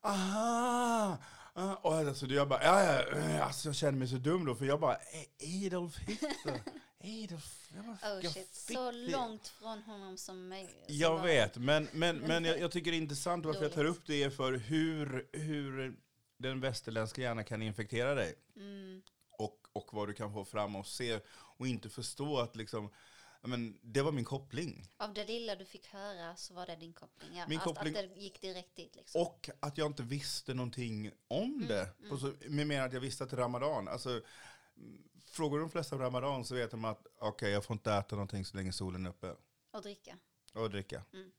aha! 0.00 1.18
Ah, 1.58 1.74
och 1.74 1.94
alltså, 1.94 2.26
jag 2.26 2.48
bara, 2.48 2.62
ja, 2.64 3.02
ja, 3.12 3.42
alltså 3.44 3.68
jag 3.68 3.76
känner 3.76 3.98
mig 3.98 4.08
så 4.08 4.16
dum 4.16 4.44
då, 4.44 4.54
för 4.54 4.64
jag 4.64 4.80
bara, 4.80 4.96
"E- 4.96 5.26
Eid 5.38 5.74
al-Fitr. 5.74 6.26
Jag, 6.98 7.84
bara, 7.84 8.16
Oh 8.18 8.20
shit, 8.32 8.54
så 8.54 8.90
långt 8.90 9.48
från 9.48 9.82
honom 9.82 10.16
som 10.18 10.48
möjligt. 10.48 10.84
Jag 10.86 11.22
vet, 11.22 11.56
men, 11.56 11.88
men, 11.92 12.16
men 12.16 12.44
jag, 12.44 12.60
jag 12.60 12.70
tycker 12.72 12.90
det 12.90 12.96
är 12.96 12.98
intressant 12.98 13.46
varför 13.46 13.62
jag 13.62 13.72
tar 13.72 13.84
upp 13.84 14.06
det 14.06 14.22
är 14.22 14.30
för 14.30 14.52
hur, 14.52 15.28
hur 15.32 15.96
den 16.36 16.60
västerländska 16.60 17.22
hjärnan 17.22 17.44
kan 17.44 17.62
infektera 17.62 18.14
dig. 18.14 18.34
Mm, 18.56 19.02
Och, 19.30 19.66
och 19.72 19.88
vad 19.94 20.08
du 20.08 20.14
kan 20.14 20.32
få 20.32 20.44
fram 20.44 20.76
och 20.76 20.86
se 20.86 21.20
och 21.30 21.66
inte 21.66 21.88
förstå 21.90 22.38
att 22.38 22.56
liksom, 22.56 22.90
men, 23.40 23.78
det 23.82 24.02
var 24.02 24.12
min 24.12 24.24
koppling. 24.24 24.88
av 24.96 25.14
det 25.14 25.24
lilla 25.24 25.56
du 25.56 25.64
fick 25.64 25.86
höra 25.86 26.36
så 26.36 26.54
var 26.54 26.66
det 26.66 26.76
din 26.76 26.92
koppling. 26.92 27.36
Ja, 27.36 27.44
Min 27.48 27.58
att, 27.58 27.64
koppling- 27.64 27.96
att 27.96 28.14
det 28.14 28.20
gick 28.20 28.40
direkt 28.40 28.76
dit 28.76 28.96
liksom. 28.96 29.22
Och 29.22 29.50
att 29.60 29.78
jag 29.78 29.86
inte 29.86 30.02
visste 30.02 30.54
någonting 30.54 31.12
om 31.28 31.42
Mm, 31.54 31.66
det. 31.68 31.90
På 32.08 32.16
så, 32.18 32.34
med 32.48 32.66
mer 32.66 32.80
att 32.82 32.92
jag 32.92 33.00
visste 33.00 33.24
att 33.24 33.30
det 33.30 33.36
är 33.36 33.40
ramadan. 33.40 33.88
Alltså, 33.88 34.10
mm, 34.76 35.08
frågar 35.24 35.58
de 35.58 35.70
flesta 35.70 35.96
om 35.96 36.02
ramadan 36.02 36.44
så 36.44 36.54
vet 36.54 36.70
de 36.70 36.84
att 36.84 37.06
okej, 37.18 37.50
jag 37.50 37.64
får 37.64 37.74
inte 37.74 37.92
äta 37.92 38.16
någonting 38.16 38.44
så 38.44 38.56
länge 38.56 38.72
solen 38.72 39.06
är 39.06 39.10
uppe. 39.10 39.36
Och 39.70 39.82
dricka. 39.82 40.18
Och 40.54 40.70
dricka. 40.70 41.04
Mm. 41.12 41.32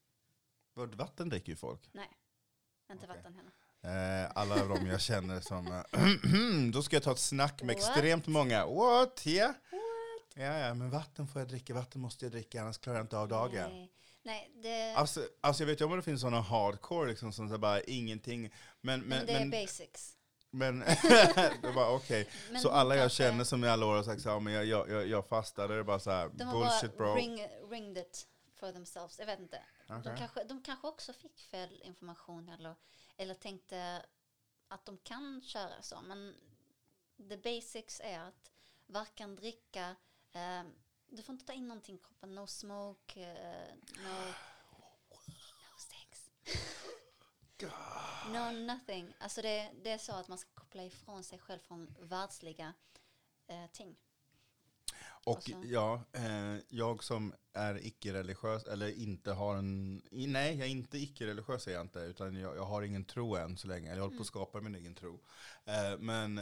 Vatten 0.73 1.29
dricker 1.29 1.49
ju 1.51 1.55
folk. 1.55 1.89
Nej, 1.91 2.09
inte 2.91 3.05
Okej. 3.05 3.07
vatten 3.17 3.33
heller. 3.33 3.51
Eh, 3.83 4.31
alla 4.35 4.65
de 4.65 4.87
jag 4.87 5.01
känner 5.01 5.39
som, 5.41 5.67
eh, 5.67 6.71
då 6.73 6.83
ska 6.83 6.95
jag 6.95 7.03
ta 7.03 7.11
ett 7.11 7.19
snack 7.19 7.61
med 7.61 7.75
What? 7.75 7.85
extremt 7.87 8.27
många. 8.27 8.65
What? 8.65 9.27
Yeah. 9.27 9.51
Ja, 10.35 10.57
ja, 10.59 10.73
men 10.73 10.89
vatten 10.89 11.27
får 11.27 11.41
jag 11.41 11.49
dricka, 11.49 11.73
vatten 11.73 12.01
måste 12.01 12.25
jag 12.25 12.31
dricka, 12.31 12.61
annars 12.61 12.77
klarar 12.77 12.97
jag 12.97 13.03
inte 13.03 13.17
av 13.17 13.27
dagen. 13.27 13.69
Nej, 13.71 13.91
nej 14.23 14.51
det, 14.63 14.93
Alltså, 14.95 15.27
alltså 15.41 15.63
jag 15.63 15.67
vet 15.67 15.81
ju 15.81 15.85
om 15.85 15.95
det 15.95 16.01
finns 16.01 16.21
sådana 16.21 16.41
hardcore 16.41 17.09
liksom 17.09 17.33
som 17.33 17.49
så 17.49 17.57
bara 17.57 17.81
ingenting. 17.81 18.41
Men, 18.41 18.51
men, 18.81 19.01
men 19.09 19.25
det 19.25 19.33
är 19.33 19.39
men, 19.39 19.49
basics. 19.49 20.17
men 20.51 20.79
det 21.61 21.71
var 21.75 21.89
okej. 21.95 22.29
Men 22.51 22.61
Så 22.61 22.69
alla 22.69 22.95
jag 22.95 23.11
känner 23.11 23.43
som 23.43 23.63
i 23.63 23.67
alla 23.67 23.85
år 23.85 23.95
har 23.95 24.03
sagt 24.03 24.21
så 24.21 24.29
här, 24.29 24.39
men 24.39 24.53
jag, 24.53 24.65
jag, 24.65 24.89
jag, 24.91 25.07
jag 25.07 25.27
fastade, 25.27 25.73
det 25.73 25.79
är 25.79 25.83
bara 25.83 25.99
så 25.99 26.11
här, 26.11 26.29
De 26.33 26.51
bullshit 26.51 26.97
bara 26.97 27.13
bro. 27.13 27.15
ring, 27.15 27.47
ringed 27.69 27.97
it 27.97 28.27
for 28.59 28.71
themselves. 28.71 29.19
Jag 29.19 29.25
vet 29.25 29.39
inte. 29.39 29.59
Okej. 29.89 30.01
De, 30.03 30.17
kanske, 30.17 30.43
de 30.43 30.63
kanske 30.63 30.87
också 30.87 31.13
fick 31.13 31.39
fel 31.51 31.81
information 31.83 32.49
eller, 32.49 32.75
eller 33.17 33.33
tänkte 33.33 34.05
att 34.67 34.85
de 34.85 34.97
kan 34.97 35.41
köra 35.41 35.81
så. 35.81 36.01
Men 36.01 36.35
the 37.29 37.37
basics 37.37 38.01
är 38.03 38.19
att 38.19 38.51
varken 38.85 39.35
dricka, 39.35 39.95
eh, 40.31 40.63
du 41.07 41.21
får 41.23 41.33
inte 41.33 41.45
ta 41.45 41.53
in 41.53 41.67
någonting 41.67 41.95
i 41.95 41.99
kroppen, 41.99 42.35
no 42.35 42.47
smoke, 42.47 43.21
eh, 43.21 43.75
no, 44.03 44.33
no 45.09 45.77
sex. 45.79 46.31
no 48.27 48.51
nothing. 48.51 49.13
Alltså 49.19 49.41
det, 49.41 49.71
det 49.83 49.91
är 49.91 49.97
så 49.97 50.13
att 50.13 50.27
man 50.27 50.37
ska 50.37 50.49
koppla 50.53 50.83
ifrån 50.83 51.23
sig 51.23 51.39
själv 51.39 51.59
från 51.59 51.95
världsliga 51.99 52.73
eh, 53.47 53.67
ting. 53.67 53.95
Och 55.27 55.35
Alltså. 55.35 55.51
ja, 55.63 56.03
eh, 56.13 56.55
jag 56.69 57.03
som 57.03 57.33
är 57.53 57.85
icke-religiös, 57.87 58.63
eller 58.67 58.99
inte 59.01 59.31
har 59.31 59.55
en, 59.55 60.01
nej 60.11 60.57
jag 60.57 60.67
är 60.67 60.71
inte 60.71 60.97
icke-religiös 60.97 61.63
säger 61.63 61.77
jag 61.77 61.85
inte, 61.85 61.99
utan 61.99 62.35
jag, 62.35 62.55
jag 62.57 62.65
har 62.65 62.81
ingen 62.81 63.05
tro 63.05 63.35
än 63.35 63.57
så 63.57 63.67
länge, 63.67 63.87
jag 63.89 63.95
håller 63.95 64.07
på 64.07 64.13
Mm. 64.13 64.21
att 64.21 64.27
skapa 64.27 64.61
min 64.61 64.75
egen 64.75 64.95
tro. 64.95 65.19
Eh, 65.65 65.99
men 65.99 66.41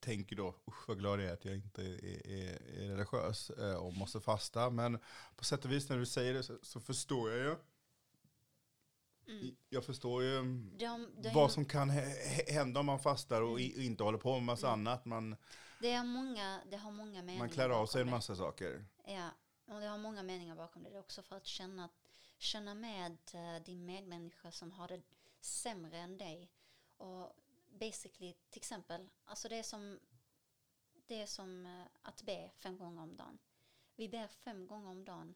tänker 0.00 0.36
då, 0.36 0.48
usch 0.68 0.88
vad 0.88 0.98
glad 0.98 1.20
jag 1.20 1.28
är 1.28 1.32
att 1.32 1.44
jag 1.44 1.54
inte 1.54 1.82
är, 1.82 2.04
är, 2.04 2.80
är 2.80 2.88
religiös 2.88 3.50
eh, 3.50 3.74
och 3.74 3.94
måste 3.94 4.20
fasta, 4.20 4.70
men 4.70 4.98
på 5.36 5.44
sätt 5.44 5.64
och 5.64 5.72
vis 5.72 5.88
när 5.88 5.98
du 5.98 6.06
säger 6.06 6.34
det 6.34 6.42
så, 6.42 6.58
så 6.62 6.80
förstår 6.80 7.30
jag 7.30 7.38
ju, 7.38 7.56
Mm. 9.28 9.56
jag 9.68 9.84
förstår 9.84 10.22
ju 10.22 10.36
De, 10.78 11.06
de, 11.22 11.30
vad 11.34 11.52
som 11.52 11.64
kan 11.64 11.90
hä- 11.90 12.14
hä- 12.28 12.52
hända 12.52 12.80
om 12.80 12.86
man 12.86 12.98
fastar 12.98 13.42
och, 13.42 13.60
i, 13.60 13.78
och 13.78 13.82
inte 13.82 14.02
håller 14.04 14.18
på 14.18 14.34
med 14.34 14.42
massa 14.42 14.68
Mm. 14.68 14.80
annat, 14.86 15.04
man, 15.04 15.36
det, 15.78 15.92
är 15.92 16.04
många, 16.04 16.60
det 16.70 16.76
har 16.76 16.90
många 16.90 17.22
meningar 17.22 17.38
man 17.38 17.50
klär 17.50 17.70
av 17.70 17.86
sig 17.86 18.00
en 18.00 18.06
det. 18.06 18.10
massa 18.10 18.36
saker. 18.36 18.84
Ja, 19.04 19.30
och 19.66 19.80
det 19.80 19.86
har 19.86 19.98
många 19.98 20.22
meningar 20.22 20.56
bakom 20.56 20.82
det. 20.82 20.90
Det 20.90 20.96
är 20.96 21.00
också 21.00 21.22
för 21.22 21.36
att 21.36 21.46
känna, 21.46 21.88
känna 22.38 22.74
med 22.74 23.18
eh, 23.32 23.62
din 23.64 23.86
medmänniska 23.86 24.52
som 24.52 24.72
har 24.72 24.88
det 24.88 25.02
sämre 25.40 25.98
än 25.98 26.18
dig. 26.18 26.50
Och 26.96 27.32
basically, 27.68 28.32
till 28.50 28.60
exempel, 28.60 29.08
alltså 29.24 29.48
det 29.48 29.56
är 29.56 29.62
som, 29.62 30.00
det 31.06 31.22
är 31.22 31.26
som 31.26 31.66
eh, 31.66 31.86
att 32.02 32.22
be 32.22 32.50
fem 32.54 32.78
gånger 32.78 33.02
om 33.02 33.16
dagen. 33.16 33.38
Vi 33.96 34.08
ber 34.08 34.26
fem 34.26 34.66
gånger 34.66 34.90
om 34.90 35.04
dagen 35.04 35.34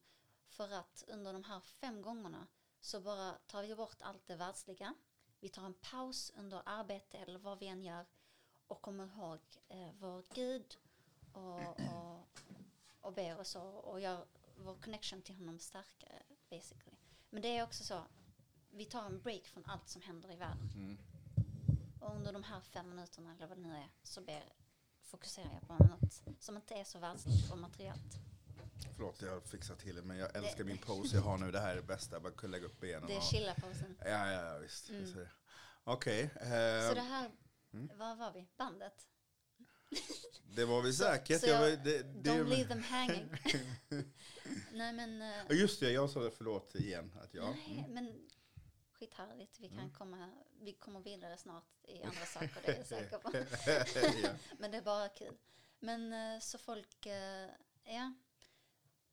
för 0.49 0.73
att 0.73 1.05
under 1.09 1.33
de 1.33 1.45
här 1.45 1.61
fem 1.61 2.03
gångerna 2.03 2.47
så 2.81 3.01
bara 3.01 3.33
tar 3.33 3.63
vi 3.63 3.75
bort 3.75 4.03
allt 4.03 4.27
det 4.27 4.37
världsliga. 4.37 4.95
Vi 5.41 5.49
tar 5.49 5.65
en 5.67 5.75
paus 5.75 6.33
under 6.37 6.63
arbete 6.65 7.19
eller 7.19 7.39
vad 7.39 7.59
vi 7.59 7.67
än 7.67 7.85
gör 7.85 8.07
och 8.73 8.83
kommer 8.83 9.05
ihåg 9.05 9.39
eh, 9.69 9.91
vår 10.01 10.23
Gud 10.35 10.79
och, 11.33 11.81
och 11.81 12.29
och 13.01 13.13
ber 13.13 13.39
och 13.39 13.47
så 13.47 13.63
och 13.63 14.01
gör 14.01 14.25
vår 14.57 14.75
connection 14.75 15.23
till 15.23 15.35
honom 15.35 15.59
starkare 15.59 16.23
basically. 16.51 16.97
Men 17.31 17.43
det 17.43 17.59
är 17.59 17.63
också 17.63 17.85
så, 17.85 18.05
vi 18.71 18.85
tar 18.85 19.07
en 19.07 19.21
break 19.21 19.45
från 19.47 19.65
allt 19.67 19.89
som 19.89 20.03
händer 20.03 20.33
i 20.33 20.37
världen. 20.37 20.71
Mm. 20.75 20.99
Och 22.01 22.17
under 22.17 22.33
de 22.33 22.43
här 22.45 22.61
fem 22.61 22.89
minuterna 22.89 23.33
eller 23.33 23.47
vad 23.47 23.59
det 23.59 23.63
nu 23.63 23.77
är 23.77 23.89
så 24.03 24.21
ber, 24.21 24.45
fokuserar 25.03 25.51
jag 25.53 25.69
på 25.69 25.85
något 25.85 26.23
som 26.41 26.57
inte 26.57 26.75
är 26.75 26.85
så 26.85 26.99
världsligt 26.99 27.53
och 27.53 27.59
materiellt. 27.59 28.19
Förlåt, 28.97 29.23
jag 29.23 29.33
har 29.33 29.41
fixat 29.41 29.79
till 29.79 29.95
det, 29.97 30.03
men 30.03 30.17
jag 30.17 30.37
älskar 30.37 30.65
min 30.65 30.79
pose 30.79 31.17
jag 31.17 31.23
har 31.23 31.39
nu. 31.39 31.53
Det 31.53 31.61
här 31.61 31.73
är 31.73 31.77
det 31.77 31.83
bästa, 31.83 32.15
jag 32.15 32.23
bara 32.23 32.33
kunna 32.33 32.51
lägga 32.51 32.67
upp 32.67 32.81
benen. 32.81 33.07
Det 33.07 33.15
är 33.15 33.19
och- 33.19 33.25
chilla-posen. 33.25 33.97
Ja, 34.05 34.33
ja, 34.33 34.53
ja, 34.53 34.59
visst. 34.59 34.91
Mm. 34.91 35.15
Det. 35.15 35.29
Okej, 35.85 36.31
Så 36.35 36.39
eh, 36.45 36.95
det 36.95 37.01
här, 37.01 37.31
mm. 37.73 37.91
vad 37.99 38.19
var 38.19 38.33
vi? 38.33 38.49
Bandet? 38.57 39.09
det 40.57 40.65
var 40.65 40.83
vi 40.83 40.93
säkert. 40.93 41.41
så 41.41 41.47
jag, 41.47 41.55
jag- 41.55 41.77
var- 41.77 41.85
det, 41.85 42.03
det, 42.03 42.31
Don't 42.31 42.49
leave 42.49 42.69
them 42.69 42.83
hanging. 42.83 43.29
Nej 44.73 44.93
men, 44.93 45.23
eh, 45.23 45.57
Just 45.57 45.81
det, 45.81 45.91
jag 45.93 46.11
sa 46.11 46.21
det, 46.21 46.31
förlåt 46.31 46.75
igen. 46.75 47.19
Att 47.23 47.35
jag, 47.35 47.51
nej, 47.51 47.79
mm. 47.79 47.91
men 47.95 48.29
skithärligt. 48.93 49.61
Vi 49.61 49.69
kan 49.69 49.79
Mm. 49.79 49.93
komma, 49.93 50.31
vi 50.61 50.73
kommer 50.73 51.01
vidare 51.01 51.37
snart 51.37 51.85
i 51.85 52.03
andra 52.03 52.27
saker, 52.27 52.61
det 52.65 52.73
är 52.73 52.77
jag 52.77 52.87
säker 52.87 53.19
på. 53.19 53.31
Men 54.59 54.71
det 54.71 54.77
är 54.77 54.83
bara 54.83 55.09
kul. 55.09 55.37
Men 55.79 56.13
eh, 56.13 56.41
så 56.41 56.59
folk, 56.59 57.07
eh, 57.07 57.49
ja. 57.85 58.15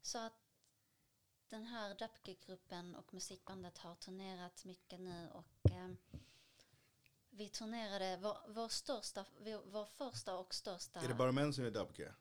Så 0.02 0.18
att 0.18 0.34
den 1.50 1.64
här 1.66 1.96
Dapke-gruppen 1.96 2.96
och 2.96 3.14
musikbandet 3.14 3.78
har 3.78 3.96
turnerat 3.96 4.66
mycket 4.66 5.00
nu 5.00 5.30
och 5.34 5.72
vi 7.40 7.50
turnerade, 7.50 8.18
vår, 8.22 8.38
vår, 8.48 8.68
största, 8.68 9.26
vår, 9.66 9.86
första 9.86 10.38
och 10.38 10.54
största... 10.54 11.00
Är 11.00 11.08
det 11.08 11.14
bara 11.14 11.32
män 11.32 11.54
som 11.54 11.66
är 11.66 11.72
dubke? 11.72 12.14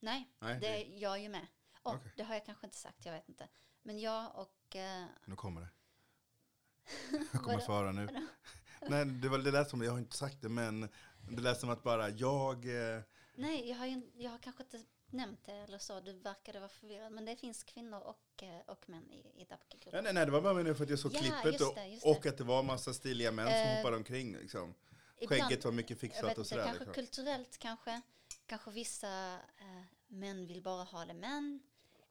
Nej, 0.00 0.34
Nej, 0.38 0.60
det 0.60 0.66
är 0.66 1.02
jag 1.02 1.20
ju 1.20 1.28
med. 1.28 1.46
Och 1.82 1.94
Okej. 1.94 2.12
det 2.16 2.22
har 2.22 2.34
jag 2.34 2.46
kanske 2.46 2.66
inte 2.66 2.76
sagt, 2.76 3.04
jag 3.04 3.12
vet 3.12 3.28
inte. 3.28 3.48
Men 3.82 4.00
jag 4.00 4.36
och... 4.36 4.76
Eh, 4.76 5.04
Nu 5.24 5.36
kommer 5.36 5.60
det. 5.60 5.68
Jag 7.32 7.42
kommer 7.42 7.58
få 7.58 7.72
höra 7.72 7.92
nu. 7.92 8.08
Nej, 8.88 9.04
det, 9.04 9.28
var, 9.28 9.38
det 9.38 9.50
lät 9.50 9.70
som, 9.70 9.82
jag 9.82 9.92
har 9.92 9.98
inte 9.98 10.16
sagt 10.16 10.42
det, 10.42 10.48
men 10.48 10.88
det 11.30 11.42
lät 11.42 11.60
som 11.60 11.70
att 11.70 11.82
bara 11.82 12.10
jag... 12.10 12.54
Eh, 12.66 13.02
nej, 13.34 13.68
jag 13.68 13.76
har, 13.76 13.86
ju, 13.86 14.10
jag 14.14 14.30
har 14.30 14.38
kanske 14.38 14.62
inte 14.62 14.84
nämnt 15.10 15.44
det 15.44 15.52
eller 15.52 15.78
så, 15.78 16.00
du 16.00 16.12
verkade 16.12 16.58
vara 16.58 16.68
förvirrad. 16.68 17.12
Men 17.12 17.24
det 17.24 17.36
finns 17.36 17.62
kvinnor 17.64 18.00
och, 18.00 18.42
eh, 18.42 18.60
och 18.66 18.88
män 18.88 19.12
i, 19.12 19.40
i 19.40 19.44
Dapke-gruppen. 19.44 19.90
nej, 19.92 20.02
nej, 20.02 20.12
nej, 20.14 20.26
det 20.26 20.32
var 20.32 20.40
bara 20.40 20.54
meningen 20.54 20.76
för 20.76 20.84
att 20.84 20.90
jag 20.90 20.98
såg 20.98 21.12
Ja, 21.14 21.18
klippet 21.18 21.44
just 21.44 21.60
och, 21.60 21.74
det, 21.74 21.86
just 21.86 22.06
och 22.06 22.18
det. 22.22 22.28
att 22.28 22.38
det 22.38 22.44
var 22.44 22.62
massa 22.62 22.94
stiliga 22.94 23.32
män 23.32 23.46
som 23.46 23.54
Eh, 23.54 23.76
hoppade 23.76 23.96
omkring. 23.96 24.36
Liksom. 24.36 24.74
Ibland- 25.20 25.42
Skägget 25.42 25.64
var 25.64 25.72
mycket 25.72 25.98
fixat 26.00 26.24
vet 26.24 26.38
och 26.38 26.46
sådär. 26.46 26.64
kanske 26.64 26.84
Liksom. 26.84 26.94
kulturellt 26.94 27.58
kanske. 27.58 28.00
Kanske 28.46 28.70
vissa 28.70 29.34
eh, 29.58 29.82
män 30.06 30.46
vill 30.46 30.62
bara 30.62 30.84
ha 30.84 31.04
det 31.04 31.14
män. 31.14 31.60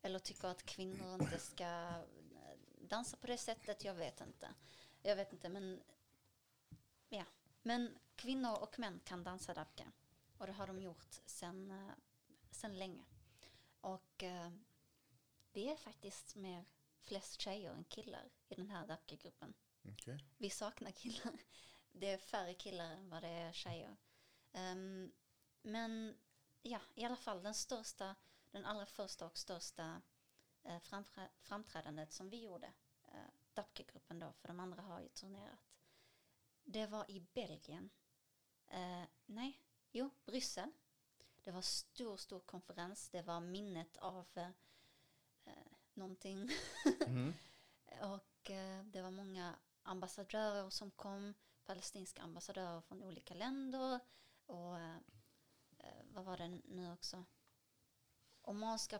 Eller 0.01 0.19
tycker 0.19 0.47
att 0.47 0.65
kvinnor 0.65 1.13
inte 1.21 1.39
ska 1.39 1.93
dansa 2.81 3.17
på 3.17 3.27
det 3.27 3.37
sättet. 3.37 3.83
Jag 3.83 3.93
vet 3.93 4.21
inte. 4.21 4.49
Jag 5.01 5.15
vet 5.15 5.33
inte, 5.33 5.49
men 5.49 5.79
ja. 7.09 7.23
Men 7.61 7.97
kvinnor 8.15 8.57
och 8.61 8.79
män 8.79 8.99
kan 9.03 9.23
dansa 9.23 9.53
dabka. 9.53 9.83
Och 10.37 10.45
det 10.47 10.51
har 10.53 10.67
de 10.67 10.79
gjort 10.79 11.21
sen, 11.25 11.91
sen 12.53 12.77
länge. 12.77 13.05
Och 13.81 14.23
eh, 14.23 14.51
vi 15.51 15.69
är 15.69 15.75
faktiskt 15.75 16.35
mer 16.35 16.65
flest 16.99 17.41
tjejer 17.41 17.71
än 17.71 17.83
killar 17.83 18.29
i 18.49 18.55
den 18.55 18.69
här 18.69 18.87
dabka-gruppen. 18.87 19.53
Okej. 19.83 20.25
Vi 20.37 20.49
saknar 20.49 20.91
killar. 20.91 21.37
Det 21.91 22.09
är 22.09 22.17
färre 22.17 22.53
killar 22.53 22.91
än 22.91 23.09
vad 23.09 23.23
det 23.23 23.27
är 23.27 23.53
tjejer. 23.53 23.97
Ehm, 24.51 25.11
men 25.61 26.17
ja, 26.61 26.81
i 26.95 27.03
alla 27.03 27.15
fall 27.15 27.43
den 27.43 27.53
största, 27.53 28.15
den 28.51 28.65
allra 28.65 28.85
första 28.85 29.25
och 29.25 29.37
största 29.37 30.01
eh, 30.63 30.79
framträ- 30.79 31.29
framträdandet 31.39 32.11
som 32.13 32.29
vi 32.29 32.43
gjorde, 32.43 32.73
eh, 33.03 33.29
Dapke-gruppen 33.53 34.19
då, 34.19 34.33
för 34.33 34.47
de 34.47 34.59
andra 34.59 34.81
har 34.81 35.01
ju 35.01 35.09
turnerat. 35.09 35.59
Det 36.63 36.87
var 36.87 37.11
i 37.11 37.19
Belgien. 37.19 37.89
Eh, 38.67 39.03
nej, 39.25 39.59
jo, 39.91 40.09
Bryssel. 40.25 40.71
Det 41.43 41.51
var 41.51 41.61
stor, 41.61 42.17
stor 42.17 42.39
konferens. 42.39 43.09
Det 43.09 43.21
var 43.21 43.39
minnet 43.39 43.97
av 43.97 44.25
eh, 44.33 44.49
eh, 45.45 45.71
någonting. 45.93 46.49
Mhm. 47.07 47.33
Och 48.01 48.51
eh, 48.51 48.83
det 48.83 49.01
var 49.01 49.11
många 49.11 49.55
ambassadörer 49.83 50.69
som 50.69 50.91
kom, 50.91 51.33
palestinska 51.65 52.21
ambassadörer 52.21 52.81
från 52.81 53.03
olika 53.03 53.33
länder. 53.33 53.99
Och 54.45 54.79
eh, 54.79 54.97
eh, 55.77 56.03
vad 56.13 56.25
var 56.25 56.37
det 56.37 56.47
nu 56.47 56.91
också? 56.91 57.25
Omanska 58.41 58.99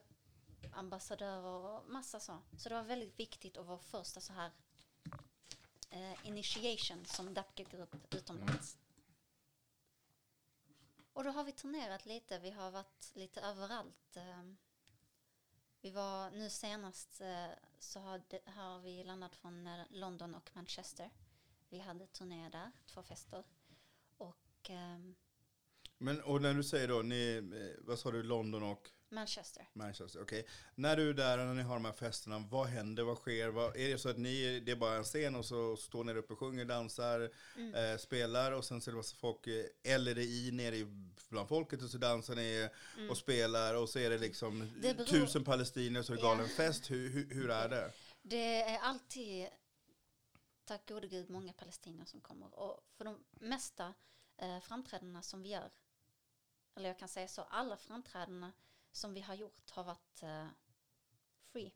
ambassadörer 0.72 1.46
och 1.46 1.90
massa 1.90 2.20
så. 2.20 2.40
Så 2.58 2.70
det 2.70 2.76
var 2.76 2.84
väldigt 2.84 3.20
viktigt 3.20 3.58
att 3.58 3.66
vara 3.66 3.80
första 3.80 4.22
så 4.22 4.34
här 4.34 4.52
eh, 5.90 6.28
initiation 6.28 7.06
som 7.06 7.34
Dapke-grupp 7.34 8.14
utomlands. 8.14 8.78
Och 11.14 11.24
då 11.24 11.30
har 11.30 11.44
vi 11.44 11.52
turnerat 11.52 12.06
lite. 12.06 12.40
Vi 12.40 12.52
har 12.52 12.72
varit 12.72 13.12
lite 13.14 13.42
överallt. 13.42 14.16
Ehm, 14.18 14.58
vi 15.82 15.92
var 15.92 16.32
nu 16.32 16.50
senast 16.50 17.22
eh, 17.22 17.48
så 17.80 18.00
har, 18.00 18.22
det, 18.28 18.40
har 18.46 18.80
vi 18.80 19.04
landat 19.04 19.36
från 19.36 19.68
eh, 19.68 19.84
London 19.90 20.36
och 20.36 20.50
Manchester. 20.54 21.10
Vi 21.70 21.80
hade 21.80 22.08
turné 22.08 22.50
där, 22.50 22.72
två 22.86 23.04
fester. 23.04 23.44
Och 24.18 24.70
ehm, 24.70 25.16
Men, 25.98 26.22
och 26.22 26.42
när 26.42 26.54
du 26.54 26.64
säger 26.64 26.88
då, 26.88 27.02
ni, 27.02 27.36
eh, 27.36 27.86
vad 27.86 28.00
sa 28.00 28.12
du, 28.12 28.24
London 28.24 28.64
och 28.64 28.92
Manchester. 29.14 29.70
Manchester, 29.74 30.22
okej. 30.22 30.48
När 30.76 30.96
du 30.96 31.10
är 31.10 31.14
där 31.14 31.38
och 31.38 31.46
när 31.46 31.54
ni 31.54 31.62
har 31.62 31.74
de 31.76 31.86
här 31.86 31.92
festerna, 31.92 32.40
vad 32.40 32.68
händer, 32.68 33.04
vad 33.04 33.18
sker? 33.18 33.48
Vad, 33.48 33.76
är 33.78 33.90
det 33.90 33.98
så 33.98 34.10
att 34.10 34.18
ni, 34.18 34.60
det 34.60 34.72
är 34.72 34.76
bara 34.76 34.96
en 34.98 35.04
scen 35.04 35.36
och 35.36 35.46
så 35.46 35.78
står 35.78 36.04
ni 36.04 36.14
uppe 36.14 36.34
och 36.34 36.40
sjunger, 36.40 36.66
dansar, 36.66 37.32
Mm. 37.56 37.76
eh, 37.76 37.98
spelar 37.98 38.52
och 38.52 38.66
sen 38.66 38.82
så 38.82 38.90
är 38.90 38.92
det 38.92 38.98
massa 38.98 39.16
folk, 39.16 39.48
eh, 39.48 39.66
eller 39.84 40.16
det 40.16 40.24
i 40.24 40.52
nere 40.52 40.76
i- 40.76 40.88
bland 41.30 41.48
folket 41.50 41.82
och 41.82 41.90
så 41.90 41.98
dansar 41.98 42.36
ni 42.36 42.70
Mm. 42.98 43.10
och 43.10 43.18
spelar 43.18 43.76
och 43.76 43.90
så 43.90 44.00
är 44.00 44.10
det 44.10 44.18
liksom 44.18 44.72
Det 44.82 44.94
beror- 44.94 45.06
tusen 45.08 45.44
palestinier 45.44 46.02
så 46.02 46.14
är 46.14 46.18
det 46.18 46.24
galen 46.24 46.48
fest. 46.50 46.92
Hur, 46.92 47.10
hur, 47.10 47.30
hur 47.34 47.50
är 47.52 47.70
det? 47.70 47.92
Det 48.22 48.62
är 48.62 48.80
alltid, 48.80 49.48
tack 50.66 50.90
gode 50.90 51.08
gud, 51.08 51.30
många 51.30 51.54
palestinier 51.54 52.06
som 52.06 52.22
kommer. 52.22 52.60
Och 52.60 52.80
för 52.98 53.06
de 53.06 53.24
mesta 53.32 53.94
eh, 54.38 54.60
framträdandena 54.60 55.22
som 55.22 55.42
vi 55.42 55.50
gör, 55.50 55.72
eller 56.76 56.90
jag 56.90 57.00
kan 57.00 57.08
säga 57.08 57.28
så, 57.28 57.42
alla 57.42 57.78
framträdandena 57.78 58.52
som 58.94 59.14
vi 59.14 59.22
har 59.22 59.36
gjort 59.36 59.70
har 59.72 59.84
varit 59.84 60.24
eh, 60.24 60.48
free. 61.52 61.72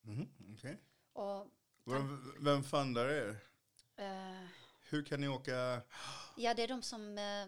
Mhm, 0.00 0.54
okej. 0.56 0.78
Och 1.12 1.46
Vem, 1.84 2.34
vem 2.40 2.64
fundar 2.64 3.06
er? 3.08 3.38
eh, 3.96 4.46
Hur 4.88 5.04
kan 5.04 5.20
ni 5.20 5.28
åka? 5.28 5.82
ja, 6.36 6.54
det 6.54 6.62
är 6.62 6.68
de 6.68 6.82
som 6.82 7.18
eh, 7.18 7.42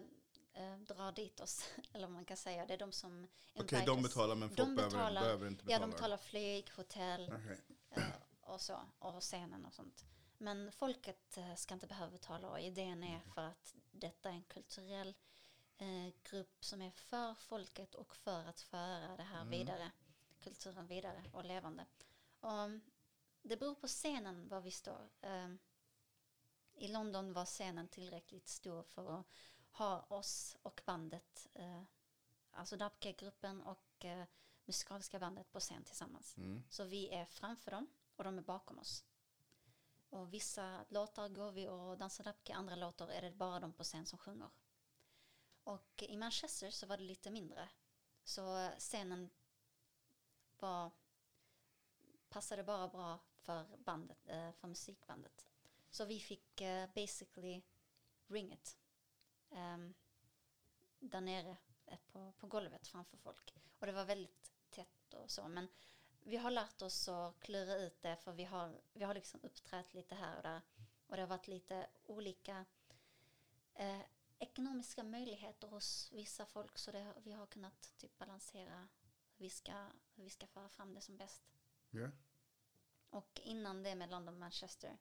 eh, 0.63 0.77
drar 0.79 1.11
dit 1.11 1.39
oss, 1.39 1.69
eller 1.93 2.07
vad 2.07 2.13
man 2.13 2.25
kan 2.25 2.37
säga. 2.37 2.65
Det 2.65 2.73
är 2.73 2.77
de 2.77 2.91
som 2.91 3.27
Okej, 3.53 3.61
invite 3.79 3.85
de 3.85 4.01
betalar 4.03 4.35
men 4.35 4.49
folk 4.49 4.57
De 4.59 4.75
behöver, 4.75 4.95
betalar- 4.97 5.21
behöver 5.21 5.47
inte 5.47 5.63
Ja, 5.63 5.67
betala. 5.67 5.85
de 5.87 5.91
betalar 5.91 6.17
flyg, 6.17 6.71
hotell 6.75 7.33
Okej. 7.33 7.59
eh, 7.89 8.03
och 8.41 8.61
så, 8.61 8.79
och 8.99 9.21
scenen 9.21 9.65
och 9.65 9.73
sånt. 9.73 10.05
Men 10.37 10.71
folket 10.71 11.37
eh, 11.37 11.55
ska 11.55 11.73
inte 11.73 11.87
behöva 11.87 12.11
betala 12.11 12.49
och 12.49 12.59
idén 12.59 13.03
är 13.03 13.19
för 13.19 13.41
att 13.41 13.75
detta 13.91 14.29
är 14.29 14.33
en 14.33 14.43
kulturell 14.43 15.15
eh, 15.79 16.13
grupp 16.23 16.65
som 16.65 16.81
är 16.81 16.91
för 16.91 17.33
folket 17.33 17.95
och 17.95 18.15
för 18.15 18.45
att 18.45 18.61
föra 18.61 19.17
det 19.17 19.23
här 19.23 19.41
Mm. 19.41 19.49
vidare, 19.49 19.91
kulturen 20.39 20.87
vidare 20.87 21.23
och 21.33 21.45
levande. 21.45 21.85
Och 22.39 22.51
mm, 22.51 22.81
det 23.41 23.57
beror 23.57 23.75
på 23.75 23.87
scenen 23.87 24.47
var 24.47 24.61
vi 24.61 24.71
står. 24.71 25.09
Eh, 25.21 25.49
I 26.73 26.87
London 26.87 27.33
var 27.33 27.45
scenen 27.45 27.87
tillräckligt 27.87 28.47
stor 28.47 28.83
för 28.83 29.19
att 29.19 29.25
ha 29.71 30.01
oss 30.01 30.57
och 30.61 30.81
bandet, 30.85 31.47
eh, 31.53 31.83
alltså 32.51 32.77
Dabke-gruppen 32.77 33.61
och 33.61 34.05
eh, 34.05 34.25
musikaliska 34.65 35.19
bandet 35.19 35.51
på 35.51 35.59
scen 35.59 35.83
tillsammans. 35.83 36.37
Mm. 36.37 36.63
Så 36.69 36.83
vi 36.83 37.09
är 37.09 37.25
framför 37.25 37.71
dem 37.71 37.87
och 38.15 38.23
de 38.23 38.37
är 38.37 38.41
bakom 38.41 38.79
oss. 38.79 39.03
Och 40.09 40.33
vissa 40.33 40.85
låtar 40.89 41.29
går 41.29 41.51
vi 41.51 41.67
och 41.67 41.97
dansar 41.97 42.23
dabke, 42.23 42.53
andra 42.53 42.75
låtar 42.75 43.07
är 43.07 43.21
det 43.21 43.31
bara 43.31 43.59
de 43.59 43.73
på 43.73 43.83
scen 43.83 44.05
som 44.05 44.19
sjunger. 44.19 44.49
Och 45.69 46.03
i 46.03 46.17
Manchester 46.17 46.69
så 46.71 46.85
var 46.85 46.97
det 46.97 47.03
lite 47.03 47.31
mindre. 47.31 47.69
Så 48.23 48.71
scenen 48.77 49.29
var, 50.59 50.91
passade 52.29 52.63
bara 52.63 52.87
bra 52.87 53.19
för, 53.35 53.77
bandet, 53.77 54.27
eh, 54.27 54.51
för 54.51 54.67
musikbandet. 54.67 55.47
Så 55.89 56.05
vi 56.05 56.19
fick 56.19 56.61
eh, 56.61 56.89
basically 56.95 57.61
ring 58.27 58.53
it. 58.53 58.77
Um, 59.49 59.93
där 60.99 61.21
nere 61.21 61.57
eh, 61.85 61.99
på, 62.11 62.31
på 62.31 62.47
golvet 62.47 62.87
framför 62.87 63.17
folk. 63.17 63.55
Och 63.79 63.85
det 63.85 63.91
var 63.91 64.05
väldigt 64.05 64.51
tätt 64.69 65.13
och 65.13 65.31
så. 65.31 65.47
Men 65.47 65.67
vi 66.19 66.37
har 66.37 66.51
lärt 66.51 66.81
oss 66.81 67.07
att 67.07 67.39
klura 67.39 67.75
ut 67.75 68.01
det 68.01 68.15
för 68.15 68.33
vi 68.33 68.43
har, 68.43 68.81
vi 68.93 69.03
har 69.03 69.13
liksom 69.13 69.39
uppträtt 69.43 69.93
lite 69.93 70.15
här 70.15 70.37
och 70.37 70.43
där. 70.43 70.61
Och 71.07 71.15
det 71.15 71.21
har 71.21 71.27
varit 71.27 71.47
lite 71.47 71.89
olika 72.05 72.65
eh, 73.73 74.01
ekonomiska 74.39 75.03
möjligheter 75.03 75.67
hos 75.67 76.11
vissa 76.11 76.45
folk 76.45 76.77
så 76.77 76.91
det, 76.91 77.13
vi 77.23 77.31
har 77.31 77.45
kunnat 77.45 77.97
typ 77.97 78.17
balansera 78.17 78.87
hur 79.35 79.43
vi 79.43 79.49
ska, 79.49 79.87
hur 80.15 80.23
vi 80.23 80.29
ska 80.29 80.47
föra 80.47 80.69
fram 80.69 80.93
det 80.93 81.01
som 81.01 81.17
bäst. 81.17 81.43
Ja. 81.89 82.11
Och 83.09 83.39
innan 83.43 83.83
det 83.83 83.95
med 83.95 84.09
London 84.09 84.39
Manchester 84.39 84.97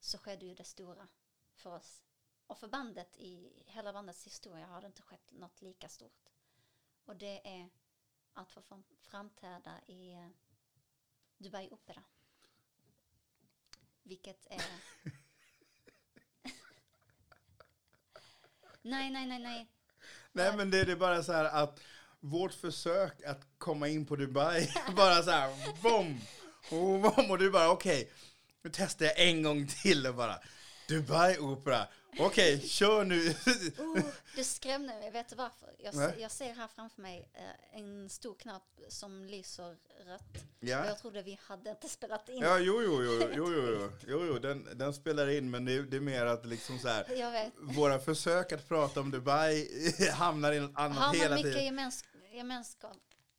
så 0.00 0.18
skedde 0.18 0.46
ju 0.46 0.54
det 0.54 0.64
stora 0.64 1.08
för 1.54 1.70
oss. 1.70 2.02
Och 2.46 2.58
för 2.58 2.68
bandet 2.68 3.16
i 3.16 3.62
hela 3.66 3.92
bandets 3.92 4.26
historia 4.26 4.66
har 4.66 4.80
det 4.80 4.86
inte 4.86 5.02
skett 5.02 5.32
något 5.32 5.62
lika 5.62 5.88
stort. 5.88 6.28
Och 7.04 7.16
det 7.16 7.48
är 7.48 7.70
att 8.32 8.50
få 8.50 8.62
fram- 8.62 8.84
framträda 9.00 9.80
i 9.86 10.12
eh, 10.12 10.28
Dubai 11.38 11.68
Opera. 11.70 12.02
Vilket 14.02 14.46
är... 14.46 14.62
nej, 18.82 19.10
nej, 19.10 19.26
nej, 19.26 19.38
nej. 19.38 19.66
Nej 20.32 20.56
men 20.56 20.70
det 20.70 20.80
är 20.80 20.86
det 20.86 20.96
bara 20.96 21.22
så 21.22 21.32
här 21.32 21.44
att 21.44 21.80
vårt 22.20 22.54
försök 22.54 23.24
att 23.26 23.40
komma 23.58 23.88
in 23.88 24.06
på 24.06 24.16
Dubai, 24.16 24.68
bara 24.96 25.22
så 25.22 25.30
här, 25.30 25.50
bom, 25.82 26.20
och 26.70 27.00
bom, 27.00 27.30
och 27.30 27.38
du 27.38 27.50
bara? 27.50 27.70
Okej, 27.70 28.12
nu 28.62 28.70
testar 28.72 29.06
jag 29.06 29.28
en 29.28 29.42
gång 29.42 29.66
till 29.66 30.06
och 30.06 30.14
bara, 30.14 30.38
Dubai 30.88 31.38
Opera, 31.38 31.86
okej, 32.18 32.60
kör 32.60 33.04
nu. 33.04 33.28
Oh, 33.78 34.02
det 34.36 34.44
skrämde 34.44 34.86
mig. 34.88 35.10
Vet 35.10 35.28
du 35.28 35.36
varför? 35.36 35.68
Jag, 35.78 35.94
se, 35.94 36.14
jag 36.20 36.30
ser 36.30 36.52
här 36.54 36.68
framför 36.68 37.02
mig 37.02 37.28
eh, 37.34 37.78
en 37.80 38.08
stor 38.08 38.34
knapp 38.34 38.80
som 38.88 39.24
lyser 39.24 39.76
rött. 40.06 40.36
Och 40.36 40.64
Ja, 40.68 40.86
jag 40.86 40.98
trodde 40.98 41.22
vi 41.22 41.38
hade 41.42 41.70
inte 41.70 41.88
spelat 41.88 42.28
in. 42.28 42.38
ja 42.42 42.58
jo, 42.58 42.82
jo, 42.82 43.02
jo, 43.02 43.20
jo, 43.20 43.52
jo, 43.52 43.52
jo, 43.52 43.90
jo, 44.06 44.24
jo 44.26 44.38
den, 44.38 44.68
den 44.78 44.94
spelar 44.94 45.28
in, 45.28 45.50
men 45.50 45.64
det, 45.64 45.82
det 45.82 45.96
är 45.96 46.00
mer 46.00 46.26
att 46.26 46.46
liksom 46.46 46.78
så 46.78 46.88
här, 46.88 47.06
Jag 47.16 47.30
vet. 47.30 47.52
våra 47.60 47.98
försök 47.98 48.52
att 48.52 48.68
prata 48.68 49.00
om 49.00 49.10
Dubai 49.10 49.68
hamnar 50.12 50.52
i 50.52 50.60
något 50.60 50.72
annat 50.74 50.98
Har 50.98 51.14
hela 51.14 51.28
man 51.28 51.36
mycket 51.36 51.52
tiden. 51.52 51.64
gemens, 51.64 52.04
gemenskap? 52.32 52.96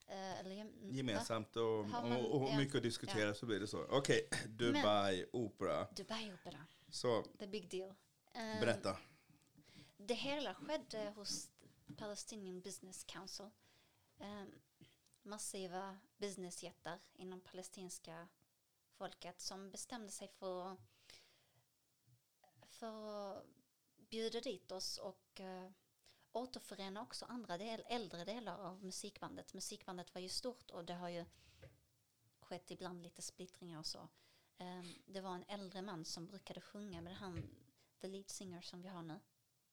Eh, 0.07 0.39
eller? 0.39 0.65
Gemensamt 0.91 1.55
och, 1.55 1.79
och, 1.79 2.41
och 2.41 2.49
ja. 2.49 2.57
mycket 2.57 2.75
att 2.75 2.83
diskutera 2.83 3.33
så 3.33 3.45
blir 3.45 3.59
det 3.59 3.67
så. 3.67 3.85
Okej, 3.89 4.27
Dubai 4.47 5.25
Opera. 5.33 5.87
Dubai 5.95 6.33
Opera. 6.33 6.65
Så, 6.89 7.23
The 7.39 7.47
big 7.47 7.69
deal. 7.69 7.93
Eh, 8.33 8.59
berätta. 8.59 8.97
Det 9.97 10.13
hela 10.13 10.53
skedde 10.53 11.13
hos 11.15 11.49
Palestinian 11.97 12.61
Business 12.61 13.03
Council. 13.03 13.49
Eh, 14.19 14.43
massiva 15.23 15.97
businessjättar 16.17 16.99
inom 17.13 17.41
palestinska 17.41 18.27
folket 18.91 19.41
som 19.41 19.71
bestämde 19.71 20.11
sig 20.11 20.27
för, 20.27 20.77
för 22.65 23.37
att 23.37 23.45
bjuda 23.97 24.41
dit 24.41 24.71
oss 24.71 24.97
och 24.97 25.39
eh, 25.39 25.71
återförena 26.31 27.01
också 27.01 27.25
andra 27.25 27.57
del, 27.57 27.83
äldre 27.89 28.25
delar 28.25 28.57
av 28.57 28.83
musikbandet. 28.83 29.53
Musikbandet 29.53 30.13
var 30.13 30.21
ju 30.21 30.29
stort 30.29 30.71
och 30.71 30.85
det 30.85 30.93
har 30.93 31.09
ju 31.09 31.25
skett 32.39 32.71
ibland 32.71 33.03
lite 33.03 33.21
splittringar 33.21 33.79
och 33.79 33.85
så. 33.85 34.09
Eh, 34.57 34.83
det 35.05 35.21
var 35.21 35.35
en 35.35 35.45
äldre 35.47 35.81
man 35.81 36.05
som 36.05 36.25
brukade 36.27 36.61
sjunga 36.61 37.01
med 37.01 37.15
han, 37.15 37.55
the 38.01 38.07
lead 38.07 38.29
singer 38.29 38.61
som 38.61 38.81
vi 38.81 38.87
har 38.87 39.03
nu. 39.03 39.19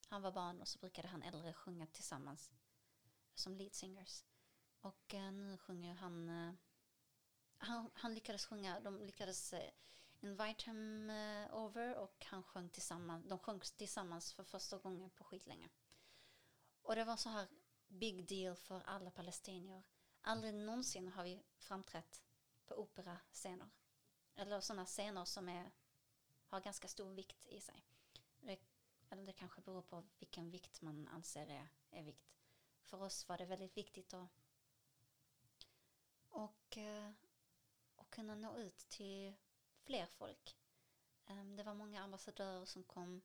Han 0.08 0.22
var 0.22 0.32
barn 0.32 0.60
och 0.60 0.68
så 0.68 0.78
brukade 0.78 1.08
han 1.08 1.22
äldre 1.22 1.52
sjunga 1.52 1.86
tillsammans 1.86 2.50
som 3.34 3.56
lead 3.56 3.74
singers. 3.74 4.24
Och 4.80 5.14
eh, 5.14 5.32
nu 5.32 5.58
sjunger 5.58 5.94
han, 5.94 6.28
eh, 6.28 6.54
han, 7.58 7.90
han 7.94 8.14
lyckades 8.14 8.46
sjunga, 8.46 8.80
de 8.80 9.02
lyckades 9.02 9.52
eh, 9.52 9.70
invite 10.20 10.64
him 10.64 11.10
eh, 11.10 11.54
over 11.54 11.94
och 11.94 12.24
han 12.24 12.42
sjöng 12.42 12.68
tillsammans, 12.68 13.26
de 13.28 13.38
sjöng 13.38 13.60
tillsammans 13.60 14.32
för 14.32 14.44
första 14.44 14.78
gången 14.78 15.10
på 15.10 15.24
skitlänge. 15.24 15.68
Och 16.82 16.94
det 16.94 17.04
var 17.04 17.16
så 17.16 17.28
här 17.28 17.48
big 17.88 18.28
deal 18.28 18.56
för 18.56 18.80
alla 18.80 19.10
palestinier. 19.10 19.82
Aldrig 20.20 20.54
någonsin 20.54 21.08
har 21.08 21.24
vi 21.24 21.42
framträtt 21.58 22.22
på 22.66 22.74
operascener. 22.74 23.70
Eller 24.34 24.60
sådana 24.60 24.86
scener 24.86 25.24
som 25.24 25.48
är, 25.48 25.70
har 26.46 26.60
ganska 26.60 26.88
stor 26.88 27.14
vikt 27.14 27.46
i 27.46 27.60
sig. 27.60 27.84
Det, 28.40 28.58
eller 29.10 29.26
det 29.26 29.32
kanske 29.32 29.60
beror 29.60 29.82
på 29.82 30.04
vilken 30.18 30.50
vikt 30.50 30.82
man 30.82 31.08
anser 31.08 31.46
är, 31.46 31.68
är 31.90 32.02
vikt. 32.02 32.34
För 32.82 33.02
oss 33.02 33.28
var 33.28 33.38
det 33.38 33.46
väldigt 33.46 33.76
viktigt 33.76 34.14
att 34.14 34.28
och, 36.28 36.76
eh, 36.76 37.10
och 37.96 38.10
kunna 38.10 38.34
nå 38.34 38.56
ut 38.56 38.78
till 38.78 39.34
fler 39.84 40.06
folk. 40.06 40.56
Ehm, 41.26 41.56
det 41.56 41.62
var 41.62 41.74
många 41.74 42.02
ambassadörer 42.02 42.64
som 42.64 42.84
kom 42.84 43.22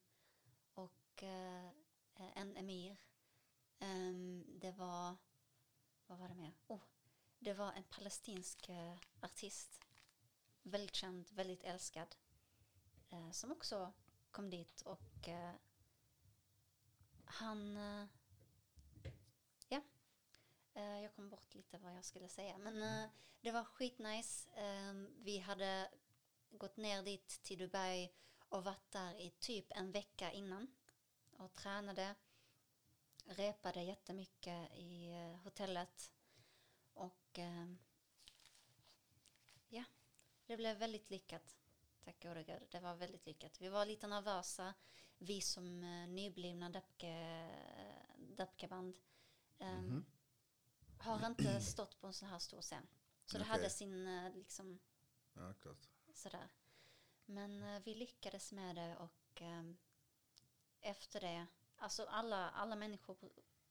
och 0.74 1.24
eh, 1.24 1.70
en 2.16 2.58
emir. 2.58 2.98
Ehm, 3.80 4.46
det 4.60 4.72
var, 4.72 5.16
vad 6.08 6.18
var 6.20 6.28
det 6.28 6.36
mer? 6.36 6.54
Oh, 6.68 6.82
Det 7.40 7.54
var 7.54 7.72
en 7.74 7.84
palestinsk 7.84 8.70
eh, 8.70 8.98
artist. 9.22 9.80
Väldigt 10.64 10.96
känd, 10.96 11.32
väldigt 11.32 11.64
älskad. 11.64 12.16
Som 13.32 13.52
också 13.52 13.94
kom 14.34 14.50
dit 14.50 14.82
och 14.82 15.28
eh, 15.28 15.54
han... 17.26 17.78
Eh, 17.78 18.06
ja, 19.68 19.82
eh, 20.74 21.00
jag 21.02 21.16
kom 21.16 21.30
bort 21.30 21.56
lite 21.56 21.78
vad 21.78 21.96
jag 21.96 22.06
skulle 22.06 22.30
säga. 22.30 22.58
Men 22.58 22.84
eh, 22.84 23.10
det 23.42 23.52
var 23.52 23.64
skitnice. 23.64 24.50
Ehm, 24.56 25.10
vi 25.20 25.38
hade 25.40 25.92
gått 26.50 26.78
ner 26.78 27.04
dit 27.04 27.28
till 27.44 27.58
Dubai 27.58 28.12
och 28.50 28.64
varit 28.64 28.92
där 28.92 29.16
i 29.16 29.30
typ 29.30 29.66
en 29.70 29.92
vecka 29.92 30.32
innan 30.32 30.68
och 31.38 31.54
tränade. 31.54 32.16
Repade 33.26 33.84
jättemycket 33.84 34.72
i 34.76 35.12
eh, 35.12 35.44
hotellet. 35.44 36.12
Och 36.94 37.40
ehm, 37.40 37.80
ja, 39.68 39.84
det 40.46 40.58
blev 40.58 40.78
väldigt 40.78 41.10
lyckat. 41.10 41.63
Tack 42.06 42.24
gode 42.24 42.44
gud, 42.44 42.68
det 42.72 42.80
var 42.80 42.96
väldigt 42.96 43.26
lyckat. 43.26 43.62
Vi 43.62 43.70
var 43.70 43.86
lite 43.86 44.08
nervösa, 44.08 44.74
vi 45.18 45.42
som 45.42 45.84
eh, 45.84 46.08
nyblivna 46.08 46.70
Dapke- 46.70 48.36
Dapke-band. 48.38 48.98
eh, 49.60 49.82
Mhm. 49.82 50.06
Har 51.00 51.28
inte 51.28 51.62
stått 51.62 52.00
på 52.02 52.08
en 52.08 52.14
så 52.14 52.26
här 52.26 52.40
stor 52.40 52.62
scen. 52.62 52.88
Så 53.26 53.38
det 53.38 53.44
Okej. 53.44 53.52
hade 53.52 53.70
sin, 53.70 54.08
eh, 54.08 54.36
liksom, 54.36 54.80
Ja, 55.34 55.54
klart. 55.54 55.90
sådär. 56.14 56.50
Men 57.26 57.64
eh, 57.64 57.80
vi 57.86 57.96
lyckades 57.96 58.52
med 58.52 58.76
det 58.76 58.98
och 58.98 59.42
ehm, 59.42 59.78
efter 60.82 61.20
det, 61.22 61.48
alltså 61.78 62.06
alla, 62.06 62.50
alla 62.50 62.76
människor 62.76 63.18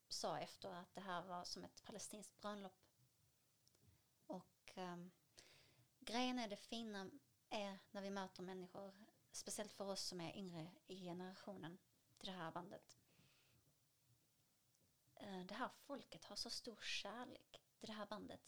sa 0.08 0.38
efter 0.38 0.68
att 0.74 0.94
det 0.94 1.00
här 1.00 1.22
var 1.22 1.44
som 1.44 1.64
ett 1.64 1.82
palestinskt 1.84 2.40
bröllop. 2.40 2.72
Och 4.26 4.72
ehm, 4.74 5.10
grejen 6.00 6.38
är 6.38 6.48
det 6.48 6.56
fina 6.56 7.10
är 7.52 7.78
när 7.90 8.02
vi 8.02 8.10
möter 8.10 8.42
människor, 8.42 8.94
speciellt 9.32 9.72
för 9.72 9.84
oss 9.84 10.02
som 10.02 10.20
är 10.20 10.36
yngre 10.36 10.70
i 10.86 10.96
generationen 11.04 11.78
till 12.18 12.26
det 12.28 12.32
här 12.38 12.52
bandet. 12.52 12.98
Eh, 15.14 15.44
Det 15.46 15.54
här 15.54 15.68
folket 15.68 16.24
har 16.24 16.36
så 16.36 16.50
stor 16.50 16.78
kärlek 16.82 17.62
till 17.78 17.86
det 17.86 17.92
här 17.92 18.06
bandet. 18.06 18.40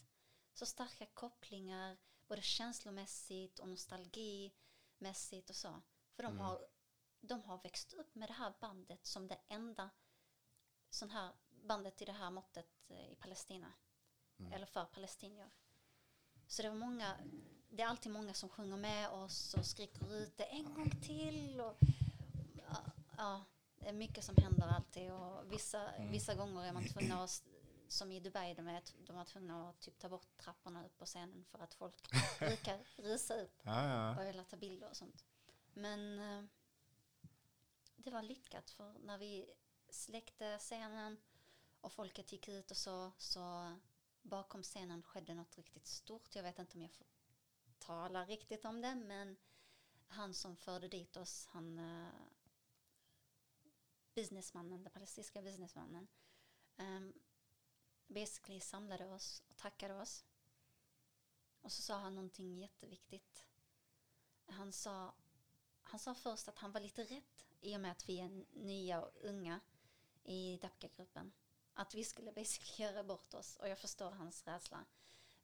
Så 0.53 0.65
starka 0.65 1.05
kopplingar, 1.05 1.97
både 2.27 2.41
känslomässigt 2.41 3.59
och 3.59 3.67
nostalgimässigt 3.69 5.49
och 5.49 5.55
så. 5.55 5.81
För 6.15 6.23
de, 6.23 6.31
Mm. 6.33 6.39
har, 6.45 6.67
de 7.21 7.43
har 7.43 7.63
växt 7.63 7.93
upp 7.93 8.15
med 8.15 8.29
det 8.29 8.33
här 8.33 8.53
bandet 8.61 9.05
som 9.05 9.27
det 9.27 9.39
enda 9.47 9.89
sån 10.89 11.09
här 11.09 11.33
bandet 11.49 12.01
i 12.01 12.05
det 12.05 12.11
här 12.11 12.31
måttet 12.31 12.89
eh, 12.89 13.11
i 13.11 13.15
Palestina. 13.15 13.73
Mm. 14.37 14.51
Eller 14.53 14.65
för 14.65 14.85
palestinier. 14.85 15.49
Så 16.47 16.61
det 16.61 16.69
var 16.69 16.75
många, 16.75 17.17
det 17.69 17.81
är 17.83 17.87
alltid 17.87 18.11
många 18.11 18.33
som 18.33 18.49
sjunger 18.49 18.77
med 18.77 19.09
oss 19.09 19.53
och 19.53 19.65
skriker 19.65 20.13
ut 20.15 20.37
det 20.37 20.43
en 20.43 20.73
gång 20.73 20.89
till. 21.01 21.61
Och, 21.61 21.77
ja, 22.69 22.77
ja, 23.17 23.43
det 23.79 23.87
är 23.89 23.93
mycket 23.93 24.23
som 24.23 24.35
händer 24.37 24.67
alltid 24.67 25.11
och 25.11 25.51
vissa, 25.51 25.91
Mm. 25.91 26.11
vissa 26.11 26.33
gånger 26.35 26.63
är 26.65 26.73
man 26.73 26.87
tvungen 26.87 27.11
att, 27.17 27.43
som 27.87 28.11
i 28.11 28.19
Dubai, 28.19 28.53
de, 28.53 28.67
är, 28.67 28.81
de 29.07 29.15
var 29.15 29.25
tvungna 29.25 29.69
att 29.69 29.79
typ 29.79 29.99
ta 29.99 30.09
bort 30.09 30.37
trapporna 30.37 30.85
upp 30.85 30.97
på 30.97 31.05
scenen 31.05 31.45
för 31.45 31.59
att 31.59 31.73
folk 31.73 31.95
brukar 32.39 32.79
rusa 32.95 33.41
upp 33.41 33.61
Ja, 33.63 33.87
ja. 33.87 34.19
och 34.21 34.27
vilja 34.27 34.43
ta 34.43 34.57
bilder 34.57 34.89
och 34.89 34.97
sånt. 34.97 35.25
Men 35.73 36.19
eh, 36.19 36.43
det 37.95 38.11
var 38.11 38.21
lyckat 38.23 38.69
för 38.69 38.93
när 38.99 39.17
vi 39.17 39.45
släckte 39.89 40.57
scenen 40.59 41.17
och 41.81 41.91
folket 41.91 42.31
gick 42.31 42.47
ut 42.47 42.71
och 42.71 42.77
så, 42.77 43.11
så 43.17 43.73
bakom 44.21 44.63
scenen 44.63 45.03
skedde 45.03 45.33
något 45.33 45.55
riktigt 45.57 45.87
stort. 45.87 46.35
Jag 46.35 46.43
vet 46.43 46.59
inte 46.59 46.75
om 46.77 46.81
jag 46.81 46.91
får 46.91 47.07
tala 47.85 48.25
riktigt 48.25 48.65
om 48.65 48.81
det, 48.81 48.95
men 48.95 49.37
han 50.07 50.33
som 50.33 50.55
förde 50.55 50.87
dit 50.87 51.17
oss, 51.17 51.45
han 51.45 51.79
eh, 51.79 52.07
businessmannen, 54.15 54.83
den 54.83 54.93
palestinska 54.93 55.41
businessmannen, 55.41 56.07
um, 56.77 57.13
basically 58.07 58.59
samlade 58.59 59.05
oss 59.05 59.43
och 59.49 59.57
tackade 59.57 59.93
oss. 59.93 60.25
Och 61.61 61.71
så 61.71 61.81
sa 61.81 61.97
han 61.97 62.15
någonting 62.15 62.57
jätteviktigt. 62.57 63.45
Han 64.45 64.73
sa, 64.73 65.13
han 65.83 65.99
sa 65.99 66.15
först 66.15 66.47
att 66.47 66.57
han 66.57 66.71
var 66.71 66.79
lite 66.79 67.03
rädd 67.03 67.23
i 67.61 67.75
och 67.75 67.81
med 67.81 67.91
att 67.91 68.09
vi 68.09 68.19
är 68.19 68.45
nya 68.53 69.01
och 69.01 69.11
unga 69.21 69.59
i 70.23 70.57
Dapka-gruppen. 70.57 71.31
Att 71.73 71.95
vi 71.95 72.03
skulle 72.03 72.31
basically 72.31 72.89
göra 72.89 73.03
bort 73.03 73.33
oss 73.33 73.55
och 73.55 73.69
jag 73.69 73.79
förstår 73.79 74.11
hans 74.11 74.47
rädsla. 74.47 74.85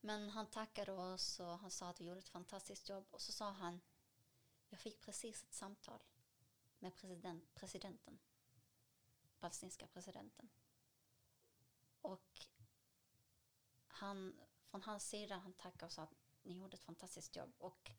Men 0.01 0.29
han 0.29 0.47
tackade 0.47 0.91
oss 0.91 1.39
och 1.39 1.59
han 1.59 1.71
sa 1.71 1.89
att 1.89 2.01
vi 2.01 2.05
gjorde 2.05 2.19
ett 2.19 2.29
fantastiskt 2.29 2.89
jobb 2.89 3.05
och 3.11 3.21
så 3.21 3.31
sa 3.31 3.51
han 3.51 3.81
jag 4.69 4.79
fick 4.79 5.01
precis 5.01 5.43
ett 5.43 5.53
samtal 5.53 5.99
med 6.79 6.95
president, 6.95 7.53
presidenten, 7.53 8.19
palestinska 9.39 9.87
presidenten. 9.87 10.49
Och 12.01 12.45
han, 13.87 14.39
från 14.63 14.81
hans 14.81 15.09
sida, 15.09 15.37
han 15.37 15.53
tackade 15.53 15.85
och 15.85 15.91
sa 15.91 16.01
att 16.01 16.13
ni 16.43 16.57
gjorde 16.57 16.75
ett 16.75 16.83
fantastiskt 16.83 17.35
jobb 17.35 17.53
och 17.57 17.91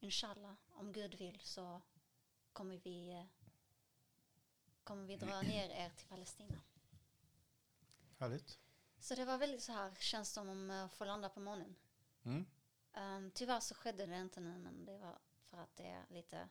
inshallah, 0.00 0.54
om 0.68 0.92
Gud 0.92 1.14
vill 1.14 1.40
så 1.40 1.82
kommer 2.52 2.76
vi, 2.76 3.26
kommer 4.84 5.06
vi 5.06 5.16
dra 5.16 5.42
ner 5.42 5.70
er 5.70 5.90
till 5.90 6.06
Palestina. 6.08 6.60
Härligt. 8.18 8.61
Så 9.02 9.14
det 9.14 9.24
var 9.24 9.38
väldigt 9.38 9.62
så 9.62 9.72
här, 9.72 9.90
känns 9.98 10.32
som 10.32 10.48
om 10.48 10.70
att 10.70 10.92
få 10.92 11.04
landa 11.04 11.28
på 11.28 11.40
månen. 11.40 11.74
Mm. 12.24 12.46
Um, 12.96 13.30
tyvärr 13.34 13.60
så 13.60 13.74
skedde 13.74 14.06
det 14.06 14.16
inte 14.16 14.40
nu, 14.40 14.58
men 14.58 14.84
det 14.84 14.98
var 14.98 15.18
för 15.50 15.58
att 15.58 15.76
det 15.76 15.86
är 15.86 16.04
lite 16.08 16.48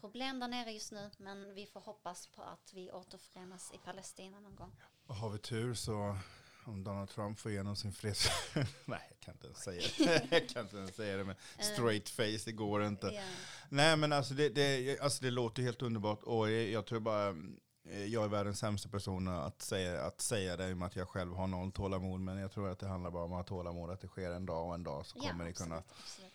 problem 0.00 0.40
där 0.40 0.48
nere 0.48 0.72
just 0.72 0.92
nu. 0.92 1.10
Men 1.18 1.54
vi 1.54 1.66
får 1.66 1.80
hoppas 1.80 2.26
på 2.26 2.42
att 2.42 2.72
vi 2.72 2.92
återförenas 2.92 3.72
i 3.74 3.78
Palestina 3.78 4.40
någon 4.40 4.56
gång. 4.56 4.76
Och 5.06 5.14
har 5.14 5.30
vi 5.30 5.38
tur 5.38 5.74
så 5.74 6.18
om 6.64 6.84
Donald 6.84 7.10
Trump 7.10 7.38
får 7.38 7.50
igenom 7.50 7.76
sin 7.76 7.92
freds... 7.92 8.28
Nej, 8.84 9.06
jag 9.10 9.20
kan 9.20 9.34
inte 9.34 9.46
ens 9.46 9.58
säga 9.58 9.82
det. 9.98 10.28
jag 10.30 10.48
kan 10.48 10.62
inte 10.62 10.76
ens 10.76 10.96
säga 10.96 11.16
det, 11.16 11.24
men 11.24 11.36
straight 11.58 12.08
face, 12.08 12.44
det 12.44 12.52
går 12.52 12.84
inte. 12.84 13.06
Ja, 13.06 13.24
Nej, 13.68 13.96
men 13.96 14.12
alltså 14.12 14.34
det, 14.34 14.48
det, 14.48 14.98
alltså 15.00 15.22
det 15.22 15.30
låter 15.30 15.62
helt 15.62 15.82
underbart. 15.82 16.22
Och 16.22 16.50
jag, 16.50 16.68
jag 16.68 16.86
tror 16.86 17.00
bara, 17.00 17.28
eh, 17.28 17.34
jag 17.82 18.24
är 18.24 18.28
världens 18.28 18.58
sämsta 18.58 18.88
person 18.88 19.28
att 19.28 19.62
säga, 19.62 20.02
att 20.06 20.20
säga 20.20 20.56
det 20.56 20.68
i 20.68 20.72
och 20.72 20.76
med 20.76 20.86
att 20.86 20.96
jag 20.96 21.08
själv 21.08 21.34
har 21.34 21.46
noll 21.46 21.72
tålamod. 21.72 22.20
Men 22.20 22.38
jag 22.38 22.52
tror 22.52 22.68
att 22.68 22.78
det 22.78 22.86
handlar 22.88 23.10
bara 23.10 23.24
om 23.24 23.32
att 23.32 23.38
ha 23.38 23.56
tålamod, 23.56 23.90
att 23.90 24.00
det 24.00 24.08
sker 24.08 24.30
en 24.30 24.46
dag 24.46 24.66
och 24.68 24.74
en 24.74 24.82
dag 24.82 25.06
så 25.06 25.18
ja 25.22 25.30
kommer 25.30 25.44
ni 25.44 25.52
kunna... 25.52 25.76
absolut, 25.76 26.32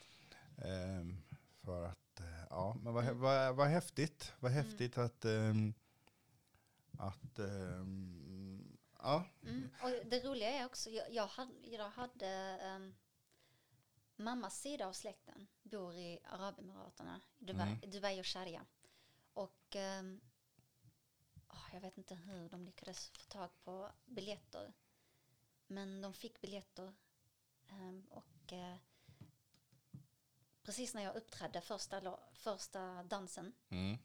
ehm, 0.58 1.22
för 1.62 1.84
att, 1.86 2.20
eh, 2.20 2.44
ja, 2.50 2.78
men 2.82 2.94
vad, 2.94 3.06
vad, 3.06 3.56
vad 3.56 3.68
häftigt. 3.68 4.34
Vad 4.40 4.52
Mm. 4.52 4.66
häftigt 4.66 4.98
att... 4.98 5.26
ehm, 5.26 5.74
att 6.98 7.40
ehm, 7.40 8.78
ja. 9.00 9.26
Mm. 9.44 9.70
Och 9.84 9.90
det 10.06 10.20
roliga 10.20 10.50
är 10.50 10.66
också, 10.66 10.90
jag, 10.90 11.12
jag 11.14 11.28
hade, 11.28 11.54
jag 11.70 11.90
hade 11.90 12.60
um, 12.76 12.96
mammas 14.16 14.62
sida 14.62 14.88
av 14.88 14.94
släkten 14.94 15.48
bor 15.64 15.96
i 15.96 16.20
Arabemiraterna, 16.32 17.22
Dubai, 17.40 17.68
Mm. 17.68 17.92
Dubai 17.92 18.20
och 18.22 18.26
Sharia. 18.26 18.66
Och 19.34 19.76
um, 20.00 20.22
jag 21.74 21.82
vet 21.82 21.98
inte 21.98 22.16
hur 22.16 22.50
de 22.50 22.66
lyckades 22.66 23.08
få 23.08 23.24
tag 23.30 23.50
på 23.64 23.92
biljetter. 24.06 24.74
Men 25.68 26.02
de 26.02 26.14
fick 26.14 26.42
biljetter. 26.42 26.94
ehm, 27.70 28.06
och 28.10 28.54
eh, 28.54 28.76
precis 30.64 30.94
när 30.94 31.04
jag 31.04 31.16
uppträdde 31.16 31.62
första, 31.62 32.18
första 32.34 33.04
dansen 33.04 33.54
Mm. 33.70 33.98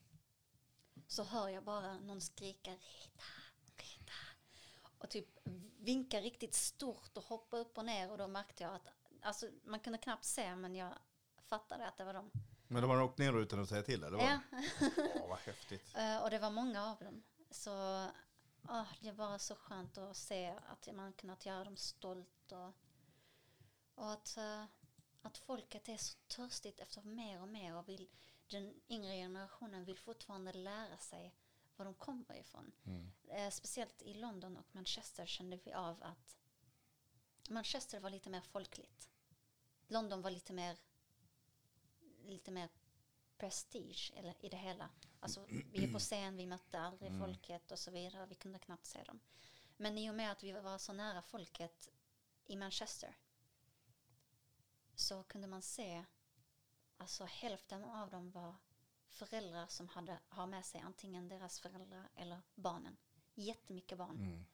så 1.07 1.25
hör 1.25 1.49
jag 1.49 1.65
bara 1.65 1.99
någon 1.99 2.21
skrika 2.21 2.71
Rita, 2.71 3.25
Rita. 3.77 4.13
Och 4.99 5.11
typ 5.11 5.29
vinka 5.79 6.21
riktigt 6.21 6.55
stort 6.55 7.17
och 7.17 7.25
hoppa 7.25 7.57
upp 7.57 7.79
och 7.79 7.85
ner 7.85 8.11
och 8.11 8.19
då 8.19 8.29
märkte 8.29 8.63
jag 8.63 8.75
att 8.75 8.89
alltså, 9.23 9.51
man 9.65 9.81
kunde 9.81 9.99
knappt 9.99 10.25
se 10.25 10.57
men 10.57 10.75
jag 10.75 10.95
fattade 11.43 11.87
att 11.89 11.97
det 11.99 12.05
var 12.05 12.15
dem. 12.15 12.31
Men 12.69 12.83
de 12.83 12.91
har 12.91 13.03
åkt 13.03 13.19
ner 13.19 13.39
utan 13.41 13.63
att 13.63 13.69
säga 13.69 13.83
till? 13.83 14.05
Eller? 14.05 14.19
Ja. 14.19 14.41
Åh, 15.15 15.29
vad 15.29 15.39
häftigt. 15.39 15.95
Eh, 15.97 16.23
och 16.23 16.31
det 16.31 16.39
var 16.39 16.51
många 16.51 16.85
av 16.87 16.99
dem. 16.99 17.23
Så 17.51 17.73
ah, 18.63 18.87
det 19.01 19.13
var 19.13 19.39
så 19.39 19.55
skönt 19.55 19.99
att 19.99 20.17
se 20.17 20.55
att 20.67 20.95
man 20.95 21.13
kunnat 21.13 21.47
göra 21.47 21.65
dem 21.65 21.77
stolt 21.77 22.53
och, 22.53 22.73
och 23.95 24.13
att, 24.13 24.37
eh, 24.37 24.65
att 25.23 25.39
folket 25.39 25.89
är 25.89 25.97
så 25.97 26.19
törstigt 26.29 26.81
efter 26.81 27.03
mer 27.03 27.43
och 27.43 27.49
mer 27.49 27.77
och 27.77 27.89
vill, 27.89 28.09
den 28.51 28.75
yngre 28.89 29.17
generationen 29.17 29.85
vill 29.85 29.99
fortfarande 29.99 30.53
lära 30.53 30.99
sig 30.99 31.35
var 31.77 31.85
de 31.85 31.95
kommer 31.95 32.35
ifrån. 32.35 32.73
Mm. 32.85 33.13
Eh, 33.29 33.51
speciellt 33.51 34.03
i 34.03 34.15
London 34.15 34.57
och 34.57 34.75
Manchester 34.75 35.27
kände 35.27 35.59
vi 35.65 35.73
av 35.73 36.03
att 36.03 36.37
Manchester 37.49 38.01
var 38.01 38.11
lite 38.11 38.31
mer 38.31 38.41
folkligt. 38.41 39.11
London 39.87 40.23
var 40.23 40.31
lite 40.31 40.53
mer 40.53 40.77
lite 42.27 42.51
mer 42.51 42.69
prestige 43.37 44.13
eller, 44.17 44.35
i 44.41 44.49
det 44.49 44.57
hela. 44.57 44.89
Alltså, 45.21 45.47
vi 45.49 45.85
är 45.85 45.93
på 45.93 45.99
scen, 45.99 46.37
vi 46.37 46.47
mötte 46.47 46.81
aldrig 46.81 47.11
Mm. 47.11 47.21
folket 47.21 47.73
och 47.73 47.79
så 47.79 47.91
vidare. 47.91 48.27
Vi 48.27 48.35
kunde 48.35 48.59
knappt 48.59 48.87
se 48.87 49.03
dem. 49.05 49.21
Men 49.77 49.99
i 49.99 50.11
och 50.11 50.15
med 50.15 50.33
att 50.33 50.43
vi 50.43 50.53
var 50.53 50.79
så 50.79 50.93
nära 50.93 51.23
folket 51.23 51.89
i 52.47 52.57
Manchester 52.57 53.17
så 54.95 55.23
kunde 55.23 55.47
man 55.47 55.63
se, 55.63 56.05
alltså 56.97 57.25
hälften 57.25 57.85
av 57.85 58.11
dem 58.11 58.31
var 58.31 58.55
föräldrar 59.09 59.67
som 59.67 59.89
hade, 59.89 60.21
har 60.29 60.47
med 60.47 60.65
sig 60.65 60.81
antingen 60.81 61.29
deras 61.29 61.61
föräldrar 61.61 62.09
eller 62.15 62.41
barnen. 62.55 62.97
Jättemycket 63.35 63.99
barn. 63.99 64.17
Mm. 64.19 64.45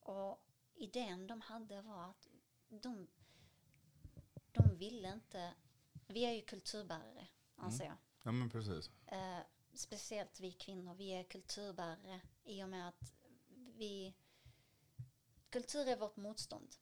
Och 0.00 0.46
idén 0.74 1.26
de 1.26 1.40
hade 1.40 1.82
var 1.82 2.04
att 2.10 2.28
de, 2.68 3.08
de 4.52 4.76
ville 4.76 5.12
inte, 5.12 5.54
vi 6.06 6.24
är 6.24 6.32
ju 6.32 6.42
kulturbärare 6.42 7.26
anser 7.56 7.84
jag. 7.84 7.96
Ja 8.22 8.32
men 8.32 8.50
precis. 8.50 8.90
Eh, 9.06 9.38
speciellt 9.74 10.40
vi 10.40 10.52
kvinnor, 10.52 10.94
vi 10.94 11.10
är 11.10 11.24
kulturbärare 11.24 12.20
i 12.44 12.64
och 12.64 12.68
med 12.68 12.88
att 12.88 13.12
vi, 13.76 14.14
kultur 15.50 15.88
är 15.88 15.96
vårt 15.96 16.16
motstånd. 16.16 16.74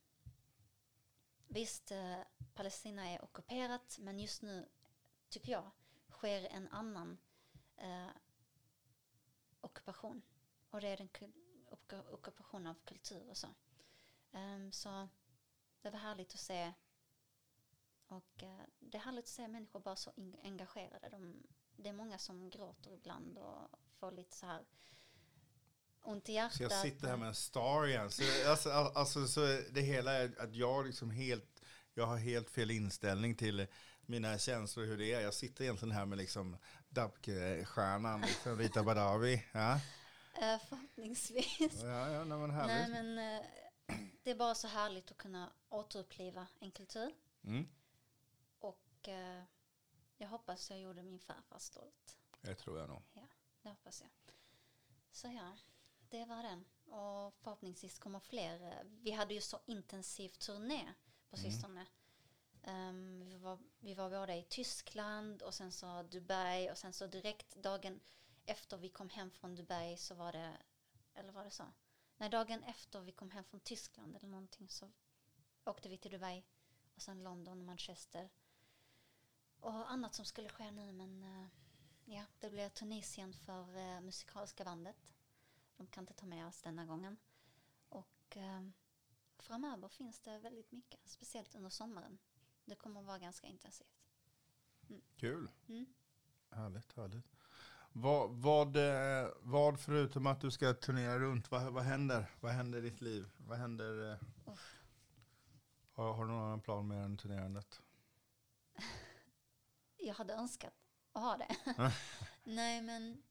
Visst, 1.47 1.91
eh, 1.91 2.19
Palestina 2.55 3.09
är 3.09 3.25
ockuperat, 3.25 3.99
men 4.01 4.19
just 4.19 4.43
nu 4.43 4.69
tycker 5.29 5.53
jag 5.53 5.71
sker 6.11 6.45
en 6.45 6.69
annan 6.69 7.19
eh, 7.77 8.09
ockupation. 9.61 10.23
Och 10.71 10.81
det 10.81 10.89
är 10.89 10.97
den 10.97 11.33
ockupation 12.13 12.67
av 12.67 12.75
kultur 12.85 13.31
och 13.31 13.37
så. 13.37 13.49
Um, 14.33 14.73
så 14.73 15.09
det 15.83 15.91
var 15.91 15.99
härligt 15.99 16.35
att 16.35 16.41
se. 16.41 16.73
Och 18.07 18.43
uh, 18.43 18.63
det 18.79 18.99
är 18.99 19.03
härligt 19.03 19.25
att 19.25 19.29
se 19.29 19.49
människor 19.49 19.81
bara 19.81 19.97
så 19.97 20.13
engagerade. 20.43 21.09
De, 21.09 21.43
det 21.83 21.89
är 21.89 21.93
många 21.93 22.19
som 22.19 22.51
gråter 22.51 22.91
ibland 22.93 23.39
och 23.39 23.69
får 23.99 24.13
lite 24.13 24.37
så 24.37 24.47
här 24.47 24.63
ont 26.03 26.29
i 26.29 26.33
hjärtat. 26.33 26.57
Så 26.57 26.63
jag 26.63 26.73
sitter 26.73 27.09
här 27.09 27.17
med 27.17 27.29
en 27.29 27.35
star 27.35 27.87
igen. 27.87 28.11
Så, 28.11 28.23
alltså, 28.51 28.71
all- 28.71 28.97
alltså, 28.97 29.27
så 29.29 29.41
det 29.71 29.81
hela 29.81 30.13
är 30.13 30.33
att 30.41 30.55
jag 30.55 30.87
liksom 30.87 31.11
helt, 31.11 31.63
jag 31.95 32.07
har 32.07 32.17
helt 32.17 32.51
fel 32.51 32.71
inställning 32.71 33.35
till 33.35 33.67
mina 34.07 34.39
känslor 34.39 34.85
hur 34.85 34.99
det 34.99 35.13
är. 35.13 35.21
Jag 35.21 35.35
sitter 35.35 35.65
egentligen 35.65 35.93
här 35.95 36.07
med 36.07 36.19
liksom 36.19 36.57
Dabke-stjärnan, 36.89 38.21
liksom 38.21 38.59
Rita 38.59 38.83
Badawi. 38.83 39.45
Ja, 39.53 39.81
Eh, 40.43 40.59
förhoppningsvis. 40.69 41.83
ja, 41.83 42.11
ja 42.11 42.25
nej, 42.25 42.39
men 42.39 42.51
Nej 42.67 42.89
men 42.91 43.19
eh, 43.19 43.47
det 44.23 44.31
är 44.31 44.35
bara 44.35 44.55
så 44.55 44.69
härligt 44.69 45.11
att 45.11 45.17
kunna 45.19 45.53
återuppliva 45.69 46.47
en 46.61 46.71
kultur. 46.71 47.13
Mm, 47.45 47.69
Och 48.59 49.09
eh, 49.09 49.43
jag 50.21 50.29
hoppas 50.29 50.71
jag 50.71 50.81
gjorde 50.81 51.03
min 51.03 51.19
farfar 51.21 51.59
stolt. 51.59 52.19
det 52.41 52.55
tror 52.55 52.79
jag 52.79 52.89
nog. 52.89 53.03
Det 53.63 53.69
hoppas 53.71 54.01
jag. 54.01 54.11
Så 55.13 55.29
ja, 55.29 55.57
det 56.09 56.25
var 56.25 56.43
den. 56.43 56.65
Och 56.85 57.35
förhoppningsvis 57.35 57.99
kommer 57.99 58.21
fler. 58.21 58.85
Vi 58.85 59.11
hade 59.11 59.35
ju 59.35 59.41
så 59.41 59.61
intensiv 59.67 60.29
turné 60.29 60.95
på 61.31 61.37
Mm. 61.37 61.51
sistone. 61.51 61.87
Ehm, 62.63 63.25
vi, 63.29 63.37
var, 63.37 63.59
vi 63.79 63.95
var 63.95 64.11
både 64.11 64.35
i 64.37 64.43
Tyskland 64.43 65.43
och 65.43 65.55
sen 65.55 65.73
så 65.73 66.03
Dubai 66.03 66.71
och 66.71 66.79
sen 66.79 66.93
så 66.93 67.07
direkt 67.07 67.55
dagen 67.57 68.01
efter 68.47 68.77
vi 68.77 68.89
kom 68.89 69.09
hem 69.11 69.31
från 69.31 69.55
Dubai 69.55 69.97
så 69.97 70.15
var 70.15 70.33
det, 70.33 70.57
eller 71.15 71.33
var 71.33 71.45
det 71.45 71.51
så? 71.51 71.65
Nej, 72.17 72.31
dagen 72.31 72.63
efter 72.65 73.01
vi 73.01 73.13
kom 73.13 73.31
hem 73.31 73.45
från 73.45 73.61
Tyskland 73.61 74.17
eller 74.17 74.29
någonting 74.29 74.69
så 74.69 74.91
åkte 75.65 75.89
vi 75.89 75.99
till 75.99 76.11
Dubai 76.11 76.45
och 76.95 77.03
sen 77.03 77.23
London, 77.23 77.65
Manchester 77.65 78.31
och 79.61 79.91
annat 79.91 80.15
som 80.15 80.25
skulle 80.25 80.49
ske 80.49 80.71
nu 80.71 80.93
men 80.93 81.23
eh, 81.25 81.49
ja, 82.05 82.25
det 82.41 82.51
blir 82.51 82.69
Tunisien 82.69 83.33
för 83.33 83.77
eh, 83.77 84.01
musikaliska 84.01 84.65
bandet. 84.65 84.97
De 85.77 85.87
kan 85.87 86.03
inte 86.03 86.15
ta 86.15 86.27
med 86.27 86.47
oss 86.47 86.63
denna 86.63 86.85
gången. 86.87 87.17
Och 87.89 88.37
eh, 88.37 88.63
framöver 89.39 89.89
finns 89.89 90.21
det 90.21 90.39
väldigt 90.39 90.73
mycket, 90.73 91.01
speciellt 91.05 91.55
under 91.55 91.71
sommaren. 91.71 92.19
Det 92.65 92.75
kommer 92.75 93.01
att 93.01 93.07
vara 93.07 93.19
ganska 93.19 93.47
intensivt. 93.47 94.07
Kul. 95.17 95.51
Mm. 95.69 95.87
Härligt, 96.51 96.93
härligt. 96.93 97.27
Vad, 97.93 98.31
vad, 98.31 98.77
eh, 98.77 99.29
vad 99.41 99.81
förutom 99.81 100.27
att 100.27 100.41
du 100.41 100.51
ska 100.51 100.75
turnera 100.75 101.19
runt, 101.19 101.51
vad, 101.51 101.73
vad 101.73 101.85
händer? 101.85 102.31
Vad 102.41 102.53
händer 102.53 102.79
i 102.79 102.91
ditt 102.91 103.01
liv? 103.01 103.31
Vad 103.37 103.59
händer? 103.59 104.13
eh, 104.13 104.19
Har, 105.93 106.13
har 106.13 106.25
du 106.25 106.31
någon 106.33 106.43
annan 106.45 106.61
plan 106.61 106.89
med 106.89 107.05
än 107.05 107.17
turnerandet? 107.17 107.81
Jag 110.03 110.15
hade 110.15 110.35
önskat 110.35 110.75
att 111.13 111.23
ha 111.23 111.37
det. 111.37 111.57
Nej, 112.45 112.83
men 112.83 113.23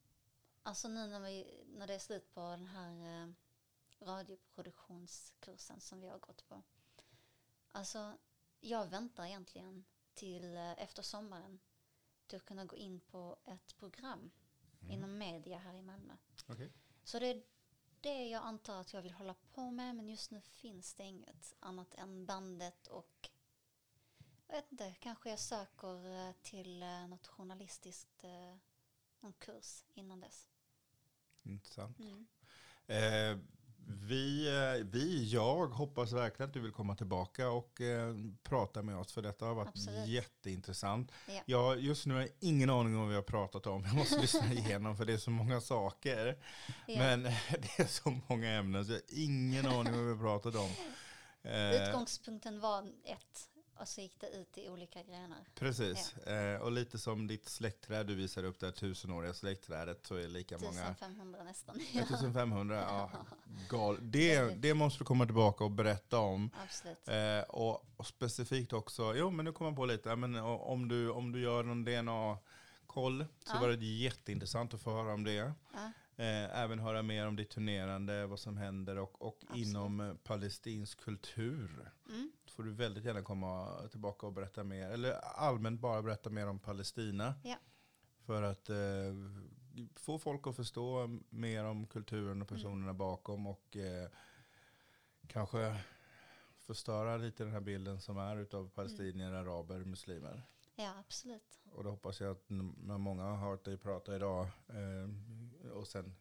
alltså 0.62 0.88
nu 0.88 1.06
när, 1.06 1.20
vi, 1.20 1.64
när 1.66 1.86
det 1.86 1.94
är 1.94 1.98
slut 1.98 2.34
på 2.34 2.40
den 2.40 2.66
här 2.66 3.22
eh, 3.22 3.28
radioproduktionskursen 4.00 5.80
som 5.80 6.00
vi 6.00 6.08
har 6.08 6.18
gått 6.18 6.48
på. 6.48 6.62
Alltså, 7.72 8.18
jag 8.60 8.86
väntar 8.86 9.24
egentligen 9.24 9.84
till 10.14 10.56
eh, 10.56 10.82
efter 10.82 11.02
sommaren 11.02 11.60
till 12.26 12.36
att 12.36 12.44
kunna 12.44 12.64
gå 12.64 12.76
in 12.76 13.00
på 13.00 13.36
ett 13.44 13.76
program 13.76 14.30
inom 14.88 15.18
media 15.18 15.58
här 15.58 15.74
i 15.74 15.82
Malmö. 15.82 16.16
Okej. 16.46 16.72
Så 17.04 17.18
det 17.18 17.26
är 17.26 17.42
det 18.00 18.28
jag 18.28 18.42
antar 18.42 18.80
att 18.80 18.92
jag 18.92 19.02
vill 19.02 19.12
hålla 19.12 19.34
på 19.34 19.70
med 19.70 19.96
men 19.96 20.08
just 20.08 20.30
nu 20.30 20.40
finns 20.40 20.94
det 20.94 21.04
inget 21.04 21.54
annat 21.60 21.94
än 21.94 22.26
bandet 22.26 22.86
och 22.86 23.29
jag 24.50 24.56
vet 24.56 24.72
inte, 24.72 24.94
kanske 25.00 25.30
jag 25.30 25.38
söker 25.38 26.26
eh, 26.28 26.32
till 26.42 26.82
eh, 26.82 27.06
något 27.08 27.26
journalistiskt, 27.26 28.24
eh, 28.24 28.56
någon 29.20 29.32
kurs 29.32 29.84
innan 29.94 30.20
dess. 30.20 30.46
Intressant. 31.42 31.98
Mm. 31.98 32.26
Eh, 32.86 33.38
vi, 33.86 34.50
vi, 34.84 35.30
jag 35.32 35.66
hoppas 35.66 36.12
verkligen 36.12 36.48
att 36.48 36.54
du 36.54 36.60
vill 36.60 36.72
komma 36.72 36.96
tillbaka 36.96 37.50
och 37.50 37.80
eh, 37.80 38.14
prata 38.42 38.82
med 38.82 38.96
oss 38.96 39.12
för 39.12 39.22
detta 39.22 39.46
har 39.46 39.54
varit 39.54 39.68
Absolut. 39.68 40.08
jätteintressant. 40.08 41.12
Ja. 41.28 41.42
Jag, 41.46 41.80
just 41.80 42.06
nu 42.06 42.14
har 42.14 42.20
jag 42.20 42.30
ingen 42.40 42.70
aning 42.70 42.94
om 42.94 43.00
vad 43.00 43.08
vi 43.08 43.14
har 43.14 43.22
pratat 43.22 43.66
om. 43.66 43.84
Jag 43.84 43.94
måste 43.94 44.20
lyssna 44.20 44.52
igenom 44.52 44.96
för 44.96 45.04
det 45.04 45.12
är 45.12 45.18
så 45.18 45.30
många 45.30 45.60
saker. 45.60 46.42
Ja. 46.86 46.98
Men 46.98 47.22
det 47.50 47.78
är 47.78 47.86
så 47.86 48.20
många 48.28 48.50
ämnen 48.50 48.84
så 48.84 48.92
jag 48.92 48.98
har 48.98 49.04
ingen 49.24 49.66
aning 49.66 49.94
om 49.94 49.98
vad 49.98 50.04
vi 50.06 50.12
har 50.12 50.18
pratat 50.18 50.54
om. 50.54 50.70
Eh, 51.42 51.82
Utgångspunkten 51.82 52.60
var 52.60 52.92
ett 53.04 53.49
och 53.80 53.88
så 53.88 54.00
gick 54.00 54.20
det 54.20 54.28
ut 54.30 54.58
i 54.58 54.68
olika 54.68 55.02
grenar. 55.02 55.38
Precis, 55.54 56.16
eh, 56.16 56.60
och 56.60 56.72
lite 56.72 56.98
som 56.98 57.26
ditt 57.26 57.48
släktträd 57.48 58.06
du 58.06 58.14
visar 58.14 58.44
upp, 58.44 58.60
det 58.60 58.66
här 58.66 58.72
tusenåriga 58.72 59.34
släktträdet 59.34 60.06
så 60.06 60.14
är 60.14 60.28
lika 60.28 60.58
många 60.58 60.70
1500 60.90 61.44
nästan. 61.44 61.76
1500, 61.80 62.76
ja. 62.88 63.10
Gal. 63.68 63.98
Det, 64.00 64.40
det 64.62 64.74
måste 64.74 64.98
du 64.98 65.04
komma 65.04 65.24
tillbaka 65.26 65.64
och 65.64 65.70
berätta 65.70 66.18
om. 66.18 66.50
Absolut. 66.64 67.08
Eh, 67.08 67.40
och, 67.50 67.84
och 67.96 68.06
specifikt 68.06 68.72
också, 68.72 69.14
jo 69.16 69.30
men 69.30 69.44
nu 69.44 69.52
kommer 69.52 69.70
jag 69.70 69.76
på 69.76 69.86
lite, 69.86 70.08
ja, 70.08 70.16
men, 70.16 70.34
om, 70.36 70.88
du, 70.88 71.10
om 71.10 71.32
du 71.32 71.40
gör 71.42 71.62
någon 71.62 71.84
DNA-koll 71.84 73.26
så 73.44 73.54
Ja. 73.54 73.60
var 73.60 73.68
det 73.68 73.84
jätteintressant 73.86 74.74
att 74.74 74.80
få 74.82 74.90
höra 74.92 75.14
om 75.14 75.24
det. 75.24 75.32
Ja, 75.34 75.52
Eh, 76.16 76.58
även 76.58 76.78
höra 76.78 77.02
mer 77.02 77.26
om 77.26 77.36
ditt 77.36 77.50
turnerande, 77.50 78.26
vad 78.26 78.40
som 78.40 78.56
händer 78.56 78.98
och, 78.98 79.22
och 79.22 79.38
Absolut. 79.48 79.66
inom 79.66 80.00
eh, 80.00 80.14
palestinsk 80.14 81.00
kultur. 81.00 81.90
mm, 82.08 82.32
får 82.60 82.64
du 82.64 82.72
väldigt 82.72 83.04
gärna 83.04 83.22
komma 83.22 83.78
tillbaka 83.90 84.26
och 84.26 84.32
berätta 84.32 84.64
mer, 84.64 84.90
eller 84.90 85.12
allmänt 85.22 85.80
bara 85.80 86.02
berätta 86.02 86.30
mer 86.30 86.46
om 86.46 86.58
Palestina. 86.58 87.34
Ja. 87.44 87.56
För 88.26 88.42
att 88.42 88.70
eh, 88.70 88.76
få 89.96 90.18
folk 90.18 90.46
att 90.46 90.56
förstå 90.56 91.18
mer 91.30 91.64
om 91.64 91.86
kulturen 91.86 92.42
och 92.42 92.48
personerna 92.48 92.94
bakom 92.94 93.46
och 93.46 93.76
eh, 93.76 94.10
kanske 95.26 95.80
förstöra 96.58 97.16
lite 97.16 97.44
den 97.44 97.52
här 97.52 97.60
bilden 97.60 98.00
som 98.00 98.18
är 98.18 98.36
utav 98.36 98.68
palestinier, 98.68 99.32
araber, 99.32 99.78
muslimer. 99.84 100.42
ja, 100.74 100.92
absolut. 100.98 101.60
Och 101.72 101.84
då 101.84 101.90
hoppas 101.90 102.20
jag 102.20 102.30
att 102.30 102.44
när 102.48 102.98
många 102.98 103.22
har 103.22 103.36
hört 103.36 103.64
dig 103.64 103.76
prata 103.76 104.16
idag 104.16 104.48
eh, 104.68 105.70
och 105.70 105.88
sen, 105.88 106.14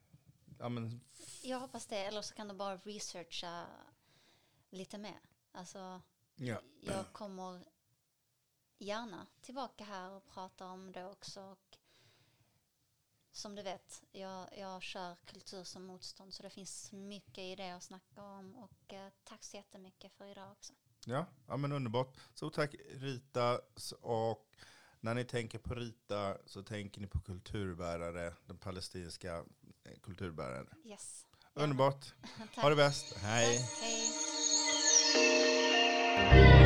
ja 0.59 0.69
men 0.69 1.01
Jag 1.43 1.59
hoppas 1.59 1.87
det, 1.87 2.05
eller 2.05 2.21
så 2.21 2.35
kan 2.35 2.47
du 2.47 2.53
bara 2.53 2.77
researcha 2.77 3.65
lite 4.69 4.97
mer. 4.97 5.19
Alltså, 5.51 6.01
ja. 6.39 6.61
jag 6.81 7.13
kommer 7.13 7.65
gärna 8.77 9.27
tillbaka 9.41 9.83
här 9.83 10.11
och 10.11 10.27
prata 10.27 10.65
om 10.65 10.91
det 10.91 11.05
också. 11.05 11.41
Och 11.41 11.77
som 13.31 13.55
du 13.55 13.63
vet, 13.63 14.03
jag, 14.11 14.47
jag 14.57 14.81
kör 14.81 15.15
kultur 15.25 15.63
som 15.63 15.85
motstånd 15.85 16.33
så 16.33 16.43
det 16.43 16.49
finns 16.49 16.91
mycket 16.91 17.43
i 17.43 17.55
det 17.55 17.71
att 17.71 17.83
snacka 17.83 18.23
om. 18.23 18.55
Och 18.55 18.93
eh, 18.93 19.07
tack 19.23 19.43
så 19.43 19.57
jättemycket 19.57 20.11
för 20.11 20.25
idag 20.25 20.51
också. 20.51 20.73
Ja, 21.05 21.25
ja 21.47 21.57
men 21.57 21.71
underbart. 21.71 22.17
Så 22.33 22.49
tack 22.49 22.75
Rita. 22.89 23.59
Och 24.01 24.49
när 24.99 25.15
ni 25.15 25.25
tänker 25.25 25.59
på 25.59 25.75
Rita 25.75 26.37
så 26.45 26.63
tänker 26.63 27.01
ni 27.01 27.07
på 27.07 27.19
kulturbärare, 27.19 28.33
den 28.45 28.57
palestinska 28.57 29.45
eh, 29.83 29.99
kulturbäraren. 30.03 30.67
Yes. 30.85 31.25
Underbart. 31.53 32.13
Ha 32.55 32.69
det 32.69 32.75
bäst. 32.75 33.17
Hej. 33.17 33.57
Tack. 33.57 33.81
Hej. 33.81 35.58
Yeah. 36.17 36.58